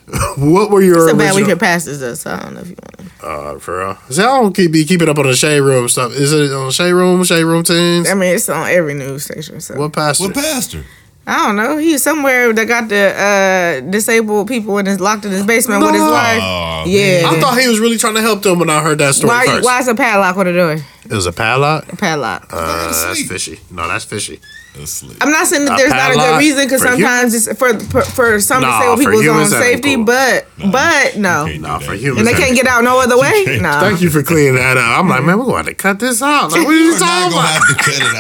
what 0.38 0.70
were 0.72 0.82
your 0.82 1.04
It's 1.10 1.14
a 1.14 1.16
bad 1.18 1.36
week 1.36 1.41
original- 1.43 1.58
for 1.58 1.60
pastors 1.60 2.00
though, 2.00 2.14
so 2.14 2.32
I 2.32 2.39
don't 2.43 2.54
know 2.56 2.62
if 2.62 2.70
you 2.70 2.76
want. 2.76 3.12
Uh, 3.24 3.60
for 3.60 3.80
real. 3.80 3.98
See, 4.10 4.22
I 4.22 4.26
don't 4.26 4.54
keep 4.56 4.72
be 4.72 4.86
keeping 4.86 5.10
up 5.10 5.18
on 5.18 5.26
the 5.26 5.36
shade 5.36 5.60
room 5.60 5.88
stuff. 5.89 6.14
Is 6.14 6.32
it 6.32 6.52
on 6.54 6.72
shade 6.72 6.91
room, 6.93 7.24
shade 7.24 7.43
room 7.43 7.64
teams? 7.64 8.10
I 8.10 8.14
mean, 8.14 8.36
it's 8.36 8.48
on 8.48 8.70
every 8.70 8.93
news 8.93 9.26
station. 9.26 9.60
So 9.60 9.76
What 9.78 9.93
pastor? 9.93 10.26
What 10.26 10.36
pastor? 10.36 10.86
I 11.30 11.45
don't 11.45 11.57
know. 11.57 11.75
He's 11.75 12.01
somewhere 12.01 12.53
that 12.53 12.65
got 12.67 12.88
the 12.88 13.11
uh, 13.13 13.82
disabled 13.91 14.47
people 14.47 14.78
and 14.78 14.88
is 14.88 15.01
locked 15.01 15.25
in 15.25 15.32
his 15.32 15.45
basement 15.45 15.82
with 15.82 15.91
his 15.93 16.01
wife. 16.01 16.39
Oh, 16.41 16.84
Yeah. 16.88 17.23
I 17.30 17.38
thought 17.41 17.59
he 17.59 17.67
was 17.67 17.82
really 17.82 17.97
trying 17.97 18.15
to 18.15 18.21
help 18.21 18.43
them 18.43 18.59
when 18.59 18.69
I 18.69 18.82
heard 18.82 18.99
that 18.99 19.13
story 19.15 19.32
Why? 19.36 19.45
first. 19.45 19.65
Why 19.65 19.80
is 19.80 19.88
a 19.89 19.95
padlock 19.95 20.38
on 20.38 20.45
the 20.45 20.53
door? 20.53 20.71
It 20.73 21.11
was 21.11 21.25
a 21.25 21.34
padlock. 21.34 21.91
A 21.91 21.97
padlock. 21.97 22.47
Uh, 22.49 23.07
that's 23.07 23.28
fishy. 23.28 23.59
No, 23.69 23.88
that's 23.89 24.05
fishy. 24.05 24.39
That's. 24.73 25.03
I'm 25.19 25.32
not 25.32 25.47
saying 25.47 25.65
that 25.65 25.73
A 25.73 25.78
there's 25.78 25.91
not 25.91 26.11
a 26.11 26.13
good 26.15 26.38
reason 26.39 26.65
because 26.65 26.82
for 26.82 26.89
hu- 26.89 26.95
sometimes 27.01 27.34
it's 27.34 27.47
for 27.59 27.78
for, 27.80 28.01
for 28.03 28.39
some 28.39 28.61
Nah, 28.61 28.78
disabled 28.80 28.99
for 28.99 29.03
people's 29.11 29.28
own 29.28 29.34
humans, 29.34 29.49
that 29.49 29.63
ain't 29.63 29.73
safety, 29.84 29.95
cool. 29.95 30.05
but 30.05 30.47
but 30.71 31.17
no, 31.17 31.45
can't 31.47 31.61
No, 31.61 31.80
for 31.80 31.91
that. 31.91 31.97
humans. 31.97 32.19
and 32.19 32.28
they 32.28 32.34
can't 32.39 32.55
get 32.55 32.67
out 32.67 32.84
no 32.86 32.99
other 33.01 33.17
way. 33.19 33.57
No, 33.59 33.71
Thank 33.82 34.01
you 34.01 34.09
for 34.11 34.21
cleaning 34.23 34.55
that 34.55 34.78
up. 34.78 34.99
I'm 34.99 35.09
like, 35.09 35.23
man, 35.25 35.39
we're 35.39 35.45
going 35.45 35.65
to 35.65 35.73
cut 35.73 35.99
this 35.99 36.21
out. 36.21 36.51
Like, 36.51 36.61
what 36.61 36.67
are 36.67 36.67
We're 36.67 36.73
you 36.78 36.91
not 36.91 36.99
talking 36.99 37.32
gonna 37.32 37.41
about? 37.41 37.53
have 37.57 37.67
to 37.67 37.84
cut 37.84 37.99
it 37.99 38.15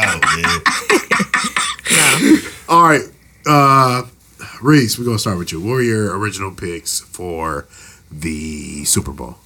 out, 2.33 2.41
man. 2.43 2.51
All 2.69 2.83
right, 2.83 3.01
uh, 3.45 4.03
Reese, 4.61 4.99
we're 4.99 5.05
gonna 5.05 5.19
start 5.19 5.37
with 5.37 5.51
you. 5.51 5.59
What 5.61 5.71
were 5.75 5.81
your 5.81 6.17
original 6.17 6.51
picks 6.51 6.99
for 6.99 7.65
the 8.11 8.83
Super 8.85 9.11
Bowl? 9.11 9.37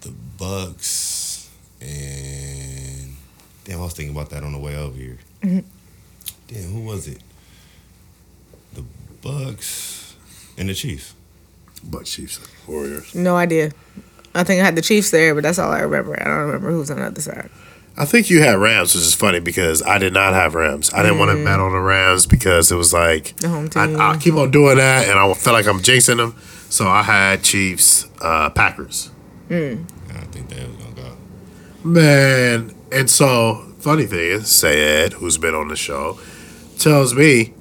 the 0.00 0.14
Bucs 0.38 1.48
and 1.82 3.14
damn, 3.64 3.78
I 3.80 3.82
was 3.82 3.92
thinking 3.92 4.14
about 4.16 4.30
that 4.30 4.42
on 4.42 4.52
the 4.52 4.58
way 4.58 4.76
over 4.76 4.96
here. 4.96 5.18
Damn, 5.42 5.64
who 6.72 6.80
was 6.80 7.06
it? 7.06 7.18
The 8.72 8.84
Bucs 9.22 10.14
and 10.56 10.68
the 10.70 10.74
Chiefs. 10.74 11.14
Buck 11.82 12.04
Chiefs, 12.06 12.40
Warriors. 12.66 13.14
no 13.14 13.36
idea. 13.36 13.72
I 14.34 14.44
think 14.44 14.62
I 14.62 14.64
had 14.64 14.76
the 14.76 14.82
Chiefs 14.82 15.10
there, 15.10 15.34
but 15.34 15.42
that's 15.42 15.58
all 15.58 15.70
I 15.70 15.80
remember. 15.80 16.18
I 16.18 16.24
don't 16.24 16.46
remember 16.46 16.70
who's 16.70 16.90
on 16.90 16.98
the 17.00 17.06
other 17.06 17.20
side. 17.20 17.50
I 17.96 18.04
think 18.06 18.28
you 18.28 18.40
had 18.42 18.58
Rams, 18.58 18.94
which 18.94 19.04
is 19.04 19.14
funny 19.14 19.38
because 19.38 19.80
I 19.82 19.98
did 19.98 20.12
not 20.12 20.34
have 20.34 20.54
Rams. 20.56 20.92
I 20.92 21.02
didn't 21.02 21.18
want 21.20 21.30
to 21.30 21.44
bet 21.44 21.60
on 21.60 21.70
the 21.72 21.78
Rams 21.78 22.26
because 22.26 22.72
it 22.72 22.76
was 22.76 22.92
like 22.92 23.36
The 23.36 23.48
home 23.48 23.68
I, 23.76 23.86
team. 23.86 24.00
I 24.00 24.16
keep 24.18 24.34
on 24.34 24.50
doing 24.50 24.78
that, 24.78 25.08
and 25.08 25.16
I 25.18 25.32
feel 25.34 25.52
like 25.52 25.66
I'm 25.66 25.78
jinxing 25.80 26.16
them. 26.16 26.34
So 26.70 26.88
I 26.88 27.02
had 27.02 27.44
Chiefs, 27.44 28.08
uh, 28.20 28.50
Packers. 28.50 29.10
I 29.48 29.76
think 30.32 30.48
they 30.48 30.66
was 30.66 30.76
gonna 30.76 30.96
go. 30.96 31.16
Man, 31.88 32.74
and 32.90 33.08
so 33.08 33.64
funny 33.78 34.06
thing 34.06 34.18
is, 34.18 34.48
Sayed, 34.48 35.12
who's 35.14 35.38
been 35.38 35.54
on 35.54 35.68
the 35.68 35.76
show, 35.76 36.18
tells 36.78 37.14
me, 37.14 37.54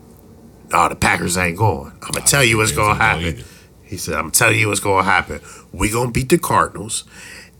"No, 0.71 0.89
the 0.89 0.95
Packers 0.95 1.37
ain't 1.37 1.57
going. 1.57 1.91
I'm 2.01 2.11
gonna 2.11 2.25
tell 2.25 2.43
you 2.43 2.57
what's 2.57 2.71
gonna 2.71 2.95
happen." 2.95 3.25
either. 3.25 3.43
He 3.83 3.97
said, 3.97 4.15
"I'm 4.15 4.31
telling 4.31 4.57
you 4.57 4.69
what's 4.69 4.79
gonna 4.79 5.03
happen. 5.03 5.41
We 5.71 5.91
gonna 5.91 6.09
beat 6.09 6.29
the 6.29 6.39
Cardinals, 6.39 7.03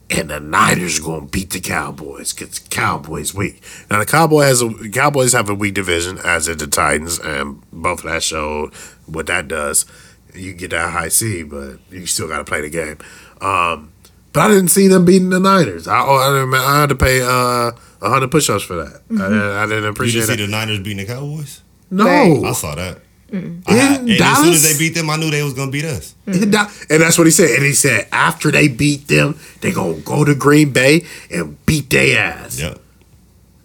and 0.09 0.29
the 0.29 0.39
Niners 0.39 0.99
are 0.99 1.03
gonna 1.03 1.25
beat 1.25 1.49
the 1.51 1.59
Cowboys 1.59 2.33
because 2.33 2.59
Cowboys 2.59 3.33
weak. 3.33 3.61
Now 3.89 3.99
the 3.99 4.05
Cowboys 4.05 4.45
has 4.45 4.61
a 4.61 4.89
Cowboys 4.89 5.33
have 5.33 5.49
a 5.49 5.55
weak 5.55 5.73
division, 5.73 6.19
as 6.23 6.45
did 6.47 6.59
the 6.59 6.67
Titans, 6.67 7.19
and 7.19 7.61
both 7.71 7.99
of 8.03 8.11
that 8.11 8.23
showed 8.23 8.73
what 9.05 9.27
that 9.27 9.47
does. 9.47 9.85
You 10.33 10.53
get 10.53 10.71
that 10.71 10.91
high 10.91 11.09
C, 11.09 11.43
but 11.43 11.77
you 11.91 12.05
still 12.07 12.27
got 12.27 12.39
to 12.39 12.43
play 12.43 12.61
the 12.61 12.69
game. 12.69 12.97
Um, 13.39 13.91
but 14.33 14.41
I 14.41 14.47
didn't 14.47 14.69
see 14.69 14.87
them 14.87 15.05
beating 15.05 15.29
the 15.29 15.39
Niners. 15.39 15.87
I 15.87 15.99
I, 15.99 16.43
I 16.53 16.79
had 16.81 16.89
to 16.89 16.95
pay 16.95 17.21
uh 17.21 17.71
hundred 18.01 18.31
push-ups 18.31 18.63
for 18.63 18.75
that. 18.75 19.01
I, 19.11 19.13
didn't, 19.13 19.33
I 19.33 19.65
didn't 19.67 19.83
You 19.83 19.89
appreciate 19.89 20.21
didn't 20.25 20.37
see 20.37 20.43
it. 20.43 20.47
the 20.47 20.51
Niners 20.51 20.79
beating 20.79 20.97
the 20.97 21.05
Cowboys? 21.05 21.61
No, 21.91 22.43
I 22.43 22.51
saw 22.53 22.73
that. 22.75 22.99
I 23.33 23.73
had- 23.73 24.01
In 24.01 24.11
and 24.11 24.21
as 24.21 24.37
soon 24.37 24.53
as 24.53 24.63
they 24.63 24.77
beat 24.77 24.93
them, 24.93 25.09
I 25.09 25.15
knew 25.17 25.31
they 25.31 25.41
was 25.43 25.53
gonna 25.53 25.71
beat 25.71 25.85
us. 25.85 26.13
And 26.27 26.35
and 26.43 26.53
that's 27.01 27.17
what 27.17 27.25
he 27.25 27.31
said. 27.31 27.49
And 27.51 27.63
he 27.65 27.73
said 27.73 28.07
after 28.11 28.51
they 28.51 28.67
beat 28.67 29.07
them, 29.07 29.39
they 29.61 29.71
gonna 29.71 29.95
go 30.01 30.23
to 30.23 30.35
Green 30.35 30.71
Bay 30.71 31.05
and 31.31 31.57
beat 31.65 31.89
their 31.89 32.19
ass. 32.19 32.59
Yep. 32.59 32.79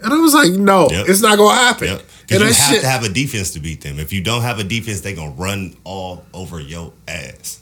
And 0.03 0.13
I 0.13 0.17
was 0.19 0.33
like, 0.33 0.53
no, 0.53 0.89
Yep. 0.91 1.09
it's 1.09 1.21
not 1.21 1.37
gonna 1.37 1.55
happen. 1.57 1.89
Yep. 1.89 1.99
And 1.99 2.09
Because 2.29 2.41
you 2.41 2.49
that 2.49 2.55
have 2.55 2.73
shit, 2.75 2.81
to 2.83 2.87
have 2.89 3.05
a 3.05 3.09
defense 3.09 3.51
to 3.53 3.61
beat 3.61 3.81
them. 3.81 3.99
If 3.99 4.13
you 4.13 4.21
don't 4.23 4.43
have 4.43 4.59
a 4.59 4.65
defense, 4.65 5.01
they 5.01 5.13
gonna 5.15 5.33
run 5.33 5.77
all 5.85 6.25
over 6.33 6.61
your 6.61 6.93
ass. 7.07 7.59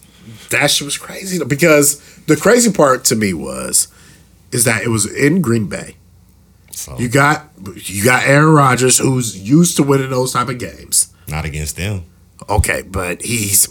that 0.51 0.71
shit 0.71 0.85
was 0.85 0.99
crazy 0.99 1.39
though, 1.39 1.45
because 1.45 2.01
the 2.27 2.37
crazy 2.37 2.71
part 2.71 3.05
to 3.07 3.17
me 3.17 3.33
was 3.33 3.89
is 4.53 4.65
that 4.65 4.83
it 4.83 4.89
was 4.89 5.07
in 5.07 5.41
Green 5.41 5.67
Bay. 5.67 5.97
So 6.73 6.97
You 6.99 7.09
got 7.09 7.49
you 7.85 8.05
got 8.05 8.25
Aaron 8.25 8.53
Rodgers 8.53 8.99
who's 8.99 9.37
used 9.37 9.77
to 9.77 9.83
winning 9.83 10.11
those 10.11 10.33
type 10.33 10.49
of 10.49 10.59
games. 10.59 11.09
Not 11.29 11.45
against 11.45 11.77
them, 11.77 12.05
Okay, 12.49 12.83
but 12.83 13.22
he's 13.22 13.68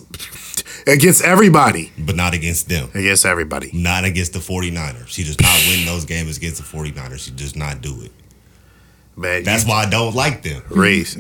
against 0.88 1.24
everybody. 1.24 1.92
but 1.98 2.16
not 2.16 2.34
against 2.34 2.68
them. 2.70 2.90
Against 2.94 3.26
everybody. 3.26 3.70
Not 3.74 4.04
against 4.06 4.34
the 4.34 4.40
49ers. 4.40 5.16
He 5.16 5.24
does 5.24 5.40
not 5.40 5.56
win 5.68 5.86
those 5.86 6.06
games 6.06 6.38
against 6.38 6.58
the 6.58 6.78
49ers. 6.78 7.26
He 7.26 7.32
does 7.36 7.56
not 7.56 7.82
do 7.82 8.02
it. 8.02 8.12
Man, 9.18 9.44
That's 9.44 9.64
you, 9.64 9.70
why 9.70 9.84
I 9.84 9.90
don't 9.90 10.14
like 10.14 10.42
them. 10.44 10.62
Reese. 10.70 11.16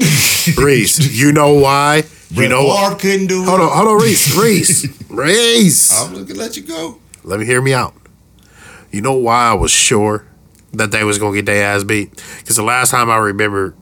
Reese, 0.57 1.13
you 1.17 1.31
know 1.31 1.53
why? 1.53 2.03
You 2.29 2.35
Brett 2.35 2.49
know 2.49 2.75
Favre 2.75 2.95
couldn't 2.99 3.27
do 3.27 3.43
it. 3.43 3.45
Hold 3.47 3.61
on, 3.61 3.69
hold 3.71 3.87
on, 3.87 4.01
Reese. 4.01 4.35
Reese. 4.35 5.01
Reese. 5.09 6.01
I'm 6.03 6.13
gonna 6.13 6.33
let 6.33 6.57
you 6.57 6.63
go. 6.63 6.99
Let 7.23 7.39
me 7.39 7.45
hear 7.45 7.61
me 7.61 7.73
out. 7.73 7.93
You 8.91 9.01
know 9.01 9.13
why 9.13 9.49
I 9.49 9.53
was 9.53 9.71
sure 9.71 10.25
that 10.73 10.91
they 10.91 11.03
was 11.05 11.19
gonna 11.19 11.35
get 11.35 11.45
their 11.45 11.63
ass 11.65 11.83
beat? 11.85 12.11
Because 12.39 12.57
the 12.57 12.63
last 12.63 12.91
time 12.91 13.09
I 13.09 13.15
remember 13.17 13.75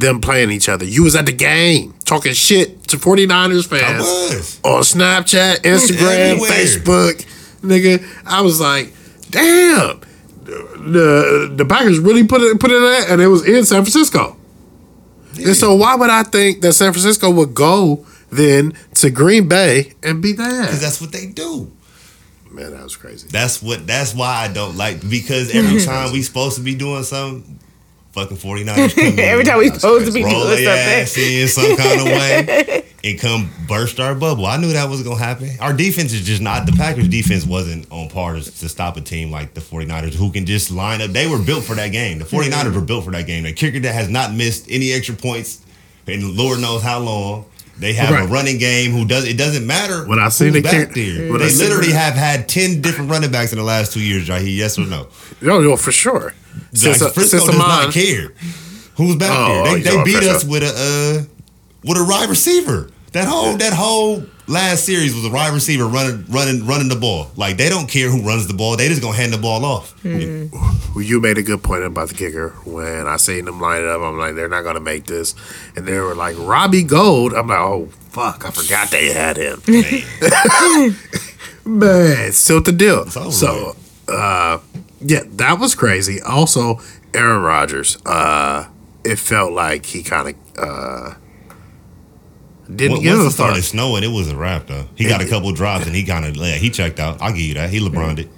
them 0.00 0.20
playing 0.20 0.50
each 0.50 0.68
other, 0.68 0.84
you 0.84 1.02
was 1.02 1.14
at 1.16 1.26
the 1.26 1.32
game 1.32 1.94
talking 2.04 2.32
shit 2.32 2.84
to 2.88 2.96
49ers 2.96 3.72
I 3.72 3.78
fans 3.78 4.02
was. 4.02 4.60
on 4.64 4.82
Snapchat, 4.82 5.62
Instagram, 5.62 6.38
Facebook. 6.38 7.24
Nigga, 7.62 8.04
I 8.26 8.42
was 8.42 8.60
like, 8.60 8.92
damn. 9.30 10.00
The 10.44 11.52
the 11.56 11.64
Packers 11.64 11.98
really 11.98 12.24
put 12.24 12.40
it 12.40 12.60
put 12.60 12.70
it 12.70 12.76
in 12.76 12.82
that 12.82 13.06
and 13.10 13.20
it 13.20 13.26
was 13.26 13.44
in 13.46 13.64
San 13.64 13.82
Francisco. 13.82 14.36
And 15.36 15.56
so 15.56 15.74
why 15.74 15.96
would 15.96 16.08
I 16.10 16.22
think 16.22 16.60
that 16.62 16.74
San 16.74 16.92
Francisco 16.92 17.30
would 17.30 17.52
go 17.52 18.06
then 18.30 18.72
to 18.94 19.10
Green 19.10 19.48
Bay 19.48 19.94
and 20.02 20.22
beat 20.22 20.36
their 20.36 20.62
Because 20.62 20.80
that's 20.80 21.00
what 21.00 21.12
they 21.12 21.26
do. 21.26 21.72
Man, 22.50 22.70
that 22.72 22.82
was 22.82 22.96
crazy. 22.96 23.28
That's 23.30 23.60
what. 23.62 23.86
That's 23.86 24.14
why 24.14 24.44
I 24.44 24.48
don't 24.48 24.76
like. 24.76 25.06
Because 25.08 25.54
every 25.54 25.80
time 25.84 26.12
we 26.12 26.22
supposed 26.22 26.56
to 26.56 26.62
be 26.62 26.74
doing 26.74 27.02
something, 27.02 27.58
fucking 28.16 28.36
49ers 28.38 28.94
come 28.94 29.04
in, 29.12 29.18
Every 29.20 29.44
time 29.44 29.58
we 29.58 29.68
supposed 29.68 30.06
to 30.06 30.12
be 30.12 30.24
roll 30.24 30.44
doing 30.44 30.64
their 30.64 31.02
ass 31.02 31.12
something. 31.12 31.32
in 31.36 31.48
some 31.48 31.76
kind 31.76 32.00
of 32.00 32.06
way 32.06 32.84
and 33.04 33.20
come 33.20 33.50
burst 33.68 34.00
our 34.00 34.14
bubble. 34.14 34.46
I 34.46 34.56
knew 34.56 34.72
that 34.72 34.88
was 34.88 35.02
gonna 35.02 35.16
happen. 35.18 35.50
Our 35.60 35.72
defense 35.74 36.12
is 36.12 36.22
just 36.26 36.40
not. 36.42 36.66
The 36.66 36.72
Packers 36.72 37.08
defense 37.08 37.44
wasn't 37.44 37.86
on 37.92 38.08
par 38.08 38.34
to 38.34 38.42
to 38.42 38.68
stop 38.68 38.96
a 38.96 39.00
team 39.02 39.30
like 39.30 39.54
the 39.54 39.60
49ers 39.60 40.14
who 40.14 40.32
can 40.32 40.46
just 40.46 40.70
line 40.70 41.02
up. 41.02 41.10
They 41.10 41.26
were 41.28 41.38
built 41.38 41.64
for 41.64 41.74
that 41.76 41.92
game. 41.92 42.18
The 42.18 42.24
mm-hmm. 42.24 42.52
49ers 42.52 42.74
were 42.74 42.80
built 42.80 43.04
for 43.04 43.10
that 43.12 43.26
game. 43.26 43.44
The 43.44 43.52
kicker 43.52 43.80
that 43.80 43.92
has 43.94 44.08
not 44.08 44.32
missed 44.34 44.66
any 44.70 44.92
extra 44.92 45.14
points 45.14 45.60
in 46.06 46.36
Lord 46.36 46.58
knows 46.60 46.82
how 46.82 46.98
long. 47.00 47.44
They 47.78 47.92
have 47.92 48.10
Right. 48.10 48.24
a 48.24 48.26
running 48.26 48.56
game 48.56 48.92
who 48.92 49.04
does 49.04 49.26
it 49.28 49.36
doesn't 49.36 49.66
matter 49.66 50.06
When 50.08 50.18
I 50.18 50.30
see 50.30 50.48
the 50.48 50.62
back 50.62 50.72
kick- 50.72 50.94
there. 50.94 51.30
when 51.30 51.40
They 51.42 51.50
seen 51.50 51.68
literally 51.68 51.92
have 51.92 52.14
had 52.14 52.48
ten 52.48 52.80
different 52.80 53.10
running 53.10 53.30
backs 53.30 53.52
in 53.52 53.58
the 53.58 53.64
last 53.64 53.92
two 53.92 54.00
years, 54.00 54.26
Jahi. 54.26 54.56
Yes 54.56 54.78
or 54.78 54.86
no? 54.86 55.08
Oh, 55.10 55.36
no, 55.42 55.60
no, 55.60 55.76
for 55.76 55.92
sure. 55.92 56.32
Since, 56.76 57.00
Like, 57.02 57.12
Frisco 57.14 57.38
since 57.38 57.46
does 57.46 57.54
Amon- 57.54 57.68
not 57.86 57.92
care 57.94 58.32
who's 58.96 59.16
back 59.16 59.30
Oh, 59.32 59.64
there. 59.64 59.64
They, 59.64 59.78
you 59.78 59.84
they 59.98 60.04
beat 60.04 60.16
Frisco. 60.16 60.34
us 60.36 60.44
with 60.44 60.62
a 60.62 60.66
uh, 60.66 61.24
with 61.84 61.98
a 61.98 62.04
wide 62.04 62.28
receiver. 62.28 62.90
That 63.12 63.26
whole 63.28 63.56
that 63.56 63.72
whole 63.72 64.24
last 64.48 64.84
series 64.84 65.14
was 65.14 65.24
a 65.24 65.30
wide 65.30 65.52
receiver 65.54 65.86
running 65.86 66.24
running 66.28 66.66
running 66.66 66.88
the 66.88 66.96
ball. 66.96 67.30
Like 67.36 67.56
they 67.56 67.68
don't 67.70 67.88
care 67.88 68.10
who 68.10 68.22
runs 68.22 68.46
the 68.46 68.52
ball. 68.54 68.76
They 68.76 68.88
just 68.88 69.00
gonna 69.00 69.16
hand 69.16 69.32
the 69.32 69.38
ball 69.38 69.64
off. 69.64 69.94
Well, 70.04 71.02
you 71.04 71.20
made 71.20 71.38
a 71.38 71.42
good 71.42 71.62
point 71.62 71.84
about 71.84 72.08
the 72.08 72.14
kicker. 72.14 72.50
When 72.64 73.06
I 73.06 73.16
seen 73.16 73.44
them 73.46 73.60
line 73.60 73.82
it 73.82 73.88
up, 73.88 74.00
I'm 74.02 74.18
like, 74.18 74.34
they're 74.34 74.48
not 74.48 74.62
gonna 74.64 74.80
make 74.80 75.04
this. 75.06 75.34
And 75.76 75.86
they 75.86 75.98
were 75.98 76.14
like, 76.14 76.36
Robbie 76.38 76.82
Gould. 76.82 77.32
I'm 77.32 77.48
like, 77.48 77.58
oh 77.58 77.86
fuck, 78.10 78.44
I 78.46 78.50
forgot 78.50 78.90
they 78.90 79.12
had 79.12 79.36
him. 79.38 79.62
Man, 79.66 80.96
Man, 81.64 82.32
still 82.32 82.60
the 82.62 82.72
deal. 82.72 83.00
over 83.00 83.30
So, 83.32 83.76
uh, 84.08 84.58
yeah, 84.74 84.75
that 85.36 85.58
was 85.58 85.74
crazy. 85.74 86.20
Also, 86.20 86.80
Aaron 87.14 87.42
Rodgers. 87.42 87.98
Uh, 88.04 88.68
it 89.04 89.18
felt 89.18 89.52
like 89.52 89.86
he 89.86 90.02
kind 90.02 90.28
of 90.28 90.34
uh, 90.58 91.14
didn't 92.74 92.92
Once 92.92 93.02
give 93.04 93.18
once 93.18 93.32
it 93.32 93.34
started 93.34 93.62
snowing, 93.62 94.02
it 94.02 94.08
was 94.08 94.28
a 94.30 94.36
wrap 94.36 94.66
though. 94.66 94.86
He 94.96 95.08
got 95.08 95.20
a 95.20 95.28
couple 95.28 95.52
drops 95.52 95.86
and 95.86 95.94
he 95.94 96.04
kind 96.04 96.24
of 96.24 96.36
yeah, 96.36 96.54
he 96.54 96.70
checked 96.70 96.98
out. 96.98 97.22
I'll 97.22 97.30
give 97.32 97.42
you 97.42 97.54
that. 97.54 97.70
He 97.70 97.80
LeBroned 97.80 98.18
it. 98.18 98.28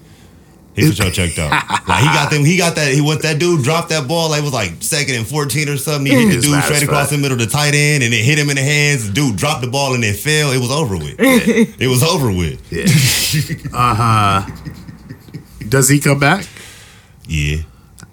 He 0.75 0.89
for 0.89 0.95
sure 0.95 1.11
checked 1.11 1.39
out. 1.39 1.51
Like 1.89 2.01
he 2.01 2.07
got 2.07 2.31
them. 2.31 2.45
He 2.45 2.57
got 2.57 2.77
that. 2.77 2.93
He 2.93 3.01
what 3.01 3.23
that 3.23 3.41
dude 3.41 3.65
dropped 3.65 3.89
that 3.89 4.07
ball. 4.07 4.31
Like 4.31 4.41
it 4.41 4.45
was 4.45 4.53
like 4.53 4.81
second 4.81 5.17
and 5.17 5.27
fourteen 5.27 5.69
or 5.69 5.77
something. 5.77 6.07
He 6.07 6.27
hit 6.27 6.37
the 6.37 6.41
dude 6.43 6.63
straight 6.63 6.83
across 6.83 7.11
the 7.11 7.19
middle 7.19 7.33
of 7.33 7.39
the 7.41 7.47
tight 7.47 7.75
end, 7.75 8.05
and 8.05 8.15
it 8.15 8.23
hit 8.23 8.39
him 8.39 8.49
in 8.51 8.57
the 8.57 8.63
hands. 8.63 9.09
The 9.09 9.13
dude 9.13 9.37
dropped 9.37 9.63
the 9.63 9.71
ball 9.71 9.95
and 9.95 10.05
it 10.05 10.15
fell. 10.15 10.53
It 10.53 10.59
was 10.61 10.71
over 10.71 10.97
with. 10.97 11.17
It 11.81 11.89
was 11.89 12.03
over 12.05 12.29
with. 12.31 12.61
Yeah. 12.71 12.85
uh 13.77 13.95
huh. 13.95 14.57
Does 15.69 15.89
he 15.89 15.99
come 15.99 16.21
back? 16.21 16.45
Yeah. 17.29 17.59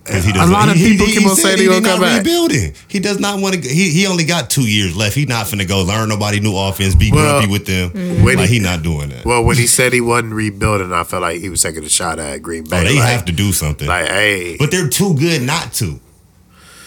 'Cause 0.04 0.24
he 0.24 0.30
A 0.32 0.34
doesn't- 0.36 0.52
lot 0.54 0.70
of 0.70 0.76
people 0.76 1.08
keep 1.08 1.26
on 1.26 1.36
said 1.36 1.44
saying 1.44 1.58
he 1.58 1.64
he 1.64 1.70
gonna 1.70 1.82
come 1.82 2.00
not 2.00 2.06
back. 2.08 2.18
Rebuilding. 2.20 2.74
He 2.88 3.00
does 3.00 3.20
not 3.20 3.40
want 3.40 3.56
to. 3.64 3.68
He 3.68 3.90
he 3.90 4.06
only 4.06 4.24
got 4.24 4.52
two 4.52 4.62
years 4.68 4.96
left. 4.96 5.16
He 5.16 5.26
not 5.26 5.48
finna 5.48 5.68
go 5.68 5.82
learn 5.82 6.10
nobody 6.10 6.40
new 6.40 6.56
offense. 6.56 6.94
Be 6.94 7.12
Well, 7.12 7.40
grumpy 7.40 7.52
with 7.52 7.66
them. 7.66 8.24
when 8.24 8.38
like 8.38 8.50
he- 8.50 8.56
he 8.56 8.60
not 8.62 8.84
doing 8.84 9.10
that. 9.10 9.26
Well, 9.26 9.44
when 9.44 9.58
he 9.58 9.66
said 9.66 9.94
he 9.94 10.02
wasn't 10.02 10.34
rebuilding, 10.34 10.94
I 10.94 11.04
felt 11.06 11.24
like 11.24 11.42
he 11.42 11.50
was 11.50 11.62
taking 11.64 11.84
a 11.84 11.90
shot 11.90 12.20
at 12.20 12.44
Green 12.44 12.66
Bay. 12.66 12.78
oh, 12.82 12.84
they 12.84 13.00
like, 13.00 13.10
have 13.10 13.26
to 13.26 13.32
do 13.32 13.52
something. 13.52 13.88
Like, 13.88 14.08
hey, 14.08 14.58
But 14.60 14.70
they're 14.70 14.90
too 14.90 15.16
good 15.16 15.42
not 15.42 15.74
to. 15.76 16.00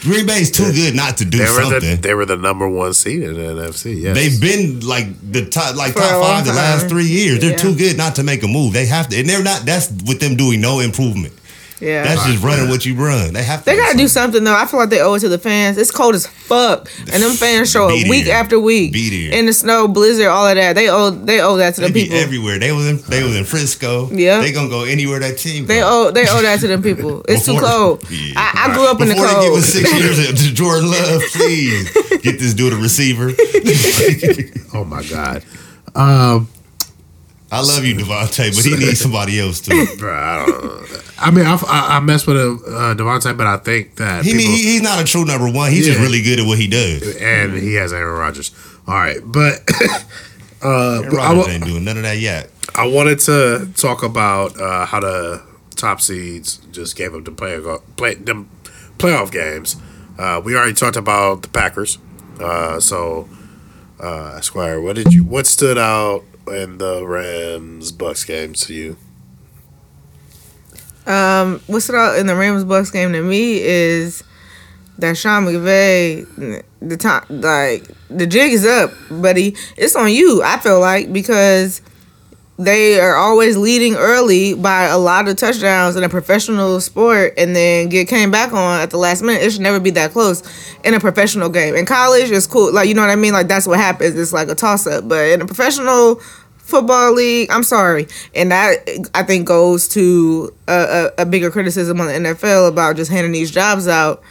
Green 0.03 0.26
Bay's 0.26 0.53
too 0.53 0.72
good 0.72 0.95
not 0.95 1.16
to 1.16 1.24
do 1.24 1.39
they 1.39 1.47
something. 1.47 1.81
the 1.81 1.97
they 2.01 2.14
were 2.14 2.24
the 2.24 2.37
number 2.37 2.68
one 2.68 2.95
seed 2.95 3.20
in 3.20 3.35
the 3.35 3.41
NFC. 3.64 4.01
Yes, 4.01 4.14
They've 4.14 4.41
been 4.41 4.79
like 4.87 5.09
the 5.33 5.45
top, 5.47 5.74
like 5.74 5.93
For 5.93 5.99
top 6.03 6.12
long 6.12 6.37
five 6.37 6.47
the 6.47 6.53
last 6.53 6.89
three 6.89 7.07
years. 7.09 7.41
They're 7.41 7.51
Yeah. 7.51 7.57
too 7.57 7.74
good 7.74 7.97
not 7.97 8.14
to 8.14 8.22
make 8.22 8.45
a 8.45 8.49
move. 8.49 8.74
They 8.74 8.87
have 8.87 9.09
to, 9.09 9.18
and 9.18 9.29
they're 9.29 9.43
not. 9.43 9.66
That's 9.66 9.89
with 10.07 10.20
them 10.20 10.37
doing 10.37 10.61
no 10.61 10.79
improvement. 10.79 11.33
Yeah. 11.81 12.03
That's 12.05 12.24
just 12.26 12.43
running 12.43 12.68
what 12.68 12.85
you 12.85 12.95
run. 12.95 13.33
They 13.33 13.43
have 13.43 13.61
to. 13.61 13.64
They 13.66 13.76
gotta 13.76 13.97
do 13.97 14.09
something 14.09 14.43
though. 14.43 14.57
I 14.57 14.66
feel 14.66 14.81
like 14.81 14.91
they 14.91 15.01
owe 15.01 15.14
it 15.14 15.20
to 15.20 15.29
the 15.29 15.39
fans. 15.39 15.79
It's 15.79 15.91
cold 15.91 16.14
as 16.14 16.26
fuck, 16.26 16.89
and 17.12 17.22
them 17.22 17.33
fans 17.33 17.70
show 17.70 17.87
up 17.87 17.93
week 18.09 18.26
after 18.26 18.59
week 18.59 18.93
Be 18.93 19.29
there. 19.29 19.39
in 19.39 19.47
the 19.47 19.53
snow, 19.53 19.87
blizzard, 19.89 20.26
all 20.26 20.47
of 20.49 20.57
that. 20.57 20.74
They 20.74 20.89
owe 20.91 21.11
they 21.11 21.41
owe 21.41 21.57
that 21.59 21.74
to 21.76 21.83
the 21.83 21.93
people. 21.93 22.16
everywhere. 22.16 22.59
They 22.59 22.72
was 22.72 22.87
in. 22.89 22.97
They 23.09 23.22
was 23.22 23.37
in 23.37 23.45
Frisco. 23.45 24.11
Yeah. 24.11 24.41
They 24.41 24.53
gonna 24.53 24.68
go 24.68 24.85
anywhere 24.85 25.20
that 25.20 25.39
team. 25.39 25.66
They 25.66 25.81
go. 25.81 26.09
owe 26.09 26.11
they 26.11 26.26
owe 26.29 26.43
that 26.43 26.61
to 26.61 26.66
them 26.68 26.83
people. 26.83 27.24
It's 27.29 27.45
too 27.47 27.59
cold. 27.61 28.05
Yeah. 28.11 28.33
I, 28.37 28.68
I 28.70 28.74
grew 28.74 28.87
up 28.89 29.01
in 29.01 29.09
the 29.09 29.14
Before 29.14 29.29
they 29.29 29.41
give 29.47 29.53
us 29.55 29.66
six 29.66 29.93
years 29.95 30.43
to 30.49 30.55
Jordan 30.55 30.91
Love, 30.91 31.22
please 31.33 31.91
get 32.22 32.39
this 32.39 32.55
dude 32.55 32.72
a 32.72 32.76
receiver. 32.76 33.31
Oh 34.74 34.85
my 34.85 35.03
god. 35.05 35.45
Um, 35.95 36.49
I 37.51 37.61
love 37.62 37.84
you, 37.84 37.94
Davante, 37.94 38.55
but 38.55 38.64
he 38.64 38.76
needs 38.76 39.01
somebody 39.01 39.40
else 39.40 39.61
too. 39.61 39.72
bruh, 39.96 40.12
I. 40.12 41.26
I 41.26 41.30
mean, 41.30 41.46
I, 41.46 41.55
I, 41.66 41.96
I 41.96 42.01
mess 42.01 42.26
with 42.26 42.36
uh, 42.36 42.94
Davante, 42.94 43.36
but 43.36 43.46
I 43.46 43.57
think 43.57 43.96
that 43.96 44.24
He, 44.24 44.32
people, 44.32 44.53
he 44.53 44.62
he's 44.72 44.82
not 44.82 45.01
a 45.01 45.05
true 45.05 45.24
number 45.24 45.51
one. 45.51 45.70
He's 45.70 45.86
just 45.86 45.99
really 45.99 46.22
good 46.22 46.40
at 46.40 46.46
what 46.46 46.59
he 46.59 46.68
does. 46.68 47.16
and 47.16 47.55
he 47.55 47.74
has 47.74 47.92
Aaron 47.92 48.18
Rodgers. 48.18 48.55
All 48.86 48.94
right, 48.94 49.18
but 49.24 49.61
uh, 50.62 51.03
I, 51.03 51.09
Rodgers 51.09 51.46
wa- 51.46 51.53
ain't 51.53 51.64
doing 51.64 51.84
none 51.84 51.96
of 51.96 52.03
that 52.03 52.18
yet. 52.18 52.51
I 52.74 52.86
wanted 52.86 53.18
to 53.20 53.68
talk 53.76 54.03
about 54.03 54.61
uh, 54.61 54.84
how 54.86 55.01
the 55.01 55.42
top 55.74 56.01
seeds 56.01 56.59
just 56.70 56.96
gave 56.96 57.14
up 57.14 57.24
the 57.24 57.30
play, 57.32 57.59
play 57.96 58.14
them 58.14 58.49
playoff 58.99 59.32
games. 59.32 59.76
Uh, 60.18 60.40
we 60.44 60.55
already 60.57 60.74
talked 60.74 60.96
about 60.96 61.42
the 61.42 61.49
Packers. 61.49 61.99
Uh, 62.40 62.78
so, 62.78 63.28
uh, 64.01 64.40
Squire, 64.40 64.80
what 64.80 64.96
did 64.96 65.12
you? 65.12 65.24
What 65.24 65.46
stood 65.46 65.78
out 65.78 66.24
in 66.49 66.78
the 66.78 67.07
Rams 67.07 67.92
Bucs 67.92 68.26
games 68.26 68.66
to 68.66 68.74
you? 68.74 68.96
Um, 71.07 71.61
stood 71.78 71.94
out 71.94 72.18
in 72.18 72.26
the 72.26 72.36
Rams 72.36 72.64
Bucs 72.64 72.92
game 72.92 73.12
to 73.12 73.22
me 73.22 73.61
is 73.61 74.22
that 74.99 75.16
Sean 75.16 75.44
McVay, 75.44 76.62
the 76.80 76.96
time 76.96 77.24
like 77.28 77.88
the 78.11 78.26
jig 78.26 78.53
is 78.53 78.66
up, 78.66 78.92
buddy. 79.11 79.57
It's 79.76 79.96
on 79.96 80.12
you. 80.12 80.42
I 80.42 80.59
feel 80.59 80.80
like 80.80 81.12
because 81.12 81.80
they 82.59 82.99
are 82.99 83.14
always 83.14 83.57
leading 83.57 83.94
early 83.94 84.53
by 84.53 84.84
a 84.86 84.99
lot 84.99 85.28
of 85.28 85.36
touchdowns 85.36 85.94
in 85.94 86.03
a 86.03 86.09
professional 86.09 86.80
sport 86.80 87.32
and 87.38 87.55
then 87.55 87.88
get 87.88 88.09
came 88.09 88.32
back 88.32 88.53
on 88.53 88.80
at 88.80 88.90
the 88.90 88.96
last 88.96 89.22
minute. 89.22 89.42
It 89.42 89.53
should 89.53 89.62
never 89.62 89.78
be 89.78 89.90
that 89.90 90.11
close 90.11 90.42
in 90.84 90.92
a 90.92 90.99
professional 90.99 91.49
game. 91.49 91.76
In 91.76 91.86
college, 91.86 92.32
it's 92.32 92.49
cool. 92.49 92.72
Like, 92.72 92.88
you 92.88 92.94
know 92.94 93.01
what 93.01 93.11
I 93.11 93.16
mean? 93.16 93.32
Like, 93.32 93.46
that's 93.46 93.68
what 93.68 93.78
happens. 93.78 94.18
It's 94.18 94.32
like 94.32 94.49
a 94.49 94.57
toss 94.57 94.88
up. 94.88 95.07
But 95.07 95.28
in 95.28 95.40
a 95.40 95.46
professional 95.46 96.20
football 96.68 97.14
league, 97.14 97.50
I'm 97.50 97.62
sorry. 97.62 98.06
And 98.34 98.52
that, 98.52 98.86
I 99.14 99.22
think, 99.22 99.48
goes 99.48 99.88
to 99.88 100.54
a, 100.68 101.10
a, 101.18 101.22
a 101.22 101.26
bigger 101.26 101.50
criticism 101.50 102.00
on 102.00 102.06
the 102.06 102.12
NFL 102.12 102.68
about 102.68 102.96
just 102.96 103.10
handing 103.10 103.32
these 103.32 103.50
jobs 103.50 103.88
out 103.88 104.22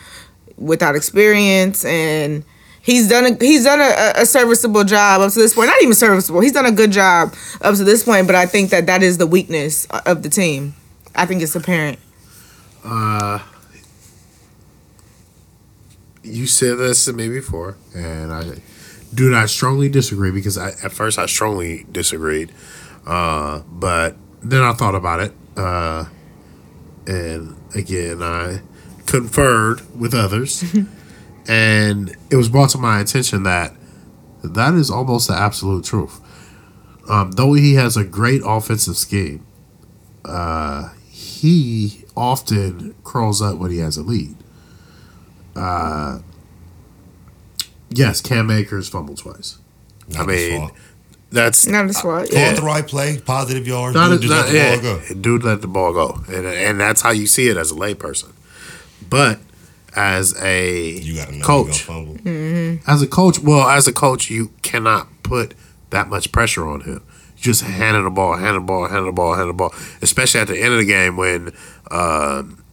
without 0.55 0.95
experience. 0.95 1.83
And 1.83 2.43
he's 2.81 3.09
done 3.09 3.25
a 3.25 3.35
he's 3.43 3.63
done 3.63 3.81
a, 3.81 4.21
a 4.21 4.25
serviceable 4.25 4.83
job 4.83 5.21
up 5.21 5.33
to 5.33 5.39
this 5.39 5.55
point. 5.55 5.67
Not 5.67 5.81
even 5.81 5.95
serviceable. 5.95 6.41
He's 6.41 6.53
done 6.53 6.67
a 6.67 6.71
good 6.71 6.91
job 6.91 7.33
up 7.61 7.75
to 7.75 7.83
this 7.83 8.03
point 8.03 8.27
but 8.27 8.35
i 8.35 8.45
think 8.45 8.69
that 8.69 8.85
that 8.85 9.01
is 9.03 9.17
the 9.17 9.27
weakness 9.27 9.88
of 10.05 10.23
the 10.23 10.29
team. 10.29 10.75
I 11.15 11.25
think 11.25 11.41
it's 11.41 11.55
apparent. 11.55 11.97
Uh, 12.83 13.39
you 16.23 16.45
said 16.45 16.77
this 16.77 17.05
to 17.05 17.13
me 17.13 17.27
before, 17.27 17.75
and 17.95 18.31
I 18.31 18.43
do 19.18 19.32
not 19.32 19.49
strongly 19.49 19.89
disagree 19.89 20.32
because 20.32 20.57
I, 20.57 20.70
at 20.84 20.91
first 20.91 21.18
I 21.18 21.26
strongly 21.26 21.86
disagreed, 21.91 22.51
uh, 23.05 23.63
but 23.68 24.15
then 24.43 24.61
I 24.61 24.74
thought 24.74 24.93
about 24.93 25.20
it, 25.20 25.34
uh, 25.57 26.05
and 27.07 27.57
again 27.76 28.22
I 28.22 28.61
conferred 29.07 29.82
with 29.99 30.13
others, 30.13 30.63
and 31.47 32.15
it 32.30 32.36
was 32.36 32.47
brought 32.47 32.70
to 32.72 32.78
my 32.78 32.99
attention 32.99 33.43
that 33.43 33.74
that 34.43 34.76
is 34.76 34.91
almost 34.91 35.28
the 35.28 35.34
absolute 35.34 35.84
truth. 35.84 36.22
Um, 37.09 37.32
though 37.32 37.53
he 37.53 37.74
has 37.74 37.97
a 37.97 38.03
great 38.03 38.41
offensive 38.45 38.97
scheme, 38.97 39.45
uh, 40.26 40.89
he 41.09 42.05
often 42.15 42.93
curls 43.03 43.41
up 43.41 43.57
when 43.57 43.72
he 43.72 43.80
has 43.80 43.97
a 43.97 44.03
lead. 44.03 44.36
Yes, 47.89 48.21
Cam 48.21 48.49
Akers 48.51 48.89
fumbled 48.89 49.17
twice. 49.17 49.57
Not 50.09 50.23
I 50.23 50.25
mean, 50.25 50.71
that's 51.31 51.67
not 51.67 51.85
a 51.85 51.93
SWAT 51.93 52.29
Called 52.29 52.31
yeah 52.31 52.53
the 52.53 52.61
right 52.61 52.88
play, 52.88 53.19
positive 53.19 53.67
yards. 53.67 53.95
not, 53.95 54.09
dude 54.09 54.21
just 54.21 54.31
not 54.33 54.45
let 54.45 54.51
the 54.51 54.57
yeah, 54.57 54.75
ball 54.75 54.81
go. 55.15 55.21
dude 55.21 55.43
let 55.43 55.61
the 55.61 55.67
ball 55.67 55.93
go, 55.93 56.21
and 56.27 56.45
and 56.45 56.79
that's 56.79 57.01
how 57.01 57.11
you 57.11 57.27
see 57.27 57.47
it 57.49 57.57
as 57.57 57.71
a 57.71 57.75
layperson. 57.75 58.31
But 59.09 59.39
as 59.95 60.35
a 60.41 60.91
You 60.99 61.15
got 61.15 61.29
to 61.29 61.35
know 61.35 61.45
coach, 61.45 61.88
you're 61.88 62.17
gonna 62.17 62.79
as 62.88 63.01
a 63.01 63.07
coach, 63.07 63.39
well, 63.39 63.67
as 63.67 63.88
a 63.88 63.93
coach, 63.93 64.29
you 64.29 64.51
cannot 64.61 65.07
put 65.23 65.53
that 65.89 66.07
much 66.07 66.31
pressure 66.31 66.67
on 66.67 66.81
him. 66.81 67.03
You 67.38 67.43
just 67.43 67.63
handing 67.63 68.03
the 68.03 68.09
ball, 68.09 68.35
handing 68.38 68.61
the 68.61 68.65
ball, 68.65 68.88
handing 68.88 69.05
the 69.07 69.11
ball, 69.11 69.33
handing 69.33 69.49
the 69.49 69.53
ball. 69.53 69.73
Especially 70.01 70.39
at 70.39 70.47
the 70.47 70.59
end 70.61 70.73
of 70.73 70.79
the 70.79 70.85
game 70.85 71.17
when 71.17 71.47
um, 71.91 72.63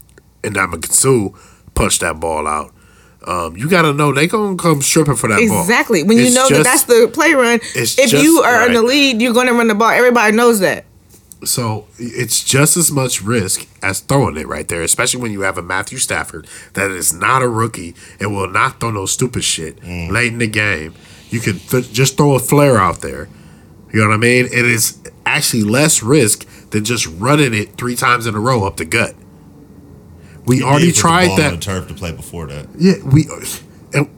Ndamukong 0.43 0.87
Suh 0.93 1.39
punched 1.75 2.01
that 2.01 2.21
ball 2.21 2.47
out. 2.47 2.74
Um, 3.27 3.57
you 3.57 3.69
got 3.71 3.83
to 3.83 3.93
know 3.95 4.13
they 4.13 4.27
gonna 4.27 4.57
come 4.57 4.83
stripping 4.83 5.17
for 5.17 5.29
that 5.29 5.39
ball. 5.49 5.61
exactly 5.63 6.03
when 6.03 6.19
you 6.19 6.25
It's 6.27 6.35
know 6.35 6.49
that 6.51 6.65
that's 6.65 6.85
the 6.85 7.11
play 7.13 7.33
run 7.35 7.59
if 7.75 7.97
just- 7.97 8.13
you 8.13 8.41
are 8.43 8.67
in 8.67 8.75
the 8.75 8.83
lead 8.83 9.23
you're 9.23 9.33
going 9.33 9.47
to 9.47 9.55
run 9.55 9.69
the 9.69 9.75
ball 9.75 9.89
everybody 9.91 10.37
knows 10.37 10.61
that 10.61 10.85
So 11.45 11.87
it's 11.99 12.43
just 12.45 12.77
as 12.77 12.91
much 12.91 13.23
risk 13.23 13.67
as 13.83 14.01
throwing 14.01 14.37
it 14.39 14.49
right 14.49 14.67
there, 14.69 14.83
especially 14.83 15.21
when 15.23 15.31
you 15.33 15.43
have 15.43 15.59
a 15.59 15.63
Matthew 15.63 15.99
Stafford 15.99 16.47
that 16.73 16.91
is 16.91 17.13
not 17.13 17.43
a 17.43 17.49
rookie 17.49 17.95
and 18.21 18.35
will 18.35 18.49
not 18.49 18.81
throw 18.81 18.91
no 18.91 19.05
stupid 19.07 19.45
shit 19.45 19.83
late 19.85 20.33
in 20.33 20.39
the 20.39 20.47
game. 20.47 20.95
You 21.31 21.41
can 21.41 21.59
th- 21.59 21.93
just 21.93 22.17
throw 22.17 22.35
a 22.35 22.39
flare 22.39 22.79
out 22.79 23.01
there. 23.03 23.29
You 23.93 24.01
know 24.01 24.09
what 24.09 24.15
I 24.15 24.19
mean? 24.19 24.47
It 24.47 24.65
is 24.65 24.99
actually 25.27 25.65
less 25.65 26.03
risk 26.03 26.47
than 26.71 26.85
just 26.85 27.07
running 27.19 27.53
it 27.55 27.77
three 27.77 27.95
times 27.97 28.27
in 28.27 28.35
a 28.35 28.41
row 28.41 28.65
up 28.65 28.77
the 28.79 28.85
gut. 28.87 29.15
We 30.47 30.57
He 30.59 30.63
already 30.63 30.87
did 30.87 30.95
the 30.97 31.01
tried 31.01 31.27
ball 31.29 31.35
on 31.41 31.43
the 31.45 31.51
that. 31.57 31.63
turf 31.63 31.89
to 31.89 31.95
play 31.95 32.13
before 32.13 32.47
that. 32.47 32.67
Yeah, 32.79 32.95
we. 33.05 33.27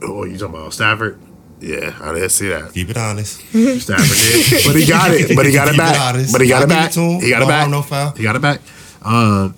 Oh, 0.01 0.23
you 0.25 0.37
talking 0.37 0.55
about 0.55 0.73
Stafford? 0.73 1.19
Yeah, 1.59 1.95
I 2.01 2.13
didn't 2.13 2.29
see 2.29 2.49
that. 2.49 2.73
Keep 2.73 2.89
it 2.91 2.97
honest. 2.97 3.39
Stafford 3.41 3.81
did, 3.87 4.63
but 4.65 4.75
he 4.75 4.85
got 4.85 5.11
it. 5.11 5.27
But 5.35 5.45
he 5.45 5.51
got 5.53 5.67
it 5.67 5.71
Keep 5.71 5.75
it 5.75 5.77
back. 5.77 5.99
honest. 5.99 6.31
But 6.33 6.41
he 6.41 6.49
got 6.49 6.63
it 6.63 6.69
back. 6.69 6.89
it 6.91 6.93
to 6.93 6.99
him. 7.01 7.21
He 7.21 7.29
got 7.29 7.41
it 7.41 7.47
back. 7.47 7.69
no 7.69 7.81
foul. 7.81 8.11
He 8.11 8.23
got 8.23 8.35
it 8.35 8.41
back. 8.41 8.61
Um, 9.03 9.55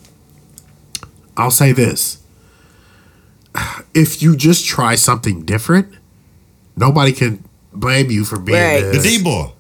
I'll 1.36 1.52
say 1.52 1.72
this: 1.72 2.22
if 3.94 4.22
you 4.22 4.36
just 4.36 4.66
try 4.66 4.96
something 4.96 5.44
different, 5.44 5.94
nobody 6.76 7.12
can 7.12 7.44
blame 7.74 8.12
you 8.12 8.26
for 8.26 8.40
being 8.40 8.58
Right. 8.60 8.82
this- 8.82 9.04
The 9.04 9.18
D 9.18 9.24
ball. 9.24 9.56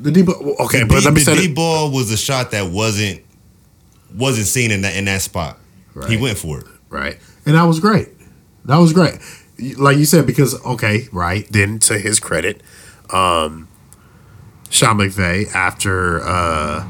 The 0.00 0.10
D 0.10 0.22
ball. 0.22 0.56
Okay, 0.60 0.80
The 0.80 0.86
but 0.86 0.98
D- 1.00 1.04
let 1.04 1.14
me 1.14 1.20
the 1.22 1.24
say 1.36 1.46
D 1.48 1.52
ball 1.52 1.90
was 1.90 2.10
a 2.10 2.16
shot 2.16 2.50
that 2.52 2.70
wasn't 2.70 3.20
wasn't 4.14 4.46
seen 4.46 4.70
in 4.70 4.82
that 4.82 4.96
in 4.96 5.04
that 5.06 5.22
spot. 5.22 5.58
He 6.08 6.16
went 6.16 6.38
for 6.38 6.60
it. 6.60 6.66
right, 6.90 7.18
and 7.44 7.54
that 7.54 7.64
was 7.64 7.80
great. 7.80 8.08
That 8.64 8.78
was 8.78 8.92
great. 8.92 9.18
Like 9.78 9.96
you 9.96 10.04
said, 10.04 10.26
because 10.26 10.62
okay, 10.64 11.08
right. 11.12 11.46
Then 11.50 11.78
to 11.80 11.98
his 11.98 12.20
credit, 12.20 12.60
um, 13.10 13.68
Sean 14.68 14.98
McVay 14.98 15.50
after 15.54 16.20
uh, 16.22 16.86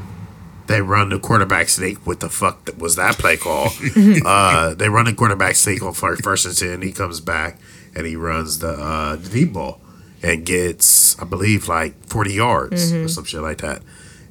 they 0.67 0.81
run 0.81 1.09
the 1.09 1.19
quarterback 1.19 1.69
sneak. 1.69 2.05
What 2.05 2.19
the 2.19 2.29
fuck 2.29 2.65
that 2.65 2.77
was 2.77 2.95
that 2.97 3.17
play 3.17 3.37
call? 3.37 3.69
uh, 4.25 4.73
they 4.73 4.89
run 4.89 5.05
the 5.05 5.13
quarterback 5.13 5.55
sneak 5.55 5.81
on 5.81 5.93
first, 5.93 6.23
first 6.23 6.45
and 6.45 6.57
ten. 6.57 6.81
He 6.81 6.91
comes 6.91 7.21
back 7.21 7.59
and 7.95 8.05
he 8.05 8.15
runs 8.15 8.59
the 8.59 8.69
uh, 8.69 9.15
the 9.15 9.29
deep 9.29 9.53
ball 9.53 9.79
and 10.21 10.45
gets, 10.45 11.17
I 11.21 11.25
believe, 11.25 11.67
like 11.69 12.05
forty 12.07 12.33
yards 12.33 12.91
or 12.91 13.07
some 13.07 13.23
shit 13.23 13.41
like 13.41 13.59
that. 13.59 13.81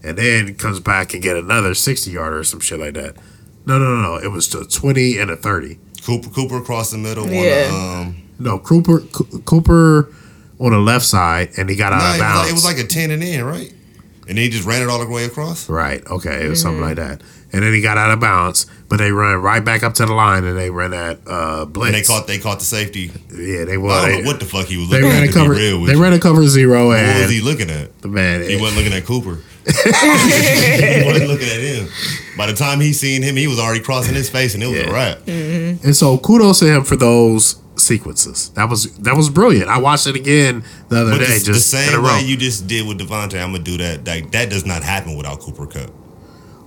And 0.03 0.19
then 0.19 0.55
comes 0.57 0.79
back 0.79 1.15
and 1.15 1.23
get 1.23 1.37
another 1.37 1.75
sixty 1.75 2.11
yarder 2.11 2.39
or 2.41 2.45
some 2.45 2.61
shit 2.61 2.79
like 2.81 2.95
that. 2.95 3.17
No, 3.67 3.79
no, 3.79 3.97
no, 3.97 4.03
no. 4.03 4.15
It 4.17 4.29
was 4.31 4.53
a 4.55 4.65
twenty 4.67 5.19
and 5.19 5.31
a 5.31 5.37
thirty. 5.37 5.79
Cooper 6.05 6.31
Cooper 6.31 6.59
across 6.59 6.91
the 6.91 6.99
middle. 6.99 7.27
Yeah. 7.29 7.69
On 7.73 7.73
the, 7.73 8.09
um, 8.11 8.23
No, 8.39 8.59
Cooper 8.59 9.01
Co- 9.01 9.25
Cooper 9.45 10.09
on 10.61 10.71
the 10.73 10.79
left 10.79 11.05
side, 11.05 11.51
and 11.59 11.69
he 11.69 11.77
got 11.77 11.93
out 11.93 11.99
nah, 11.99 12.09
of 12.11 12.11
it, 12.11 12.13
was 12.13 12.21
bounds. 12.21 12.39
like, 12.43 12.51
it 12.51 12.53
was 12.55 12.65
like 12.65 12.79
a 12.79 12.87
ten 12.87 13.11
and 13.11 13.23
in, 13.23 13.45
right? 13.45 13.73
And 14.29 14.37
then 14.37 14.45
he 14.45 14.49
just 14.49 14.67
ran 14.67 14.83
it 14.83 14.89
all 14.89 14.99
the 14.99 15.07
way 15.09 15.25
across. 15.25 15.69
right. 15.69 16.05
Okay, 16.07 16.45
it 16.47 16.49
was 16.49 16.61
something 16.61 16.81
like 16.81 16.97
that. 16.97 17.23
And 17.53 17.63
then 17.63 17.73
he 17.73 17.81
got 17.81 17.97
out 17.97 18.11
of 18.11 18.19
bounds, 18.21 18.67
but 18.89 18.97
they 18.99 19.13
ran 19.13 19.37
right 19.41 19.65
back 19.65 19.83
up 19.85 19.95
to 19.95 20.05
the 20.07 20.13
line, 20.13 20.45
and 20.45 20.59
they 20.59 20.69
ran 20.69 20.91
that 20.91 21.21
uh, 21.27 21.65
blitz. 21.65 21.87
And 21.87 21.95
they 21.95 22.03
caught 22.03 22.27
they 22.27 22.39
caught 22.39 22.59
the 22.59 22.65
safety. 22.65 23.13
Yeah, 23.31 23.65
they 23.65 23.73
I 23.73 23.77
don't 23.77 24.03
they, 24.09 24.21
know 24.23 24.27
what 24.27 24.41
the 24.41 24.47
fuck 24.47 24.67
he 24.67 24.77
was 24.77 24.91
they 24.91 25.01
looking 25.01 25.11
ran 25.17 25.23
at. 25.25 25.31
a 25.31 25.33
cover. 25.33 25.53
real 25.55 25.81
with 25.81 25.89
They 25.91 25.97
you. 25.97 26.03
ran 26.03 26.13
a 26.13 26.19
cover 26.19 26.47
zero, 26.47 26.91
and 26.93 27.07
What 27.07 27.21
was 27.23 27.31
he 27.31 27.41
looking 27.41 27.71
at? 27.71 28.01
the 28.03 28.09
man. 28.09 28.43
He 28.43 28.61
wasn't 28.61 28.79
looking 28.83 28.97
at 28.99 29.05
Cooper. 29.07 29.39
looking 31.27 31.49
at 31.49 31.61
him. 31.61 31.89
By 32.37 32.47
the 32.47 32.55
time 32.55 32.81
he 32.81 32.93
seen 32.93 33.23
him, 33.23 33.37
he 33.37 33.47
was 33.47 33.59
already 33.59 33.81
crossing 33.81 34.15
his 34.15 34.29
face, 34.31 34.55
and 34.55 34.63
it 34.63 34.67
was 34.67 34.79
Yeah. 34.79 34.91
a 34.91 34.93
wrap. 34.93 35.19
Mm-hmm. 35.21 35.85
And 35.87 35.97
so 35.97 36.19
kudos 36.19 36.61
to 36.61 36.67
him 36.67 36.85
for 36.85 36.97
those 36.97 37.57
sequences. 37.77 38.51
That 38.51 38.69
was 38.71 38.95
that 38.99 39.17
was 39.17 39.29
brilliant. 39.29 39.69
I 39.69 39.79
watched 39.79 40.07
it 40.07 40.17
again 40.17 40.65
the 40.89 41.01
other 41.03 41.11
But 41.13 41.19
day, 41.19 41.27
the, 41.27 41.39
the 41.41 41.45
just 41.53 41.73
a 41.73 41.77
same 41.77 42.03
way 42.03 42.23
you 42.25 42.37
just 42.37 42.67
did 42.67 42.87
with 42.87 42.99
Davante, 43.01 43.43
I'm 43.43 43.53
gonna 43.53 43.63
do 43.65 43.77
that. 43.79 44.07
Like 44.07 44.31
that 44.33 44.51
does 44.51 44.65
not 44.65 44.83
happen 44.83 45.17
without 45.17 45.41
Cooper 45.41 45.67
Kupp. 45.67 45.91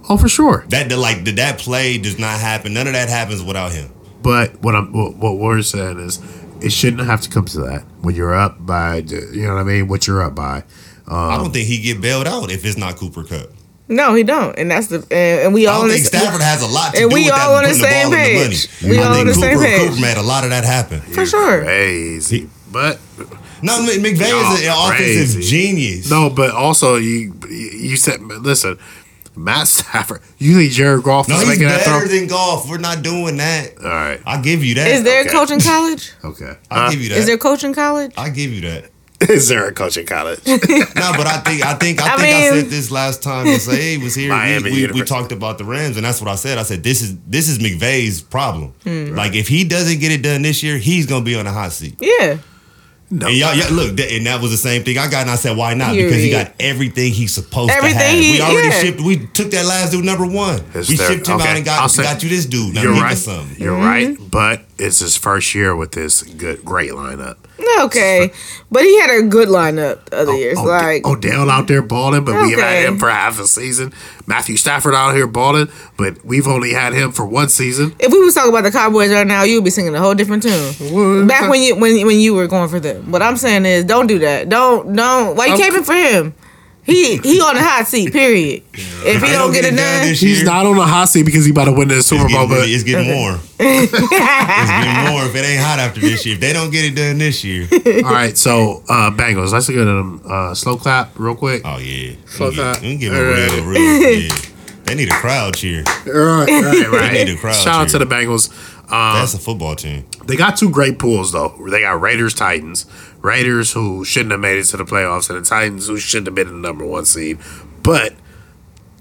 oh, 0.09 0.17
for 0.17 0.27
sure. 0.29 0.65
That 0.69 0.91
like 0.91 1.25
that 1.25 1.35
that 1.37 1.57
play 1.59 1.97
does 1.97 2.19
not 2.19 2.39
happen. 2.39 2.73
None 2.73 2.87
of 2.87 2.93
that 2.93 3.09
happens 3.09 3.41
without 3.43 3.71
him. 3.71 3.91
But 4.21 4.61
what 4.61 4.75
I'm 4.75 4.91
what, 4.91 5.15
what 5.15 5.37
we're 5.37 5.61
saying 5.61 5.99
is, 5.99 6.19
it 6.61 6.71
shouldn't 6.71 7.07
have 7.07 7.21
to 7.21 7.29
come 7.29 7.45
to 7.45 7.59
that 7.61 7.83
when 8.01 8.13
you're 8.15 8.35
up 8.35 8.63
by 8.65 8.97
you 8.97 9.43
know 9.47 9.53
what 9.55 9.61
I 9.61 9.63
mean. 9.63 9.87
What 9.87 10.05
you're 10.07 10.21
up 10.21 10.35
by. 10.35 10.63
I 11.09 11.35
Um, 11.35 11.43
don't 11.43 11.51
think 11.53 11.67
he 11.67 11.79
get 11.79 11.99
bailed 12.01 12.27
out 12.27 12.51
if 12.51 12.63
it's 12.65 12.77
not 12.77 12.95
Cooper 12.97 13.23
Kupp. 13.23 13.49
no 13.87 14.13
he 14.13 14.23
don't 14.23 14.55
and 14.59 14.69
that's 14.69 14.87
the 14.87 14.97
and, 15.11 15.41
and 15.45 15.53
we 15.53 15.65
I 15.67 15.71
all 15.73 15.81
don't 15.81 15.89
think 15.91 16.03
the, 16.09 16.17
Stafford 16.17 16.41
has 16.41 16.61
a 16.61 16.67
lot 16.67 16.93
to 16.93 17.01
and 17.01 17.09
do 17.09 17.15
we 17.15 17.23
with 17.25 17.33
that. 17.33 17.47
all 17.47 17.55
on 17.55 17.63
the 17.63 17.69
putting 17.69 17.83
same 17.83 18.09
ball 18.11 18.13
in 18.13 18.19
the 18.19 18.39
money. 18.39 18.49
page. 18.49 18.69
We 18.83 18.99
I 18.99 19.03
all 19.03 19.13
think 19.15 19.21
on 19.21 19.27
the 19.27 19.33
Cooper, 19.33 19.47
same 19.47 19.59
page. 19.59 19.89
Cooper 19.89 20.01
made 20.01 20.17
a 20.17 20.21
lot 20.21 20.43
of 20.43 20.49
that 20.51 20.63
happen. 20.63 20.99
for 21.01 21.25
sure 21.25 21.63
Crazy, 21.63 22.49
but 22.71 22.99
No, 23.61 23.81
Mc- 23.81 23.99
McVay 23.99 24.29
is 24.29 24.65
an 24.65 24.71
offensive 24.71 25.41
genius. 25.41 26.09
no, 26.09 26.29
but 26.29 26.51
also 26.51 26.95
you 26.97 27.33
you 27.49 27.97
said 27.97 28.21
listen, 28.21 28.77
Matt 29.35 29.67
Stafford. 29.67 30.21
You 30.37 30.55
think 30.59 30.71
Jared 30.73 31.03
Goff 31.03 31.27
no, 31.27 31.35
is 31.35 31.41
he's 31.41 31.49
making 31.49 31.67
that 31.67 31.81
throw? 31.81 31.99
better 31.99 32.07
than 32.09 32.27
Goff. 32.27 32.69
We're 32.69 32.77
not 32.77 33.01
doing 33.01 33.37
that. 33.37 33.77
All 33.83 33.89
right, 33.89 34.21
I'll 34.25 34.41
give 34.41 34.63
you 34.63 34.75
that. 34.75 34.87
is 34.91 35.03
there 35.03 35.21
okay. 35.21 35.29
a 35.29 35.31
coach 35.31 35.49
in 35.51 35.59
college 35.61 36.11
okay. 36.23 36.53
I'll 36.69 36.87
Uh, 36.87 36.91
give 36.91 37.01
you 37.01 37.09
that. 37.09 37.17
is 37.17 37.25
there 37.25 37.35
a 37.35 37.39
coach 37.39 37.63
in 37.63 37.73
college 37.73 38.13
I'll 38.17 38.31
give 38.31 38.51
you 38.53 38.61
that. 38.69 38.91
is 39.29 39.47
there 39.49 39.67
a 39.67 39.73
coach 39.73 39.97
in 39.97 40.05
college? 40.05 40.39
No, 40.47 41.11
but 41.15 41.27
I 41.27 41.37
think 41.39 41.65
I 41.65 41.73
think 41.75 42.01
I, 42.01 42.13
I 42.13 42.17
think 42.17 42.35
I 42.35 42.49
said 42.61 42.65
this 42.69 42.91
last 42.91 43.21
time 43.23 43.45
when 43.45 43.59
Say 43.59 43.97
was 43.97 44.15
here. 44.15 44.29
Miami 44.29 44.71
we, 44.71 44.85
we, 44.87 44.91
we 44.93 45.01
talked 45.03 45.31
about 45.31 45.57
the 45.57 45.63
Rams, 45.65 45.95
and 45.97 46.05
that's 46.05 46.21
what 46.21 46.29
I 46.29 46.35
said. 46.35 46.57
I 46.57 46.63
said 46.63 46.83
this 46.83 47.01
is 47.01 47.17
this 47.27 47.47
is 47.49 47.57
McVay's 47.59 48.21
problem. 48.21 48.73
Hmm. 48.83 49.15
Like 49.15 49.35
if 49.35 49.47
he 49.47 49.63
doesn't 49.63 49.99
get 49.99 50.11
it 50.11 50.21
done 50.21 50.41
this 50.41 50.61
year, 50.63 50.77
he's 50.77 51.05
gonna 51.05 51.23
be 51.25 51.35
on 51.35 51.45
the 51.45 51.51
hot 51.51 51.71
seat. 51.71 51.95
yeah 52.01 52.37
no, 53.11 53.25
And 53.25 53.35
y'all, 53.37 53.55
yeah, 53.55 53.67
look, 53.71 53.95
that, 53.95 54.11
and 54.11 54.27
that 54.27 54.39
was 54.39 54.51
the 54.51 54.57
same 54.57 54.83
thing 54.83 54.99
I 54.99 55.09
got, 55.09 55.21
and 55.21 55.31
I 55.31 55.35
said, 55.35 55.57
why 55.57 55.73
not? 55.73 55.95
Because 55.95 56.17
he 56.21 56.29
got 56.29 56.51
everything 56.59 57.11
he's 57.11 57.33
supposed 57.33 57.71
Everything 57.71 57.97
to 57.97 58.03
have. 58.05 58.19
he- 58.19 58.31
we 58.33 58.41
already 58.41 58.67
yeah. 58.67 58.81
shipped. 58.81 59.01
We 59.01 59.25
took 59.25 59.49
that 59.49 59.65
last 59.65 59.93
dude 59.93 60.05
number 60.05 60.27
one. 60.27 60.63
It's 60.75 60.89
we 60.89 60.95
there. 60.95 61.13
shipped 61.13 61.27
him 61.27 61.37
Okay, 61.37 61.49
out 61.49 61.55
and 61.55 61.65
got 61.65 61.87
say- 61.89 62.03
got 62.03 62.21
you 62.21 62.29
this 62.29 62.45
dude. 62.45 62.75
Now 62.75 62.83
you're 62.83 62.93
right. 62.93 63.13
us 63.13 63.23
something. 63.25 63.57
You're 63.59 63.75
Mm-hmm. 63.75 63.83
right, 64.21 64.31
but 64.31 64.61
it's 64.79 64.99
his 64.99 65.17
first 65.17 65.53
year 65.53 65.75
with 65.75 65.91
this 65.91 66.23
good, 66.23 66.63
great 66.63 66.91
lineup. 66.91 67.37
Okay, 67.81 68.31
but 68.71 68.83
he 68.83 68.99
had 68.99 69.09
a 69.09 69.23
good 69.27 69.47
lineup 69.47 70.05
the 70.05 70.17
other 70.17 70.31
oh, 70.31 70.35
years. 70.35 70.57
Oh, 70.59 70.63
like 70.63 71.05
oh, 71.05 71.13
Odell 71.13 71.49
out 71.49 71.67
there 71.67 71.81
balling, 71.81 72.25
but 72.25 72.41
we've 72.41 72.57
had 72.57 72.85
him 72.85 72.97
for 72.97 73.09
half 73.09 73.39
a 73.39 73.45
season. 73.47 73.93
Matthew 74.25 74.57
Stafford 74.57 74.93
out 74.93 75.15
here 75.15 75.27
balling, 75.27 75.69
but 75.97 76.23
we've 76.25 76.47
only 76.47 76.73
had 76.73 76.93
him 76.93 77.11
for 77.11 77.25
one 77.25 77.47
season. 77.47 77.95
if 77.99 78.11
we 78.11 78.19
was 78.19 78.33
talking 78.33 78.49
about 78.49 78.63
the 78.63 78.71
Cowboys 78.71 79.11
right 79.11 79.27
now, 79.27 79.43
you'd 79.43 79.63
be 79.63 79.69
singing 79.69 79.95
a 79.95 79.99
whole 79.99 80.15
different 80.15 80.43
tune. 80.43 81.27
Back 81.27 81.49
when 81.49 81.61
you 81.61 81.75
when 81.75 82.05
when 82.05 82.19
you 82.19 82.33
were 82.33 82.47
going 82.47 82.69
for 82.69 82.79
them. 82.79 83.11
What 83.11 83.21
I'm 83.21 83.37
saying 83.37 83.65
is, 83.65 83.85
don't 83.85 84.07
do 84.07 84.19
that. 84.19 84.49
Don't 84.49 84.93
don't. 84.93 85.35
Why 85.35 85.47
you 85.47 85.53
Okay. 85.53 85.69
caping 85.69 85.85
for 85.85 85.93
him? 85.93 86.33
He 86.89 87.17
he 87.17 87.39
on 87.41 87.55
the 87.55 87.61
hot 87.61 87.87
seat. 87.87 88.11
Period. 88.11 88.63
If 88.73 89.21
he 89.21 89.27
They 89.27 89.31
don't 89.33 89.51
get 89.53 89.65
it 89.65 89.69
done, 89.75 90.07
this 90.07 90.19
He's 90.19 90.37
year, 90.39 90.45
not 90.45 90.65
on 90.65 90.75
the 90.75 90.85
hot 90.85 91.05
seat 91.09 91.23
because 91.23 91.45
he 91.45 91.51
about 91.51 91.65
to 91.65 91.71
win 91.73 91.87
the 91.87 92.01
Super 92.03 92.25
It's 92.25 92.33
Bowl. 92.33 92.47
But 92.47 92.55
really- 92.55 92.73
it's 92.73 92.83
getting 92.83 93.13
warm. 93.15 93.39
it's 93.59 93.91
getting 93.91 95.13
warm 95.13 95.27
if 95.27 95.35
it 95.35 95.45
ain't 95.45 95.61
hot 95.63 95.79
after 95.79 96.01
this 96.01 96.25
year. 96.25 96.35
If 96.35 96.41
they 96.41 96.53
don't 96.53 96.71
get 96.71 96.85
it 96.85 96.95
done 96.95 97.17
this 97.17 97.43
year, 97.43 97.67
all 98.05 98.11
right, 98.11 98.37
so 98.37 98.83
uh, 98.89 99.11
Bengals. 99.11 99.51
Let's 99.53 99.67
go 99.69 99.75
to 99.75 99.85
them. 99.85 100.21
Uh, 100.25 100.53
slow 100.55 100.77
clap, 100.77 101.17
real 101.17 101.35
quick. 101.35 101.61
oh 101.65 101.77
yeah, 101.77 102.13
slow 102.25 102.51
clap. 102.51 102.77
can 102.77 102.81
that. 102.81 102.81
we 102.83 102.89
can 102.91 102.99
give 102.99 103.13
All 103.13 103.19
a 103.19 103.31
right. 103.31 103.51
real, 103.51 103.65
real. 103.65 104.19
Yeah. 104.21 104.35
They 104.85 104.95
need 104.95 105.09
a 105.09 105.15
crowd 105.15 105.55
cheer. 105.55 105.83
Right, 105.83 106.47
right, 106.49 106.89
right. 106.89 107.11
They 107.13 107.25
need 107.25 107.35
a 107.35 107.37
crowd 107.37 107.53
Shout 107.55 107.81
out 107.81 107.89
to 107.89 107.99
the 107.99 108.05
Bengals. 108.05 108.49
Uh, 108.91 109.19
That's 109.19 109.35
a 109.35 109.37
football 109.37 109.75
team. 109.75 110.03
They 110.25 110.35
got 110.35 110.57
two 110.57 110.71
great 110.71 110.97
pools 110.97 111.31
though. 111.31 111.55
They 111.69 111.81
got 111.81 112.01
Raiders, 112.01 112.33
Titans. 112.33 112.87
Raiders 113.21 113.73
who 113.73 114.05
shouldn't 114.05 114.31
have 114.31 114.39
made 114.39 114.57
it 114.57 114.63
to 114.65 114.77
the 114.77 114.85
playoffs, 114.85 115.29
and 115.29 115.37
the 115.43 115.47
Titans 115.47 115.87
who 115.87 115.97
shouldn't 115.97 116.27
have 116.27 116.35
been 116.35 116.47
in 116.47 116.61
the 116.61 116.67
number 116.67 116.85
one 116.85 117.05
seed, 117.05 117.37
but 117.83 118.13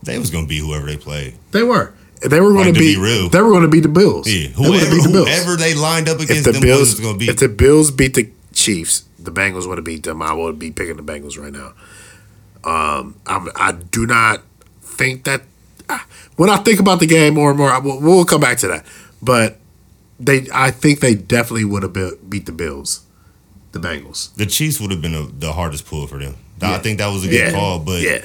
They 0.03 0.19
was 0.19 0.31
gonna 0.31 0.47
be 0.47 0.59
whoever 0.59 0.87
they 0.87 0.97
played. 0.97 1.35
they 1.53 1.63
were. 1.63 1.93
They 2.21 2.41
were 2.41 2.53
going 2.53 2.65
Like, 2.67 2.75
to 2.75 2.81
to 2.81 2.81
be. 2.81 2.95
be 2.97 3.01
real. 3.01 3.29
They 3.29 3.41
were 3.41 3.51
going 3.51 3.63
to 3.63 3.69
beat 3.69 3.83
the 3.85 3.89
Bills. 3.89 4.27
Yeah, 4.27 4.49
They 4.49 4.53
going 4.55 4.73
whoever, 4.73 4.85
to 4.87 4.91
beat 4.91 5.03
the 5.05 5.09
Bills. 5.13 5.29
whoever 5.29 5.57
they 5.57 5.75
lined 5.75 6.09
up 6.09 6.17
if 6.17 6.23
against 6.29 6.53
the 6.53 6.61
Bills, 6.61 6.95
is 6.95 6.99
gonna 7.01 7.17
beat. 7.17 7.29
if 7.29 7.37
the 7.37 7.49
Bills 7.49 7.93
beat 7.93 8.15
the 8.15 8.29
Chiefs, 8.53 9.05
the 9.21 9.31
Bengals 9.31 9.69
would 9.69 9.79
have 9.79 9.85
beat 9.85 10.03
them. 10.03 10.21
I 10.21 10.33
would 10.33 10.59
be 10.59 10.73
picking 10.73 10.97
the 10.97 11.03
Bengals 11.05 11.39
right 11.39 11.53
now. 11.53 11.75
Um, 12.65 13.15
I'm, 13.27 13.49
I 13.55 13.71
do 13.73 14.05
not 14.05 14.43
think 14.83 15.25
that 15.25 15.43
when 16.37 16.51
I 16.51 16.57
think 16.59 16.81
about 16.81 16.99
the 16.99 17.07
game 17.07 17.35
more 17.35 17.51
and 17.51 17.59
more, 17.59 17.71
I, 17.71 17.79
we'll, 17.79 18.01
we'll 18.01 18.25
come 18.25 18.41
back 18.41 18.59
to 18.59 18.67
that. 18.69 18.85
But 19.23 19.59
they, 20.19 20.49
I 20.53 20.73
think 20.73 20.99
they 20.99 21.15
definitely 21.15 21.67
would 21.67 21.85
have 21.85 21.93
be- 21.93 22.11
beat 22.29 22.47
the 22.47 22.53
Bills, 22.53 23.03
the 23.73 23.79
Bengals. 23.79 24.35
the 24.35 24.47
Chiefs 24.47 24.81
would 24.81 24.91
have 24.91 25.03
been 25.03 25.15
a, 25.15 25.27
the 25.27 25.53
hardest 25.53 25.87
pull 25.87 26.07
for 26.07 26.19
them. 26.19 26.37
I 26.61 26.79
think 26.79 26.99
that 26.99 27.09
was 27.09 27.25
a 27.25 27.29
good 27.29 27.39
Yeah. 27.39 27.53
call, 27.53 27.79
but 27.79 28.03
yeah, 28.03 28.25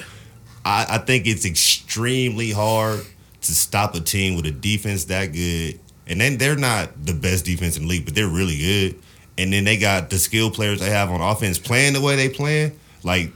I, 0.64 0.86
I 0.90 0.98
think 0.98 1.26
it's 1.26 1.44
extremely 1.44 2.50
hard 2.50 3.04
to 3.42 3.54
stop 3.54 3.94
a 3.94 4.00
team 4.00 4.36
with 4.36 4.46
a 4.46 4.50
defense 4.50 5.04
that 5.04 5.26
good. 5.32 5.78
And 6.06 6.20
then 6.20 6.36
they're 6.38 6.56
not 6.56 7.04
the 7.06 7.14
best 7.14 7.44
defense 7.44 7.76
in 7.76 7.84
the 7.84 7.88
league, 7.88 8.04
but 8.04 8.14
they're 8.14 8.26
really 8.28 8.58
good. 8.58 8.96
And 9.38 9.52
then 9.52 9.64
they 9.64 9.76
got 9.76 10.10
the 10.10 10.18
skill 10.18 10.50
players 10.50 10.80
they 10.80 10.90
have 10.90 11.10
on 11.10 11.20
offense 11.20 11.58
playing 11.58 11.92
the 11.92 12.00
way 12.00 12.16
they 12.16 12.28
playing. 12.28 12.78
Like 13.02 13.30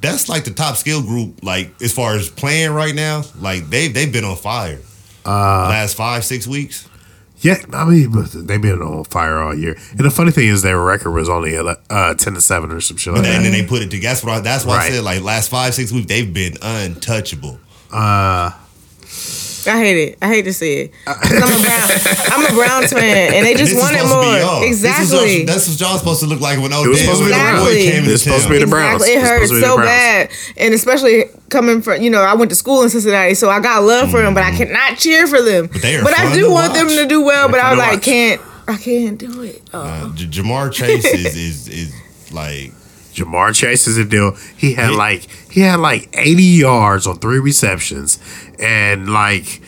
that's 0.00 0.28
like 0.28 0.44
the 0.44 0.50
top 0.52 0.76
skill 0.76 1.02
group. 1.02 1.42
Like 1.42 1.70
as 1.82 1.92
far 1.92 2.14
as 2.16 2.28
playing 2.28 2.72
right 2.72 2.94
now, 2.94 3.22
like 3.38 3.68
they 3.70 3.88
they've 3.88 4.12
been 4.12 4.24
on 4.24 4.36
fire. 4.36 4.80
Uh, 5.26 5.68
last 5.68 5.96
five 5.96 6.24
six 6.24 6.46
weeks. 6.46 6.88
Yeah. 7.44 7.58
I 7.72 7.84
mean, 7.84 8.10
they've 8.46 8.60
been 8.60 8.80
on 8.82 9.04
fire 9.04 9.38
all 9.38 9.54
year. 9.54 9.76
And 9.90 10.00
the 10.00 10.10
funny 10.10 10.30
thing 10.32 10.48
is, 10.48 10.62
their 10.62 10.80
record 10.80 11.12
was 11.12 11.28
only 11.28 11.56
uh, 11.56 12.14
ten 12.14 12.34
to 12.34 12.40
seven 12.40 12.72
or 12.72 12.80
some 12.80 12.96
shit 12.96 13.12
like 13.12 13.22
then, 13.22 13.30
that. 13.30 13.36
and 13.36 13.44
then 13.44 13.52
they 13.52 13.64
put 13.66 13.82
it 13.82 13.90
together. 13.90 14.14
That's 14.14 14.24
what 14.24 14.32
I, 14.34 14.40
that's 14.40 14.64
why 14.64 14.76
Right. 14.78 14.86
I 14.86 14.94
said 14.94 15.04
like 15.04 15.22
last 15.22 15.50
five 15.50 15.74
six 15.74 15.92
weeks 15.92 16.06
they've 16.08 16.32
been 16.34 16.54
untouchable. 16.62 17.60
Uh, 17.92 18.50
I 19.66 19.78
hate 19.78 19.96
it. 19.96 20.18
I 20.20 20.28
hate 20.28 20.42
to 20.42 20.52
see 20.52 20.74
it. 20.74 20.94
I'm 21.06 21.16
a 21.16 21.62
Brown. 21.62 21.90
I'm 22.32 22.44
a 22.52 22.54
brown 22.54 22.82
fan, 22.88 23.32
and 23.34 23.46
they 23.46 23.54
just 23.54 23.72
This 23.72 23.78
is 23.78 23.80
wanted 23.82 23.98
supposed 24.00 24.14
to 24.14 24.20
be 24.20 24.40
y'all. 24.40 24.60
more. 24.60 24.68
This 24.68 24.78
is 24.78 24.84
Exactly. 24.84 25.44
that's 25.44 25.68
what 25.68 25.80
y'all 25.80 25.98
supposed 25.98 26.20
to 26.20 26.26
look 26.26 26.40
like 26.40 26.58
when 26.58 26.72
Odell 26.72 26.88
was 26.90 27.00
supposed 27.00 27.20
to 27.20 27.26
be 27.26 27.30
the 27.32 27.36
and 27.38 27.58
came 27.68 28.04
It's 28.04 28.06
into 28.06 28.18
supposed 28.18 28.44
to 28.44 28.48
be 28.50 28.58
town. 28.58 28.66
the 28.68 28.70
Browns. 28.70 29.02
Exactly. 29.02 29.14
It 29.14 29.18
It's 29.18 29.28
hurts 29.28 29.48
supposed 29.48 29.50
to 29.50 29.54
be 29.54 29.60
the 29.60 29.66
so 29.66 29.76
bad, 29.78 30.30
and 30.58 30.74
especially 30.74 31.24
coming 31.50 31.82
from 31.82 32.02
you 32.02 32.10
know 32.10 32.20
I 32.22 32.34
went 32.34 32.50
to 32.50 32.56
school 32.56 32.82
in 32.82 32.90
Cincinnati, 32.90 33.34
so 33.34 33.48
I 33.50 33.60
got 33.60 33.82
love 33.82 34.10
for 34.10 34.20
them, 34.22 34.34
but 34.34 34.42
I 34.42 34.50
cannot 34.56 34.98
cheer 34.98 35.26
for 35.26 35.40
them. 35.40 35.68
But 35.72 35.82
they 35.82 35.96
are 35.96 36.04
I 36.06 36.12
fun 36.12 36.32
do 36.34 36.46
to 36.46 36.50
want 36.50 36.74
them 36.74 36.88
to 36.88 37.06
do 37.06 37.22
well, 37.22 37.48
but 37.48 37.54
They're 37.56 37.64
I 37.64 37.70
was 37.70 37.78
like, 37.78 37.92
watch. 37.94 38.02
can't 38.02 38.40
I 38.68 38.76
can't 38.76 39.18
do 39.18 39.42
it. 39.42 39.62
Oh. 39.72 39.80
Uh, 39.80 40.14
J- 40.14 40.26
Ja'Marr 40.42 40.72
Chase 40.72 41.04
is, 41.04 41.36
is 41.68 41.68
is 41.68 42.32
like 42.32 42.72
Ja'Marr 43.14 43.54
Chase 43.54 43.86
is 43.86 43.96
a 43.98 44.04
deal. 44.04 44.36
He 44.56 44.74
had 44.74 44.92
like 44.92 45.28
he 45.50 45.60
had 45.60 45.80
like 45.80 46.08
80 46.12 46.42
yards 46.42 47.06
on 47.06 47.18
three 47.18 47.38
receptions, 47.38 48.18
and 48.58 49.12
like 49.12 49.62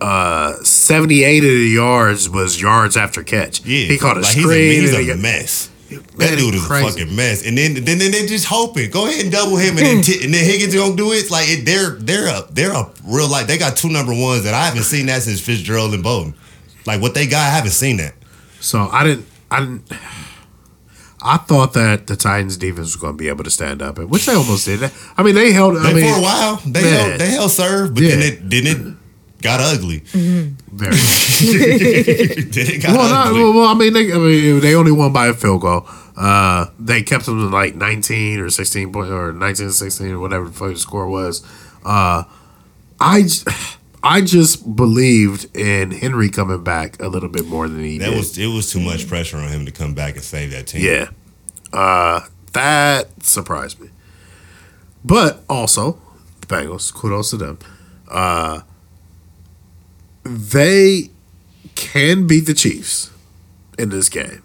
uh 0.00 0.54
78 0.62 1.38
of 1.38 1.50
the 1.50 1.68
yards 1.74 2.28
was 2.28 2.60
yards 2.60 2.96
after 2.96 3.22
catch. 3.22 3.64
yeah, 3.64 3.86
he 3.86 3.98
caught 3.98 4.16
a 4.16 4.20
like, 4.20 4.36
screen. 4.36 4.80
He's 4.80 4.92
a, 4.92 4.98
he 4.98 5.04
he's 5.04 5.14
a 5.14 5.16
mess. 5.16 5.70
Man, 5.90 6.02
That 6.16 6.38
dude 6.38 6.54
is 6.54 6.66
crazy. 6.66 6.86
a 6.86 6.90
fucking 6.90 7.16
mess. 7.16 7.46
And 7.46 7.56
then 7.56 7.74
then, 7.74 7.98
then 7.98 8.10
they 8.10 8.26
just 8.26 8.46
hoping. 8.46 8.90
Go 8.90 9.06
ahead 9.06 9.22
and 9.22 9.32
double 9.32 9.56
him, 9.56 9.76
and 9.78 9.86
then 9.86 10.02
t- 10.02 10.24
and 10.24 10.34
then 10.34 10.44
Higgins 10.44 10.74
gonna 10.74 10.96
do 10.96 11.12
it. 11.12 11.16
It's 11.16 11.30
like 11.30 11.46
it, 11.48 11.64
they're 11.64 11.90
they're 11.90 12.26
a 12.28 12.42
they're 12.50 12.72
a 12.72 12.90
real 13.06 13.28
like 13.30 13.46
they 13.46 13.58
got 13.58 13.76
two 13.76 13.88
number 13.90 14.12
ones 14.12 14.44
that 14.44 14.54
I 14.54 14.64
haven't 14.66 14.82
seen 14.84 15.06
that 15.06 15.22
since 15.22 15.40
Fitzgerald 15.40 15.94
and 15.94 16.02
Boldin. 16.04 16.34
Like 16.86 17.00
what 17.00 17.14
they 17.14 17.26
got, 17.26 17.46
I 17.46 17.50
haven't 17.54 17.70
seen 17.72 17.98
that. 17.98 18.14
So 18.60 18.88
I 18.90 19.04
didn't. 19.04 19.26
I 19.50 19.60
didn't. 19.60 19.82
I 21.24 21.38
thought 21.38 21.72
that 21.72 22.06
the 22.06 22.16
Titans 22.16 22.56
defense 22.58 22.88
was 22.88 22.96
going 22.96 23.14
to 23.14 23.18
be 23.18 23.28
able 23.28 23.44
to 23.44 23.50
stand 23.50 23.80
up, 23.82 23.98
and 23.98 24.10
which 24.10 24.26
they 24.26 24.34
almost 24.34 24.66
did. 24.66 24.90
I 25.16 25.22
mean, 25.22 25.34
they 25.34 25.52
held. 25.52 25.76
I 25.78 25.92
They, 25.92 25.94
mean, 26.02 26.12
for 26.12 26.18
a 26.20 26.22
while, 26.22 26.56
they 26.66 26.82
man. 26.82 27.08
held 27.08 27.20
they 27.20 27.30
held 27.30 27.50
serve, 27.50 27.94
but 27.94 28.02
Yeah. 28.02 28.10
then 28.16 28.20
it 28.32 28.50
then 28.50 28.66
it 28.66 28.96
got 29.42 29.60
ugly. 29.60 30.00
very. 30.00 30.94
then 30.94 32.66
it 32.66 32.82
got 32.82 32.96
well, 32.96 33.26
ugly. 33.26 33.40
well, 33.42 33.52
well, 33.54 33.66
I 33.68 33.74
mean, 33.74 33.92
they, 33.92 34.12
I 34.12 34.18
mean, 34.18 34.60
they 34.60 34.74
only 34.74 34.92
won 34.92 35.12
by 35.12 35.26
a 35.28 35.34
field 35.34 35.62
goal. 35.62 35.86
Uh, 36.16 36.66
they 36.78 37.02
kept 37.02 37.26
them 37.26 37.38
to 37.40 37.48
like 37.48 37.74
19 37.74 38.38
or 38.40 38.48
16 38.50 38.92
point 38.92 39.10
or 39.10 39.32
19 39.32 39.70
16 39.70 40.10
or 40.12 40.18
whatever 40.20 40.44
the 40.46 40.52
fuck 40.52 40.72
the 40.72 40.78
score 40.78 41.08
was. 41.08 41.42
Uh, 41.84 42.24
I, 43.00 43.24
I 44.04 44.20
just 44.20 44.76
believed 44.76 45.56
in 45.56 45.90
Henry 45.90 46.28
coming 46.28 46.62
back 46.62 47.00
a 47.02 47.08
little 47.08 47.30
bit 47.30 47.46
more 47.46 47.66
than 47.66 47.82
he 47.82 47.96
did. 47.96 48.02
that 48.02 48.10
did. 48.10 48.18
was 48.18 48.38
it 48.38 48.46
was 48.48 48.70
too 48.70 48.80
much 48.80 49.08
pressure 49.08 49.38
on 49.38 49.48
him 49.48 49.64
to 49.64 49.72
come 49.72 49.94
back 49.94 50.14
and 50.14 50.22
save 50.22 50.50
that 50.50 50.66
team. 50.66 50.82
yeah, 50.84 51.08
uh, 51.72 52.20
that 52.52 53.22
surprised 53.22 53.80
me. 53.80 53.88
But 55.02 55.42
also, 55.48 55.98
the 56.40 56.46
Bengals, 56.46 56.92
kudos 56.92 57.30
to 57.30 57.38
them. 57.38 57.58
Uh, 58.10 58.60
they 60.22 61.10
can 61.74 62.26
beat 62.26 62.40
the 62.40 62.54
Chiefs 62.54 63.10
in 63.78 63.88
this 63.88 64.10
game. 64.10 64.42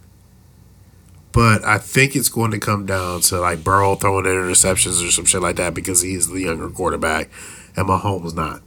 But 1.33 1.63
I 1.65 1.77
think 1.77 2.15
it's 2.15 2.29
going 2.29 2.51
to 2.51 2.59
come 2.59 2.85
down 2.85 3.21
to 3.21 3.39
like 3.39 3.63
Burrow 3.63 3.95
throwing 3.95 4.25
interceptions 4.25 5.05
or 5.05 5.11
some 5.11 5.25
shit 5.25 5.41
like 5.41 5.57
that 5.57 5.73
because 5.73 6.01
he's 6.01 6.29
the 6.29 6.39
younger 6.39 6.69
quarterback 6.69 7.29
and 7.75 7.87
Mahomes 7.87 8.33
not. 8.33 8.61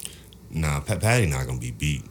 Nah, 0.52 0.80
Pat 0.80 1.00
Patty 1.00 1.26
not 1.26 1.46
gonna 1.46 1.58
be 1.58 1.70
beat. 1.70 2.04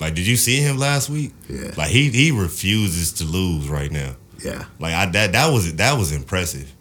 Like, 0.00 0.14
did 0.14 0.26
you 0.26 0.36
see 0.36 0.56
him 0.56 0.78
last 0.78 1.08
week? 1.08 1.32
Yeah. 1.48 1.72
Like 1.76 1.88
he 1.90 2.10
he 2.10 2.30
refuses 2.30 3.12
to 3.14 3.24
lose 3.24 3.68
right 3.68 3.90
now. 3.90 4.16
Yeah. 4.44 4.64
Like 4.78 4.94
I 4.94 5.06
that 5.06 5.32
that 5.32 5.52
was 5.52 5.74
that 5.76 5.96
was 5.98 6.12
impressive. 6.12 6.72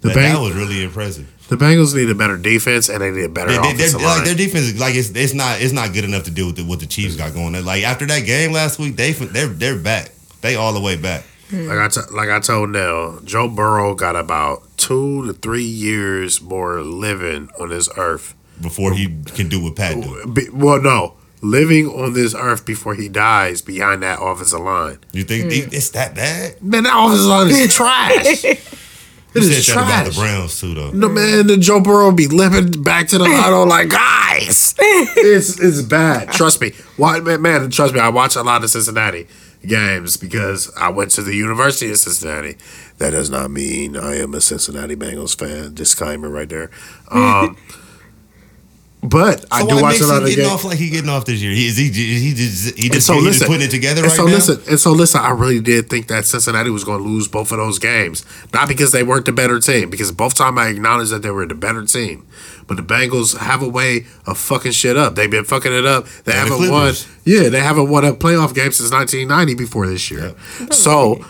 The, 0.00 0.08
That, 0.08 0.14
Bang- 0.14 0.34
that 0.34 0.40
was 0.40 0.54
really 0.54 0.84
impressive. 0.84 1.26
the 1.48 1.56
Bengals 1.56 1.94
need 1.94 2.10
a 2.10 2.14
better 2.14 2.36
defense 2.36 2.90
and 2.90 3.00
they 3.00 3.10
need 3.10 3.24
a 3.24 3.28
better 3.30 3.50
They, 3.52 3.72
they're, 3.72 3.92
line. 3.92 4.02
like 4.02 4.24
their 4.26 4.34
defense 4.34 4.66
is 4.66 4.78
like 4.80 4.94
it's 4.94 5.08
it's 5.10 5.32
not 5.34 5.60
it's 5.62 5.72
not 5.72 5.92
good 5.94 6.04
enough 6.04 6.24
to 6.24 6.30
deal 6.30 6.46
with 6.46 6.56
the, 6.56 6.64
what 6.64 6.80
the 6.80 6.86
Chiefs 6.86 7.16
got 7.16 7.32
going. 7.34 7.54
on. 7.54 7.64
Like 7.64 7.82
after 7.84 8.04
that 8.06 8.20
game 8.20 8.52
last 8.52 8.78
week, 8.78 8.96
they 8.96 9.12
they're 9.12 9.46
they're 9.46 9.78
back. 9.78 10.10
They 10.42 10.56
all 10.56 10.74
the 10.74 10.80
way 10.80 10.96
back. 10.96 11.24
Like 11.52 11.78
I, 11.78 11.88
t- 11.88 12.00
like 12.12 12.28
I 12.30 12.40
told 12.40 12.70
Nell, 12.70 13.20
Joe 13.24 13.48
Burrow 13.48 13.94
got 13.94 14.16
about 14.16 14.62
two 14.76 15.26
to 15.26 15.32
three 15.34 15.62
years 15.64 16.40
more 16.42 16.80
living 16.82 17.48
on 17.60 17.68
this 17.70 17.88
earth. 17.96 18.34
Before 18.60 18.92
he 18.94 19.06
can 19.34 19.48
do 19.48 19.62
what 19.62 19.76
Pat 19.76 20.00
do. 20.00 20.50
Well, 20.52 20.80
no, 20.80 21.14
living 21.42 21.86
on 21.88 22.12
this 22.14 22.34
earth 22.34 22.64
before 22.64 22.94
he 22.94 23.08
dies 23.08 23.60
behind 23.62 24.02
that 24.02 24.18
offensive 24.22 24.60
line. 24.60 24.98
You 25.12 25.24
think 25.24 25.50
they- 25.50 25.76
it's 25.76 25.90
that 25.90 26.14
bad? 26.14 26.62
Man, 26.62 26.84
that 26.84 26.96
offensive 26.96 27.26
line 27.26 27.48
is 27.50 27.74
trash. 27.74 28.44
It 28.44 29.42
You 29.42 29.48
is 29.50 29.66
said 29.66 29.76
that 29.78 29.82
about 29.84 30.04
the 30.06 30.12
trash. 30.12 30.24
Browns 30.30 30.60
too, 30.60 30.74
though. 30.74 30.90
No 30.92 31.08
man, 31.08 31.48
the 31.48 31.56
Joe 31.56 31.80
Burrow 31.80 32.12
be 32.12 32.28
limping 32.28 32.82
back 32.84 33.08
to 33.08 33.18
the 33.18 33.24
line 33.24 33.68
like 33.68 33.88
guys. 33.88 34.74
It's 34.78 35.58
it's 35.60 35.82
bad. 35.82 36.30
Trust 36.32 36.60
me. 36.60 36.70
Why 36.96 37.18
man, 37.20 37.42
man, 37.42 37.68
trust 37.70 37.92
me, 37.94 37.98
I 38.00 38.08
watch 38.10 38.36
a 38.36 38.42
lot 38.42 38.62
of 38.62 38.70
Cincinnati 38.70 39.26
games 39.66 40.16
because 40.16 40.70
I 40.76 40.90
went 40.90 41.10
to 41.12 41.22
the 41.22 41.34
University 41.34 41.90
of 41.90 41.96
Cincinnati. 41.96 42.56
That 42.98 43.10
does 43.10 43.28
not 43.28 43.50
mean 43.50 43.96
I 43.96 44.18
am 44.18 44.34
a 44.34 44.40
Cincinnati 44.40 44.94
Bengals 44.94 45.36
fan. 45.36 45.74
Disclaimer 45.74 46.28
right 46.28 46.48
there. 46.48 46.70
Um 47.10 47.56
but 49.04 49.44
I 49.52 49.66
do 49.66 49.82
watch 49.82 50.00
a 50.00 50.06
lot 50.06 50.22
of 50.22 50.28
the 50.28 50.34
getting 50.34 50.50
off 50.50 50.64
like 50.64 50.78
he 50.78 50.88
getting 50.88 51.10
off 51.10 51.26
this 51.26 51.42
year? 51.42 51.52
He 51.52 51.66
is 51.66 51.76
he 51.76 51.90
he 51.90 52.32
just 52.34 52.76
he 52.76 52.88
just, 52.88 53.06
so 53.06 53.14
he 53.14 53.20
listen, 53.20 53.40
just 53.40 53.50
putting 53.50 53.66
it 53.66 53.70
together 53.70 54.02
and 54.02 54.08
right 54.08 54.16
so 54.16 54.24
now. 54.24 54.32
listen, 54.32 54.62
and 54.68 54.80
so 54.80 54.92
listen. 54.92 55.20
I 55.20 55.30
really 55.30 55.60
did 55.60 55.90
think 55.90 56.08
that 56.08 56.24
Cincinnati 56.24 56.70
was 56.70 56.84
going 56.84 57.02
to 57.02 57.08
lose 57.08 57.28
both 57.28 57.52
of 57.52 57.58
those 57.58 57.78
games, 57.78 58.24
not 58.54 58.66
because 58.66 58.92
they 58.92 59.02
weren't 59.02 59.26
the 59.26 59.32
better 59.32 59.60
team, 59.60 59.90
because 59.90 60.10
both 60.10 60.34
time 60.34 60.58
I 60.58 60.68
acknowledged 60.68 61.10
that 61.12 61.22
they 61.22 61.30
were 61.30 61.46
the 61.46 61.54
better 61.54 61.84
team, 61.84 62.26
but 62.66 62.78
the 62.78 62.82
Bengals 62.82 63.36
have 63.36 63.62
a 63.62 63.68
way 63.68 64.06
of 64.26 64.38
fucking 64.38 64.72
shit 64.72 64.96
up. 64.96 65.16
They've 65.16 65.30
been 65.30 65.44
fucking 65.44 65.72
it 65.72 65.84
up. 65.84 66.06
They 66.24 66.32
And 66.32 66.48
haven't 66.48 66.70
won. 66.70 66.94
Yeah, 67.24 67.50
they 67.50 67.60
haven't 67.60 67.90
won 67.90 68.04
a 68.04 68.12
playoff 68.12 68.54
game 68.54 68.72
since 68.72 68.90
1990 68.90 69.54
before 69.54 69.86
this 69.86 70.10
year. 70.10 70.34
So, 70.70 71.24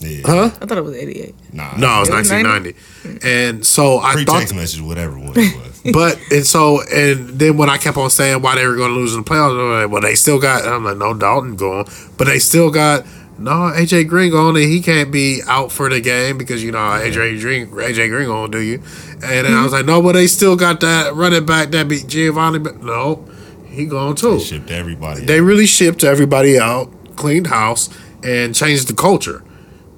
Yeah. 0.00 0.20
huh? 0.24 0.50
I 0.60 0.66
thought 0.66 0.78
it 0.78 0.84
was 0.84 0.96
88. 0.96 1.34
Nah, 1.52 1.76
No, 1.76 1.96
it 1.96 2.00
was 2.00 2.08
It 2.08 2.14
was 2.14 2.30
1990. 2.30 3.28
And 3.28 3.66
so 3.66 3.98
I 3.98 4.12
Pre 4.14 4.24
thought 4.24 4.38
text 4.40 4.54
message, 4.54 4.80
whatever 4.80 5.18
one 5.18 5.32
it 5.36 5.56
was. 5.56 5.82
but 5.92 6.20
and 6.30 6.46
so 6.46 6.82
and 6.82 7.30
then 7.30 7.56
when 7.56 7.68
I 7.68 7.78
kept 7.78 7.96
on 7.96 8.10
saying 8.10 8.42
why 8.42 8.54
they 8.54 8.66
were 8.66 8.76
going 8.76 8.90
to 8.90 8.96
lose 8.96 9.14
in 9.14 9.22
the 9.22 9.28
playoffs, 9.28 9.56
they 9.56 9.62
were 9.62 9.82
like, 9.82 9.90
well, 9.90 10.02
they 10.02 10.14
still 10.14 10.38
got. 10.38 10.66
I'm 10.66 10.84
like, 10.84 10.98
no, 10.98 11.14
Dalton 11.14 11.56
going, 11.56 11.86
but 12.16 12.26
they 12.26 12.38
still 12.38 12.70
got 12.70 13.04
no 13.38 13.52
AJ 13.52 14.08
Green 14.08 14.30
going, 14.30 14.56
and 14.56 14.64
he 14.64 14.80
can't 14.80 15.10
be 15.10 15.40
out 15.46 15.70
for 15.70 15.88
the 15.88 16.00
game 16.00 16.38
because 16.38 16.62
you 16.62 16.72
know 16.72 16.78
how 16.78 16.98
AJ 16.98 17.40
Green, 17.40 17.68
AJ 17.68 18.08
Green 18.10 18.26
going 18.26 18.50
to 18.50 18.58
do 18.58 18.62
you. 18.62 18.82
And 19.12 19.22
then 19.22 19.46
I 19.46 19.62
was 19.62 19.72
mm-hmm. 19.72 19.74
like, 19.74 19.86
no, 19.86 20.02
but 20.02 20.12
they 20.12 20.26
still 20.26 20.56
got 20.56 20.80
that 20.80 21.14
running 21.14 21.46
back 21.46 21.70
that 21.70 21.88
beat 21.88 22.06
Giovani, 22.06 22.58
but 22.58 22.82
no, 22.82 23.24
he 23.66 23.86
going 23.86 24.16
too. 24.16 24.40
Shipped 24.40 24.70
everybody. 24.70 25.24
They 25.24 25.40
really 25.40 25.66
shipped 25.66 26.04
everybody 26.04 26.58
out, 26.58 26.90
cleaned 27.16 27.46
house, 27.46 27.88
and 28.22 28.54
changed 28.54 28.88
the 28.88 28.94
culture, 28.94 29.44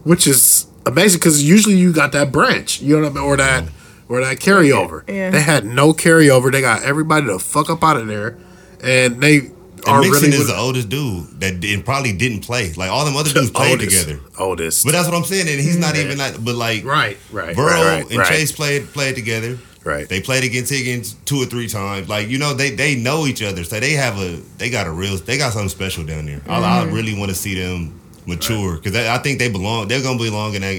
which 0.04 0.26
is 0.26 0.66
amazing 0.86 1.18
because 1.20 1.42
usually 1.42 1.76
you 1.76 1.92
got 1.92 2.12
that 2.12 2.32
branch, 2.32 2.80
you 2.80 2.96
know 2.96 3.02
what 3.08 3.12
I 3.12 3.14
mean, 3.14 3.24
or 3.24 3.36
that 3.36 3.64
or 4.08 4.20
that 4.20 4.38
carryover. 4.38 5.08
Yeah. 5.08 5.30
They 5.30 5.40
had 5.40 5.64
no 5.64 5.92
carryover. 5.92 6.50
They 6.50 6.60
got 6.60 6.82
everybody 6.82 7.26
to 7.26 7.38
fuck 7.38 7.70
up 7.70 7.82
out 7.84 7.96
of 7.96 8.06
there, 8.06 8.36
and 8.82 9.20
they 9.20 9.38
and 9.38 9.54
are 9.86 10.00
Mixon 10.02 10.22
really 10.24 10.32
is 10.34 10.38
with- 10.40 10.48
the 10.48 10.56
oldest 10.56 10.88
dude 10.90 11.40
that 11.40 11.60
did, 11.60 11.84
probably 11.84 12.12
didn't 12.12 12.40
play. 12.40 12.72
Like 12.74 12.90
all 12.90 13.04
them 13.04 13.16
other 13.16 13.32
dudes 13.32 13.50
played 13.50 13.70
oldest, 13.72 14.00
together. 14.06 14.20
Oldest, 14.38 14.84
But 14.84 14.92
that's 14.92 15.08
what 15.08 15.16
I'm 15.16 15.24
saying. 15.24 15.48
And 15.48 15.60
he's 15.60 15.78
not 15.78 15.96
even 15.96 16.18
like. 16.18 16.42
But 16.44 16.54
like 16.56 16.84
right, 16.84 17.16
right, 17.32 17.54
Burrow 17.56 17.66
right, 17.82 18.02
right, 18.02 18.10
and 18.10 18.18
right, 18.18 18.28
Chase 18.28 18.52
played 18.52 18.86
played 18.92 19.14
together. 19.14 19.58
right. 19.84 20.06
They 20.08 20.20
played 20.20 20.44
against 20.44 20.70
Higgins 20.72 21.14
two 21.24 21.36
or 21.36 21.46
three 21.46 21.68
times. 21.68 22.08
Like 22.08 22.28
you 22.28 22.38
know, 22.38 22.52
they 22.52 22.70
they 22.70 22.94
know 22.96 23.26
each 23.26 23.42
other, 23.42 23.64
so 23.64 23.78
they 23.80 23.92
have 23.92 24.18
a 24.18 24.40
they 24.58 24.68
got 24.70 24.86
a 24.86 24.90
real 24.90 25.16
they 25.16 25.38
got 25.38 25.52
something 25.52 25.68
special 25.70 26.04
down 26.04 26.26
there. 26.26 26.40
I, 26.48 26.56
I 26.58 26.84
Mm-hmm. 26.84 26.94
really 26.94 27.18
want 27.18 27.30
to 27.30 27.34
see 27.36 27.54
them 27.54 27.99
mature 28.30 28.76
because 28.76 28.96
I 28.96 29.18
think 29.18 29.38
they 29.38 29.50
belong. 29.50 29.88
They're 29.88 30.02
gonna 30.02 30.18
belong 30.18 30.54
in 30.54 30.62
that, 30.62 30.74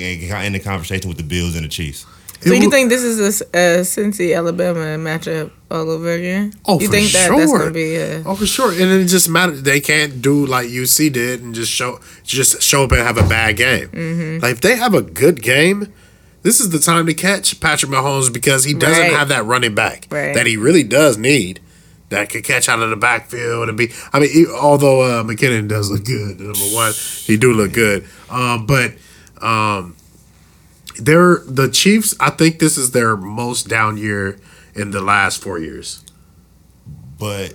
in 0.45 0.53
the 0.53 0.59
conversation 0.59 1.07
with 1.09 1.17
the 1.17 1.23
Bills 1.23 1.55
and 1.55 1.63
the 1.65 1.69
Chiefs. 1.69 2.05
So 2.43 2.49
It 2.51 2.55
you 2.55 2.63
will- 2.63 2.71
think 2.71 2.89
this 2.89 3.03
is 3.03 3.41
a 3.53 3.81
Cincy 3.83 4.35
Alabama 4.35 4.79
matchup 4.97 5.51
all 5.69 5.91
over 5.91 6.11
again? 6.11 6.53
Oh, 6.65 6.79
you 6.79 6.87
for 6.87 6.93
think 6.93 7.11
that 7.11 7.29
that's 7.29 7.51
gonna 7.51 7.69
be 7.69 7.95
a 7.97 8.23
Oh, 8.25 8.35
for 8.35 8.47
sure. 8.47 8.71
And 8.71 8.81
it 9.01 9.05
just 9.05 9.29
matters. 9.29 9.61
They 9.61 9.79
can't 9.79 10.23
do 10.23 10.47
like 10.47 10.67
UC 10.67 11.09
did 11.11 11.43
and 11.43 11.53
just 11.53 11.71
show 11.71 11.99
just 12.25 12.61
show 12.63 12.83
up 12.85 12.91
and 12.93 13.01
have 13.01 13.17
a 13.19 13.23
bad 13.29 13.57
game. 13.57 13.89
Mm-hmm. 13.89 14.39
Like 14.41 14.53
if 14.53 14.61
they 14.61 14.75
have 14.75 14.95
a 14.95 15.03
good 15.03 15.43
game, 15.43 15.89
this 16.41 16.59
is 16.59 16.69
the 16.71 16.79
time 16.79 17.05
to 17.05 17.13
catch 17.13 17.59
Patrick 17.59 17.91
Mahomes 17.91 18.33
because 18.33 18.63
he 18.63 18.73
doesn't 18.73 18.99
Right. 19.03 19.13
have 19.13 19.27
that 19.29 19.45
running 19.45 19.75
back 19.75 20.07
Right. 20.09 20.33
that 20.33 20.47
he 20.47 20.57
really 20.57 20.81
does 20.83 21.19
need. 21.19 21.59
That 22.11 22.29
could 22.29 22.43
catch 22.43 22.67
out 22.67 22.81
of 22.81 22.89
the 22.89 22.97
backfield 22.97 23.69
and 23.69 23.77
be. 23.77 23.93
I 24.11 24.19
mean, 24.19 24.29
he, 24.29 24.45
although 24.45 25.01
uh, 25.01 25.23
McKinnon 25.23 25.69
does 25.69 25.89
look 25.89 26.03
good, 26.03 26.41
number 26.41 26.59
one, 26.75 26.91
he 26.93 27.37
do 27.37 27.53
look 27.53 27.71
good. 27.71 28.05
Um, 28.29 28.65
but 28.65 28.91
um, 29.41 29.95
they're 30.99 31.37
the 31.37 31.69
Chiefs. 31.71 32.13
I 32.19 32.29
think 32.29 32.59
this 32.59 32.77
is 32.77 32.91
their 32.91 33.15
most 33.15 33.69
down 33.69 33.95
year 33.95 34.37
in 34.75 34.91
the 34.91 34.99
last 34.99 35.41
four 35.41 35.57
years. 35.57 36.03
But 37.17 37.53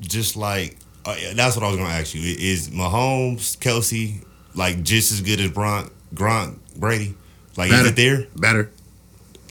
just 0.00 0.36
like 0.36 0.76
uh, 1.04 1.14
that's 1.34 1.54
what 1.54 1.64
I 1.64 1.68
was 1.68 1.76
gonna 1.76 1.88
ask 1.88 2.12
you: 2.12 2.22
is 2.22 2.70
Mahomes, 2.70 3.56
Kelce, 3.56 4.24
like 4.56 4.82
just 4.82 5.12
as 5.12 5.20
good 5.20 5.40
as 5.40 5.52
Gronk, 5.52 5.92
Gronk, 6.12 6.58
Brady? 6.76 7.14
Like 7.56 7.70
Better. 7.70 7.84
is 7.84 7.90
it 7.92 7.96
there? 7.96 8.26
Better. 8.34 8.72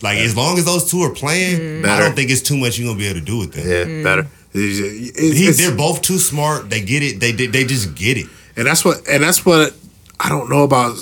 Like 0.01 0.17
as 0.19 0.35
long 0.35 0.57
as 0.57 0.65
those 0.65 0.89
two 0.91 1.01
are 1.01 1.13
playing, 1.13 1.85
I 1.85 1.99
don't 1.99 2.15
think 2.15 2.29
it's 2.29 2.41
too 2.41 2.57
much 2.57 2.77
you're 2.77 2.87
gonna 2.87 2.99
be 2.99 3.07
able 3.07 3.19
to 3.19 3.25
do 3.25 3.37
with 3.39 3.53
them. 3.53 3.67
Yeah, 3.67 4.03
better. 4.03 4.27
It's- 4.53 4.79
it's- 5.17 5.37
He, 5.37 5.49
they're 5.51 5.75
both 5.75 6.01
too 6.01 6.17
smart. 6.19 6.69
They 6.69 6.81
get 6.81 7.01
it. 7.03 7.19
They 7.19 7.31
they, 7.31 7.47
they 7.47 7.63
just 7.65 7.95
get 7.95 8.17
it. 8.17 8.27
and 8.57 8.65
that's 8.67 8.83
what 8.85 9.07
and 9.07 9.23
that's 9.23 9.45
what 9.45 9.73
I 10.19 10.29
don't 10.29 10.49
know 10.49 10.63
about 10.63 10.97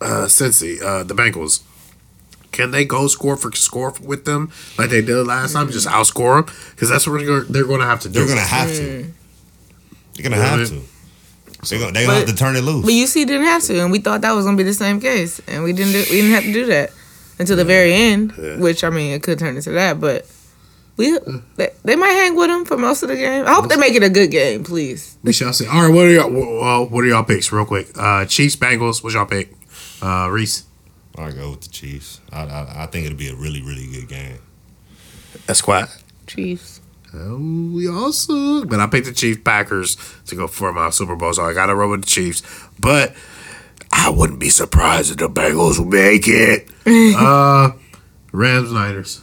uh 0.00 0.26
Cincy, 0.26 0.82
uh 0.82 1.02
the 1.04 1.14
Bengals. 1.14 1.60
Can 2.50 2.70
they 2.70 2.84
go 2.84 3.06
score 3.06 3.36
for 3.38 3.50
score 3.52 3.94
with 4.02 4.24
them 4.26 4.50
like 4.78 4.90
they 4.90 5.00
did 5.00 5.26
last 5.26 5.52
time? 5.54 5.70
Just 5.70 5.86
outscore 5.88 6.44
them 6.44 6.54
because 6.72 6.90
that's 6.90 7.06
what 7.06 7.18
they're 7.18 7.26
going, 7.26 7.46
they're 7.50 7.64
going 7.64 7.80
to 7.80 7.86
have 7.86 8.00
to 8.00 8.08
do. 8.10 8.18
They're 8.18 8.28
gonna 8.28 8.40
have 8.46 8.68
to. 8.68 9.06
They're 10.14 10.22
gonna 10.28 10.36
have 10.36 10.68
to. 10.68 10.82
They're 11.70 11.78
gonna, 11.78 11.92
they're 11.92 12.06
gonna 12.06 12.18
have 12.18 12.28
to 12.28 12.34
turn 12.34 12.56
it 12.56 12.60
loose. 12.62 12.84
But 12.84 12.90
UC 12.92 13.26
didn't 13.26 13.44
have 13.46 13.62
to, 13.64 13.80
and 13.80 13.90
we 13.92 14.00
thought 14.00 14.20
that 14.22 14.32
was 14.32 14.44
gonna 14.44 14.56
be 14.58 14.64
the 14.64 14.74
same 14.74 15.00
case, 15.00 15.40
and 15.48 15.62
we 15.64 15.72
didn't. 15.72 15.92
Do, 15.92 16.00
we 16.10 16.16
didn't 16.20 16.32
have 16.32 16.42
to 16.44 16.52
do 16.52 16.66
that 16.66 16.90
until 17.42 17.56
the 17.56 17.64
very 17.64 17.92
end. 17.92 18.32
Which 18.60 18.82
I 18.84 18.90
mean, 18.90 19.12
it 19.12 19.22
could 19.22 19.38
turn 19.38 19.56
into 19.56 19.70
that, 19.70 20.00
but 20.00 20.26
we 20.96 21.18
they, 21.56 21.70
they 21.84 21.96
might 21.96 22.12
hang 22.12 22.36
with 22.36 22.48
them 22.48 22.64
for 22.64 22.76
most 22.76 23.02
of 23.02 23.08
the 23.08 23.16
game. 23.16 23.46
I 23.46 23.52
hope 23.54 23.68
they 23.68 23.76
make 23.76 23.94
it 23.94 24.02
a 24.02 24.10
good 24.10 24.30
game, 24.30 24.64
please. 24.64 25.16
We 25.22 25.32
shall 25.32 25.52
see. 25.52 25.66
All 25.66 25.82
right, 25.86 25.94
what 25.94 26.06
are 26.06 26.10
y'all? 26.10 26.30
Well, 26.30 26.86
what 26.86 27.04
are 27.04 27.06
y'all 27.06 27.24
picks, 27.24 27.52
real 27.52 27.64
quick? 27.66 27.88
Uh 27.98 28.24
Chiefs, 28.26 28.56
Bengals. 28.56 29.02
What 29.04 29.12
y'all 29.12 29.26
pick? 29.26 29.54
Uh 30.00 30.28
Reese. 30.30 30.64
I 31.18 31.30
go 31.30 31.50
with 31.50 31.62
the 31.62 31.68
Chiefs. 31.68 32.20
I, 32.32 32.44
I 32.44 32.82
I 32.84 32.86
think 32.86 33.06
it'll 33.06 33.18
be 33.18 33.28
a 33.28 33.34
really 33.34 33.62
really 33.62 33.86
good 33.86 34.08
game. 34.08 34.38
That's 35.46 35.60
quiet. 35.60 35.88
Chiefs. 36.26 36.80
Oh, 37.14 37.36
we 37.74 37.88
all 37.88 38.12
suck. 38.12 38.68
But 38.68 38.80
I 38.80 38.86
picked 38.86 39.06
the 39.06 39.12
Chiefs 39.12 39.40
Packers 39.44 39.96
to 40.26 40.34
go 40.34 40.46
for 40.46 40.72
my 40.72 40.88
Super 40.90 41.14
Bowl, 41.16 41.34
so 41.34 41.42
I 41.44 41.52
got 41.52 41.66
to 41.66 41.74
roll 41.74 41.90
with 41.90 42.02
the 42.02 42.06
Chiefs. 42.06 42.42
But 42.80 43.14
I 43.92 44.10
wouldn't 44.10 44.40
be 44.40 44.48
surprised 44.48 45.10
if 45.10 45.18
the 45.18 45.28
Bengals 45.28 45.78
will 45.78 45.86
make 45.86 46.24
it. 46.26 46.68
uh, 47.16 47.72
Rams 48.32 48.72
Niners. 48.72 49.20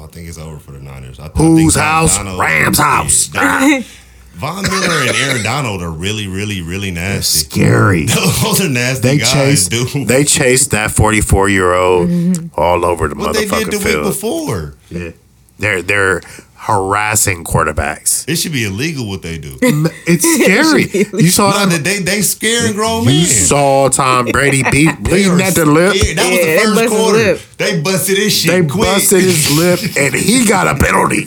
I 0.00 0.06
think 0.06 0.28
it's 0.28 0.38
over 0.38 0.58
for 0.58 0.70
the 0.72 0.80
Niners. 0.80 1.18
I, 1.18 1.26
I 1.26 1.28
Whose 1.30 1.74
think 1.74 1.84
house? 1.84 2.16
Donald- 2.16 2.38
Rams 2.40 2.78
house. 2.78 3.34
Yeah, 3.34 3.80
Von 4.34 4.62
Miller 4.62 5.08
and 5.08 5.16
Aaron 5.16 5.42
Donald 5.42 5.82
are 5.82 5.90
really 5.90 6.28
really 6.28 6.60
really 6.62 6.92
nasty. 6.92 7.40
Scary. 7.50 8.06
Those 8.42 8.60
are 8.60 8.68
nasty 8.68 9.02
They 9.08 9.18
guys, 9.18 9.32
chased. 9.68 9.70
dude. 9.92 10.06
They 10.06 10.22
chased 10.22 10.70
that 10.70 10.92
forty-four 10.92 11.48
year 11.48 11.72
old 11.74 12.08
all 12.54 12.84
over 12.84 13.08
the 13.08 13.16
what 13.16 13.34
they 13.34 13.40
did 13.46 13.50
motherfucking 13.50 13.70
the 13.72 13.78
week 13.78 13.86
field. 13.86 14.04
before. 14.04 14.74
Yeah, 14.90 15.10
they're 15.58 15.82
they're 15.82 16.20
harassing 16.60 17.44
quarterbacks. 17.44 18.28
It 18.28 18.36
should 18.36 18.52
be 18.52 18.64
illegal 18.64 19.08
what 19.08 19.22
they 19.22 19.38
do. 19.38 19.56
It's 19.62 20.24
scary. 20.42 20.88
you 21.22 21.30
saw 21.30 21.50
No, 21.50 21.66
that. 21.66 21.84
they 21.84 22.00
they 22.00 22.20
scaring 22.22 22.74
grown 22.74 23.04
men. 23.06 23.14
You 23.14 23.24
saw 23.26 23.88
Tom 23.88 24.26
Brady 24.26 24.62
beat 24.70 24.98
bleeding 25.02 25.40
at 25.40 25.54
the 25.54 25.64
lip. 25.66 25.94
scared. 25.96 26.16
That 26.18 26.32
Yeah, 26.32 26.56
they 26.56 26.66
was 26.66 26.66
the 26.66 26.74
busted 26.74 26.74
first 26.74 26.94
quarter. 26.94 27.18
lip. 27.18 27.40
They 27.58 27.80
busted 27.82 28.18
his 28.18 28.32
shit. 28.36 28.50
They 28.50 28.60
quick. 28.68 28.82
busted 28.84 29.20
his 29.22 29.50
lip 29.56 29.80
and 29.98 30.14
he 30.14 30.44
got 30.46 30.66
a 30.66 30.74
penalty. 30.78 31.26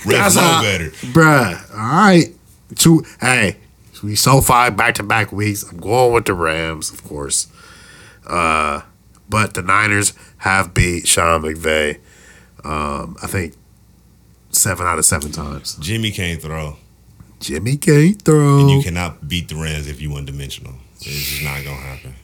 That's 0.06 0.36
know 0.36 0.60
better. 0.62 0.90
Bruh. 1.12 1.70
All 1.72 1.76
right. 1.78 2.34
Two 2.76 3.04
hey, 3.20 3.56
we 4.02 4.14
so 4.14 4.40
far 4.40 4.70
back 4.70 4.94
to 4.94 5.02
back 5.02 5.32
weeks. 5.32 5.64
I'm 5.64 5.78
going 5.78 6.14
with 6.14 6.24
the 6.26 6.34
Rams, 6.34 6.90
of 6.92 7.02
course. 7.04 7.48
Uh 8.26 8.82
but 9.28 9.54
the 9.54 9.62
Niners 9.62 10.12
have 10.40 10.74
beat 10.74 11.06
Sean 11.06 11.42
McVay. 11.42 11.98
Um, 12.64 13.16
I 13.22 13.26
think 13.26 13.54
seven 14.50 14.86
out 14.86 14.98
of 14.98 15.04
seven 15.04 15.32
times. 15.32 15.76
Jimmy 15.76 16.10
can't 16.10 16.40
throw. 16.40 16.76
Jimmy 17.40 17.76
can't 17.76 18.20
throw. 18.20 18.60
And 18.60 18.70
you 18.70 18.82
cannot 18.82 19.28
beat 19.28 19.48
the 19.48 19.54
Rams 19.54 19.86
if 19.86 20.00
you 20.00 20.10
one 20.10 20.24
dimensional. 20.26 20.74
It's 20.96 21.04
just 21.04 21.42
not 21.42 21.64
gonna 21.64 21.76
happen. 21.76 22.14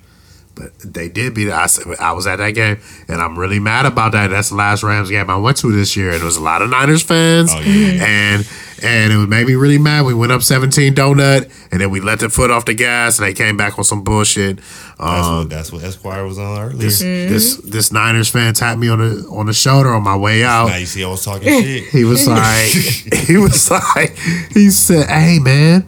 But 0.56 0.78
they 0.78 1.10
did 1.10 1.34
beat 1.34 1.48
it. 1.48 1.52
I, 1.52 1.66
said- 1.66 1.84
I 2.00 2.12
was 2.12 2.26
at 2.26 2.36
that 2.36 2.52
game, 2.52 2.78
and 3.08 3.20
I'm 3.20 3.38
really 3.38 3.58
mad 3.60 3.84
about 3.84 4.12
that. 4.12 4.28
That's 4.30 4.48
the 4.48 4.54
last 4.56 4.82
Rams 4.82 5.10
game 5.10 5.28
I 5.28 5.36
went 5.36 5.58
to 5.58 5.70
this 5.70 5.94
year, 5.96 6.12
and 6.12 6.22
it 6.22 6.24
was 6.24 6.38
a 6.38 6.42
lot 6.42 6.62
of 6.62 6.70
Niners 6.70 7.02
fans, 7.02 7.50
Oh, 7.54 7.60
yeah. 7.60 8.04
and 8.06 8.48
and 8.82 9.10
it 9.12 9.16
made 9.28 9.46
me 9.46 9.54
really 9.54 9.76
mad. 9.78 10.04
We 10.06 10.12
went 10.14 10.32
up 10.32 10.42
17 10.42 10.94
donut, 10.94 11.50
and 11.72 11.80
then 11.80 11.90
we 11.90 12.00
let 12.00 12.20
the 12.20 12.28
foot 12.30 12.50
off 12.50 12.64
the 12.64 12.72
gas, 12.74 13.18
and 13.18 13.26
they 13.28 13.32
came 13.34 13.56
back 13.58 13.76
on 13.78 13.84
some 13.84 14.02
bullshit. 14.02 14.56
That's 14.56 15.00
Um, 15.00 15.36
what 15.40 15.50
that's 15.50 15.72
what 15.72 15.84
Esquire 15.84 16.24
was 16.24 16.38
on 16.38 16.58
earlier. 16.58 16.76
this 16.78 17.00
this 17.00 17.56
this 17.58 17.92
Niners 17.92 18.30
fan 18.30 18.54
tapped 18.54 18.78
me 18.80 18.88
on 18.88 18.98
the 18.98 19.26
on 19.30 19.44
the 19.46 19.52
shoulder 19.52 19.92
on 19.92 20.02
my 20.04 20.16
way 20.16 20.42
out. 20.42 20.68
Now 20.68 20.76
you 20.76 20.86
see 20.86 21.04
I 21.04 21.08
was 21.08 21.22
talking 21.22 21.48
shit. 21.48 21.84
He 21.92 22.04
was 22.04 22.26
like, 22.26 22.68
he 23.26 23.36
was 23.36 23.70
like, 23.70 24.16
he 24.54 24.70
said, 24.70 25.06
"Hey 25.10 25.38
man, 25.38 25.86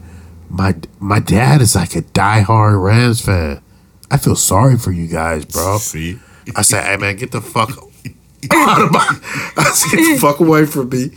my 0.50 0.74
my 0.98 1.20
dad 1.20 1.62
is 1.62 1.74
like 1.74 1.94
a 1.96 2.02
diehard 2.02 2.82
Rams 2.82 3.22
fan. 3.24 3.62
I 4.10 4.16
feel 4.16 4.36
sorry 4.36 4.78
for 4.78 4.92
you 4.92 5.06
guys, 5.06 5.44
bro." 5.44 5.78
See? 5.78 6.18
I 6.56 6.62
said, 6.62 6.84
"Hey 6.84 6.96
man, 6.96 7.16
get 7.16 7.30
the 7.32 7.40
fuck 7.40 7.70
out 8.50 8.82
of 8.82 8.92
my. 8.92 9.00
I 9.56 9.70
said, 9.74 9.96
get 9.96 10.14
the 10.14 10.20
fuck 10.20 10.40
away 10.40 10.64
from 10.66 10.88
me. 10.90 11.10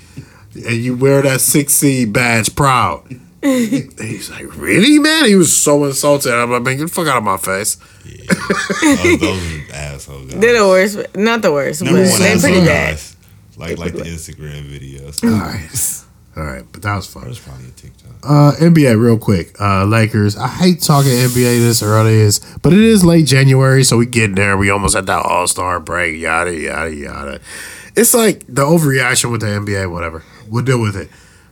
And 0.55 0.75
you 0.75 0.95
wear 0.97 1.21
that 1.21 1.39
six 1.41 1.73
C 1.73 2.05
badge 2.05 2.53
proud. 2.55 3.03
He's 3.41 4.29
like, 4.29 4.55
really, 4.57 4.99
man? 4.99 5.25
He 5.25 5.35
was 5.35 5.55
so 5.55 5.85
insulted. 5.85 6.33
I'm 6.33 6.51
like, 6.51 6.61
man, 6.63 6.77
get 6.77 6.83
the 6.83 6.87
fuck 6.89 7.07
out 7.07 7.17
of 7.17 7.23
my 7.23 7.37
face. 7.37 7.77
those, 8.05 9.19
those 9.19 9.69
are 9.69 9.73
asshole 9.73 10.25
guys. 10.25 10.39
They're 10.39 10.59
the 10.59 10.67
worst. 10.67 11.15
Not 11.15 11.41
the 11.41 11.51
worst, 11.51 11.81
Number 11.81 12.03
but 12.03 12.09
one 12.11 12.19
they're 12.19 12.35
asshole 12.35 12.51
pretty 12.51 12.65
bad. 12.65 12.91
guys. 12.91 13.17
Like 13.57 13.77
like 13.77 13.93
the 13.93 14.01
Instagram 14.03 14.63
videos. 14.69 15.23
All 15.23 15.39
right. 15.39 16.05
All 16.35 16.43
right, 16.43 16.63
but 16.71 16.81
that 16.83 16.95
was 16.95 17.07
fun. 17.07 17.25
That's 17.25 17.39
probably 17.39 17.67
a 17.67 17.71
TikTok. 17.71 18.11
Uh, 18.23 18.53
NBA, 18.57 18.97
real 18.97 19.17
quick. 19.17 19.59
Uh, 19.59 19.83
Lakers. 19.83 20.37
I 20.37 20.47
hate 20.47 20.81
talking 20.81 21.11
NBA 21.11 21.59
this 21.59 21.83
early, 21.83 22.13
is, 22.13 22.39
but 22.61 22.71
it 22.71 22.79
is 22.79 23.03
late 23.03 23.25
January, 23.25 23.83
so 23.83 23.97
we 23.97 24.05
getting 24.05 24.35
there. 24.35 24.55
We 24.55 24.69
almost 24.69 24.95
at 24.95 25.07
that 25.07 25.25
All 25.25 25.47
Star 25.47 25.79
break. 25.81 26.19
Yada 26.19 26.55
yada 26.55 26.93
yada. 26.93 27.41
It's 27.97 28.13
like 28.13 28.45
the 28.47 28.61
overreaction 28.61 29.31
with 29.31 29.41
the 29.41 29.47
NBA. 29.47 29.91
Whatever. 29.91 30.23
We'll 30.47 30.63
deal 30.63 30.79
with 30.81 30.95
it. 30.95 31.09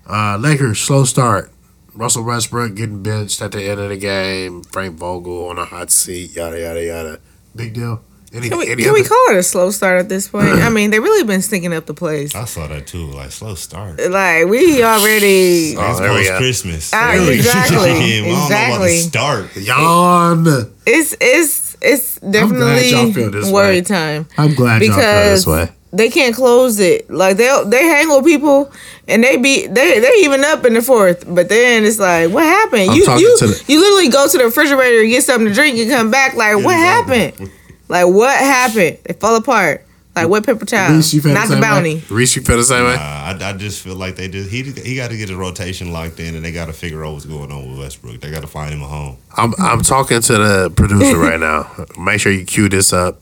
Uh, 0.07 0.38
Lakers 0.38 0.80
slow 0.80 1.03
start. 1.03 1.51
Russell 1.93 2.23
Westbrook 2.23 2.75
getting 2.75 3.03
benched 3.03 3.41
at 3.41 3.51
the 3.51 3.61
end 3.63 3.82
of 3.82 3.89
the 3.89 3.97
game. 3.97 4.63
Frank 4.63 4.97
Vogel 4.97 5.49
on 5.49 5.57
a 5.57 5.65
hot 5.65 5.91
seat. 5.91 6.36
Yada 6.36 6.57
yada 6.57 6.84
yada. 6.84 7.19
Big 7.53 7.73
deal. 7.73 8.01
Any, 8.32 8.47
Can 8.49 8.59
we, 8.59 8.69
any 8.69 8.84
can 8.84 8.93
we 8.93 9.03
call 9.03 9.17
it 9.32 9.38
a 9.38 9.43
slow 9.43 9.71
start 9.71 9.99
at 9.99 10.07
this 10.09 10.27
point? 10.27 10.47
I 10.49 10.69
mean, 10.77 10.91
they 10.91 10.99
really 10.99 11.23
been 11.25 11.41
stinking 11.41 11.73
up 11.73 11.88
the 11.88 11.95
place. 11.95 12.36
I 12.36 12.45
saw 12.45 12.67
that 12.67 12.86
too. 12.86 13.07
Like 13.07 13.32
slow 13.32 13.55
start. 13.55 13.99
Like 13.99 14.45
we 14.45 14.84
already. 14.84 15.75
Oh, 15.75 15.89
it's 15.91 15.99
there 15.99 16.11
we 16.11 16.17
post 16.19 16.30
go. 16.30 16.38
Christmas. 16.38 16.91
Ah, 16.93 17.13
exactly, 17.27 17.77
I 17.77 17.82
don't 17.82 18.27
know 18.27 18.32
about 18.36 18.43
exactly. 18.45 18.88
the 18.88 18.97
start. 19.01 19.55
Yawn. 19.57 20.47
It's 20.86 21.15
it's 21.19 21.77
it's 21.82 22.19
glad 22.19 22.34
y'all 22.34 22.49
definitely 22.49 23.13
feel 23.13 23.32
this 23.32 23.51
worry 23.51 23.75
way. 23.75 23.82
time. 23.82 24.27
I'm 24.38 24.53
glad 24.53 24.82
y'all 24.82 24.89
feel 24.89 24.95
because 24.97 25.45
this 25.45 25.47
way. 25.47 25.69
they 25.91 26.09
can't 26.09 26.36
close 26.36 26.80
it. 26.80 27.09
Like 27.09 27.38
they 27.38 27.63
they 27.65 27.84
hang 27.86 28.09
with 28.09 28.25
people 28.25 28.71
and 29.07 29.23
they 29.23 29.38
be 29.38 29.65
they 29.65 29.99
they 29.99 30.11
even 30.19 30.43
up 30.43 30.65
in 30.65 30.75
the 30.75 30.82
fourth, 30.84 31.23
but 31.34 31.49
then 31.49 31.84
it's 31.84 31.97
like, 31.99 32.30
what 32.32 32.43
happened? 32.43 32.91
I'm 32.91 32.95
you 32.95 33.05
you 33.17 33.38
to 33.39 33.47
the- 33.47 33.63
you 33.67 33.80
literally 33.80 34.09
go 34.09 34.27
to 34.27 34.38
the 34.38 34.43
refrigerator 34.45 35.01
and 35.01 35.09
get 35.09 35.23
something 35.23 35.47
to 35.47 35.53
drink 35.53 35.77
and 35.80 35.89
come 35.89 36.11
back. 36.11 36.36
Like 36.36 36.57
what 36.63 36.75
happened? 36.75 37.49
Like 37.90 38.08
what 38.08 38.38
happened? 38.38 39.00
They 39.04 39.14
fall 39.14 39.36
apart. 39.36 39.86
Like 40.16 40.28
what 40.28 40.46
paper 40.46 40.66
towel, 40.66 40.96
Reese, 40.96 41.14
you 41.14 41.22
feel 41.22 41.34
not 41.34 41.48
the 41.48 41.56
the 41.56 41.62
bounty. 41.62 41.96
way? 41.96 42.04
Reese, 42.10 42.36
you 42.36 42.42
feel 42.42 42.58
the 42.58 42.64
same 42.64 42.84
way? 42.84 42.96
Nah, 42.96 43.02
I, 43.02 43.38
I 43.42 43.54
just 43.54 43.82
feel 43.82 43.96
like 43.96 44.16
they 44.16 44.28
just 44.28 44.50
he 44.50 44.64
he 44.64 44.96
got 44.96 45.12
to 45.12 45.18
get 45.18 45.30
his 45.30 45.38
rotation 45.38 45.94
locked 45.94 46.20
in, 46.20 46.36
and 46.36 46.44
they 46.44 46.52
got 46.52 46.66
to 46.66 46.74
figure 46.74 47.06
out 47.06 47.14
what's 47.14 47.26
going 47.26 47.52
on 47.52 47.70
with 47.70 47.80
Westbrook. 47.80 48.20
They 48.20 48.30
got 48.32 48.42
to 48.42 48.48
find 48.48 48.74
him 48.74 48.82
a 48.82 48.88
home. 48.88 49.18
I'm 49.38 49.54
I'm 49.60 49.82
talking 49.82 50.20
to 50.22 50.34
the 50.34 50.74
producer 50.76 51.18
right 51.18 51.40
now. 51.40 51.72
Make 51.98 52.20
sure 52.20 52.32
you 52.32 52.44
cue 52.44 52.68
this 52.70 52.92
up. 52.92 53.22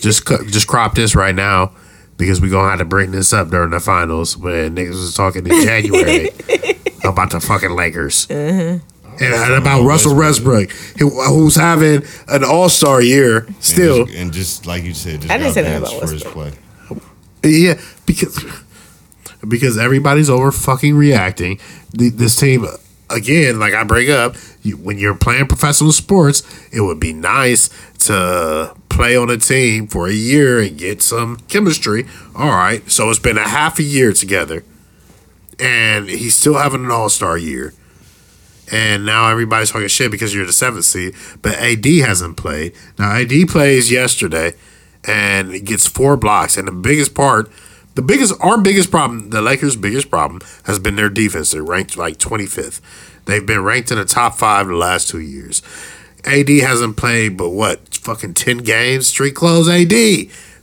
Just 0.00 0.26
cu- 0.26 0.44
just 0.46 0.66
crop 0.66 0.94
this 0.96 1.14
right 1.14 1.34
now 1.34 1.72
because 2.18 2.40
we're 2.42 2.50
gonna 2.50 2.68
have 2.70 2.78
to 2.80 2.84
bring 2.84 3.12
this 3.12 3.32
up 3.32 3.48
during 3.48 3.70
the 3.70 3.80
finals 3.80 4.36
when 4.36 4.74
niggas 4.76 4.90
was 4.90 5.14
talking 5.14 5.46
in 5.46 5.64
January 5.64 6.28
about 7.04 7.30
the 7.30 7.40
fucking 7.40 7.70
Lakers. 7.70 8.26
And, 8.28 8.82
and 9.20 9.54
about 9.54 9.84
Russell 9.84 10.14
Westbrook, 10.16 10.70
who, 10.98 11.10
who's 11.10 11.56
having 11.56 12.02
an 12.28 12.44
All 12.44 12.68
Star 12.68 13.00
year 13.02 13.44
And 13.44 13.64
still. 13.64 14.06
just, 14.06 14.18
and 14.18 14.32
just 14.32 14.66
like 14.66 14.84
you 14.84 14.94
said, 14.94 15.20
just 15.22 15.32
I 15.32 15.38
didn't 15.38 15.52
say 15.52 15.62
that 15.62 15.80
benched 15.82 15.96
about 15.96 16.08
for 16.08 16.12
his 16.14 16.24
play. 16.24 16.52
Yeah, 17.42 17.80
because 18.06 18.42
because 19.46 19.76
everybody's 19.78 20.30
over 20.30 20.50
fucking 20.50 20.94
reacting. 20.96 21.60
The, 21.92 22.08
this 22.10 22.36
team 22.36 22.66
again, 23.10 23.58
like 23.58 23.74
I 23.74 23.84
bring 23.84 24.10
up, 24.10 24.36
you, 24.62 24.76
when 24.76 24.98
you're 24.98 25.14
playing 25.14 25.46
professional 25.46 25.92
sports, 25.92 26.42
it 26.72 26.80
would 26.80 26.98
be 27.00 27.12
nice 27.12 27.68
to 28.06 28.74
play 28.88 29.16
on 29.16 29.30
a 29.30 29.36
team 29.36 29.86
for 29.86 30.06
a 30.08 30.12
year 30.12 30.60
and 30.60 30.78
get 30.78 31.02
some 31.02 31.36
chemistry. 31.48 32.06
All 32.34 32.48
right, 32.50 32.88
so 32.90 33.10
it's 33.10 33.18
been 33.18 33.38
a 33.38 33.48
half 33.48 33.78
a 33.78 33.82
year 33.82 34.12
together, 34.12 34.64
and 35.58 36.08
he's 36.08 36.34
still 36.34 36.54
having 36.54 36.84
an 36.84 36.90
All 36.90 37.08
Star 37.08 37.36
year. 37.36 37.74
And 38.72 39.04
now 39.04 39.28
everybody's 39.28 39.70
talking 39.70 39.88
shit 39.88 40.10
because 40.10 40.34
you're 40.34 40.46
the 40.46 40.52
seventh 40.52 40.86
seed, 40.86 41.14
but 41.42 41.54
AD 41.54 41.84
hasn't 41.84 42.36
played. 42.36 42.74
Now 42.98 43.12
AD 43.12 43.32
plays 43.48 43.90
yesterday, 43.90 44.54
and 45.06 45.64
gets 45.64 45.86
four 45.86 46.16
blocks. 46.16 46.56
And 46.56 46.66
the 46.66 46.72
biggest 46.72 47.14
part, 47.14 47.50
the 47.94 48.02
biggest, 48.02 48.34
our 48.40 48.58
biggest 48.58 48.90
problem, 48.90 49.30
the 49.30 49.42
Lakers' 49.42 49.76
biggest 49.76 50.10
problem 50.10 50.40
has 50.64 50.78
been 50.78 50.96
their 50.96 51.10
defense. 51.10 51.50
They're 51.50 51.62
ranked 51.62 51.96
like 51.96 52.18
25th. 52.18 52.80
They've 53.26 53.44
been 53.44 53.62
ranked 53.62 53.90
in 53.90 53.98
the 53.98 54.04
top 54.04 54.36
five 54.36 54.66
the 54.66 54.74
last 54.74 55.08
two 55.08 55.20
years. 55.20 55.62
AD 56.24 56.48
hasn't 56.48 56.96
played 56.96 57.36
but 57.36 57.50
what, 57.50 57.94
fucking 57.94 58.34
10 58.34 58.58
games, 58.58 59.06
street 59.06 59.34
clothes, 59.34 59.68
AD. 59.68 59.92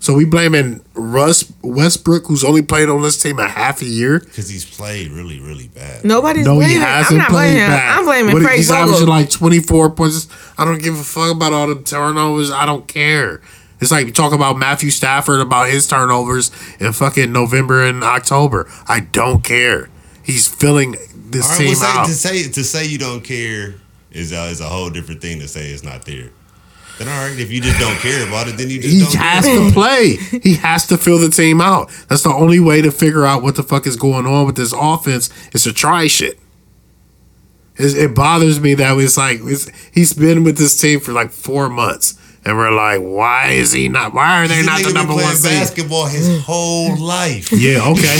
So 0.01 0.15
we 0.15 0.25
blaming 0.25 0.81
Russ 0.95 1.49
Westbrook, 1.61 2.25
who's 2.25 2.43
only 2.43 2.63
played 2.63 2.89
on 2.89 3.01
this 3.03 3.21
team 3.21 3.37
a 3.39 3.47
half 3.47 3.81
a 3.81 3.85
year. 3.85 4.19
because 4.19 4.49
he's 4.49 4.65
played 4.65 5.11
really, 5.11 5.39
really 5.39 5.67
bad. 5.67 6.03
Nobody's 6.03 6.45
No, 6.45 6.55
blaming. 6.55 6.75
he 6.77 6.81
hasn't 6.81 7.11
I'm 7.13 7.17
not 7.19 7.29
played 7.29 7.53
blaming 7.53 7.61
him. 7.61 7.69
bad. 7.69 7.97
I'm 7.99 8.05
blaming 8.05 8.33
What, 8.33 8.41
Frank 8.43 8.57
He's 8.57 8.67
Vogel. 8.69 8.83
averaging 8.95 9.07
like 9.07 9.29
24 9.29 9.91
points. 9.91 10.27
I 10.57 10.65
don't 10.65 10.81
give 10.81 10.95
a 10.99 11.03
fuck 11.03 11.35
about 11.35 11.53
all 11.53 11.67
the 11.67 11.75
turnovers. 11.83 12.49
I 12.51 12.65
don't 12.65 12.87
care. 12.87 13.41
It's 13.79 13.91
like 13.91 14.05
we 14.07 14.11
talk 14.11 14.33
about 14.33 14.57
Matthew 14.57 14.89
Stafford 14.89 15.39
about 15.39 15.69
his 15.69 15.87
turnovers 15.87 16.49
in 16.79 16.93
fucking 16.93 17.31
November 17.31 17.85
and 17.85 18.03
October. 18.03 18.67
I 18.87 19.01
don't 19.01 19.43
care. 19.43 19.89
He's 20.23 20.47
filling 20.47 20.95
this 21.15 21.45
All 21.45 21.51
right, 21.51 21.57
team 21.59 21.67
well, 21.67 21.75
say, 21.75 21.87
out. 21.99 22.05
to 22.07 22.13
say 22.13 22.43
to 22.51 22.63
say 22.63 22.85
you 22.85 22.97
don't 22.97 23.21
care 23.23 23.75
is 24.11 24.33
uh, 24.33 24.49
is 24.51 24.61
a 24.61 24.65
whole 24.67 24.89
different 24.89 25.21
thing 25.21 25.39
to 25.39 25.47
say 25.47 25.69
it's 25.69 25.83
not 25.83 26.05
there. 26.05 26.29
Then 27.01 27.09
all 27.09 27.27
right, 27.27 27.39
if 27.39 27.51
you 27.51 27.59
just 27.61 27.79
don't 27.79 27.97
care 27.97 28.27
about 28.27 28.47
it, 28.47 28.57
then 28.57 28.69
you 28.69 28.79
just 28.79 28.93
He 28.93 28.99
don't 28.99 29.15
has 29.15 29.45
to 29.45 29.71
play. 29.73 30.17
He 30.43 30.53
has 30.57 30.85
to 30.85 30.99
fill 30.99 31.17
the 31.17 31.31
team 31.31 31.59
out. 31.59 31.89
That's 32.09 32.21
the 32.21 32.29
only 32.29 32.59
way 32.59 32.83
to 32.83 32.91
figure 32.91 33.25
out 33.25 33.41
what 33.41 33.55
the 33.55 33.63
fuck 33.63 33.87
is 33.87 33.95
going 33.95 34.27
on 34.27 34.45
with 34.45 34.55
this 34.55 34.71
offense 34.71 35.31
is 35.51 35.63
to 35.63 35.73
try 35.73 36.05
shit. 36.05 36.39
It's, 37.75 37.95
it 37.95 38.13
bothers 38.13 38.59
me 38.59 38.75
that 38.75 38.95
it's 38.99 39.17
like 39.17 39.39
it's, 39.41 39.67
he's 39.91 40.13
been 40.13 40.43
with 40.43 40.59
this 40.59 40.79
team 40.79 40.99
for 40.99 41.11
like 41.11 41.31
four 41.31 41.69
months, 41.69 42.19
and 42.43 42.57
we're 42.57 42.71
like, 42.71 42.99
why 43.01 43.49
is 43.49 43.71
he 43.71 43.87
not? 43.87 44.13
Why 44.13 44.43
are 44.43 44.47
they 44.47 44.63
not 44.63 44.81
the 44.83 44.93
number 44.93 45.13
playing 45.13 45.27
one 45.27 45.35
seed? 45.35 45.51
basketball 45.51 46.07
his 46.07 46.41
whole 46.43 46.97
life. 46.97 47.51
Yeah, 47.51 47.87
okay. 47.91 48.17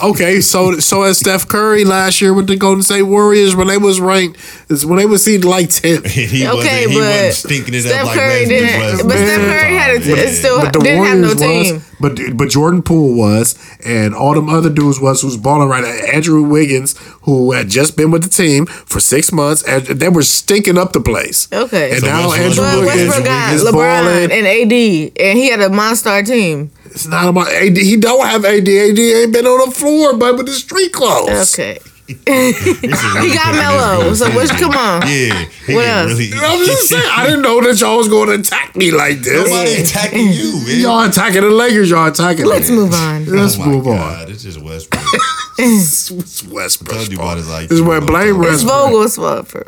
okay, 0.10 0.40
so 0.40 0.78
so 0.78 1.02
as 1.02 1.18
Steph 1.18 1.48
Curry 1.48 1.84
last 1.84 2.20
year 2.20 2.32
with 2.32 2.46
the 2.46 2.56
Golden 2.56 2.82
State 2.82 3.02
Warriors 3.02 3.56
when 3.56 3.66
they 3.66 3.78
was 3.78 4.00
ranked 4.00 4.38
is 4.68 4.86
when 4.86 4.98
they 4.98 5.06
was 5.06 5.24
seeded 5.24 5.44
like 5.44 5.68
10th. 5.68 6.06
he 6.10 6.46
Okay, 6.46 6.54
wasn't, 6.54 6.72
he 6.72 6.86
but 6.86 6.94
wasn't 7.06 7.34
stinking 7.34 7.74
it 7.74 7.82
Steph 7.82 8.00
up 8.00 8.06
like 8.06 8.18
Curry 8.18 8.46
Westbrook 8.46 8.48
didn't. 8.48 9.08
But 9.08 9.16
Steph 9.16 9.40
Curry 9.60 9.74
had 9.76 9.90
a, 9.90 10.04
Yeah. 10.24 10.32
still 10.32 10.60
But 10.60 10.72
the 10.72 10.78
didn't 10.80 11.04
have 11.04 11.18
no 11.18 11.34
Warriors 11.34 11.40
team. 11.68 11.74
was, 11.76 11.89
but 12.00 12.18
but 12.34 12.48
Jordan 12.48 12.82
Poole 12.82 13.14
was, 13.16 13.54
and 13.84 14.14
all 14.14 14.34
them 14.34 14.48
other 14.48 14.70
dudes 14.70 15.00
was 15.00 15.22
who's 15.22 15.36
balling 15.36 15.68
right. 15.68 15.84
Andrew 16.12 16.42
Wiggins, 16.42 16.96
who 17.22 17.52
had 17.52 17.68
just 17.68 17.96
been 17.96 18.10
with 18.10 18.22
the 18.24 18.28
team 18.30 18.66
for 18.66 19.00
six 19.00 19.30
months, 19.32 19.62
and 19.62 19.84
they 19.86 20.08
were 20.08 20.22
stinking 20.22 20.78
up 20.78 20.92
the 20.92 21.00
place. 21.00 21.48
Okay. 21.52 21.90
and 21.92 22.00
So 22.00 22.06
now 22.06 22.28
Westbrook- 22.28 22.66
Andrew 22.66 22.86
Wiggins 22.86 23.06
Westbrook 23.08 23.24
got 23.26 23.54
is 23.54 23.62
LeBron 23.64 23.72
balling. 24.04 24.32
and 24.32 24.46
AD, 24.46 25.12
and 25.20 25.38
he 25.38 25.50
had 25.50 25.60
a 25.60 25.68
monster 25.70 26.22
team. 26.22 26.70
It's 26.86 27.06
not 27.06 27.28
about 27.28 27.48
AD. 27.52 27.76
He 27.76 27.96
don't 27.96 28.26
have 28.26 28.44
AD. 28.44 28.68
AD 28.68 28.98
ain't 28.98 29.32
been 29.32 29.46
on 29.46 29.68
the 29.68 29.74
floor, 29.74 30.16
but 30.16 30.36
with 30.36 30.46
the 30.46 30.52
street 30.52 30.92
clothes. 30.92 31.54
Okay. 31.54 31.78
He 32.14 33.34
got 33.34 33.54
Melo, 33.54 34.14
so 34.14 34.30
what's- 34.30 34.50
come 34.52 34.72
on. 34.72 35.02
Yeah. 35.06 35.44
What 35.68 35.84
else? 35.86 36.12
Really, 36.12 36.30
I'm 36.34 36.66
just 36.66 36.88
saying, 36.90 37.02
I 37.10 37.26
didn't 37.26 37.42
know 37.42 37.60
that 37.62 37.80
y'all 37.80 37.96
was 37.98 38.08
going 38.08 38.28
to 38.28 38.34
attack 38.34 38.74
me 38.76 38.90
like 38.90 39.18
this. 39.20 39.48
Nobody 39.48 39.74
attacking 39.82 40.28
you, 40.32 40.52
man. 40.66 40.80
Y'all 40.80 41.08
attacking 41.08 41.42
the 41.42 41.50
Lakers. 41.50 41.90
Y'all 41.90 42.08
attacking. 42.08 42.46
Let's 42.46 42.68
me. 42.70 42.76
move 42.76 42.92
on. 42.94 43.26
Let's 43.26 43.58
oh 43.58 43.66
move 43.66 43.84
God, 43.84 44.28
It's 44.30 44.42
just 44.42 44.60
Westbrook. 44.60 45.02
on. 45.04 45.20
It's 45.58 46.42
Westbrook. 46.44 46.96
Told 46.96 47.12
you 47.12 47.18
about 47.18 47.36
his 47.36 47.46
IQ. 47.46 47.68
This 47.68 47.72
is 47.78 47.82
where 47.82 48.00
blame 48.00 48.36
It's 48.42 48.64
Westbrook. 48.64 48.74
Vogel's 48.90 49.16
fault 49.16 49.48
for. 49.48 49.64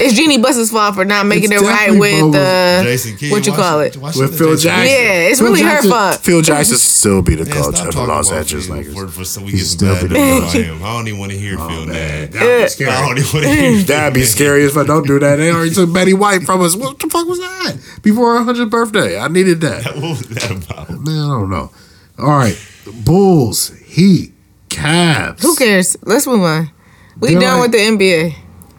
It's 0.00 0.14
Jeanie 0.14 0.38
Buss's 0.38 0.70
fault 0.70 0.94
for 0.94 1.04
not 1.04 1.26
making 1.26 1.52
It's 1.52 1.62
it 1.62 1.66
right 1.66 1.90
with 1.98 2.12
Vogel's. 2.20 2.36
uh, 2.36 2.80
Jason 2.84 3.16
Kidd. 3.16 3.30
what 3.32 3.46
you 3.46 3.52
call 3.52 3.80
it? 3.80 3.96
why 3.96 4.10
should 4.10 4.20
With 4.22 4.38
Phil 4.38 4.56
Jackson. 4.56 4.86
Yeah, 4.86 5.28
it's 5.28 5.40
Phil 5.40 5.48
really 5.52 5.62
her 5.62 5.82
fault. 5.82 6.16
Phil 6.20 6.42
Jackson 6.42 6.76
still 6.76 7.22
be 7.22 7.34
the 7.34 7.44
Man, 7.44 7.54
coach 7.54 7.74
stop 7.76 7.88
of 7.88 7.94
the 7.94 8.00
talking 8.00 8.08
Los 8.14 8.28
about 8.30 8.38
Angeles 8.40 8.66
Phil 8.66 8.76
Lakers. 8.76 8.94
For, 8.94 9.08
for 9.08 9.24
some 9.24 9.44
we 9.44 9.52
He's 9.52 9.74
get 9.74 9.86
some 9.86 9.96
still 9.96 10.08
bad 10.08 10.10
the 10.10 10.40
news 10.40 10.52
coach. 10.52 10.82
I 10.82 10.96
don't 10.96 11.08
even 11.08 11.20
want 11.20 11.32
to 11.32 11.38
hear 11.38 11.56
Phil 11.56 11.68
Man, 11.68 11.88
name. 11.88 12.30
that'd 12.30 12.62
be 12.64 12.68
scary. 12.68 12.90
I 12.90 13.06
don't 13.14 13.18
scary. 13.18 13.20
even 13.20 13.32
want 13.34 13.44
to 13.44 13.62
hear. 13.62 13.82
That'd 13.84 14.14
be 14.14 14.22
scary 14.24 14.64
as 14.64 14.72
fuck. 14.74 14.86
Don't 14.86 15.06
do 15.06 15.18
that. 15.18 15.36
They 15.36 15.50
already 15.52 15.70
took 15.74 15.92
Betty 15.92 16.14
White 16.14 16.42
from 16.42 16.60
us. 16.62 16.74
What 16.76 16.98
the 16.98 17.08
fuck 17.08 17.26
was 17.26 17.38
that? 17.38 17.76
Before 18.02 18.36
our 18.36 18.44
100th 18.44 18.70
birthday. 18.70 19.18
I 19.18 19.28
needed 19.28 19.60
that. 19.62 19.84
What 19.94 20.02
was 20.02 20.20
that 20.28 20.50
about? 20.50 20.90
Man, 20.90 21.08
I 21.24 21.28
don't 21.28 21.50
know. 21.50 21.70
All 22.18 22.26
right. 22.28 22.56
Bulls, 23.04 23.68
Heat, 23.86 24.32
Cavs. 24.68 25.40
Who 25.42 25.54
cares? 25.56 25.96
Let's 26.02 26.26
move 26.26 26.42
on. 26.42 26.70
We 27.18 27.30
They're 27.30 27.40
done 27.40 27.60
like- 27.60 27.70
with 27.70 27.72
the 27.72 27.78
NBA. 27.78 28.34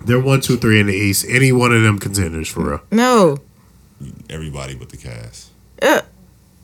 They're 0.05 0.19
one, 0.19 0.41
two, 0.41 0.57
three 0.57 0.79
in 0.79 0.87
the 0.87 0.93
East. 0.93 1.25
Any 1.27 1.51
one 1.51 1.73
of 1.73 1.81
them 1.81 1.99
contenders 1.99 2.47
for 2.49 2.69
real. 2.69 2.81
No, 2.91 3.37
Everybody 4.29 4.75
but 4.75 4.89
the 4.89 4.97
cast. 4.97 5.49
uh, 5.81 6.01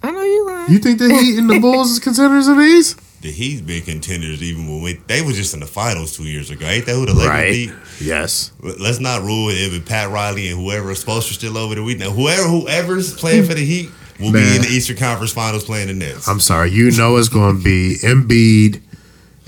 I 0.03 0.11
know 0.11 0.23
you 0.23 0.45
lying. 0.47 0.71
You 0.71 0.79
think 0.79 0.99
the 0.99 1.09
Heat 1.09 1.37
and 1.37 1.49
the 1.49 1.59
Bulls 1.59 1.91
is 1.91 1.99
contenders 1.99 2.47
in 2.47 2.57
the 2.57 2.63
East? 2.63 2.99
The 3.21 3.31
Heat's 3.31 3.61
been 3.61 3.83
contenders 3.83 4.41
even 4.41 4.67
when 4.67 4.81
we, 4.81 4.93
they 5.07 5.21
was 5.21 5.35
just 5.37 5.53
in 5.53 5.59
the 5.59 5.67
finals 5.67 6.17
two 6.17 6.23
years 6.23 6.49
ago. 6.49 6.65
Ain't 6.65 6.87
that 6.87 6.93
who 6.95 7.05
the 7.05 7.13
Lakers 7.13 7.55
beat? 7.55 7.73
Yes. 8.07 8.51
Let's 8.61 8.99
not 8.99 9.21
rule 9.21 9.49
it 9.49 9.53
if 9.73 9.85
Pat 9.85 10.09
Riley 10.09 10.49
and 10.49 10.59
whoever 10.59 10.89
Spoelstra 10.93 11.33
still 11.33 11.55
over 11.57 11.75
there. 11.75 11.83
We 11.83 11.93
know 11.95 12.09
whoever 12.11 12.43
whoever's 12.49 13.13
playing 13.13 13.43
for 13.45 13.53
the 13.53 13.63
Heat 13.63 13.89
will 14.19 14.31
Man. 14.31 14.41
be 14.43 14.55
in 14.55 14.61
the 14.63 14.67
Eastern 14.69 14.97
Conference 14.97 15.31
Finals 15.33 15.63
playing 15.63 15.87
the 15.87 15.93
Nets. 15.93 16.27
I'm 16.27 16.39
sorry. 16.39 16.71
You 16.71 16.89
know 16.91 17.15
it's 17.17 17.29
going 17.29 17.57
to 17.57 17.63
be 17.63 17.97
Embiid, 18.01 18.81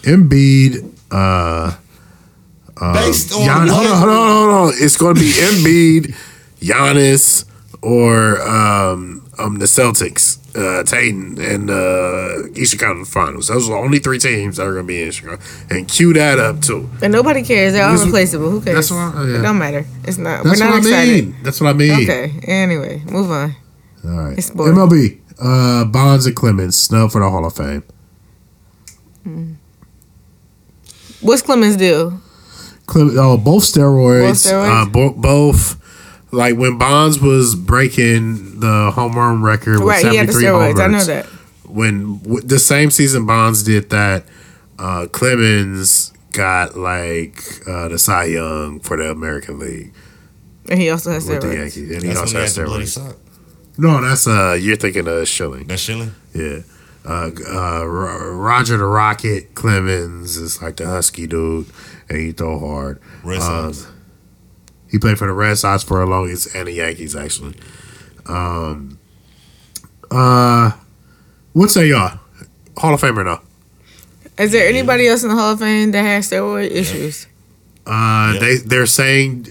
Embiid, 0.03 0.89
uh, 1.11 1.75
Based 2.79 3.33
on 3.33 3.45
Gian- 3.45 3.67
hold 3.67 3.85
what? 3.85 3.91
on, 3.91 3.97
hold 3.97 4.09
on, 4.09 4.49
hold 4.49 4.49
on. 4.69 4.73
It's 4.79 4.97
going 4.97 5.15
to 5.15 5.21
be 5.21 5.31
Embiid, 5.31 6.15
Giannis, 6.59 7.45
or 7.81 8.41
um, 8.41 9.29
um, 9.37 9.59
the 9.59 9.65
Celtics, 9.65 10.39
uh, 10.55 10.83
Tatum, 10.83 11.37
and 11.39 11.69
uh, 11.69 12.47
Eastern 12.59 12.79
Conference 12.79 13.13
Finals. 13.13 13.47
Those 13.47 13.67
are 13.69 13.73
the 13.73 13.77
only 13.77 13.99
three 13.99 14.17
teams 14.19 14.57
that 14.57 14.63
are 14.67 14.73
going 14.73 14.85
to 14.85 14.87
be 14.87 15.01
in 15.03 15.11
Chicago. 15.11 15.41
And 15.69 15.87
cue 15.87 16.13
that 16.13 16.39
up 16.39 16.61
too. 16.61 16.89
And 17.01 17.13
nobody 17.13 17.43
cares. 17.43 17.73
They're 17.73 17.85
all 17.85 17.93
This- 17.93 18.05
replaceable. 18.05 18.49
Who 18.49 18.61
cares? 18.61 18.89
that's 18.89 18.91
what 18.91 19.15
I- 19.21 19.27
yeah. 19.29 19.39
It 19.39 19.41
don't 19.43 19.57
matter. 19.59 19.85
It's 20.05 20.17
not. 20.17 20.43
That's 20.43 20.59
we're 20.59 20.65
not 20.65 20.73
what 20.75 20.85
I 20.85 20.87
excited. 21.03 21.25
mean. 21.27 21.35
That's 21.43 21.61
what 21.61 21.69
I 21.69 21.73
mean. 21.73 21.91
Okay. 22.09 22.39
Anyway, 22.47 23.01
move 23.05 23.29
on. 23.31 23.55
All 24.05 24.11
right. 24.11 24.37
It's 24.37 24.49
boring. 24.49 24.75
MLB. 24.75 25.19
Uh, 25.39 25.85
Bonds 25.85 26.25
and 26.25 26.35
Clemens 26.35 26.77
snub 26.77 27.11
for 27.11 27.19
the 27.21 27.29
Hall 27.29 27.45
of 27.45 27.55
Fame. 27.55 27.83
What's 31.21 31.41
Clemens' 31.41 31.77
deal? 31.77 32.19
Clem- 32.93 33.17
oh, 33.19 33.37
both 33.37 33.63
steroids. 33.63 34.21
Both 34.29 34.37
steroids? 34.37 34.81
Uh, 34.83 34.89
bo- 34.89 35.13
both. 35.13 35.79
Like 36.31 36.55
when 36.57 36.77
Bonds 36.77 37.19
was 37.19 37.53
breaking 37.55 38.59
the 38.59 38.91
home 38.93 39.13
run 39.15 39.43
record 39.43 39.79
with 39.79 39.87
Right, 39.87 40.05
he 40.05 40.15
had 40.15 40.27
the 40.29 40.33
73 40.33 40.43
steroids. 40.49 40.79
I 40.79 40.87
know 40.87 41.03
that. 41.03 41.25
When 41.67 42.17
w- 42.19 42.41
the 42.41 42.59
same 42.59 42.89
season 42.91 43.25
Bonds 43.25 43.63
did 43.63 43.89
that, 43.91 44.25
uh, 44.79 45.07
Clemens 45.11 46.11
got 46.31 46.75
like 46.75 47.37
uh, 47.67 47.87
the 47.89 47.99
Cy 47.99 48.25
Young 48.25 48.79
for 48.79 48.97
the 48.97 49.11
American 49.11 49.59
League 49.59 49.93
And 50.69 50.79
he 50.79 50.89
also 50.89 51.11
has 51.11 51.27
with 51.27 51.41
the. 51.41 51.53
Yankees, 51.55 51.77
and 51.91 52.01
he 52.01 52.07
That's 52.09 52.15
when 52.15 52.17
also 52.17 52.37
he 52.37 52.41
has 52.41 52.55
the 52.55 52.63
bloody 52.65 52.85
steroids. 52.85 53.17
No, 53.77 54.01
that's 54.01 54.27
uh, 54.27 54.57
you're 54.59 54.75
thinking 54.75 55.07
of 55.07 55.27
Schilling. 55.27 55.65
That's 55.67 55.81
Schilling. 55.81 56.13
Yeah. 56.33 56.59
Uh, 57.05 57.29
uh, 57.47 57.85
Ro- 57.85 58.33
Roger 58.35 58.77
the 58.77 58.85
Rocket 58.85 59.53
Clemens 59.55 60.37
is 60.37 60.61
like 60.61 60.77
the 60.77 60.85
husky 60.87 61.27
dude, 61.27 61.65
and 62.09 62.17
he 62.19 62.31
throw 62.31 62.59
hard. 62.59 62.99
Red 63.23 63.39
Uh, 63.39 63.71
Sox. 63.73 63.87
he 64.89 64.97
played 64.99 65.17
for 65.17 65.27
the 65.27 65.33
Red 65.33 65.57
Sox 65.57 65.83
for 65.83 66.01
a 66.01 66.05
longest 66.05 66.53
and 66.55 66.67
the 66.67 66.71
Yankees 66.73 67.15
actually. 67.15 67.55
Um, 68.25 68.97
uh, 70.11 70.71
what 71.53 71.71
say 71.71 71.87
y'all? 71.87 72.19
Hall 72.77 72.93
of 72.93 73.01
Fame 73.01 73.17
or 73.19 73.23
no? 73.23 73.39
Is 74.37 74.51
there 74.51 74.67
anybody 74.67 75.07
else 75.07 75.23
in 75.23 75.29
the 75.29 75.35
Hall 75.35 75.51
of 75.53 75.59
Fame 75.59 75.91
that 75.91 76.01
has 76.03 76.29
steroid 76.29 76.71
issues? 76.71 77.27
Uh, 77.85 78.31
Yeah. 78.33 78.39
they 78.39 78.55
they're 78.57 78.85
saying 78.85 79.47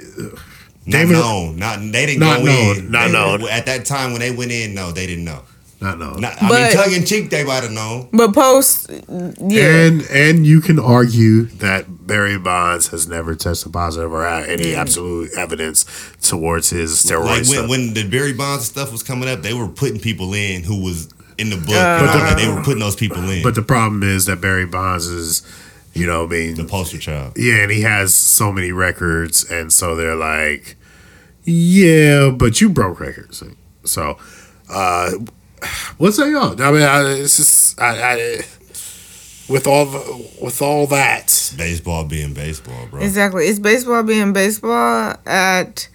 Not 0.86 0.92
David- 0.98 1.12
known. 1.12 1.56
Not 1.58 1.78
they 1.80 2.06
didn't 2.06 2.20
Not 2.20 2.38
go 2.40 2.44
known, 2.46 2.76
in. 2.78 2.90
not 2.90 3.06
They- 3.06 3.12
known. 3.12 3.42
At 3.48 3.66
that 3.66 3.84
time 3.84 4.12
when 4.12 4.20
they 4.20 4.30
went 4.32 4.50
in, 4.50 4.74
no, 4.74 4.90
they 4.90 5.06
didn't 5.06 5.24
know. 5.24 5.42
Not 5.82 5.98
no. 5.98 6.12
Not, 6.14 6.42
I 6.42 6.48
But- 6.48 6.60
mean, 6.74 6.82
tongue 6.84 6.92
in 6.94 7.04
cheek, 7.04 7.28
they 7.30 7.44
might 7.44 7.62
have 7.64 7.72
known. 7.72 8.08
But 8.12 8.32
post, 8.32 8.90
yeah. 9.10 9.84
And 9.86 10.02
and 10.10 10.46
you 10.46 10.60
can 10.60 10.78
argue 10.78 11.44
that 11.58 12.06
Barry 12.06 12.38
Bonds 12.38 12.88
has 12.88 13.06
never 13.08 13.34
tested 13.34 13.72
positive 13.72 14.12
or 14.12 14.24
had 14.24 14.48
any 14.48 14.74
absolute 14.74 15.30
evidence 15.36 15.84
towards 16.22 16.70
his 16.70 16.92
steroid 17.02 17.24
Like 17.26 17.44
stuff. 17.44 17.68
when, 17.68 17.86
when 17.86 17.94
the 17.94 18.08
Barry 18.08 18.32
Bonds 18.32 18.64
stuff 18.64 18.90
was 18.92 19.02
coming 19.02 19.28
up, 19.28 19.42
they 19.42 19.52
were 19.54 19.68
putting 19.68 19.98
people 20.00 20.32
in 20.34 20.62
who 20.62 20.82
was 20.82 21.08
in 21.38 21.50
the 21.50 21.56
book. 21.56 21.74
Uh, 21.74 22.00
But 22.06 22.30
the- 22.30 22.42
they 22.42 22.48
were 22.48 22.62
putting 22.62 22.80
those 22.80 22.96
people 22.96 23.28
in. 23.28 23.42
But 23.42 23.54
the 23.54 23.62
problem 23.62 24.02
is 24.02 24.26
that 24.26 24.40
Barry 24.40 24.66
Bonds 24.66 25.06
is, 25.06 25.42
you 25.94 26.06
know, 26.06 26.24
I 26.24 26.28
mean, 26.28 26.54
the 26.54 26.64
poster 26.64 26.98
child. 26.98 27.32
yeah, 27.36 27.56
and 27.62 27.70
he 27.70 27.80
has 27.82 28.14
so 28.14 28.52
many 28.52 28.70
records, 28.72 29.44
and 29.50 29.72
so 29.72 29.96
they're 29.96 30.14
like, 30.16 30.76
yeah, 31.44 32.30
but 32.30 32.60
you 32.60 32.68
broke 32.68 33.00
records. 33.00 33.42
So, 33.84 34.16
uh, 34.70 35.10
what's 35.98 36.16
that, 36.16 36.28
y'all? 36.28 36.60
I 36.62 36.70
mean, 36.72 36.82
I, 36.82 37.12
it's 37.12 37.36
just, 37.36 37.80
I, 37.80 38.14
I, 38.14 38.16
with 39.48 39.66
all, 39.66 39.86
the, 39.86 40.28
with 40.42 40.62
all 40.62 40.86
that, 40.88 41.52
Baseball 41.56 42.04
being 42.04 42.32
baseball, 42.34 42.86
bro. 42.90 43.00
Exactly. 43.00 43.46
It's 43.46 43.58
baseball 43.58 44.02
being 44.02 44.32
baseball 44.32 45.14
at 45.26 45.88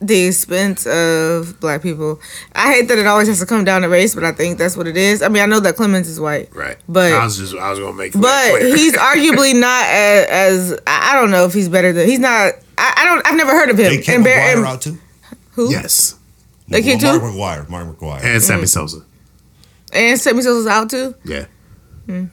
the 0.00 0.26
expense 0.26 0.86
of 0.86 1.58
black 1.60 1.80
people. 1.82 2.20
I 2.54 2.72
hate 2.74 2.88
that 2.88 2.98
it 2.98 3.06
always 3.06 3.28
has 3.28 3.38
to 3.40 3.46
come 3.46 3.64
down 3.64 3.82
to 3.82 3.88
race, 3.88 4.14
but 4.14 4.22
I 4.24 4.32
think 4.32 4.58
that's 4.58 4.76
what 4.76 4.86
it 4.86 4.96
is. 4.98 5.22
I 5.22 5.28
mean, 5.28 5.42
I 5.42 5.46
know 5.46 5.60
that 5.60 5.76
Clemens 5.76 6.08
is 6.08 6.20
white, 6.20 6.54
right? 6.54 6.76
But- 6.88 7.12
I 7.14 7.24
was 7.24 7.38
just, 7.38 7.54
I 7.56 7.70
was 7.70 7.78
gonna 7.78 7.94
make, 7.96 8.12
but 8.12 8.60
he's 8.60 8.92
arguably 8.98 9.58
not 9.58 9.86
as, 9.86 10.72
as 10.72 10.80
I 10.86 11.12
I 11.12 11.20
don't 11.20 11.30
know 11.30 11.44
if 11.46 11.54
he's 11.54 11.68
better 11.70 11.92
than 11.92 12.06
he's 12.08 12.18
not. 12.18 12.54
I, 12.76 12.92
I 12.96 13.04
don't. 13.06 13.26
I've 13.26 13.36
never 13.36 13.52
heard 13.52 13.70
of 13.70 13.78
him. 13.78 13.86
They 13.86 13.96
kept 13.98 14.08
And 14.16 14.24
Bear- 14.24 14.56
and- 14.58 14.66
out 14.66 14.82
too. 14.82 14.98
who? 15.52 15.70
yes, 15.70 16.16
They 16.68 16.82
keep 16.82 17.02
Mark? 17.02 17.22
McGwire. 17.22 17.68
Mark 17.68 17.86
McGwire. 17.98 18.22
and 18.24 18.40
Mm. 18.40 18.46
Sammy 18.46 18.66
Sosa, 18.66 18.98
And 19.92 20.18
Sammy 20.20 20.42
Sosa's 20.42 20.66
out 20.66 20.88
too. 20.90 21.14
yeah, 21.24 21.44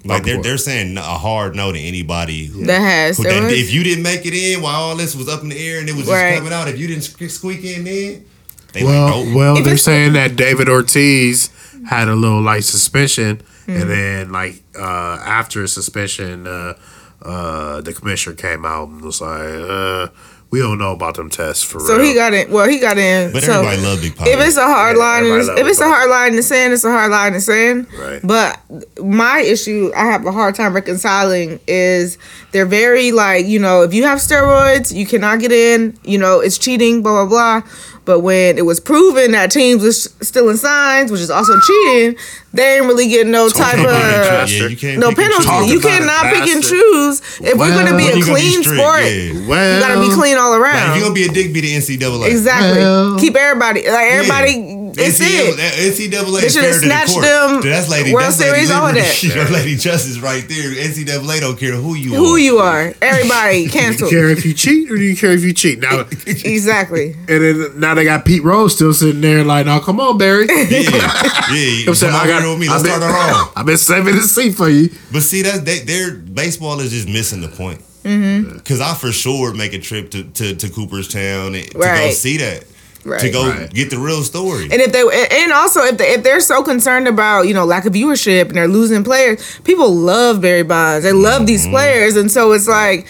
like 0.05 0.23
they're 0.23 0.41
they're 0.41 0.57
saying 0.57 0.97
a 0.97 1.01
hard 1.01 1.55
no 1.55 1.71
to 1.71 1.79
anybody. 1.79 2.45
Who, 2.47 2.65
That 2.65 2.79
has 2.81 3.17
who- 3.17 3.23
that- 3.23 3.51
if 3.51 3.71
you 3.73 3.83
didn't 3.83 4.03
make 4.03 4.25
it 4.25 4.33
in 4.33 4.61
while 4.61 4.81
all 4.81 4.95
this 4.95 5.15
was 5.15 5.27
up 5.29 5.41
in 5.43 5.49
the 5.49 5.57
air 5.57 5.79
and 5.79 5.87
it 5.89 5.93
was 5.95 6.05
just 6.05 6.11
Right. 6.11 6.37
coming 6.37 6.53
out, 6.53 6.67
if 6.67 6.77
you 6.79 6.87
didn't 6.87 7.03
squeak 7.29 7.63
in 7.63 7.83
then, 7.83 8.25
they 8.73 8.83
Well, 8.83 9.17
like, 9.17 9.25
nope. 9.27 9.35
well, 9.35 9.63
they're 9.63 9.77
saying 9.77 10.13
that 10.13 10.35
David 10.35 10.69
Ortiz 10.69 11.49
had 11.87 12.07
a 12.07 12.15
little 12.15 12.41
light 12.41 12.63
suspension, 12.63 13.41
Hmm. 13.65 13.71
and 13.71 13.89
then 13.89 14.31
like 14.31 14.63
uh, 14.79 15.19
after 15.25 15.61
his 15.61 15.73
suspension, 15.73 16.47
uh, 16.47 16.73
uh, 17.21 17.81
the 17.81 17.93
commissioner 17.93 18.35
came 18.35 18.65
out 18.65 18.87
and 18.87 19.01
was 19.01 19.19
like, 19.21 19.41
uh, 19.43 20.07
"We 20.51 20.59
don't 20.59 20.77
know 20.77 20.91
about 20.91 21.15
them 21.15 21.29
tests 21.29 21.63
for 21.63 21.79
So 21.79 21.97
real." 21.97 22.05
he 22.05 22.13
got 22.13 22.33
in. 22.33 22.51
Well, 22.51 22.67
he 22.69 22.79
got 22.79 22.97
in. 22.97 23.31
But 23.31 23.43
so 23.43 23.53
everybody 23.53 23.81
loved 23.81 24.01
Big 24.03 24.15
Papa. 24.15 24.29
if 24.29 24.39
it's 24.39 24.57
a 24.57 24.63
hard 24.65 24.97
Yeah, 24.97 25.03
line, 25.03 25.23
everybody 25.25 25.49
in, 25.61 25.65
if 25.65 25.71
it's 25.71 25.79
a 25.81 25.87
hard 25.87 26.09
line 26.09 26.29
in 26.31 26.35
the 26.35 26.43
sand, 26.43 26.73
it's 26.73 26.83
a 26.83 26.91
hard 26.91 27.11
line 27.11 27.27
in 27.29 27.33
the 27.33 27.41
sand. 27.41 27.87
Right. 27.97 28.19
But 28.23 28.59
my 29.03 29.39
issue, 29.39 29.91
I 29.95 30.05
have 30.05 30.25
a 30.25 30.31
hard 30.31 30.55
time 30.55 30.73
reconciling, 30.73 31.59
is 31.67 32.17
they're 32.51 32.65
very 32.65 33.11
like 33.11 33.45
you 33.45 33.59
know, 33.59 33.81
if 33.83 33.93
you 33.93 34.03
have 34.03 34.19
steroids, 34.19 34.93
you 34.93 35.05
cannot 35.05 35.39
get 35.39 35.51
in. 35.51 35.97
You 36.03 36.17
know, 36.17 36.39
it's 36.41 36.57
cheating. 36.57 37.01
Blah 37.01 37.25
blah 37.25 37.61
blah. 37.61 37.69
But 38.03 38.21
when 38.21 38.57
it 38.57 38.65
was 38.65 38.79
proven 38.79 39.31
that 39.33 39.51
teams 39.51 39.83
was 39.83 40.03
stealing 40.21 40.57
signs, 40.57 41.11
which 41.11 41.21
is 41.21 41.29
also 41.29 41.59
cheating, 41.59 42.17
they 42.51 42.77
ain't 42.77 42.85
really 42.87 43.07
getting 43.07 43.31
no 43.31 43.47
type 43.47 43.77
of 43.77 43.83
yeah, 43.85 44.45
you 44.67 44.75
can't 44.75 44.99
no 44.99 45.13
penalty. 45.13 45.43
You 45.69 45.79
Talk 45.79 45.99
about 45.99 45.99
cannot 45.99 46.23
pick 46.33 46.49
and 46.49 46.63
choose. 46.63 47.21
If 47.41 47.57
we're 47.59 47.69
gonna 47.69 47.95
be 47.95 48.07
a 48.07 48.15
you 48.17 48.25
gonna 48.25 48.25
be 48.25 48.41
clean 48.41 48.63
strict, 48.63 48.79
sport, 48.81 49.03
yeah. 49.03 49.47
well, 49.47 49.75
you 49.75 49.79
gotta 49.81 50.01
be 50.01 50.15
clean 50.15 50.37
all 50.37 50.51
Like, 50.57 50.61
around. 50.73 50.89
if 50.89 50.95
you're 50.97 51.03
gonna 51.03 51.13
be 51.13 51.25
a 51.25 51.31
dick, 51.31 51.53
be 51.53 51.61
the 51.61 51.75
NCAA. 51.75 52.29
Exactly. 52.31 52.79
Well- 52.79 53.19
Keep 53.19 53.35
everybody 53.35 53.83
like 53.87 54.11
everybody. 54.11 54.80
It's 54.97 55.19
NCAA, 55.19 55.53
it. 55.57 55.57
NCAA 55.93 56.41
They 56.41 56.45
is 56.47 56.53
should've 56.53 56.69
fair 56.69 56.73
to 56.73 56.79
the 56.79 56.85
snatched 56.85 57.13
court. 57.13 57.25
them 57.25 57.61
That's 57.61 57.89
lady. 57.89 58.13
World 58.13 58.25
that's 58.25 58.39
lady 58.39 58.51
Series, 58.53 58.71
all 58.71 58.87
of 58.87 58.95
liberty. 58.95 59.27
that. 59.27 59.35
Your 59.35 59.49
lady 59.49 59.75
justice 59.77 60.19
right 60.19 60.43
there. 60.47 60.71
NCAA 60.71 61.39
don't 61.41 61.57
care 61.59 61.73
who 61.73 61.95
you 61.95 62.13
are. 62.13 62.17
Who 62.17 62.35
you 62.37 62.57
are? 62.59 62.93
Everybody 63.01 63.67
do 63.67 63.79
you 63.79 64.09
care 64.09 64.29
if 64.29 64.45
you 64.45 64.53
cheat 64.53 64.91
or 64.91 64.95
do 64.97 65.03
you 65.03 65.15
care 65.15 65.31
if 65.31 65.43
you 65.43 65.53
cheat? 65.53 65.79
Now, 65.79 66.01
Exactly. 66.27 67.13
and 67.13 67.27
then 67.27 67.79
now 67.79 67.93
they 67.95 68.03
got 68.03 68.25
Pete 68.25 68.43
Rose 68.43 68.75
still 68.75 68.93
sitting 68.93 69.21
there 69.21 69.43
like, 69.43 69.65
"Now 69.65 69.79
come 69.79 69.99
on, 69.99 70.17
Barry." 70.17 70.45
Yeah, 70.47 70.55
yeah. 70.69 71.85
I'm 71.87 71.95
saying, 71.95 72.11
Come 72.11 72.15
I 72.15 72.19
over 72.23 72.27
got- 72.27 72.41
here 72.41 72.49
with 72.51 72.59
me. 72.59 72.67
I've 72.67 72.81
Let's 72.81 72.83
been- 72.83 72.97
start 73.01 73.03
our 73.03 73.41
own. 73.45 73.49
I've 73.55 73.65
been 73.65 73.77
saving 73.77 74.15
the 74.15 74.21
seat 74.21 74.51
for 74.55 74.69
you. 74.69 74.89
But 75.11 75.21
see, 75.21 75.41
that's 75.41 75.59
they, 75.61 75.79
their 75.79 76.11
baseball 76.11 76.79
is 76.79 76.91
just 76.91 77.07
missing 77.07 77.41
the 77.41 77.47
point. 77.49 77.81
Mm-hmm. 78.03 78.53
Because 78.57 78.81
I 78.81 78.93
for 78.95 79.11
sure 79.11 79.53
make 79.53 79.73
a 79.73 79.79
trip 79.79 80.09
to, 80.11 80.23
to, 80.23 80.55
to 80.55 80.69
Cooperstown 80.69 81.55
and- 81.55 81.65
to 81.67 81.77
go 81.77 82.09
see 82.11 82.37
that. 82.37 82.65
Right. 83.03 83.19
To 83.21 83.29
go 83.31 83.49
Right. 83.49 83.73
get 83.73 83.89
the 83.89 83.97
real 83.97 84.21
story. 84.23 84.65
And 84.65 84.73
if 84.81 84.91
they 84.91 85.01
and 85.41 85.51
also 85.51 85.81
if 85.81 85.97
they, 85.97 86.09
if 86.13 86.23
they're 86.23 86.39
so 86.39 86.61
concerned 86.61 87.07
about 87.07 87.47
you 87.47 87.53
know 87.53 87.65
lack 87.65 87.85
of 87.85 87.93
viewership 87.93 88.49
and 88.49 88.51
they're 88.55 88.67
losing 88.67 89.03
players, 89.03 89.59
people 89.63 89.91
love 89.95 90.39
Barry 90.41 90.63
Bonds. 90.63 91.03
They 91.03 91.11
love 91.13 91.47
these 91.47 91.63
Mm-hmm. 91.63 91.71
players, 91.73 92.15
and 92.15 92.29
so 92.31 92.51
it's 92.51 92.67
like, 92.67 93.07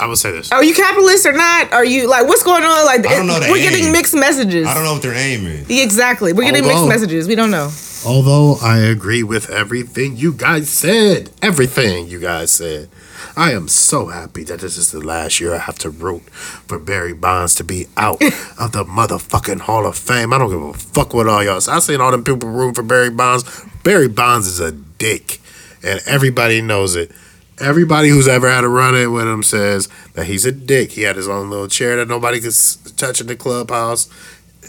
I'm 0.00 0.06
gonna 0.08 0.16
say 0.16 0.32
this. 0.32 0.50
are 0.50 0.64
you 0.64 0.74
capitalist 0.74 1.26
or 1.26 1.32
not? 1.32 1.72
Are 1.74 1.84
you 1.84 2.08
like 2.08 2.26
what's 2.26 2.42
going 2.42 2.64
on? 2.64 2.86
Like 2.86 3.06
I 3.06 3.16
don't 3.16 3.26
know 3.26 3.38
the 3.38 3.48
we're 3.50 3.58
getting 3.58 3.92
mixed 3.92 4.14
messages. 4.14 4.66
I 4.66 4.72
don't 4.74 4.84
know 4.84 4.94
what 4.94 5.02
their 5.02 5.12
aim 5.14 5.46
is. 5.46 5.68
Exactly, 5.68 6.32
we're 6.32 6.44
getting 6.44 6.64
Although- 6.64 6.86
mixed 6.86 6.88
messages. 6.88 7.28
We 7.28 7.34
don't 7.34 7.50
know. 7.50 7.70
Although 8.06 8.56
I 8.62 8.78
agree 8.78 9.22
with 9.22 9.48
everything 9.50 10.16
you 10.16 10.32
guys 10.32 10.68
said, 10.70 11.30
everything 11.42 12.06
you 12.08 12.18
guys 12.18 12.50
said, 12.50 12.88
I 13.36 13.52
am 13.52 13.68
so 13.68 14.06
happy 14.06 14.44
that 14.44 14.60
this 14.60 14.76
is 14.76 14.90
the 14.92 15.00
last 15.00 15.40
year 15.40 15.54
I 15.54 15.58
have 15.58 15.78
to 15.80 15.90
root 15.90 16.22
for 16.30 16.78
Barry 16.78 17.12
Bonds 17.12 17.54
to 17.56 17.64
be 17.64 17.86
out 17.96 18.22
of 18.58 18.72
the 18.72 18.84
motherfucking 18.84 19.60
Hall 19.60 19.86
of 19.86 19.96
Fame. 19.96 20.32
I 20.32 20.38
don't 20.38 20.50
give 20.50 20.62
a 20.62 20.72
fuck 20.74 21.12
what 21.14 21.28
all 21.28 21.42
y'all 21.44 21.60
say. 21.60 21.72
I 21.72 21.78
seen 21.80 22.00
all 22.00 22.10
them 22.10 22.24
people 22.24 22.48
root 22.48 22.74
for 22.76 22.82
Barry 22.82 23.10
Bonds. 23.10 23.44
Barry 23.82 24.08
Bonds 24.08 24.46
is 24.46 24.60
a 24.60 24.72
dick, 24.72 25.40
and 25.82 26.00
everybody 26.06 26.60
knows 26.60 26.96
it. 26.96 27.10
Everybody 27.60 28.08
who's 28.08 28.26
ever 28.26 28.50
had 28.50 28.64
a 28.64 28.68
run 28.68 28.96
in 28.96 29.12
with 29.12 29.28
him 29.28 29.42
says 29.44 29.88
that 30.14 30.26
he's 30.26 30.44
a 30.44 30.50
dick. 30.52 30.92
He 30.92 31.02
had 31.02 31.14
his 31.14 31.28
own 31.28 31.50
little 31.50 31.68
chair 31.68 31.96
that 31.96 32.08
nobody 32.08 32.40
could 32.40 32.54
touch 32.96 33.20
in 33.20 33.28
the 33.28 33.36
clubhouse. 33.36 34.08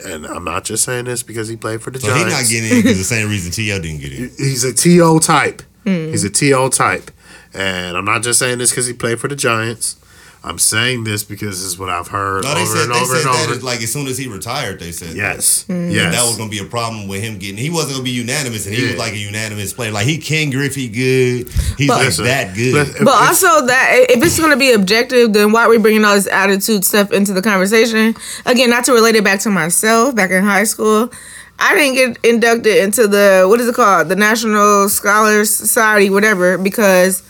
And 0.05 0.25
I'm 0.27 0.43
not 0.43 0.65
just 0.65 0.83
saying 0.83 1.05
this 1.05 1.23
because 1.23 1.47
he 1.47 1.55
played 1.55 1.81
for 1.81 1.89
the 1.89 1.99
So 1.99 2.13
he's 2.13 2.25
not 2.25 2.43
getting 2.49 2.69
in 2.69 2.83
because 2.83 2.97
the 2.97 3.03
same 3.15 3.29
reason 3.29 3.51
T.O. 3.51 3.79
didn't 3.79 4.01
get 4.01 4.11
in. 4.11 4.29
he's 4.37 4.63
a 4.63 4.73
TO 4.73 5.19
type. 5.19 5.63
Hmm. 5.83 6.09
He's 6.09 6.23
a 6.25 6.29
TO 6.29 6.69
type. 6.69 7.09
And 7.55 7.95
I'm 7.97 8.05
not 8.05 8.21
just 8.23 8.39
saying 8.39 8.57
this 8.57 8.69
because 8.71 8.85
he 8.87 8.93
played 8.93 9.19
for 9.19 9.27
the 9.27 9.35
Giants. 9.35 9.95
I'm 10.43 10.59
saying 10.59 11.05
this 11.05 11.23
because 11.23 11.57
this 11.57 11.65
is 11.65 11.79
what 11.79 11.89
I've 11.89 12.09
heard 12.09 12.43
No, 12.43 12.53
they 12.53 12.61
over 12.61 12.75
said 12.75 12.83
and 12.83 12.93
they 12.93 12.99
over 12.99 13.15
said 13.15 13.25
and 13.31 13.39
over. 13.45 13.53
as, 13.53 13.63
like 13.63 13.81
as 13.81 13.91
soon 13.91 14.05
as 14.05 14.15
he 14.15 14.27
retired, 14.27 14.79
they 14.79 14.91
said 14.91 15.15
yes, 15.15 15.65
Mm. 15.67 15.91
yes. 15.91 16.13
that 16.13 16.21
was 16.23 16.37
gonna 16.37 16.51
be 16.51 16.59
a 16.59 16.65
problem 16.65 17.07
with 17.07 17.23
him 17.23 17.39
getting. 17.39 17.57
He 17.57 17.71
wasn't 17.71 17.93
gonna 17.93 18.03
be 18.03 18.11
unanimous, 18.11 18.67
and 18.67 18.75
he 18.75 18.83
was 18.85 18.95
like 18.97 19.13
a 19.13 19.17
unanimous 19.17 19.73
player. 19.73 19.89
Like 19.91 20.05
he 20.05 20.19
Ken 20.19 20.51
Griffey 20.51 20.87
good. 20.87 21.49
He's 21.79 21.87
But- 21.87 21.95
like 21.97 22.05
Listen, 22.05 22.25
that 22.25 22.53
good. 22.55 22.73
listen, 22.75 23.05
But 23.05 23.15
it's- 23.23 23.43
also 23.43 23.65
that 23.65 24.05
if 24.09 24.23
it's 24.23 24.39
gonna 24.39 24.55
be 24.57 24.71
objective, 24.73 25.33
then 25.33 25.51
why 25.51 25.63
are 25.63 25.69
we 25.69 25.79
bringing 25.79 26.05
all 26.05 26.13
this 26.13 26.27
attitude 26.27 26.85
stuff 26.85 27.11
into 27.11 27.33
the 27.33 27.41
conversation? 27.41 28.15
Again, 28.45 28.69
not 28.69 28.83
to 28.85 28.93
relate 28.93 29.15
it 29.15 29.23
back 29.23 29.39
to 29.39 29.49
myself 29.49 30.13
back 30.13 30.29
in 30.29 30.43
high 30.43 30.65
school. 30.65 31.09
I 31.57 31.73
didn't 31.73 31.95
get 31.95 32.17
inducted 32.23 32.75
into 32.83 33.07
the 33.07 33.45
what 33.49 33.59
is 33.61 33.67
it 33.67 33.73
called, 33.73 34.09
the 34.09 34.15
National 34.15 34.89
Scholars 34.89 35.49
Society, 35.49 36.11
whatever, 36.11 36.59
because 36.59 37.23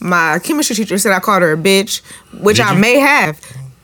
my 0.00 0.38
chemistry 0.38 0.76
teacher 0.76 0.98
said 0.98 1.12
I 1.12 1.20
called 1.20 1.42
her 1.42 1.52
a 1.52 1.56
bitch, 1.56 2.00
which 2.40 2.56
Did 2.58 2.66
I 2.66 2.74
you? 2.74 2.78
may 2.80 2.98
have. 2.98 3.40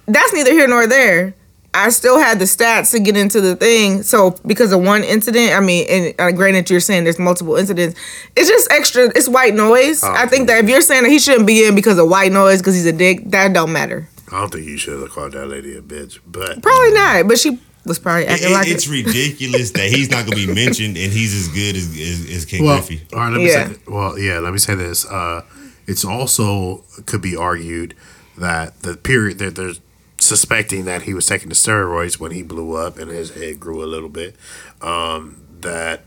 That's 0.07 0.33
neither 0.33 0.53
here 0.53 0.69
nor 0.69 0.87
there. 0.87 1.35
I 1.77 1.89
still 1.91 2.21
had 2.21 2.39
the 2.39 2.45
stats 2.45 2.93
to 2.93 3.01
get 3.01 3.17
into 3.17 3.41
the 3.41 3.57
thing. 3.57 4.05
So 4.05 4.37
because 4.47 4.71
of 4.73 4.81
one 4.83 5.03
incident, 5.03 5.53
I 5.55 5.61
mean, 5.61 5.87
and 5.91 6.15
uh, 6.21 6.31
granted, 6.31 6.71
you're 6.71 6.79
saying 6.79 7.03
there's 7.03 7.19
multiple 7.19 7.57
incidents. 7.57 7.99
It's 8.37 8.49
just 8.49 8.71
extra. 8.71 9.07
It's 9.07 9.29
white 9.29 9.55
noise. 9.55 10.05
I 10.05 10.27
think 10.27 10.47
that 10.47 10.63
if 10.63 10.71
you're 10.71 10.81
saying 10.83 11.03
that 11.03 11.09
he 11.11 11.19
shouldn't 11.19 11.49
be 11.49 11.67
in 11.67 11.75
because 11.75 11.99
of 11.99 12.09
white 12.09 12.31
noise 12.31 12.61
because 12.61 12.75
he's 12.77 12.87
a 12.87 12.93
dick, 12.93 13.23
that 13.31 13.53
don't 13.55 13.73
matter. 13.73 14.09
I 14.31 14.39
don't 14.41 14.53
think 14.53 14.67
you 14.67 14.77
should 14.79 15.01
have 15.01 15.11
called 15.11 15.33
that 15.33 15.47
lady 15.47 15.77
a 15.77 15.83
bitch, 15.83 16.21
but 16.27 16.63
Probably 16.63 16.93
not. 16.93 17.27
But 17.27 17.41
she 17.41 17.59
was 17.85 17.99
probably 17.99 18.23
It- 18.25 18.31
acting 18.31 18.51
it- 18.51 18.55
like 18.55 18.69
it's 18.69 18.87
it. 18.87 18.91
ridiculous 18.91 19.73
that 19.73 19.89
he's 19.91 20.11
not 20.11 20.27
gonna 20.27 20.37
be 20.37 20.47
mentioned, 20.55 20.97
and 20.97 21.13
he's 21.13 21.35
as 21.35 21.49
good 21.49 21.75
as 21.75 21.89
as, 21.99 22.37
as 22.37 22.45
Ken 22.45 22.63
well, 22.65 22.77
Griffey. 22.79 23.03
all 23.13 23.19
right. 23.19 23.33
Let 23.33 23.39
me 23.41 23.49
Yeah. 23.51 23.69
say. 23.69 23.77
Well, 23.89 24.17
yeah. 24.17 24.39
Let 24.39 24.53
me 24.53 24.59
say 24.61 24.77
this. 24.77 25.05
Uh, 25.07 25.43
it's 25.87 26.05
also 26.05 26.85
could 27.07 27.23
be 27.23 27.37
argued 27.37 27.95
that 28.39 28.81
the 28.83 28.97
period 28.97 29.39
that 29.39 29.55
they're 29.57 29.75
suspecting 30.19 30.85
that 30.87 31.03
he 31.03 31.13
was 31.15 31.27
taking 31.27 31.49
the 31.51 31.55
steroids 31.55 32.19
when 32.19 32.33
he 32.33 32.43
blew 32.43 32.75
up 32.75 32.99
and 32.99 33.11
his 33.11 33.35
head 33.35 33.61
grew 33.61 33.83
a 33.85 33.87
little 33.87 34.09
bit. 34.09 34.35
Um, 34.81 35.43
that 35.61 36.03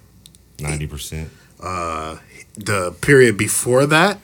Ninety 0.60 0.88
percent. 0.88 1.30
uh, 1.62 2.18
the 2.56 2.92
period 3.02 3.38
before 3.38 3.86
that, 3.86 4.20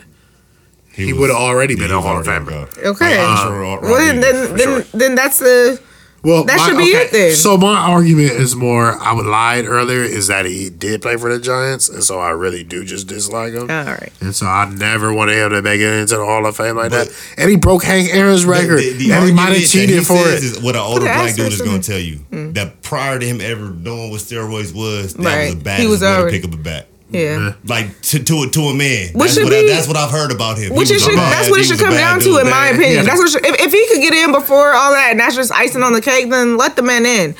he, 0.93 1.11
was- 1.13 1.19
would 1.21 1.29
have 1.29 1.39
already 1.39 1.75
been 1.75 1.91
a 1.91 1.95
was 1.97 2.05
Hall 2.05 2.19
of 2.19 2.25
Famer. 2.25 2.77
Okay. 2.77 3.17
Like, 3.17 3.27
I'm 3.29 3.37
sure 3.47 3.59
Ro- 3.59 3.79
well, 3.81 3.97
then, 3.97 4.19
then, 4.21 4.55
then, 4.55 4.57
sure. 4.59 4.81
then 4.99 5.15
that's 5.15 5.39
the. 5.39 5.81
Well, 6.23 6.45
That 6.45 6.57
my- 6.57 6.65
should 6.69 6.77
be 6.77 6.83
it 6.85 7.11
then. 7.11 7.33
So 7.35 7.57
my 7.57 7.75
argument 7.77 8.31
is 8.31 8.55
more. 8.55 8.97
I 8.97 9.11
would 9.11 9.25
lied 9.25 9.65
earlier 9.65 10.03
is 10.03 10.27
that 10.27 10.45
he 10.45 10.69
did 10.69 11.01
play 11.01 11.17
for 11.17 11.31
the 11.33 11.37
Giants, 11.39 11.89
and 11.89 12.01
so 12.01 12.17
I 12.17 12.29
really 12.29 12.63
do 12.63 12.85
just 12.85 13.07
dislike 13.07 13.53
him. 13.53 13.69
All 13.69 13.83
right. 13.85 14.11
And 14.21 14.33
so 14.33 14.45
I 14.45 14.69
never 14.69 15.13
wanted 15.13 15.37
him 15.37 15.49
to 15.51 15.61
make 15.61 15.81
it 15.81 15.93
into 15.93 16.15
the 16.15 16.23
Hall 16.25 16.45
of 16.45 16.55
Fame 16.55 16.77
like 16.77 16.91
But- 16.91 17.09
that. 17.09 17.15
And 17.37 17.49
he 17.49 17.57
broke 17.57 17.83
Hank 17.83 18.09
Aaron's 18.13 18.45
record, 18.45 18.79
The- 18.79 18.93
the 18.93 19.11
and 19.11 19.25
he 19.25 19.31
might 19.33 19.57
have 19.57 19.67
cheated 19.69 19.99
he 19.99 20.03
for 20.05 20.15
says 20.17 20.43
it. 20.43 20.57
Is 20.57 20.59
what 20.63 20.75
an 20.75 20.81
older 20.81 21.01
black 21.05 21.35
dude 21.35 21.51
is 21.51 21.61
going 21.61 21.81
to 21.81 21.91
tell 21.91 21.99
you 21.99 22.19
mm. 22.31 22.53
that 22.53 22.81
prior 22.81 23.19
to 23.19 23.25
him 23.25 23.41
ever 23.41 23.69
knowing 23.71 24.09
what 24.09 24.21
steroids 24.21 24.73
was, 24.73 25.15
that 25.15 25.23
Right. 25.25 25.53
was 25.55 25.63
the 25.63 25.73
He 25.75 25.87
was 25.87 26.01
way 26.01 26.07
to 26.07 26.13
already- 26.19 26.39
pick 26.39 26.47
up 26.49 26.53
a 26.53 26.57
bat. 26.63 26.87
Yeah. 27.13 27.53
Like 27.65 28.01
to 28.09 28.23
to 28.23 28.43
a, 28.43 28.49
to 28.49 28.61
a 28.61 28.73
man. 28.73 29.13
Which 29.13 29.13
That's 29.13 29.33
should 29.35 29.43
what, 29.45 29.53
I, 29.53 29.61
be- 29.61 29.67
that's 29.69 29.87
what 29.87 29.97
I've 29.97 30.11
heard 30.11 30.31
about 30.31 30.57
him. 30.57 30.73
Which 30.75 30.89
it 30.89 30.95
was 30.95 31.03
a 31.03 31.05
should, 31.11 31.15
bad- 31.15 31.31
that's 31.31 31.49
what 31.51 31.59
it 31.61 31.65
should 31.65 31.79
come 31.79 31.93
down 31.93 32.19
dude, 32.19 32.33
to, 32.35 32.41
in 32.41 32.49
my 32.49 32.67
opinion. 32.69 32.93
Yeah. 32.93 33.03
That's 33.03 33.19
what 33.19 33.29
should, 33.29 33.45
if, 33.45 33.55
if 33.61 33.71
he 33.71 33.87
could 33.87 34.01
get 34.01 34.13
in 34.13 34.31
before 34.31 34.73
all 34.73 34.91
that, 34.91 35.09
and 35.11 35.19
that's 35.19 35.35
just 35.35 35.51
icing 35.51 35.83
on 35.83 35.93
the 35.93 36.01
cake, 36.01 36.29
then 36.29 36.57
let 36.57 36.75
the 36.75 36.81
man 36.81 37.05
in. 37.05 37.35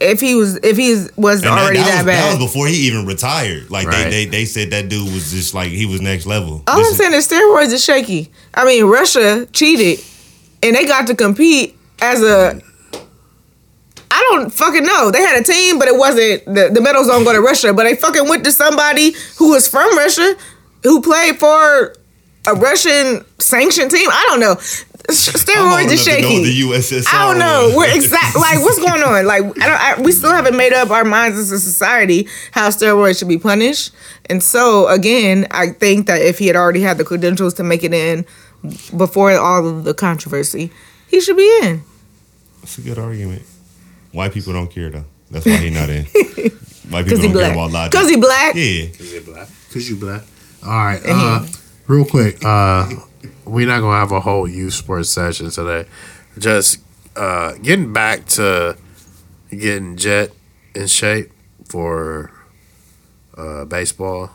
If 0.00 0.20
he 0.20 0.34
was, 0.34 0.56
if 0.64 0.76
he 0.76 1.06
was 1.16 1.42
And 1.42 1.50
already 1.52 1.78
that, 1.78 1.86
that, 1.86 1.96
was, 1.98 2.06
bad. 2.06 2.32
That 2.34 2.40
was 2.40 2.50
before 2.50 2.66
he 2.66 2.74
even 2.88 3.06
retired. 3.06 3.70
Like 3.70 3.86
Right. 3.86 4.10
they, 4.10 4.24
they 4.24 4.30
they 4.30 4.44
said 4.46 4.70
that 4.70 4.88
dude 4.88 5.12
was 5.12 5.30
just 5.30 5.54
like 5.54 5.70
he 5.70 5.86
was 5.86 6.00
next 6.00 6.26
level. 6.26 6.64
All 6.66 6.78
This 6.78 6.88
I'm 6.90 6.94
saying 6.96 7.12
is 7.14 7.28
steroids 7.28 7.72
is 7.72 7.84
shaky. 7.84 8.32
I 8.52 8.64
mean, 8.64 8.84
Russia 8.86 9.46
cheated, 9.52 10.04
and 10.60 10.74
they 10.74 10.86
got 10.86 11.06
to 11.06 11.14
compete 11.14 11.78
as 12.00 12.20
a. 12.20 12.60
I 14.14 14.28
don't 14.30 14.52
fucking 14.52 14.84
know. 14.84 15.10
They 15.10 15.22
had 15.22 15.40
a 15.40 15.42
team, 15.42 15.78
but 15.78 15.88
it 15.88 15.96
wasn't 15.96 16.44
the 16.44 16.68
the 16.72 16.80
medals 16.82 17.06
don't 17.06 17.24
go 17.24 17.32
to 17.32 17.40
Russia. 17.40 17.72
But 17.72 17.84
they 17.84 17.96
fucking 17.96 18.28
went 18.28 18.44
to 18.44 18.52
somebody 18.52 19.14
who 19.38 19.50
was 19.52 19.66
from 19.66 19.96
Russia, 19.96 20.34
who 20.82 21.00
played 21.00 21.38
for 21.38 21.94
a 22.46 22.54
Russian 22.54 23.24
sanctioned 23.38 23.90
team. 23.90 24.08
I 24.10 24.24
don't 24.28 24.40
know. 24.40 24.56
S- 25.08 25.48
I'm 25.48 25.66
old 25.66 25.80
Steroids 25.80 25.92
is 25.92 26.04
shaky. 26.04 26.44
the 26.44 26.60
USSR 26.60 27.08
I 27.12 27.26
don't 27.26 27.38
know. 27.38 27.72
We're 27.76 27.92
exact. 27.94 28.36
Like, 28.36 28.58
what's 28.60 28.78
going 28.78 29.02
on? 29.02 29.24
Like, 29.26 29.42
I 29.60 29.66
don't. 29.66 29.80
I, 29.80 30.00
we 30.02 30.12
still 30.12 30.30
haven't 30.30 30.56
made 30.56 30.72
up 30.72 30.90
our 30.90 31.04
minds 31.04 31.38
as 31.38 31.50
a 31.50 31.58
society 31.58 32.28
how 32.52 32.68
steroids 32.68 33.18
should 33.18 33.28
be 33.28 33.38
punished. 33.38 33.92
And 34.26 34.42
so, 34.42 34.88
again, 34.88 35.46
I 35.50 35.70
think 35.70 36.06
that 36.06 36.20
if 36.20 36.38
he 36.38 36.46
had 36.46 36.56
already 36.56 36.82
had 36.82 36.98
the 36.98 37.04
credentials 37.04 37.54
to 37.54 37.62
make 37.62 37.82
it 37.82 37.94
in 37.94 38.26
before 38.96 39.32
all 39.32 39.66
of 39.66 39.84
the 39.84 39.94
controversy, 39.94 40.70
he 41.08 41.20
should 41.20 41.36
be 41.36 41.50
in. 41.62 41.82
That's 42.60 42.78
a 42.78 42.82
good 42.82 42.98
argument. 42.98 43.42
White 44.12 44.32
people 44.32 44.52
don't 44.52 44.70
care 44.70 44.90
though. 44.90 45.04
That's 45.30 45.46
why 45.46 45.56
he 45.56 45.70
not 45.70 45.88
in. 45.88 46.04
White 46.90 47.06
people 47.06 47.22
don't 47.22 47.32
care 47.32 47.52
about 47.52 47.72
logic. 47.72 47.92
Because 47.92 48.10
he 48.10 48.16
black. 48.16 48.54
yeah. 48.54 48.86
Cause 48.88 49.10
he 49.12 49.20
black. 49.20 49.48
Cause 49.72 49.88
you 49.88 49.96
black. 49.96 50.22
All 50.64 50.70
right. 50.70 51.00
Uh, 51.04 51.46
real 51.86 52.04
quick. 52.04 52.44
Uh, 52.44 52.88
we're 53.44 53.66
not 53.66 53.80
gonna 53.80 53.98
have 53.98 54.12
a 54.12 54.20
whole 54.20 54.46
youth 54.48 54.74
sports 54.74 55.08
session 55.10 55.50
today. 55.50 55.88
Just 56.38 56.80
uh, 57.16 57.54
getting 57.62 57.92
back 57.92 58.26
to 58.26 58.76
getting 59.50 59.96
Jet 59.96 60.30
in 60.74 60.86
shape 60.86 61.32
for 61.66 62.30
uh, 63.36 63.64
baseball 63.64 64.30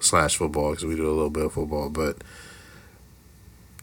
slash 0.00 0.36
football 0.36 0.70
because 0.70 0.84
we 0.84 0.96
do 0.96 1.06
a 1.06 1.12
little 1.12 1.30
bit 1.30 1.46
of 1.46 1.52
football, 1.52 1.88
but 1.88 2.22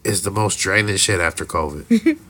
it's 0.04 0.22
the 0.22 0.32
most 0.32 0.58
draining 0.60 0.98
shit 0.98 1.20
after 1.20 1.46
COVID. 1.46 2.20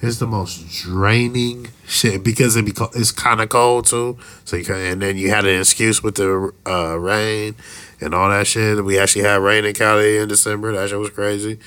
it's 0.00 0.18
the 0.18 0.26
most 0.26 0.82
draining 0.82 1.68
shit 1.86 2.22
because 2.22 2.56
it 2.56 2.64
beco- 2.64 2.94
it's 2.94 3.10
kind 3.10 3.40
of 3.40 3.48
cold 3.48 3.86
too. 3.86 4.18
So 4.44 4.56
you 4.56 4.64
can, 4.64 4.76
and 4.76 5.02
then 5.02 5.16
you 5.16 5.30
had 5.30 5.44
an 5.44 5.60
excuse 5.60 6.02
with 6.02 6.16
the 6.16 6.52
uh, 6.66 6.98
rain 6.98 7.56
and 8.00 8.14
all 8.14 8.28
that 8.28 8.46
shit. 8.46 8.84
We 8.84 8.98
actually 8.98 9.24
had 9.24 9.40
rain 9.40 9.64
in 9.64 9.74
Cali 9.74 10.18
in 10.18 10.28
December. 10.28 10.72
That 10.72 10.88
shit 10.88 10.98
was 10.98 11.10
crazy. 11.10 11.58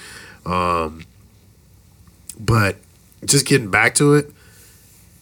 Um, 0.45 1.06
but 2.40 2.78
just 3.26 3.45
getting 3.45 3.70
back 3.70 3.95
to 3.95 4.14
it, 4.16 4.32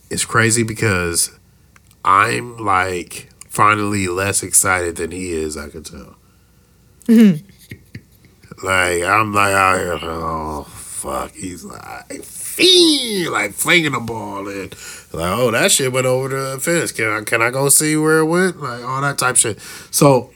it's 0.09 0.25
crazy 0.25 0.63
because 0.63 1.31
I'm 2.05 2.57
like 2.57 3.29
finally 3.47 4.07
less 4.07 4.43
excited 4.43 4.97
than 4.97 5.11
he 5.11 5.31
is. 5.31 5.57
I 5.57 5.69
can 5.69 5.83
tell. 5.83 6.15
like 8.63 9.03
I'm 9.03 9.33
like 9.33 9.53
out 9.53 9.77
here. 9.79 9.93
like, 9.93 10.03
Oh 10.03 10.63
fuck! 10.63 11.31
He's 11.31 11.63
like 11.63 12.23
like 13.29 13.53
flinging 13.53 13.93
the 13.93 13.99
ball 13.99 14.47
and 14.47 14.75
like 15.13 15.37
oh 15.37 15.51
that 15.51 15.71
shit 15.71 15.91
went 15.91 16.05
over 16.05 16.29
the 16.29 16.59
fence. 16.59 16.91
Can 16.91 17.07
I 17.07 17.21
can 17.21 17.41
I 17.41 17.51
go 17.51 17.69
see 17.69 17.95
where 17.95 18.19
it 18.19 18.25
went? 18.25 18.61
Like 18.61 18.83
all 18.83 19.01
that 19.01 19.17
type 19.17 19.37
shit. 19.37 19.59
So 19.91 20.31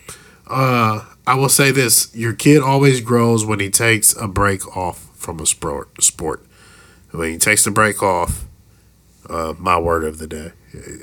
uh, 0.48 1.06
I 1.28 1.36
will 1.36 1.50
say 1.50 1.72
this: 1.72 2.14
your 2.16 2.34
kid 2.34 2.62
always 2.62 3.02
grows 3.02 3.46
when 3.46 3.60
he 3.60 3.70
takes 3.70 4.16
a 4.16 4.28
break 4.28 4.76
off 4.76 5.10
from 5.16 5.40
a 5.40 5.46
sport. 5.46 6.02
Sport 6.04 6.46
when 7.12 7.32
he 7.32 7.38
takes 7.38 7.64
the 7.64 7.72
break 7.72 8.02
off. 8.02 8.46
Uh, 9.30 9.54
my 9.58 9.80
word 9.80 10.04
of 10.04 10.18
the 10.18 10.28
day, 10.28 10.52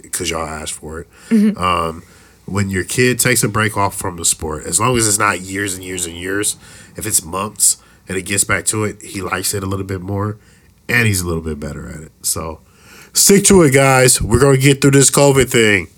because 0.03 0.29
y'all 0.31 0.47
asked 0.47 0.75
for 0.75 1.01
it. 1.01 1.09
Um, 1.57 2.03
when 2.45 2.69
your 2.69 2.85
kid 2.85 3.19
takes 3.19 3.43
a 3.43 3.49
break 3.49 3.79
off 3.79 3.95
from 3.95 4.17
the 4.17 4.27
sport, 4.27 4.65
as 4.67 4.79
long 4.79 4.95
as 4.97 5.09
it's 5.09 5.19
not 5.19 5.41
years 5.41 5.75
and 5.75 5.83
years 5.83 6.05
and 6.05 6.15
years, 6.17 6.57
if 6.97 7.07
it's 7.07 7.25
months 7.25 7.79
and 8.09 8.19
it 8.19 8.23
gets 8.23 8.45
back 8.45 8.67
to 8.67 8.85
it, 8.85 9.01
he 9.01 9.23
likes 9.23 9.55
it 9.55 9.63
a 9.63 9.67
little 9.67 9.87
bit 9.87 10.03
more, 10.03 10.37
and 10.91 11.07
he's 11.07 11.21
a 11.21 11.27
little 11.27 11.43
bit 11.43 11.59
better 11.61 11.89
at 11.89 12.01
it. 12.01 12.13
So 12.23 12.61
stick 13.13 13.45
to 13.45 13.63
it, 13.63 13.73
guys. 13.73 14.21
We're 14.21 14.41
gonna 14.41 14.57
get 14.59 14.81
through 14.81 14.93
this 14.93 15.11
COVID 15.11 15.49
thing. 15.51 15.89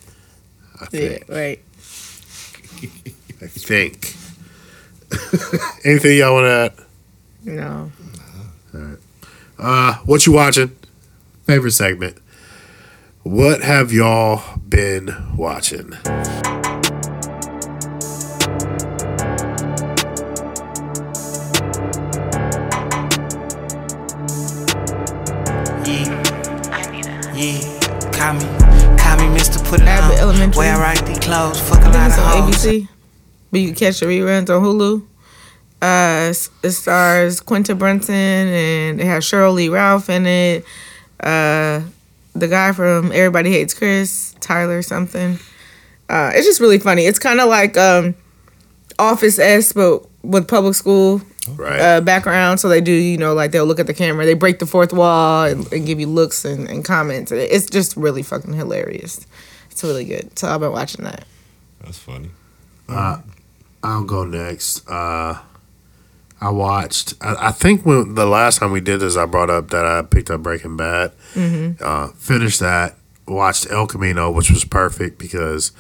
I 0.81 0.87
Yeah, 0.93 1.09
think. 1.09 1.29
right. 1.29 1.61
I 3.43 3.47
think. 3.47 4.15
Anything 5.85 6.19
y'all 6.19 6.35
want 6.35 6.45
to 6.47 6.51
add? 6.51 6.73
No. 7.45 7.93
All 8.75 8.81
right. 8.81 8.99
Uh, 9.59 9.95
what 10.05 10.27
you 10.27 10.33
watching? 10.33 10.75
Favorite 11.45 11.73
segment. 11.73 12.17
What 13.23 13.63
have 13.63 13.93
y'all 13.93 14.59
been 14.69 15.37
watching? 15.37 15.93
Call 29.13 29.29
me 29.29 29.39
Mr. 29.39 29.63
Put 29.69 29.83
It 29.83 29.89
Abbott 29.89 30.17
On. 30.17 30.31
Elementary. 30.31 30.59
Where 30.59 30.75
I 30.75 30.81
write 30.81 31.05
these 31.05 31.19
clothes, 31.19 31.61
fuck 31.61 31.85
a 31.85 31.91
lot 31.91 32.11
of 32.13 32.19
on 32.19 32.45
hoes. 32.45 32.65
ABC. 32.65 32.89
But 33.51 33.61
you 33.61 33.67
can 33.67 33.77
catch 33.77 34.01
the 34.01 34.07
reruns 34.07 34.49
on 34.49 34.63
Hulu. 34.65 35.07
Uh, 35.83 36.33
it 36.67 36.71
stars 36.71 37.41
Quinta 37.41 37.75
Brunson 37.75 38.15
and 38.15 38.99
it 38.99 39.05
has 39.05 39.23
Sheryl 39.25 39.53
Lee 39.53 39.69
Ralph 39.69 40.09
in 40.09 40.25
it. 40.25 40.65
Uh, 41.21 41.83
the 42.35 42.49
guy 42.49 42.73
from 42.73 43.13
Everybody 43.13 43.53
Hates 43.53 43.75
Chris, 43.75 44.35
Tyler 44.41 44.81
something. 44.81 45.39
Uh, 46.09 46.31
it's 46.35 46.47
just 46.47 46.61
really 46.61 46.79
funny. 46.79 47.05
It's 47.05 47.19
kind 47.19 47.39
of 47.39 47.51
like 47.51 47.77
um, 47.77 48.15
Office 48.99 49.39
S, 49.39 49.75
but 49.75 50.07
with 50.23 50.49
public 50.49 50.75
school 50.75 51.21
Right. 51.49 51.81
uh, 51.81 52.01
background. 52.01 52.61
So 52.61 52.69
they 52.69 52.81
do, 52.81 52.93
you 52.93 53.19
know, 53.19 53.35
like 53.35 53.51
they'll 53.51 53.67
look 53.67 53.81
at 53.81 53.87
the 53.87 53.95
camera, 53.95 54.25
they 54.25 54.35
break 54.35 54.59
the 54.61 54.67
fourth 54.67 54.93
wall 54.93 55.45
and, 55.45 55.71
and 55.73 55.85
give 55.85 55.99
you 55.99 56.07
looks 56.07 56.45
and, 56.45 56.69
and 56.69 56.85
comments. 56.85 57.33
And 57.33 57.41
It's 57.41 57.67
just 57.69 57.97
really 57.97 58.23
fucking 58.23 58.55
hilarious. 58.55 59.27
It's 59.71 59.83
really 59.83 60.05
good. 60.05 60.39
So 60.39 60.49
I've 60.49 60.61
been 60.61 60.73
watching 60.73 61.05
that. 61.05 61.25
That's 61.83 61.99
funny. 61.99 62.31
I'll 63.85 64.05
go 64.05 64.25
next. 64.25 64.89
Uh, 64.89 65.39
I 66.41 66.51
watched. 66.51 67.15
I, 67.21 67.49
I 67.49 67.53
think 67.53 67.85
when 67.85 68.15
the 68.15 68.27
last 68.27 68.59
time 68.59 68.71
we 68.71 68.81
did 68.81 69.01
this, 69.01 69.17
I 69.17 69.27
brought 69.27 69.51
up 69.51 69.71
that 69.71 69.85
I 69.85 70.03
picked 70.03 70.31
up 70.31 70.43
Breaking 70.43 70.77
Bad. 70.77 71.13
Uh, 71.81 72.09
finished 72.09 72.61
that. 72.61 72.95
Watched 73.27 73.71
El 73.71 73.87
Camino, 73.87 74.31
which 74.31 74.51
was 74.51 74.65
perfect 74.65 75.19
because 75.19 75.71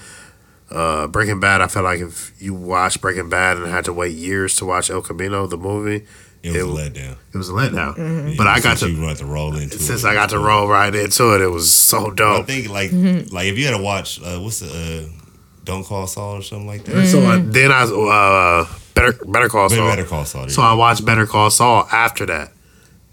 uh, 0.74 1.06
Breaking 1.08 1.40
Bad. 1.40 1.60
I 1.60 1.68
felt 1.68 1.84
like 1.84 2.00
if 2.00 2.32
you 2.40 2.54
watch 2.54 3.00
Breaking 3.00 3.28
Bad 3.28 3.56
and 3.58 3.66
had 3.66 3.84
to 3.86 3.92
wait 3.92 4.14
years 4.14 4.56
to 4.56 4.64
watch 4.64 4.90
El 4.90 5.02
Camino, 5.02 5.46
the 5.46 5.56
movie, 5.56 6.04
It 6.42 6.48
was 6.50 6.56
It- 6.56 6.60
a 6.62 6.66
letdown. 6.66 7.16
it 7.32 7.38
was 7.38 7.48
a 7.48 7.52
letdown. 7.52 7.96
Mm-hmm. 7.96 8.36
But 8.36 8.46
I 8.48 8.58
got 8.60 8.78
to 8.78 8.90
you 8.90 9.00
got 9.00 9.16
to 9.18 9.26
roll 9.26 9.54
into 9.56 9.78
since 9.78 10.02
it. 10.04 10.08
I 10.08 10.14
got 10.14 10.30
to 10.30 10.38
roll 10.40 10.66
right 10.68 10.92
into 10.94 11.34
it. 11.34 11.40
It 11.40 11.48
was 11.48 11.70
so 11.70 12.10
dope. 12.10 12.42
I 12.42 12.46
think 12.46 12.68
like 12.68 12.90
Mm-hmm. 12.90 13.34
like 13.34 13.46
if 13.46 13.58
you 13.58 13.66
had 13.66 13.76
to 13.76 13.82
watch 13.82 14.20
uh, 14.20 14.38
what's 14.40 14.58
the 14.60 14.66
uh, 15.08 15.22
Don't 15.64 15.84
Call 15.84 16.06
Saul 16.08 16.38
or 16.38 16.42
something 16.42 16.66
like 16.66 16.84
that. 16.86 16.94
Mm-hmm. 16.96 17.06
So 17.06 17.24
I, 17.24 17.36
then 17.38 17.70
I 17.70 17.82
uh, 17.84 18.66
better 18.94 19.12
Better 19.24 19.48
Call 19.48 19.68
Saul. 19.70 19.88
Better 19.88 20.04
Call 20.04 20.24
Saul. 20.24 20.48
So 20.48 20.62
I 20.62 20.72
watched 20.74 21.04
Better 21.04 21.26
Call 21.26 21.48
Saul 21.50 21.86
after 21.92 22.26
that, 22.26 22.52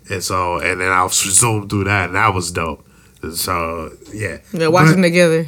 and 0.09 0.23
so 0.23 0.57
and 0.57 0.81
then 0.81 0.89
I 0.91 1.07
zoomed 1.11 1.69
through 1.69 1.83
that, 1.83 2.07
and 2.07 2.15
that 2.15 2.33
was 2.33 2.51
dope. 2.51 2.83
And 3.21 3.35
so 3.35 3.91
yeah, 4.11 4.37
They're 4.53 4.71
watching 4.71 4.95
But 5.01 5.09
together. 5.09 5.41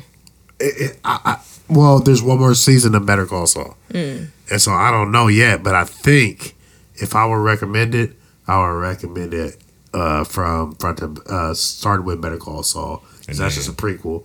it- 0.60 0.82
it- 0.92 1.00
I, 1.04 1.20
I, 1.26 1.38
well, 1.72 2.00
there's 2.00 2.22
one 2.22 2.40
more 2.40 2.54
season 2.56 2.94
of 2.96 3.06
Better 3.06 3.26
Call 3.26 3.48
Saul, 3.48 3.78
Mm. 3.94 4.28
and 4.52 4.62
so 4.62 4.72
I 4.72 4.92
don't 4.92 5.12
know 5.12 5.28
yet, 5.28 5.64
but 5.64 5.74
I 5.76 5.84
think 5.86 6.56
if 6.96 7.16
I 7.16 7.26
would 7.26 7.36
recommend 7.36 7.96
it, 7.96 8.14
I 8.48 8.60
would 8.60 8.78
recommend 8.80 9.34
it 9.34 9.58
uh, 9.94 10.24
from 10.24 10.76
front 10.76 11.00
to 11.00 11.16
uh, 11.30 11.54
started 11.54 12.04
with 12.06 12.22
Better 12.22 12.38
Call 12.38 12.64
Saul. 12.64 12.98
'cause 12.98 13.28
And 13.28 13.38
that's 13.40 13.56
just 13.56 13.70
a 13.70 13.74
prequel, 13.74 14.24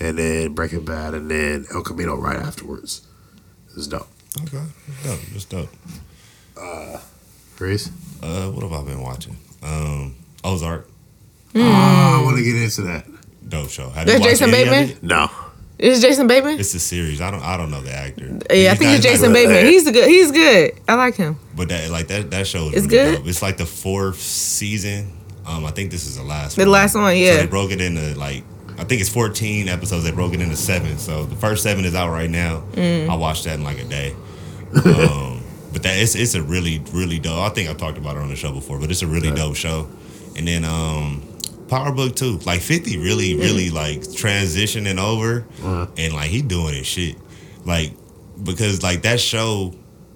and 0.00 0.18
then 0.18 0.54
Breaking 0.54 0.84
Bad, 0.84 1.14
and 1.14 1.30
then 1.30 1.66
El 1.74 1.82
Camino 1.82 2.16
right 2.16 2.36
afterwards. 2.36 3.02
It's 3.76 3.86
dope. 3.86 4.08
Okay, 4.42 4.62
it's 4.88 5.04
dope. 5.04 5.20
It's 5.34 5.44
dope. 5.44 5.68
Uh, 6.60 6.98
Reese? 7.58 7.90
Uh, 8.22 8.48
what 8.50 8.62
have 8.62 8.72
I 8.72 8.82
been 8.84 9.02
watching? 9.02 9.36
Um, 9.62 10.14
Ozark, 10.44 10.88
Oh, 11.54 11.60
I 11.60 12.22
want 12.24 12.36
to 12.38 12.42
get 12.44 12.54
into 12.56 12.82
that. 12.82 13.06
dope 13.48 13.70
show. 13.70 13.90
Have 13.90 14.06
That's 14.06 14.18
you 14.18 14.20
watched 14.20 14.30
Jason 14.40 14.54
any 14.54 14.62
of 14.62 14.68
Bateman? 14.70 14.96
it? 14.96 15.02
No. 15.02 15.30
Is 15.78 16.00
Jason 16.02 16.26
Bateman? 16.26 16.58
It's 16.58 16.74
a 16.74 16.80
series. 16.80 17.20
I 17.20 17.30
don't. 17.30 17.42
I 17.42 17.56
don't 17.56 17.70
know 17.70 17.80
the 17.80 17.92
actor. 17.94 18.26
Yeah, 18.52 18.72
I 18.72 18.74
think 18.74 18.90
not- 18.90 18.94
it's 18.96 19.04
Jason 19.06 19.28
good. 19.32 19.34
Bateman. 19.34 19.66
He's 19.72 19.84
good. 19.90 20.08
He's 20.08 20.32
good. 20.32 20.72
I 20.88 20.94
like 20.94 21.14
him. 21.14 21.38
But 21.56 21.68
that 21.68 21.90
like 21.90 22.08
that 22.08 22.30
that 22.32 22.46
show 22.48 22.66
is 22.68 22.84
It's 22.84 22.92
really 22.92 23.12
good? 23.12 23.18
dope. 23.18 23.26
It's 23.28 23.42
like 23.42 23.56
the 23.58 23.66
fourth 23.66 24.20
season. 24.20 25.12
Um, 25.46 25.64
I 25.64 25.70
think 25.70 25.90
this 25.90 26.06
is 26.06 26.16
the 26.16 26.22
last. 26.24 26.58
One. 26.58 26.64
The 26.64 26.70
one. 26.70 26.80
last 26.80 26.94
one, 26.94 27.16
yeah. 27.16 27.32
So 27.32 27.36
they 27.42 27.46
broke 27.46 27.70
it 27.70 27.80
into 27.80 28.18
like 28.18 28.42
I 28.78 28.84
think 28.84 29.00
it's 29.00 29.08
fourteen 29.10 29.68
episodes. 29.68 30.04
They 30.04 30.10
broke 30.10 30.34
it 30.34 30.40
into 30.40 30.56
seven. 30.56 30.98
So 30.98 31.24
the 31.24 31.36
first 31.36 31.62
seven 31.62 31.84
is 31.84 31.94
out 31.94 32.10
right 32.10 32.28
now. 32.30 32.64
Mm. 32.72 33.08
I 33.08 33.14
watched 33.14 33.44
that 33.44 33.54
in 33.54 33.62
like 33.64 33.78
a 33.78 33.84
day. 33.84 34.14
Um, 34.84 35.42
but 35.72 35.82
that 35.84 35.96
it's 35.98 36.14
it's 36.16 36.34
a 36.34 36.42
really 36.42 36.82
really 36.92 37.18
dope. 37.20 37.38
I 37.38 37.48
think 37.50 37.70
I've 37.70 37.76
talked 37.78 37.98
about 37.98 38.16
it 38.16 38.22
on 38.22 38.28
the 38.30 38.36
show 38.36 38.52
before, 38.52 38.78
but 38.80 38.90
it's 38.90 39.02
a 39.02 39.06
really 39.06 39.30
dope 39.30 39.54
show. 39.56 39.88
And 40.36 40.46
then 40.48 40.64
um, 40.64 41.22
Power 41.68 41.92
Book 41.92 42.16
too. 42.16 42.38
Like 42.38 42.60
Fifty 42.60 42.98
really 42.98 43.34
really 43.36 43.70
like 43.70 44.00
transitioning 44.00 44.98
over, 44.98 45.46
and 45.96 46.12
like 46.14 46.30
he 46.30 46.42
doing 46.42 46.74
his 46.74 46.86
shit. 46.86 47.16
Like 47.64 47.92
because 48.42 48.82
like 48.82 49.02
that 49.02 49.20
show, 49.20 49.74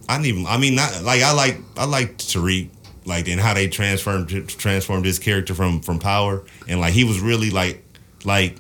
I 0.09 0.17
didn't 0.17 0.27
even. 0.27 0.47
I 0.47 0.59
mean, 0.59 0.75
not 0.75 1.03
like 1.03 1.23
I 1.23 1.33
like 1.33 1.59
I 1.77 1.85
like 1.85 2.19
Tariq. 2.19 2.71
Like 3.05 3.27
and 3.27 3.41
how 3.41 3.53
they 3.53 3.67
transformed 3.67 4.29
transformed 4.49 5.05
his 5.05 5.19
character 5.19 5.55
from 5.57 5.81
from 5.81 5.99
power 5.99 6.45
and 6.69 6.79
like 6.79 6.93
he 6.93 7.03
was 7.03 7.19
really 7.19 7.51
like 7.51 7.83
like 8.25 8.57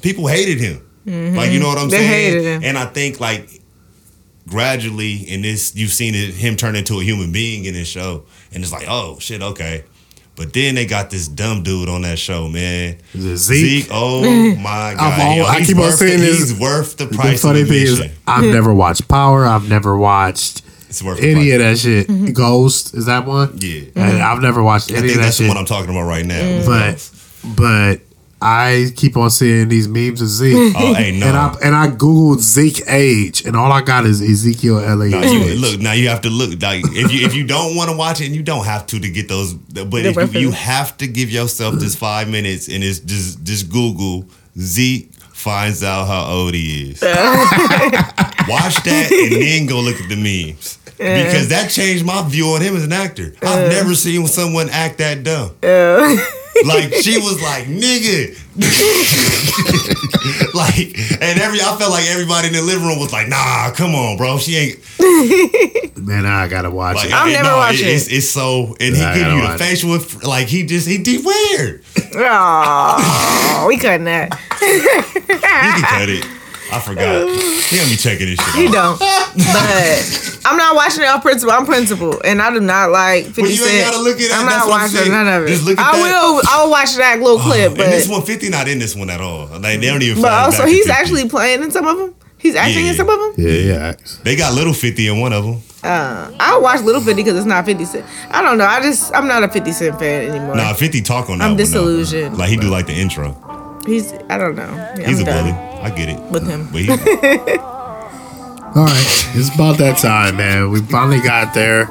people 0.00 0.26
hated 0.28 0.58
him 0.58 0.80
like 1.36 1.50
you 1.52 1.60
know 1.60 1.68
what 1.68 1.76
I'm 1.76 1.88
Mm-hmm. 1.88 1.90
They 1.90 1.96
saying 1.98 2.08
hated 2.32 2.44
him. 2.44 2.62
and 2.64 2.78
I 2.78 2.86
think 2.86 3.20
like 3.20 3.50
gradually 4.48 5.16
in 5.16 5.42
this 5.42 5.76
you've 5.76 5.92
seen 5.92 6.14
it, 6.14 6.32
him 6.34 6.56
turn 6.56 6.74
into 6.74 6.98
a 7.00 7.02
human 7.04 7.32
being 7.32 7.66
in 7.66 7.74
this 7.74 7.86
show 7.88 8.24
and 8.52 8.62
it's 8.62 8.72
like 8.72 8.86
oh 8.88 9.18
shit 9.18 9.42
okay 9.42 9.84
but 10.36 10.52
then 10.52 10.74
they 10.74 10.86
got 10.86 11.10
this 11.10 11.28
dumb 11.28 11.62
dude 11.62 11.88
on 11.88 12.02
that 12.02 12.18
show 12.18 12.48
man 12.48 12.96
Is 13.14 13.24
it 13.24 13.36
Zeke? 13.38 13.88
oh 13.90 14.22
my 14.56 14.94
god 14.96 15.20
I've 15.20 15.36
Yo, 15.36 15.44
I 15.44 15.64
keep 15.64 15.76
on 15.78 15.92
saying 15.92 16.20
the, 16.20 16.26
this. 16.26 16.50
he's 16.50 16.58
worth 16.60 16.96
the 16.96 17.06
The 17.06 17.14
price 17.16 17.42
funny 17.42 17.62
of 17.62 17.68
thing 17.68 17.76
is, 17.82 17.92
admission 18.00 18.18
I've 18.26 18.44
never 18.44 18.72
watched 18.72 19.08
Power. 19.08 19.44
I've 19.44 19.68
never 19.68 19.96
watched 19.96 20.62
it's 20.88 21.02
worth 21.02 21.20
the 21.20 21.30
any 21.30 21.50
of 21.52 21.60
that 21.60 21.78
shit. 21.78 22.06
Mm-hmm. 22.06 22.32
Ghost 22.32 22.94
is 22.94 23.06
that 23.06 23.26
one? 23.26 23.56
yeah 23.60 23.82
And 23.96 24.22
I've 24.22 24.42
never 24.42 24.62
watched 24.62 24.90
I 24.90 24.96
any 24.96 25.08
think 25.08 25.16
of 25.20 25.22
that 25.22 25.34
shit. 25.34 25.38
that's 25.38 25.38
the 25.38 25.48
one 25.48 25.56
I'm 25.56 25.64
talking 25.66 25.90
about 25.90 26.06
right 26.06 26.24
now 26.26 26.40
Mm. 26.40 26.66
but 26.66 27.56
but 27.56 28.00
I 28.42 28.86
keep 28.96 29.16
on 29.16 29.30
seeing 29.30 29.68
these 29.68 29.86
memes 29.88 30.20
of 30.20 30.28
Zeke. 30.28 30.74
oh 30.76 30.94
hey 30.94 31.12
no 31.18 31.26
And 31.28 31.36
I 31.36 31.54
and 31.64 31.74
I 31.74 31.88
googled 31.88 32.40
Zeke 32.40 32.82
age, 32.88 33.44
and 33.44 33.56
all 33.56 33.70
I 33.72 33.80
got 33.82 34.04
is 34.04 34.20
Ezekiel 34.20 34.76
LA. 34.76 35.06
Now 35.06 35.22
you, 35.22 35.54
look, 35.54 35.80
now 35.80 35.92
you 35.92 36.08
have 36.08 36.22
to 36.22 36.30
look. 36.30 36.60
Like 36.60 36.82
if 36.86 37.12
you 37.12 37.24
if 37.24 37.34
you 37.34 37.46
don't 37.46 37.76
want 37.76 37.90
to 37.90 37.96
watch 37.96 38.20
it, 38.20 38.26
and 38.26 38.34
you 38.34 38.42
don't 38.42 38.64
have 38.64 38.86
to 38.88 38.98
to 39.00 39.08
get 39.08 39.28
those, 39.28 39.54
but 39.54 40.04
if 40.04 40.34
you, 40.34 40.40
you 40.40 40.50
have 40.50 40.96
to 40.98 41.06
give 41.06 41.30
yourself 41.30 41.76
this 41.76 41.94
five 41.94 42.28
minutes 42.28 42.68
and 42.68 42.82
it's 42.82 42.98
just 42.98 43.42
just 43.44 43.70
Google 43.70 44.26
Zeke 44.58 45.12
finds 45.14 45.82
out 45.82 46.06
how 46.06 46.26
old 46.30 46.54
he 46.54 46.90
is. 46.90 47.02
watch 48.48 48.76
that 48.84 49.08
and 49.12 49.42
then 49.42 49.66
go 49.66 49.80
look 49.80 50.00
at 50.00 50.08
the 50.08 50.16
memes 50.16 50.78
because 50.98 51.48
that 51.48 51.70
changed 51.70 52.04
my 52.04 52.22
view 52.28 52.46
on 52.48 52.60
him 52.60 52.76
as 52.76 52.84
an 52.84 52.92
actor. 52.92 53.34
I've 53.42 53.70
never 53.70 53.94
seen 53.94 54.26
someone 54.26 54.68
act 54.70 54.98
that 54.98 55.22
dumb. 55.24 55.56
like 56.66 56.92
she 56.94 57.18
was 57.18 57.40
like 57.42 57.64
nigga 57.64 58.38
like 60.54 60.96
and 61.22 61.40
every 61.40 61.60
I 61.60 61.76
felt 61.78 61.90
like 61.90 62.06
everybody 62.10 62.48
in 62.48 62.54
the 62.54 62.62
living 62.62 62.86
room 62.86 62.98
was 62.98 63.12
like 63.12 63.28
nah 63.28 63.70
come 63.72 63.94
on 63.94 64.16
bro 64.16 64.38
she 64.38 64.56
ain't 64.56 64.78
Man, 66.02 66.26
I 66.26 66.48
gotta 66.48 66.70
watch 66.70 66.96
like, 66.96 67.06
it. 67.06 67.12
I'm 67.14 67.28
it- 67.28 67.32
never 67.32 67.48
no, 67.50 67.56
watching 67.58 67.86
It's, 67.88 68.08
it's 68.08 68.28
so, 68.28 68.74
and 68.80 68.96
he 68.96 69.02
I 69.02 69.14
give 69.14 69.26
you 69.28 69.34
the 69.34 69.38
watch 69.44 69.54
it. 69.54 69.58
facial, 69.64 69.94
eff- 69.94 70.24
like 70.24 70.48
he 70.48 70.66
just 70.66 70.88
he 70.88 70.98
did 70.98 71.24
weird. 71.24 71.84
Oh, 72.14 73.64
we 73.68 73.78
cutting 73.78 74.04
that. 74.04 74.38
You 74.60 75.38
can 75.38 75.82
cut 75.82 76.08
it. 76.08 76.26
I 76.72 76.80
forgot. 76.80 77.28
He 77.28 77.76
gonna 77.76 77.90
be 77.90 77.96
checking 77.96 78.26
this 78.26 78.38
shit. 78.40 78.62
You 78.62 78.68
out. 78.78 78.98
don't. 78.98 78.98
But 79.36 80.40
I'm 80.44 80.56
not 80.56 80.74
watching 80.74 81.02
it 81.02 81.08
on 81.08 81.20
principle. 81.20 81.52
I'm 81.52 81.66
principle, 81.66 82.20
and 82.24 82.40
I 82.42 82.50
do 82.52 82.60
not 82.60 82.90
like 82.90 83.26
50 83.26 83.42
But 83.42 83.50
you 83.50 83.64
ain't 83.66 83.84
gotta 83.90 84.02
look 84.02 84.20
at 84.20 84.28
that. 84.30 84.38
I'm 84.40 84.46
not 84.46 84.66
what 84.68 84.80
I'm 84.80 84.92
watching 84.92 85.12
none 85.12 85.28
of 85.28 85.44
it. 85.44 85.48
Just 85.48 85.64
look 85.66 85.78
at 85.78 85.86
I 85.94 85.96
that. 85.96 86.02
will. 86.02 86.42
I 86.50 86.64
will 86.64 86.70
watch 86.70 86.96
that 86.96 87.20
little 87.20 87.38
clip, 87.38 87.72
and 87.72 87.78
this 87.92 88.06
but 88.08 88.12
one 88.18 88.22
fifty 88.26 88.48
not 88.48 88.68
in 88.68 88.78
this 88.78 88.96
one 88.96 89.10
at 89.10 89.20
all. 89.20 89.46
Like 89.46 89.80
they 89.80 89.86
don't 89.86 90.02
even. 90.02 90.22
but 90.22 90.32
also 90.32 90.66
he's 90.66 90.88
actually 90.88 91.28
playing 91.28 91.62
in 91.62 91.70
some 91.70 91.86
of 91.86 91.96
them. 91.98 92.14
He's 92.38 92.56
acting 92.56 92.84
Yeah. 92.84 92.90
in 92.90 92.96
some 92.96 93.08
of 93.08 93.18
them. 93.36 93.46
yeah, 93.46 93.52
yeah. 93.52 93.92
They 94.24 94.34
got 94.34 94.54
little 94.54 94.74
fifty 94.74 95.06
in 95.08 95.20
one 95.20 95.32
of 95.32 95.44
them. 95.44 95.62
Uh, 95.84 96.30
I 96.38 96.58
watch 96.58 96.80
Little 96.82 97.00
50 97.00 97.14
because 97.24 97.36
it's 97.36 97.44
not 97.44 97.64
50 97.66 97.84
Cent. 97.86 98.06
I 98.30 98.40
don't 98.40 98.56
know. 98.56 98.64
I 98.64 98.80
just 98.80 99.12
I'm 99.16 99.26
not 99.26 99.42
a 99.42 99.48
50 99.48 99.72
Cent 99.72 99.98
fan 99.98 100.30
anymore. 100.30 100.54
Nah, 100.54 100.74
fifty 100.74 101.02
talk 101.02 101.28
on 101.28 101.38
that. 101.38 101.44
I'm 101.44 101.50
one, 101.50 101.56
though. 101.56 101.64
disillusioned. 101.64 102.38
Like 102.38 102.50
he 102.50 102.56
do 102.56 102.68
like 102.68 102.86
the 102.86 102.92
intro. 102.92 103.80
He's 103.86 104.12
I 104.30 104.38
don't 104.38 104.54
know. 104.54 104.62
Yeah, 104.96 105.08
He's 105.08 105.18
I'm 105.20 105.22
a 105.22 105.30
done 105.30 105.44
bully. 105.50 105.71
I 105.82 105.90
get 105.90 106.08
it 106.08 106.20
with 106.30 106.46
him. 106.46 106.68
But 106.70 106.80
he, 106.82 106.88
All 108.74 108.86
right, 108.86 109.28
it's 109.34 109.54
about 109.54 109.76
that 109.78 109.98
time, 109.98 110.36
man. 110.36 110.70
We 110.70 110.80
finally 110.80 111.20
got 111.20 111.52
there. 111.54 111.88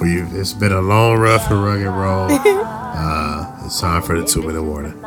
We 0.00 0.22
it's 0.38 0.52
been 0.52 0.72
a 0.72 0.80
long, 0.80 1.18
rough, 1.18 1.50
and 1.50 1.62
rugged 1.64 1.86
road. 1.86 2.72
Uh, 2.98 3.60
it's 3.66 3.78
time 3.78 4.00
for 4.00 4.18
the 4.18 4.26
two 4.26 4.40
minute 4.40 4.62
warning. 4.62 4.98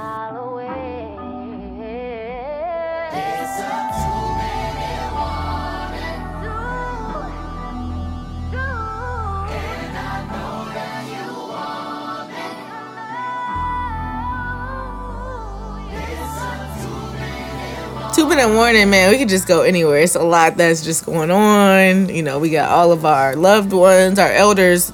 Two 18.14 18.28
minute 18.28 18.50
warning, 18.50 18.90
man. 18.90 19.12
We 19.12 19.18
could 19.20 19.30
just 19.30 19.48
go 19.48 19.62
anywhere. 19.62 20.00
It's 20.00 20.16
a 20.16 20.24
lot 20.24 20.58
that's 20.58 20.84
just 20.84 21.06
going 21.06 21.30
on. 21.30 22.10
You 22.10 22.24
know, 22.24 22.40
we 22.40 22.50
got 22.50 22.70
all 22.72 22.92
of 22.92 23.06
our 23.06 23.36
loved 23.36 23.72
ones, 23.72 24.18
our 24.18 24.32
elders, 24.32 24.92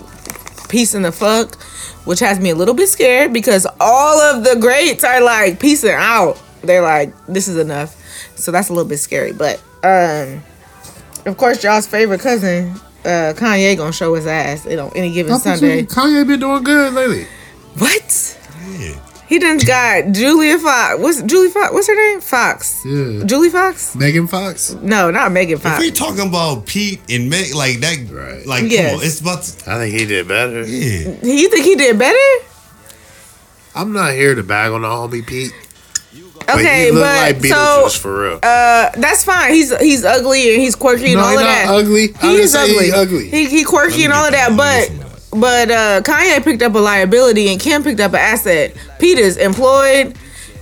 peace 0.67 0.93
in 0.93 1.01
the 1.01 1.11
fuck, 1.11 1.55
which 2.05 2.19
has 2.19 2.39
me 2.39 2.49
a 2.49 2.55
little 2.55 2.73
bit 2.73 2.87
scared 2.87 3.31
because 3.31 3.65
all 3.79 4.19
of 4.19 4.43
the 4.43 4.57
greats 4.59 5.03
are 5.03 5.21
like 5.21 5.59
peacing 5.59 5.91
out. 5.91 6.41
They're 6.61 6.81
like, 6.81 7.13
this 7.27 7.47
is 7.47 7.57
enough. 7.57 7.95
So 8.37 8.51
that's 8.51 8.69
a 8.69 8.73
little 8.73 8.89
bit 8.89 8.97
scary. 8.97 9.31
But 9.31 9.63
um, 9.83 10.43
of 11.25 11.37
course, 11.37 11.63
y'all's 11.63 11.87
favorite 11.87 12.19
cousin, 12.21 12.71
uh, 13.05 13.33
Kanye, 13.35 13.77
gonna 13.77 13.93
show 13.93 14.13
his 14.15 14.27
ass. 14.27 14.65
You 14.65 14.75
know, 14.75 14.91
any 14.93 15.13
given 15.13 15.31
I 15.31 15.37
Sunday. 15.37 15.83
Kanye 15.83 16.27
been 16.27 16.41
doing 16.41 16.63
good 16.63 16.93
lately. 16.93 17.27
What? 17.77 18.37
yeah. 18.77 18.99
He 19.27 19.39
done 19.39 19.57
got 19.57 20.11
Julia 20.11 20.59
Fox. 20.59 20.99
What's 20.99 21.21
Julie 21.23 21.49
Fox? 21.49 21.73
What's 21.73 21.87
her 21.87 21.95
name? 21.95 22.21
Fox. 22.21 22.83
Yeah. 22.85 23.23
Julie 23.25 23.49
Fox? 23.49 23.95
Megan 23.95 24.27
Fox. 24.27 24.73
No, 24.81 25.09
not 25.09 25.31
Megan 25.31 25.57
Fox. 25.57 25.65
If 25.65 25.71
Fox. 25.73 25.81
we 25.83 25.91
talking 25.91 26.27
about 26.29 26.65
Pete 26.67 27.01
and 27.09 27.29
Meg, 27.29 27.55
like 27.55 27.79
that, 27.79 27.97
Right. 28.11 28.45
like 28.45 28.69
Yes. 28.71 28.91
come 28.91 28.99
on, 28.99 29.05
it's 29.05 29.19
about 29.21 29.41
to, 29.43 29.71
I 29.71 29.77
think 29.79 29.99
he 29.99 30.05
did 30.05 30.27
better. 30.27 30.61
yeah. 30.63 31.15
You 31.23 31.49
think 31.49 31.65
he 31.65 31.75
did 31.75 31.97
better? 31.97 32.45
I'm 33.73 33.91
not 33.93 34.13
here 34.13 34.35
to 34.35 34.43
bag 34.43 34.71
on 34.71 34.81
the 34.83 34.87
homie 34.87 35.25
Pete. 35.25 35.51
But 36.45 36.57
Okay, 36.57 36.85
he 36.85 36.91
but 36.91 36.99
like 37.01 37.43
so 37.45 37.89
for 37.89 38.21
real. 38.21 38.39
uh, 38.43 38.91
that's 38.97 39.23
fine. 39.23 39.51
He's 39.51 39.75
he's 39.79 40.05
ugly 40.05 40.53
and 40.53 40.61
he's 40.61 40.75
quirky 40.75 41.13
and 41.13 41.15
No, 41.15 41.21
all 41.21 41.29
he 41.31 41.35
of 41.37 41.41
not 41.41 41.47
that. 41.47 41.67
ugly. 41.69 42.13
I 42.21 42.27
He 42.27 42.35
is 42.37 42.53
ugly. 42.53 42.85
he 42.85 42.91
ugly. 42.91 43.29
He 43.29 43.45
he 43.45 43.63
quirky 43.63 44.03
and 44.03 44.13
all 44.13 44.25
of 44.25 44.31
that. 44.31 44.55
But 44.55 44.89
get 44.89 44.99
that. 44.99 45.14
But 45.39 45.71
uh, 45.71 46.01
Kanye 46.03 46.43
picked 46.43 46.61
up 46.61 46.73
a 46.75 46.79
liability 46.79 47.49
and 47.49 47.59
Kim 47.59 47.83
picked 47.83 47.99
up 47.99 48.11
an 48.13 48.19
asset. 48.19 48.75
Peter's 48.99 49.37
employed. 49.37 50.17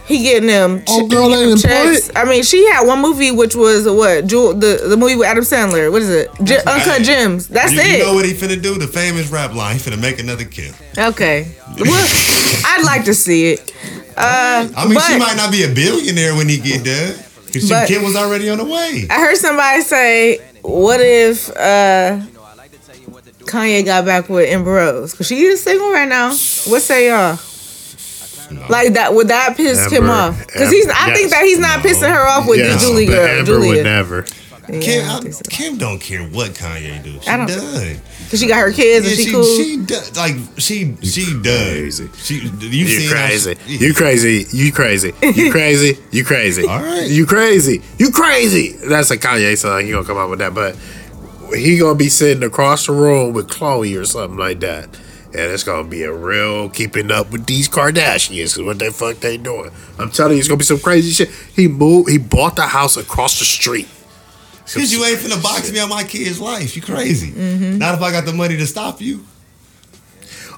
He 0.06 0.22
getting 0.22 0.48
them 0.48 0.84
Oh, 0.88 1.08
girl 1.08 1.34
ain't 1.34 1.62
checks. 1.62 2.10
employed? 2.10 2.18
I 2.18 2.30
mean, 2.30 2.44
she 2.44 2.66
had 2.68 2.86
one 2.86 3.02
movie 3.02 3.32
which 3.32 3.56
was 3.56 3.88
what 3.88 4.28
Jewel, 4.28 4.54
the 4.54 4.84
the 4.90 4.98
movie 4.98 5.16
with 5.16 5.28
Adam 5.28 5.46
Sandler. 5.46 5.90
What 5.90 6.02
is 6.02 6.10
it? 6.10 6.30
J- 6.44 6.58
Uncut 6.58 6.98
Hey, 6.98 7.04
Gems. 7.04 7.48
That's 7.48 7.72
You, 7.72 7.80
it. 7.80 7.98
you 8.00 8.04
know 8.04 8.14
what 8.14 8.26
he 8.26 8.34
finna 8.34 8.62
do? 8.62 8.78
The 8.78 8.86
famous 8.88 9.30
rap 9.32 9.54
line. 9.56 9.78
He 9.78 9.82
finna 9.90 10.02
make 10.02 10.20
another 10.20 10.44
Kim. 10.44 10.74
Okay. 10.98 11.48
Well, 11.80 12.08
I'd 12.66 12.84
like 12.84 13.06
to 13.06 13.14
see 13.14 13.54
it. 13.54 13.74
Uh, 14.18 14.68
I 14.76 14.86
mean, 14.88 15.00
she 15.00 15.18
might 15.18 15.36
not 15.38 15.52
be 15.54 15.64
a 15.64 15.70
billionaire 15.74 16.36
when 16.36 16.50
he 16.50 16.58
get 16.58 16.84
done. 16.84 17.16
Cause 17.54 17.70
But- 17.70 17.88
Kim 17.88 18.04
was 18.04 18.16
already 18.18 18.50
on 18.50 18.58
the 18.58 18.66
way. 18.66 19.08
I 19.10 19.22
heard 19.22 19.38
somebody 19.38 19.82
say, 19.84 20.40
"What 20.64 21.00
if 21.00 21.50
uh, 21.56 22.20
Kanye 23.46 23.84
got 23.86 24.06
back 24.06 24.30
with 24.30 24.50
Amber 24.50 24.72
Rose? 24.74 25.14
Cause 25.14 25.28
she 25.28 25.42
is 25.44 25.62
single 25.64 25.92
right 25.92 26.08
now. 26.08 26.30
What 26.30 26.82
say 26.82 27.10
y'all? 27.10 27.38
Like 28.70 28.94
that? 28.94 29.14
Would 29.14 29.30
that 29.30 29.56
piss 29.58 29.92
him 29.92 30.10
off? 30.10 30.46
Cause 30.48 30.70
he's. 30.72 30.88
I 30.88 31.06
Amber- 31.08 31.16
think 31.16 31.32
that 31.32 31.44
he's 31.44 31.60
not 31.60 31.84
No. 31.84 31.90
pissing 31.90 32.12
her 32.14 32.28
off 32.28 32.48
with 32.48 32.60
Yes, 32.60 32.82
the 32.82 32.88
Julie 32.88 33.06
but 33.08 33.14
girl. 33.14 33.28
Amber 33.40 33.60
would 33.60 33.84
never. 33.84 34.26
Yeah, 34.70 34.80
Kim, 34.80 35.06
I 35.10 35.14
I, 35.18 35.20
don't 35.20 35.32
so. 35.34 35.42
Kim 35.50 35.78
don't 35.78 36.00
care 36.00 36.22
what 36.24 36.52
Kanye 36.52 37.04
do. 37.04 37.20
She 37.22 37.28
I 37.30 37.38
don't- 37.38 37.48
done. 37.48 38.02
Cause 38.30 38.40
she 38.40 38.48
got 38.48 38.60
her 38.62 38.72
kids 38.72 39.06
Yeah, 39.06 39.12
and 39.12 39.20
she, 39.20 39.26
she, 39.26 39.32
cool. 39.32 39.44
she 39.44 39.78
does. 39.86 40.16
Like 40.18 40.36
she, 40.58 40.96
she 41.04 41.40
does. 41.42 42.00
crazy. 42.00 42.10
She, 42.18 42.36
you 42.36 42.68
You 42.70 42.88
seen 42.88 43.10
crazy. 43.12 43.56
she- 43.68 43.78
You 43.78 43.94
crazy. 43.94 44.48
You 44.56 44.72
crazy. 44.72 45.14
You 45.32 45.52
crazy. 45.52 45.98
You 46.12 46.24
crazy. 46.26 46.64
All 46.68 46.80
right. 46.82 47.08
You 47.10 47.26
crazy. 47.26 47.82
You 48.00 48.12
crazy. 48.12 48.72
That's 48.88 49.12
a 49.12 49.18
Kanye 49.18 49.58
song. 49.58 49.84
He 49.86 49.92
gonna 49.92 50.06
come 50.06 50.18
out 50.18 50.30
with 50.30 50.40
that, 50.40 50.54
but 50.54 50.76
he 51.52 51.78
gonna 51.78 51.96
be 51.96 52.10
sitting 52.10 52.44
across 52.44 52.88
the 52.88 52.94
room 52.94 53.34
with 53.34 53.50
Chloe 53.50 53.96
or 53.96 54.06
something 54.06 54.38
like 54.38 54.60
that. 54.62 54.86
And 54.86 55.52
it's 55.52 55.64
gonna 55.64 55.88
be 55.88 56.04
a 56.04 56.14
real 56.14 56.70
keeping 56.70 57.12
up 57.12 57.32
with 57.32 57.46
these 57.46 57.68
Kardashians. 57.68 58.56
Cause 58.56 58.64
what 58.64 58.80
the 58.80 58.92
fuck 58.92 59.18
they 59.18 59.38
doing? 59.38 59.72
I'm 59.98 60.12
telling 60.12 60.34
you, 60.34 60.40
it's 60.40 60.48
gonna 60.48 60.60
be 60.60 60.64
some 60.64 60.80
crazy 60.80 61.12
shit. 61.12 61.34
He 61.56 61.68
moved. 61.68 62.10
He 62.10 62.18
bought 62.18 62.56
the 62.56 62.64
house 62.64 62.98
across 62.98 63.40
the 63.40 63.46
street. 63.46 63.88
Cause 64.72 64.92
you 64.94 65.04
ain't 65.04 65.20
finna 65.20 65.42
box 65.42 65.72
me 65.72 65.80
on 65.80 65.90
my 65.90 66.04
kid's 66.04 66.40
life. 66.40 66.76
You 66.76 66.82
crazy. 66.82 67.32
Mm-hmm. 67.32 67.78
Not 67.78 67.96
if 67.96 68.02
I 68.02 68.12
got 68.12 68.26
the 68.26 68.34
money 68.34 68.58
to 68.58 68.68
stop 68.68 69.02
you. 69.02 69.26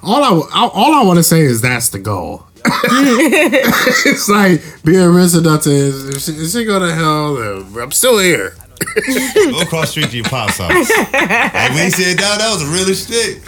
All 0.02 0.22
I 0.22 0.28
all 0.52 0.94
I 0.94 1.02
want 1.04 1.18
to 1.18 1.24
say 1.24 1.40
is 1.40 1.60
that's 1.60 1.88
the 1.88 1.98
goal. 1.98 2.44
it's 2.64 4.28
like 4.28 4.62
being 4.84 5.08
rich 5.08 5.34
enough 5.34 5.62
to 5.62 5.70
if 5.70 6.20
she, 6.20 6.32
if 6.32 6.50
she 6.50 6.64
go 6.64 6.78
to 6.78 6.94
hell, 6.94 7.36
I'm 7.80 7.92
still 7.92 8.18
here. 8.18 8.54
Go 9.50 9.60
across 9.60 9.86
the 9.94 10.02
street 10.02 10.10
to 10.10 10.16
your 10.16 10.24
pop's 10.26 10.58
house. 10.58 10.70
like 10.72 11.70
when 11.72 11.84
he 11.84 11.90
said 11.90 12.18
that, 12.18 12.38
that 12.38 12.50
was 12.52 12.62
a 12.62 12.70
real 12.72 12.92
shit. 12.94 13.42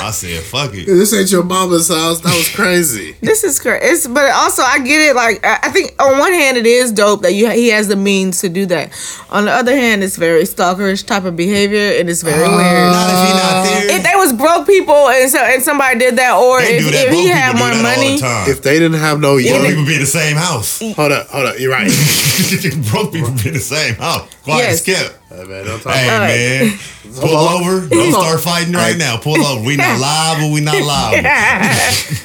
I 0.00 0.10
said, 0.12 0.42
fuck 0.42 0.74
it. 0.74 0.86
This 0.86 1.12
ain't 1.14 1.30
your 1.30 1.42
mama's 1.44 1.88
house. 1.88 2.20
That 2.20 2.34
was 2.34 2.48
crazy. 2.54 3.14
This 3.26 3.42
is 3.44 3.58
crazy. 3.60 4.08
But 4.12 4.30
also 4.30 4.62
I 4.62 4.78
get 4.78 5.00
it. 5.10 5.14
Like 5.16 5.44
I 5.44 5.58
I 5.64 5.70
think 5.70 5.94
on 6.00 6.18
one 6.18 6.32
hand 6.32 6.56
it 6.56 6.64
is 6.66 6.92
dope 6.92 7.22
that 7.22 7.32
you 7.32 7.50
he 7.50 7.68
has 7.68 7.88
the 7.88 7.96
means 7.96 8.40
to 8.40 8.48
do 8.48 8.64
that. 8.66 8.90
On 9.30 9.44
the 9.44 9.50
other 9.52 9.74
hand, 9.76 10.02
it's 10.04 10.16
very 10.16 10.42
stalkerish 10.44 11.04
type 11.04 11.24
of 11.24 11.36
behavior 11.36 11.98
and 11.98 12.08
it's 12.08 12.22
very 12.22 12.42
uh, 12.44 12.56
weird. 12.56 12.92
Not 12.92 13.10
if 13.10 13.18
he 13.26 13.32
not 13.34 13.62
there. 13.64 13.96
If 13.98 14.02
they 14.04 14.14
was 14.16 14.32
broke 14.32 14.66
people 14.66 15.08
and 15.10 15.30
so 15.30 15.38
and 15.38 15.62
somebody 15.62 15.98
did 15.98 16.16
that, 16.16 16.36
or 16.36 16.60
They 16.60 16.76
if, 16.78 16.84
do 16.84 16.90
that. 16.92 17.06
if 17.08 17.12
he 17.12 17.26
had 17.28 17.56
more 17.58 17.68
do 17.70 17.82
that 17.82 17.98
all 17.98 18.04
money, 18.04 18.20
the 18.20 18.50
if 18.52 18.62
they 18.62 18.78
didn't 18.78 19.00
have 19.00 19.18
no 19.20 19.34
Broke 19.36 19.44
young, 19.44 19.66
people 19.66 19.84
be 19.84 19.94
in 19.94 20.00
the 20.00 20.06
same 20.06 20.36
house. 20.36 20.78
hold 20.80 21.12
up, 21.12 21.26
hold 21.28 21.46
up. 21.46 21.58
You're 21.58 21.72
right. 21.72 21.90
Broke 22.90 23.12
people 23.12 23.30
be 23.42 23.48
in 23.48 23.54
the 23.54 23.60
same 23.60 23.94
house. 23.96 24.15
Quiet 24.42 24.58
Yes. 24.58 24.72
as 24.74 24.80
kept. 24.82 25.18
Hey, 25.28 25.44
man, 25.44 25.64
don't 25.66 25.80
talk 25.82 25.92
Hey 25.94 26.04
about 26.06 26.20
Alright. 26.22 26.38
man, 26.38 26.78
pull 27.20 27.36
over. 27.36 27.88
Don't 27.88 28.12
start 28.12 28.40
fighting 28.40 28.72
right 28.74 28.96
now. 28.96 29.16
Pull 29.16 29.44
over. 29.44 29.62
We 29.64 29.76
not 29.76 29.98
live, 30.08 30.38
but 30.40 30.50
we 30.52 30.60
not 30.60 30.80
live. 30.82 31.24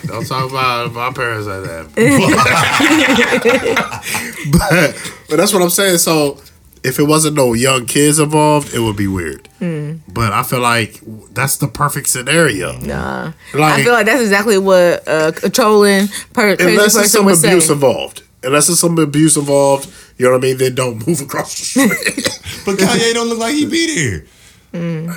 don't 0.07 0.25
talk 0.27 0.49
about 0.49 0.93
my 0.93 1.11
parents 1.11 1.47
like 1.47 1.63
that. 1.63 1.87
but 4.51 4.95
but 5.29 5.35
that's 5.37 5.53
what 5.53 5.61
I'm 5.61 5.69
saying. 5.69 5.97
So 5.99 6.39
if 6.83 6.99
it 6.99 7.03
wasn't 7.03 7.35
no 7.35 7.53
young 7.53 7.85
kids 7.85 8.17
involved, 8.19 8.73
it 8.73 8.79
would 8.79 8.97
be 8.97 9.07
weird. 9.07 9.47
But 10.07 10.33
I 10.33 10.41
feel 10.43 10.59
like 10.61 10.99
that's 11.33 11.57
the 11.57 11.67
perfect 11.67 12.07
scenario. 12.09 12.77
nah. 12.79 13.31
Like- 13.53 13.79
I 13.79 13.83
feel 13.83 13.93
like 13.93 14.05
that's 14.07 14.21
exactly 14.21 14.57
what 14.57 15.07
uh, 15.07 15.31
a 15.43 15.49
trolling 15.49 16.07
per- 16.33 16.55
crazy 16.55 16.71
Unless 16.71 16.95
there's 16.95 17.11
some 17.11 17.25
would 17.25 17.35
say. 17.37 17.49
abuse 17.49 17.69
involved. 17.69 18.23
Unless 18.43 18.67
there's 18.67 18.79
some 18.79 18.97
abuse 18.97 19.37
involved, 19.37 19.91
you 20.17 20.25
know 20.25 20.31
what 20.31 20.39
I 20.39 20.41
mean? 20.41 20.57
Then 20.57 20.75
don't 20.75 21.05
move 21.07 21.21
across 21.21 21.53
the 21.57 21.63
street. 21.87 22.37
But 22.65 22.75
Kanye 22.77 23.13
don't 23.13 23.27
look 23.27 23.39
like 23.39 23.55
he 23.55 23.65
be 23.65 23.95
there. 23.95 24.25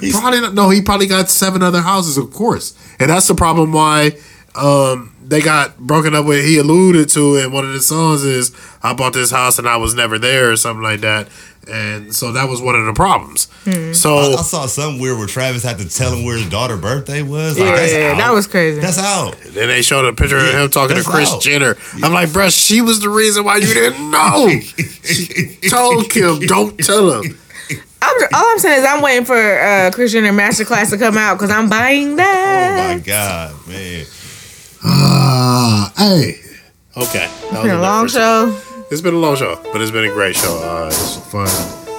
He's- 0.01 0.19
probably 0.19 0.41
not, 0.41 0.55
no. 0.55 0.71
He 0.71 0.81
probably 0.83 1.07
got 1.07 1.29
seven 1.29 1.63
other 1.63 1.81
houses, 1.83 2.17
of 2.17 2.31
course, 2.33 2.75
and 2.99 3.11
that's 3.11 3.29
the 3.29 3.35
problem 3.35 3.73
why 3.73 4.13
um, 4.55 5.15
they 5.23 5.41
got 5.43 5.79
broken 5.79 6.15
up 6.15 6.25
with. 6.27 6.45
He 6.45 6.59
alluded 6.59 7.09
to 7.11 7.37
in 7.37 7.53
one 7.53 7.65
of 7.67 7.73
the 7.73 7.81
songs 7.81 8.25
is 8.25 8.51
I 8.83 8.95
bought 8.95 9.13
this 9.13 9.31
house 9.31 9.59
and 9.59 9.69
I 9.69 9.77
was 9.77 9.95
never 9.95 10.19
there 10.19 10.51
or 10.53 10.57
something 10.57 10.83
like 10.83 11.01
that, 11.01 11.29
and 11.69 12.15
so 12.15 12.33
that 12.33 12.49
was 12.49 12.61
one 12.63 12.75
of 12.75 12.87
the 12.87 12.93
problems. 12.93 13.49
So 13.99 14.17
I, 14.19 14.33
I 14.35 14.43
saw 14.43 14.67
something 14.67 15.01
weird 15.01 15.17
where 15.19 15.27
Travis 15.27 15.63
had 15.63 15.79
to 15.79 15.89
tell 15.89 16.13
him 16.15 16.25
where 16.25 16.37
his 16.37 16.49
daughter's 16.51 16.81
birthday 16.81 17.23
was. 17.23 17.59
Like, 17.59 17.67
Yeah, 17.69 17.77
that's 17.77 17.93
out. 17.95 18.17
that 18.19 18.33
was 18.33 18.47
crazy. 18.47 18.81
That's 18.81 18.99
out. 18.99 19.37
then 19.49 19.69
they 19.69 19.83
showed 19.83 20.05
a 20.05 20.13
picture 20.13 20.37
of 20.39 20.53
him 20.53 20.71
talking 20.71 20.97
to 20.97 21.03
Kris 21.03 21.33
out. 21.33 21.41
Jenner. 21.43 21.77
I'm 22.03 22.13
like, 22.13 22.29
bruh, 22.31 22.51
she 22.51 22.81
was 22.83 23.01
the 23.01 23.09
reason 23.09 23.45
why 23.45 23.57
you 23.57 23.73
didn't 23.73 24.11
know. 24.11 24.49
She 24.59 25.57
told 25.71 26.11
Kim, 26.11 26.41
don't 26.41 26.77
tell 26.79 27.23
him. 27.23 27.39
I'm, 28.03 28.23
all 28.35 28.45
I'm 28.51 28.59
saying 28.59 28.81
is 28.81 28.87
I'm 28.87 29.01
waiting 29.03 29.25
for 29.25 29.35
uh, 29.35 29.91
Christian 29.95 30.25
and 30.27 30.39
Masterclass 30.39 30.91
to 30.91 30.99
come 30.99 31.17
out 31.17 31.37
because 31.37 31.51
I'm 31.51 31.71
buying 31.71 32.17
that. 32.17 32.91
Oh 32.93 32.99
my 32.99 33.01
god, 33.01 33.67
man. 33.67 34.05
Ah, 34.87 35.93
hey. 35.97 36.39
Okay. 36.97 37.27
That 37.27 37.33
It's 37.43 37.53
was 37.53 37.63
been 37.63 37.71
a 37.77 37.81
long 37.81 38.07
for- 38.07 38.13
show. 38.13 38.61
It's 38.95 39.03
been 39.03 39.15
a 39.15 39.19
long 39.19 39.35
show, 39.35 39.59
but 39.73 39.83
it's 39.83 39.91
been 39.91 40.05
a 40.05 40.15
great 40.15 40.37
show. 40.37 40.57
Uh, 40.63 40.87
it's 40.87 41.17
fun 41.17 41.49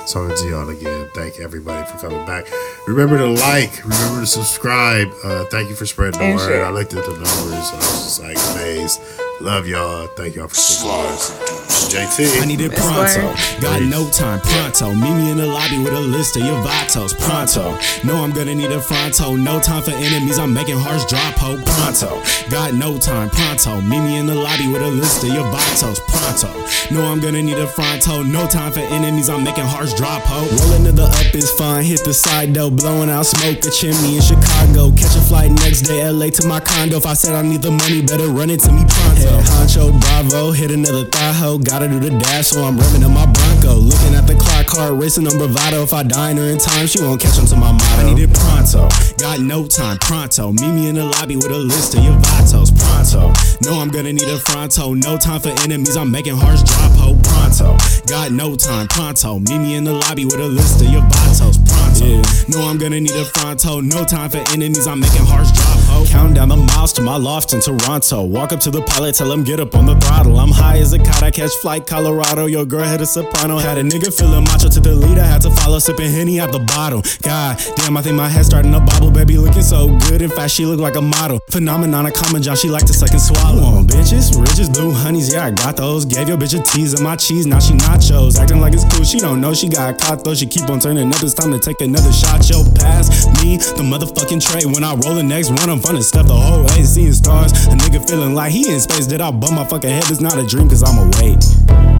talking 0.07 0.33
to 0.33 0.49
y'all 0.49 0.69
again. 0.69 1.09
Thank 1.13 1.41
everybody 1.41 1.85
for 1.91 1.97
coming 1.97 2.25
back. 2.25 2.45
Remember 2.87 3.17
to 3.17 3.27
like, 3.27 3.83
remember 3.83 4.21
to 4.21 4.25
subscribe. 4.25 5.09
Uh, 5.21 5.43
thank 5.51 5.67
you 5.67 5.75
for 5.75 5.85
spreading 5.85 6.17
the 6.17 6.25
And 6.25 6.35
word. 6.37 6.63
I 6.63 6.69
looked 6.69 6.93
at 6.93 7.03
the 7.03 7.11
numbers 7.11 7.27
I 7.27 7.75
was 7.75 8.03
just 8.05 8.21
like 8.21 8.37
amazed. 8.55 9.01
Love 9.41 9.67
y'all. 9.67 10.07
Thank 10.07 10.35
y'all 10.35 10.47
for 10.47 10.55
sticking 10.55 10.89
with 10.89 11.11
us. 11.11 11.65
I 11.93 12.05
JT. 12.07 12.47
need 12.47 12.61
it 12.61 12.71
pronto. 12.71 13.35
Got 13.61 13.81
no 13.83 14.09
time, 14.09 14.39
pronto. 14.39 14.93
Meet 14.93 15.15
me 15.15 15.31
in 15.31 15.37
the 15.37 15.45
lobby 15.45 15.77
with 15.77 15.93
a 15.93 15.99
list 15.99 16.35
of 16.35 16.43
your 16.43 16.57
vatos, 16.63 17.13
pronto. 17.19 17.77
Know 18.07 18.23
I'm 18.23 18.31
gonna 18.31 18.55
need 18.55 18.71
a 18.71 18.81
fronto. 18.81 19.35
No 19.35 19.59
time 19.59 19.83
for 19.83 19.91
enemies, 19.91 20.39
I'm 20.39 20.53
making 20.53 20.79
hearts 20.79 21.05
drop, 21.05 21.35
ho, 21.35 21.55
pronto. 21.63 22.21
Got 22.49 22.73
no 22.73 22.97
time, 22.97 23.29
pronto. 23.29 23.81
Meet 23.81 23.99
me 23.99 24.17
in 24.17 24.25
the 24.25 24.35
lobby 24.35 24.67
with 24.67 24.81
a 24.81 24.87
list 24.87 25.23
of 25.23 25.29
your 25.29 25.45
vatos, 25.45 25.99
pronto. 26.07 26.49
Know 26.93 27.05
I'm 27.05 27.19
gonna 27.19 27.43
need 27.43 27.57
a 27.57 27.67
fronto. 27.67 28.23
No 28.23 28.47
time 28.47 28.71
for 28.71 28.79
enemies, 28.79 29.29
I'm 29.29 29.43
making 29.43 29.65
hearts 29.65 29.93
drop, 29.93 30.23
ho. 30.23 30.47
Rolling 30.67 30.85
to 30.85 30.91
the 30.91 31.03
up 31.03 31.35
is 31.35 31.51
fine, 31.51 31.83
hit 31.83 32.03
the 32.03 32.13
side 32.13 32.53
though. 32.53 32.71
Blowing 32.71 33.09
out 33.09 33.25
smoke, 33.25 33.63
a 33.65 33.69
chimney 33.69 34.15
in 34.15 34.21
Chicago. 34.21 34.91
Catch 34.95 35.15
a 35.15 35.21
flight 35.21 35.51
next 35.51 35.81
day, 35.81 36.07
LA 36.09 36.29
to 36.29 36.47
my 36.47 36.59
condo. 36.59 36.97
If 36.97 37.05
I 37.05 37.13
said 37.13 37.35
I 37.35 37.41
need 37.41 37.61
the 37.61 37.71
money, 37.71 38.01
better 38.01 38.27
run 38.27 38.49
it 38.49 38.61
to 38.61 38.71
me 38.71 38.83
pronto. 38.87 39.24
Head 39.25 39.43
honcho, 39.45 39.91
bravo, 39.99 40.51
hit 40.51 40.71
another 40.71 41.05
thigh 41.05 41.33
ho. 41.33 41.57
Gotta 41.57 41.87
do 41.87 41.99
the 41.99 42.11
dash, 42.11 42.47
so 42.47 42.63
I'm 42.63 42.77
revving 42.77 43.05
in 43.05 43.13
my 43.13 43.25
Bronco. 43.25 43.75
Looking 43.75 44.13
at 44.15 44.27
the 44.27 44.35
clock, 44.35 44.67
car 44.67 44.93
racing 44.93 45.27
on 45.27 45.37
bravado. 45.37 45.83
If 45.83 45.93
I 45.93 46.03
dine 46.03 46.37
her 46.37 46.45
in 46.45 46.57
time, 46.57 46.87
she 46.87 47.01
won't 47.01 47.21
catch 47.21 47.39
on 47.39 47.45
to 47.47 47.55
my 47.55 47.71
motto. 47.71 48.07
I 48.07 48.13
need 48.13 48.21
it 48.21 48.33
pronto, 48.33 48.87
got 49.17 49.39
no 49.39 49.65
time, 49.65 49.97
pronto. 49.97 50.51
Meet 50.51 50.73
me 50.73 50.89
in 50.89 50.95
the 50.95 51.05
lobby 51.05 51.35
with 51.35 51.51
a 51.51 51.57
list 51.57 51.95
of 51.95 52.03
your 52.03 52.17
vatos, 52.17 52.69
pronto. 52.77 53.33
Know 53.61 53.79
I'm 53.81 53.89
gonna 53.89 54.13
need 54.13 54.29
a 54.29 54.37
fronto. 54.37 54.93
No 54.93 55.17
time 55.17 55.39
for 55.39 55.49
enemies, 55.63 55.97
I'm 55.97 56.11
making 56.11 56.37
hearts 56.37 56.63
drop, 56.63 56.91
ho, 56.93 57.17
pronto. 57.23 57.77
Got 58.07 58.31
no 58.31 58.55
time, 58.55 58.87
pronto. 58.87 59.39
Meet 59.39 59.59
me 59.59 59.75
in 59.75 59.83
the 59.83 59.93
lobby 59.93 60.25
with 60.25 60.39
a 60.39 60.47
list 60.47 60.81
of 60.81 60.89
your 60.89 61.01
vatos, 61.01 61.57
pronto. 61.65 62.21
Know 62.49 62.67
I'm 62.67 62.77
gonna 62.77 63.01
need 63.01 63.15
a 63.15 63.25
fronto. 63.25 63.81
No 63.81 64.03
time 64.05 64.29
for 64.29 64.43
enemies, 64.53 64.87
I'm 64.87 64.99
making 64.99 65.25
hearts 65.25 65.51
drop, 65.51 65.79
ho. 65.95 66.05
Count 66.05 66.35
down 66.35 66.49
the 66.49 66.57
miles 66.57 66.93
to 66.93 67.01
my 67.01 67.17
loft 67.17 67.53
in 67.53 67.61
Toronto. 67.61 68.23
Walk 68.23 68.51
up 68.51 68.59
to 68.61 68.71
the 68.71 68.81
pilot, 68.81 69.15
tell 69.15 69.31
him 69.31 69.43
get 69.43 69.59
up 69.59 69.75
on 69.75 69.85
the 69.85 69.95
throttle. 69.95 70.39
I'm 70.39 70.51
high 70.51 70.77
as 70.77 70.93
a 70.93 70.99
kite, 70.99 71.23
I 71.23 71.31
catch 71.31 71.51
flight 71.61 71.87
Colorado. 71.87 72.45
Your 72.45 72.65
girl 72.65 72.83
had 72.83 73.01
a 73.01 73.05
soprano. 73.05 73.57
Had 73.57 73.77
a 73.77 73.83
nigga 73.83 74.15
feeling 74.15 74.43
macho 74.43 74.69
to 74.69 74.79
the 74.79 74.93
leader. 74.93 75.23
Had 75.23 75.41
to 75.41 75.51
follow 75.51 75.79
sipping 75.79 76.11
Henny 76.11 76.39
out 76.39 76.51
the 76.51 76.59
bottle. 76.59 77.01
God 77.21 77.61
damn, 77.77 77.97
I 77.97 78.01
think 78.01 78.15
my 78.15 78.27
head 78.27 78.45
starting 78.45 78.71
to 78.71 78.79
bobble. 78.79 79.11
Baby 79.11 79.37
looking 79.37 79.63
so 79.63 79.87
good. 80.07 80.21
In 80.21 80.29
fact, 80.29 80.51
she 80.51 80.65
look 80.65 80.79
like 80.79 80.95
a 80.95 81.01
model. 81.01 81.39
Phenomenon, 81.49 82.05
a 82.05 82.11
common 82.11 82.41
John. 82.41 82.55
She 82.55 82.69
like 82.69 82.85
to 82.85 82.93
suck 82.93 83.11
and 83.11 83.21
swallow. 83.21 83.61
Come 83.61 83.77
On 83.79 83.87
bitches, 83.87 84.37
riches, 84.39 84.69
blue 84.69 84.91
honeys. 84.91 85.33
Yeah, 85.33 85.45
I 85.45 85.51
got 85.51 85.77
those. 85.77 86.05
Gave 86.05 86.27
your 86.27 86.37
bitch 86.37 86.59
a 86.59 86.63
tease 86.63 86.93
of 86.93 87.01
my 87.01 87.15
cheese. 87.15 87.45
Now 87.45 87.59
she 87.59 87.73
nachos. 87.73 88.37
Acting 88.39 88.61
like 88.61 88.73
it's 88.73 88.85
cool. 88.93 89.03
She 89.03 89.19
don't 89.19 89.41
know 89.41 89.53
she 89.53 89.69
got 89.69 89.97
caught 89.99 90.23
though. 90.23 90.33
She 90.33 90.45
keep 90.45 90.69
on 90.69 90.79
turning 90.79 91.07
up. 91.07 91.23
It's 91.23 91.33
time 91.33 91.51
to 91.51 91.59
take 91.59 91.81
another 91.81 92.11
shot. 92.11 92.47
Yo, 92.49 92.63
pass 92.75 93.25
me 93.41 93.57
the 93.57 93.83
motherfucking 93.83 94.41
tray. 94.41 94.65
When 94.65 94.83
I 94.83 94.95
roll 94.95 95.15
the 95.15 95.23
next 95.23 95.49
one, 95.49 95.69
I'm 95.69 95.79
fun 95.85 95.95
to 95.95 96.03
stuff 96.03 96.27
the 96.27 96.33
whole 96.33 96.63
way. 96.63 96.83
Seeing 96.83 97.13
stars. 97.13 97.51
A 97.67 97.71
nigga 97.71 98.07
feeling 98.07 98.33
like 98.33 98.51
he 98.51 98.71
in 98.71 98.79
space. 98.79 99.07
Did 99.07 99.21
I 99.21 99.31
bump 99.31 99.53
my 99.53 99.65
fucking 99.65 99.89
head? 99.89 100.09
It's 100.09 100.21
not 100.21 100.37
a 100.37 100.45
dream, 100.45 100.67
cause 100.67 100.83
I'm 100.83 100.97
awake. 100.97 101.95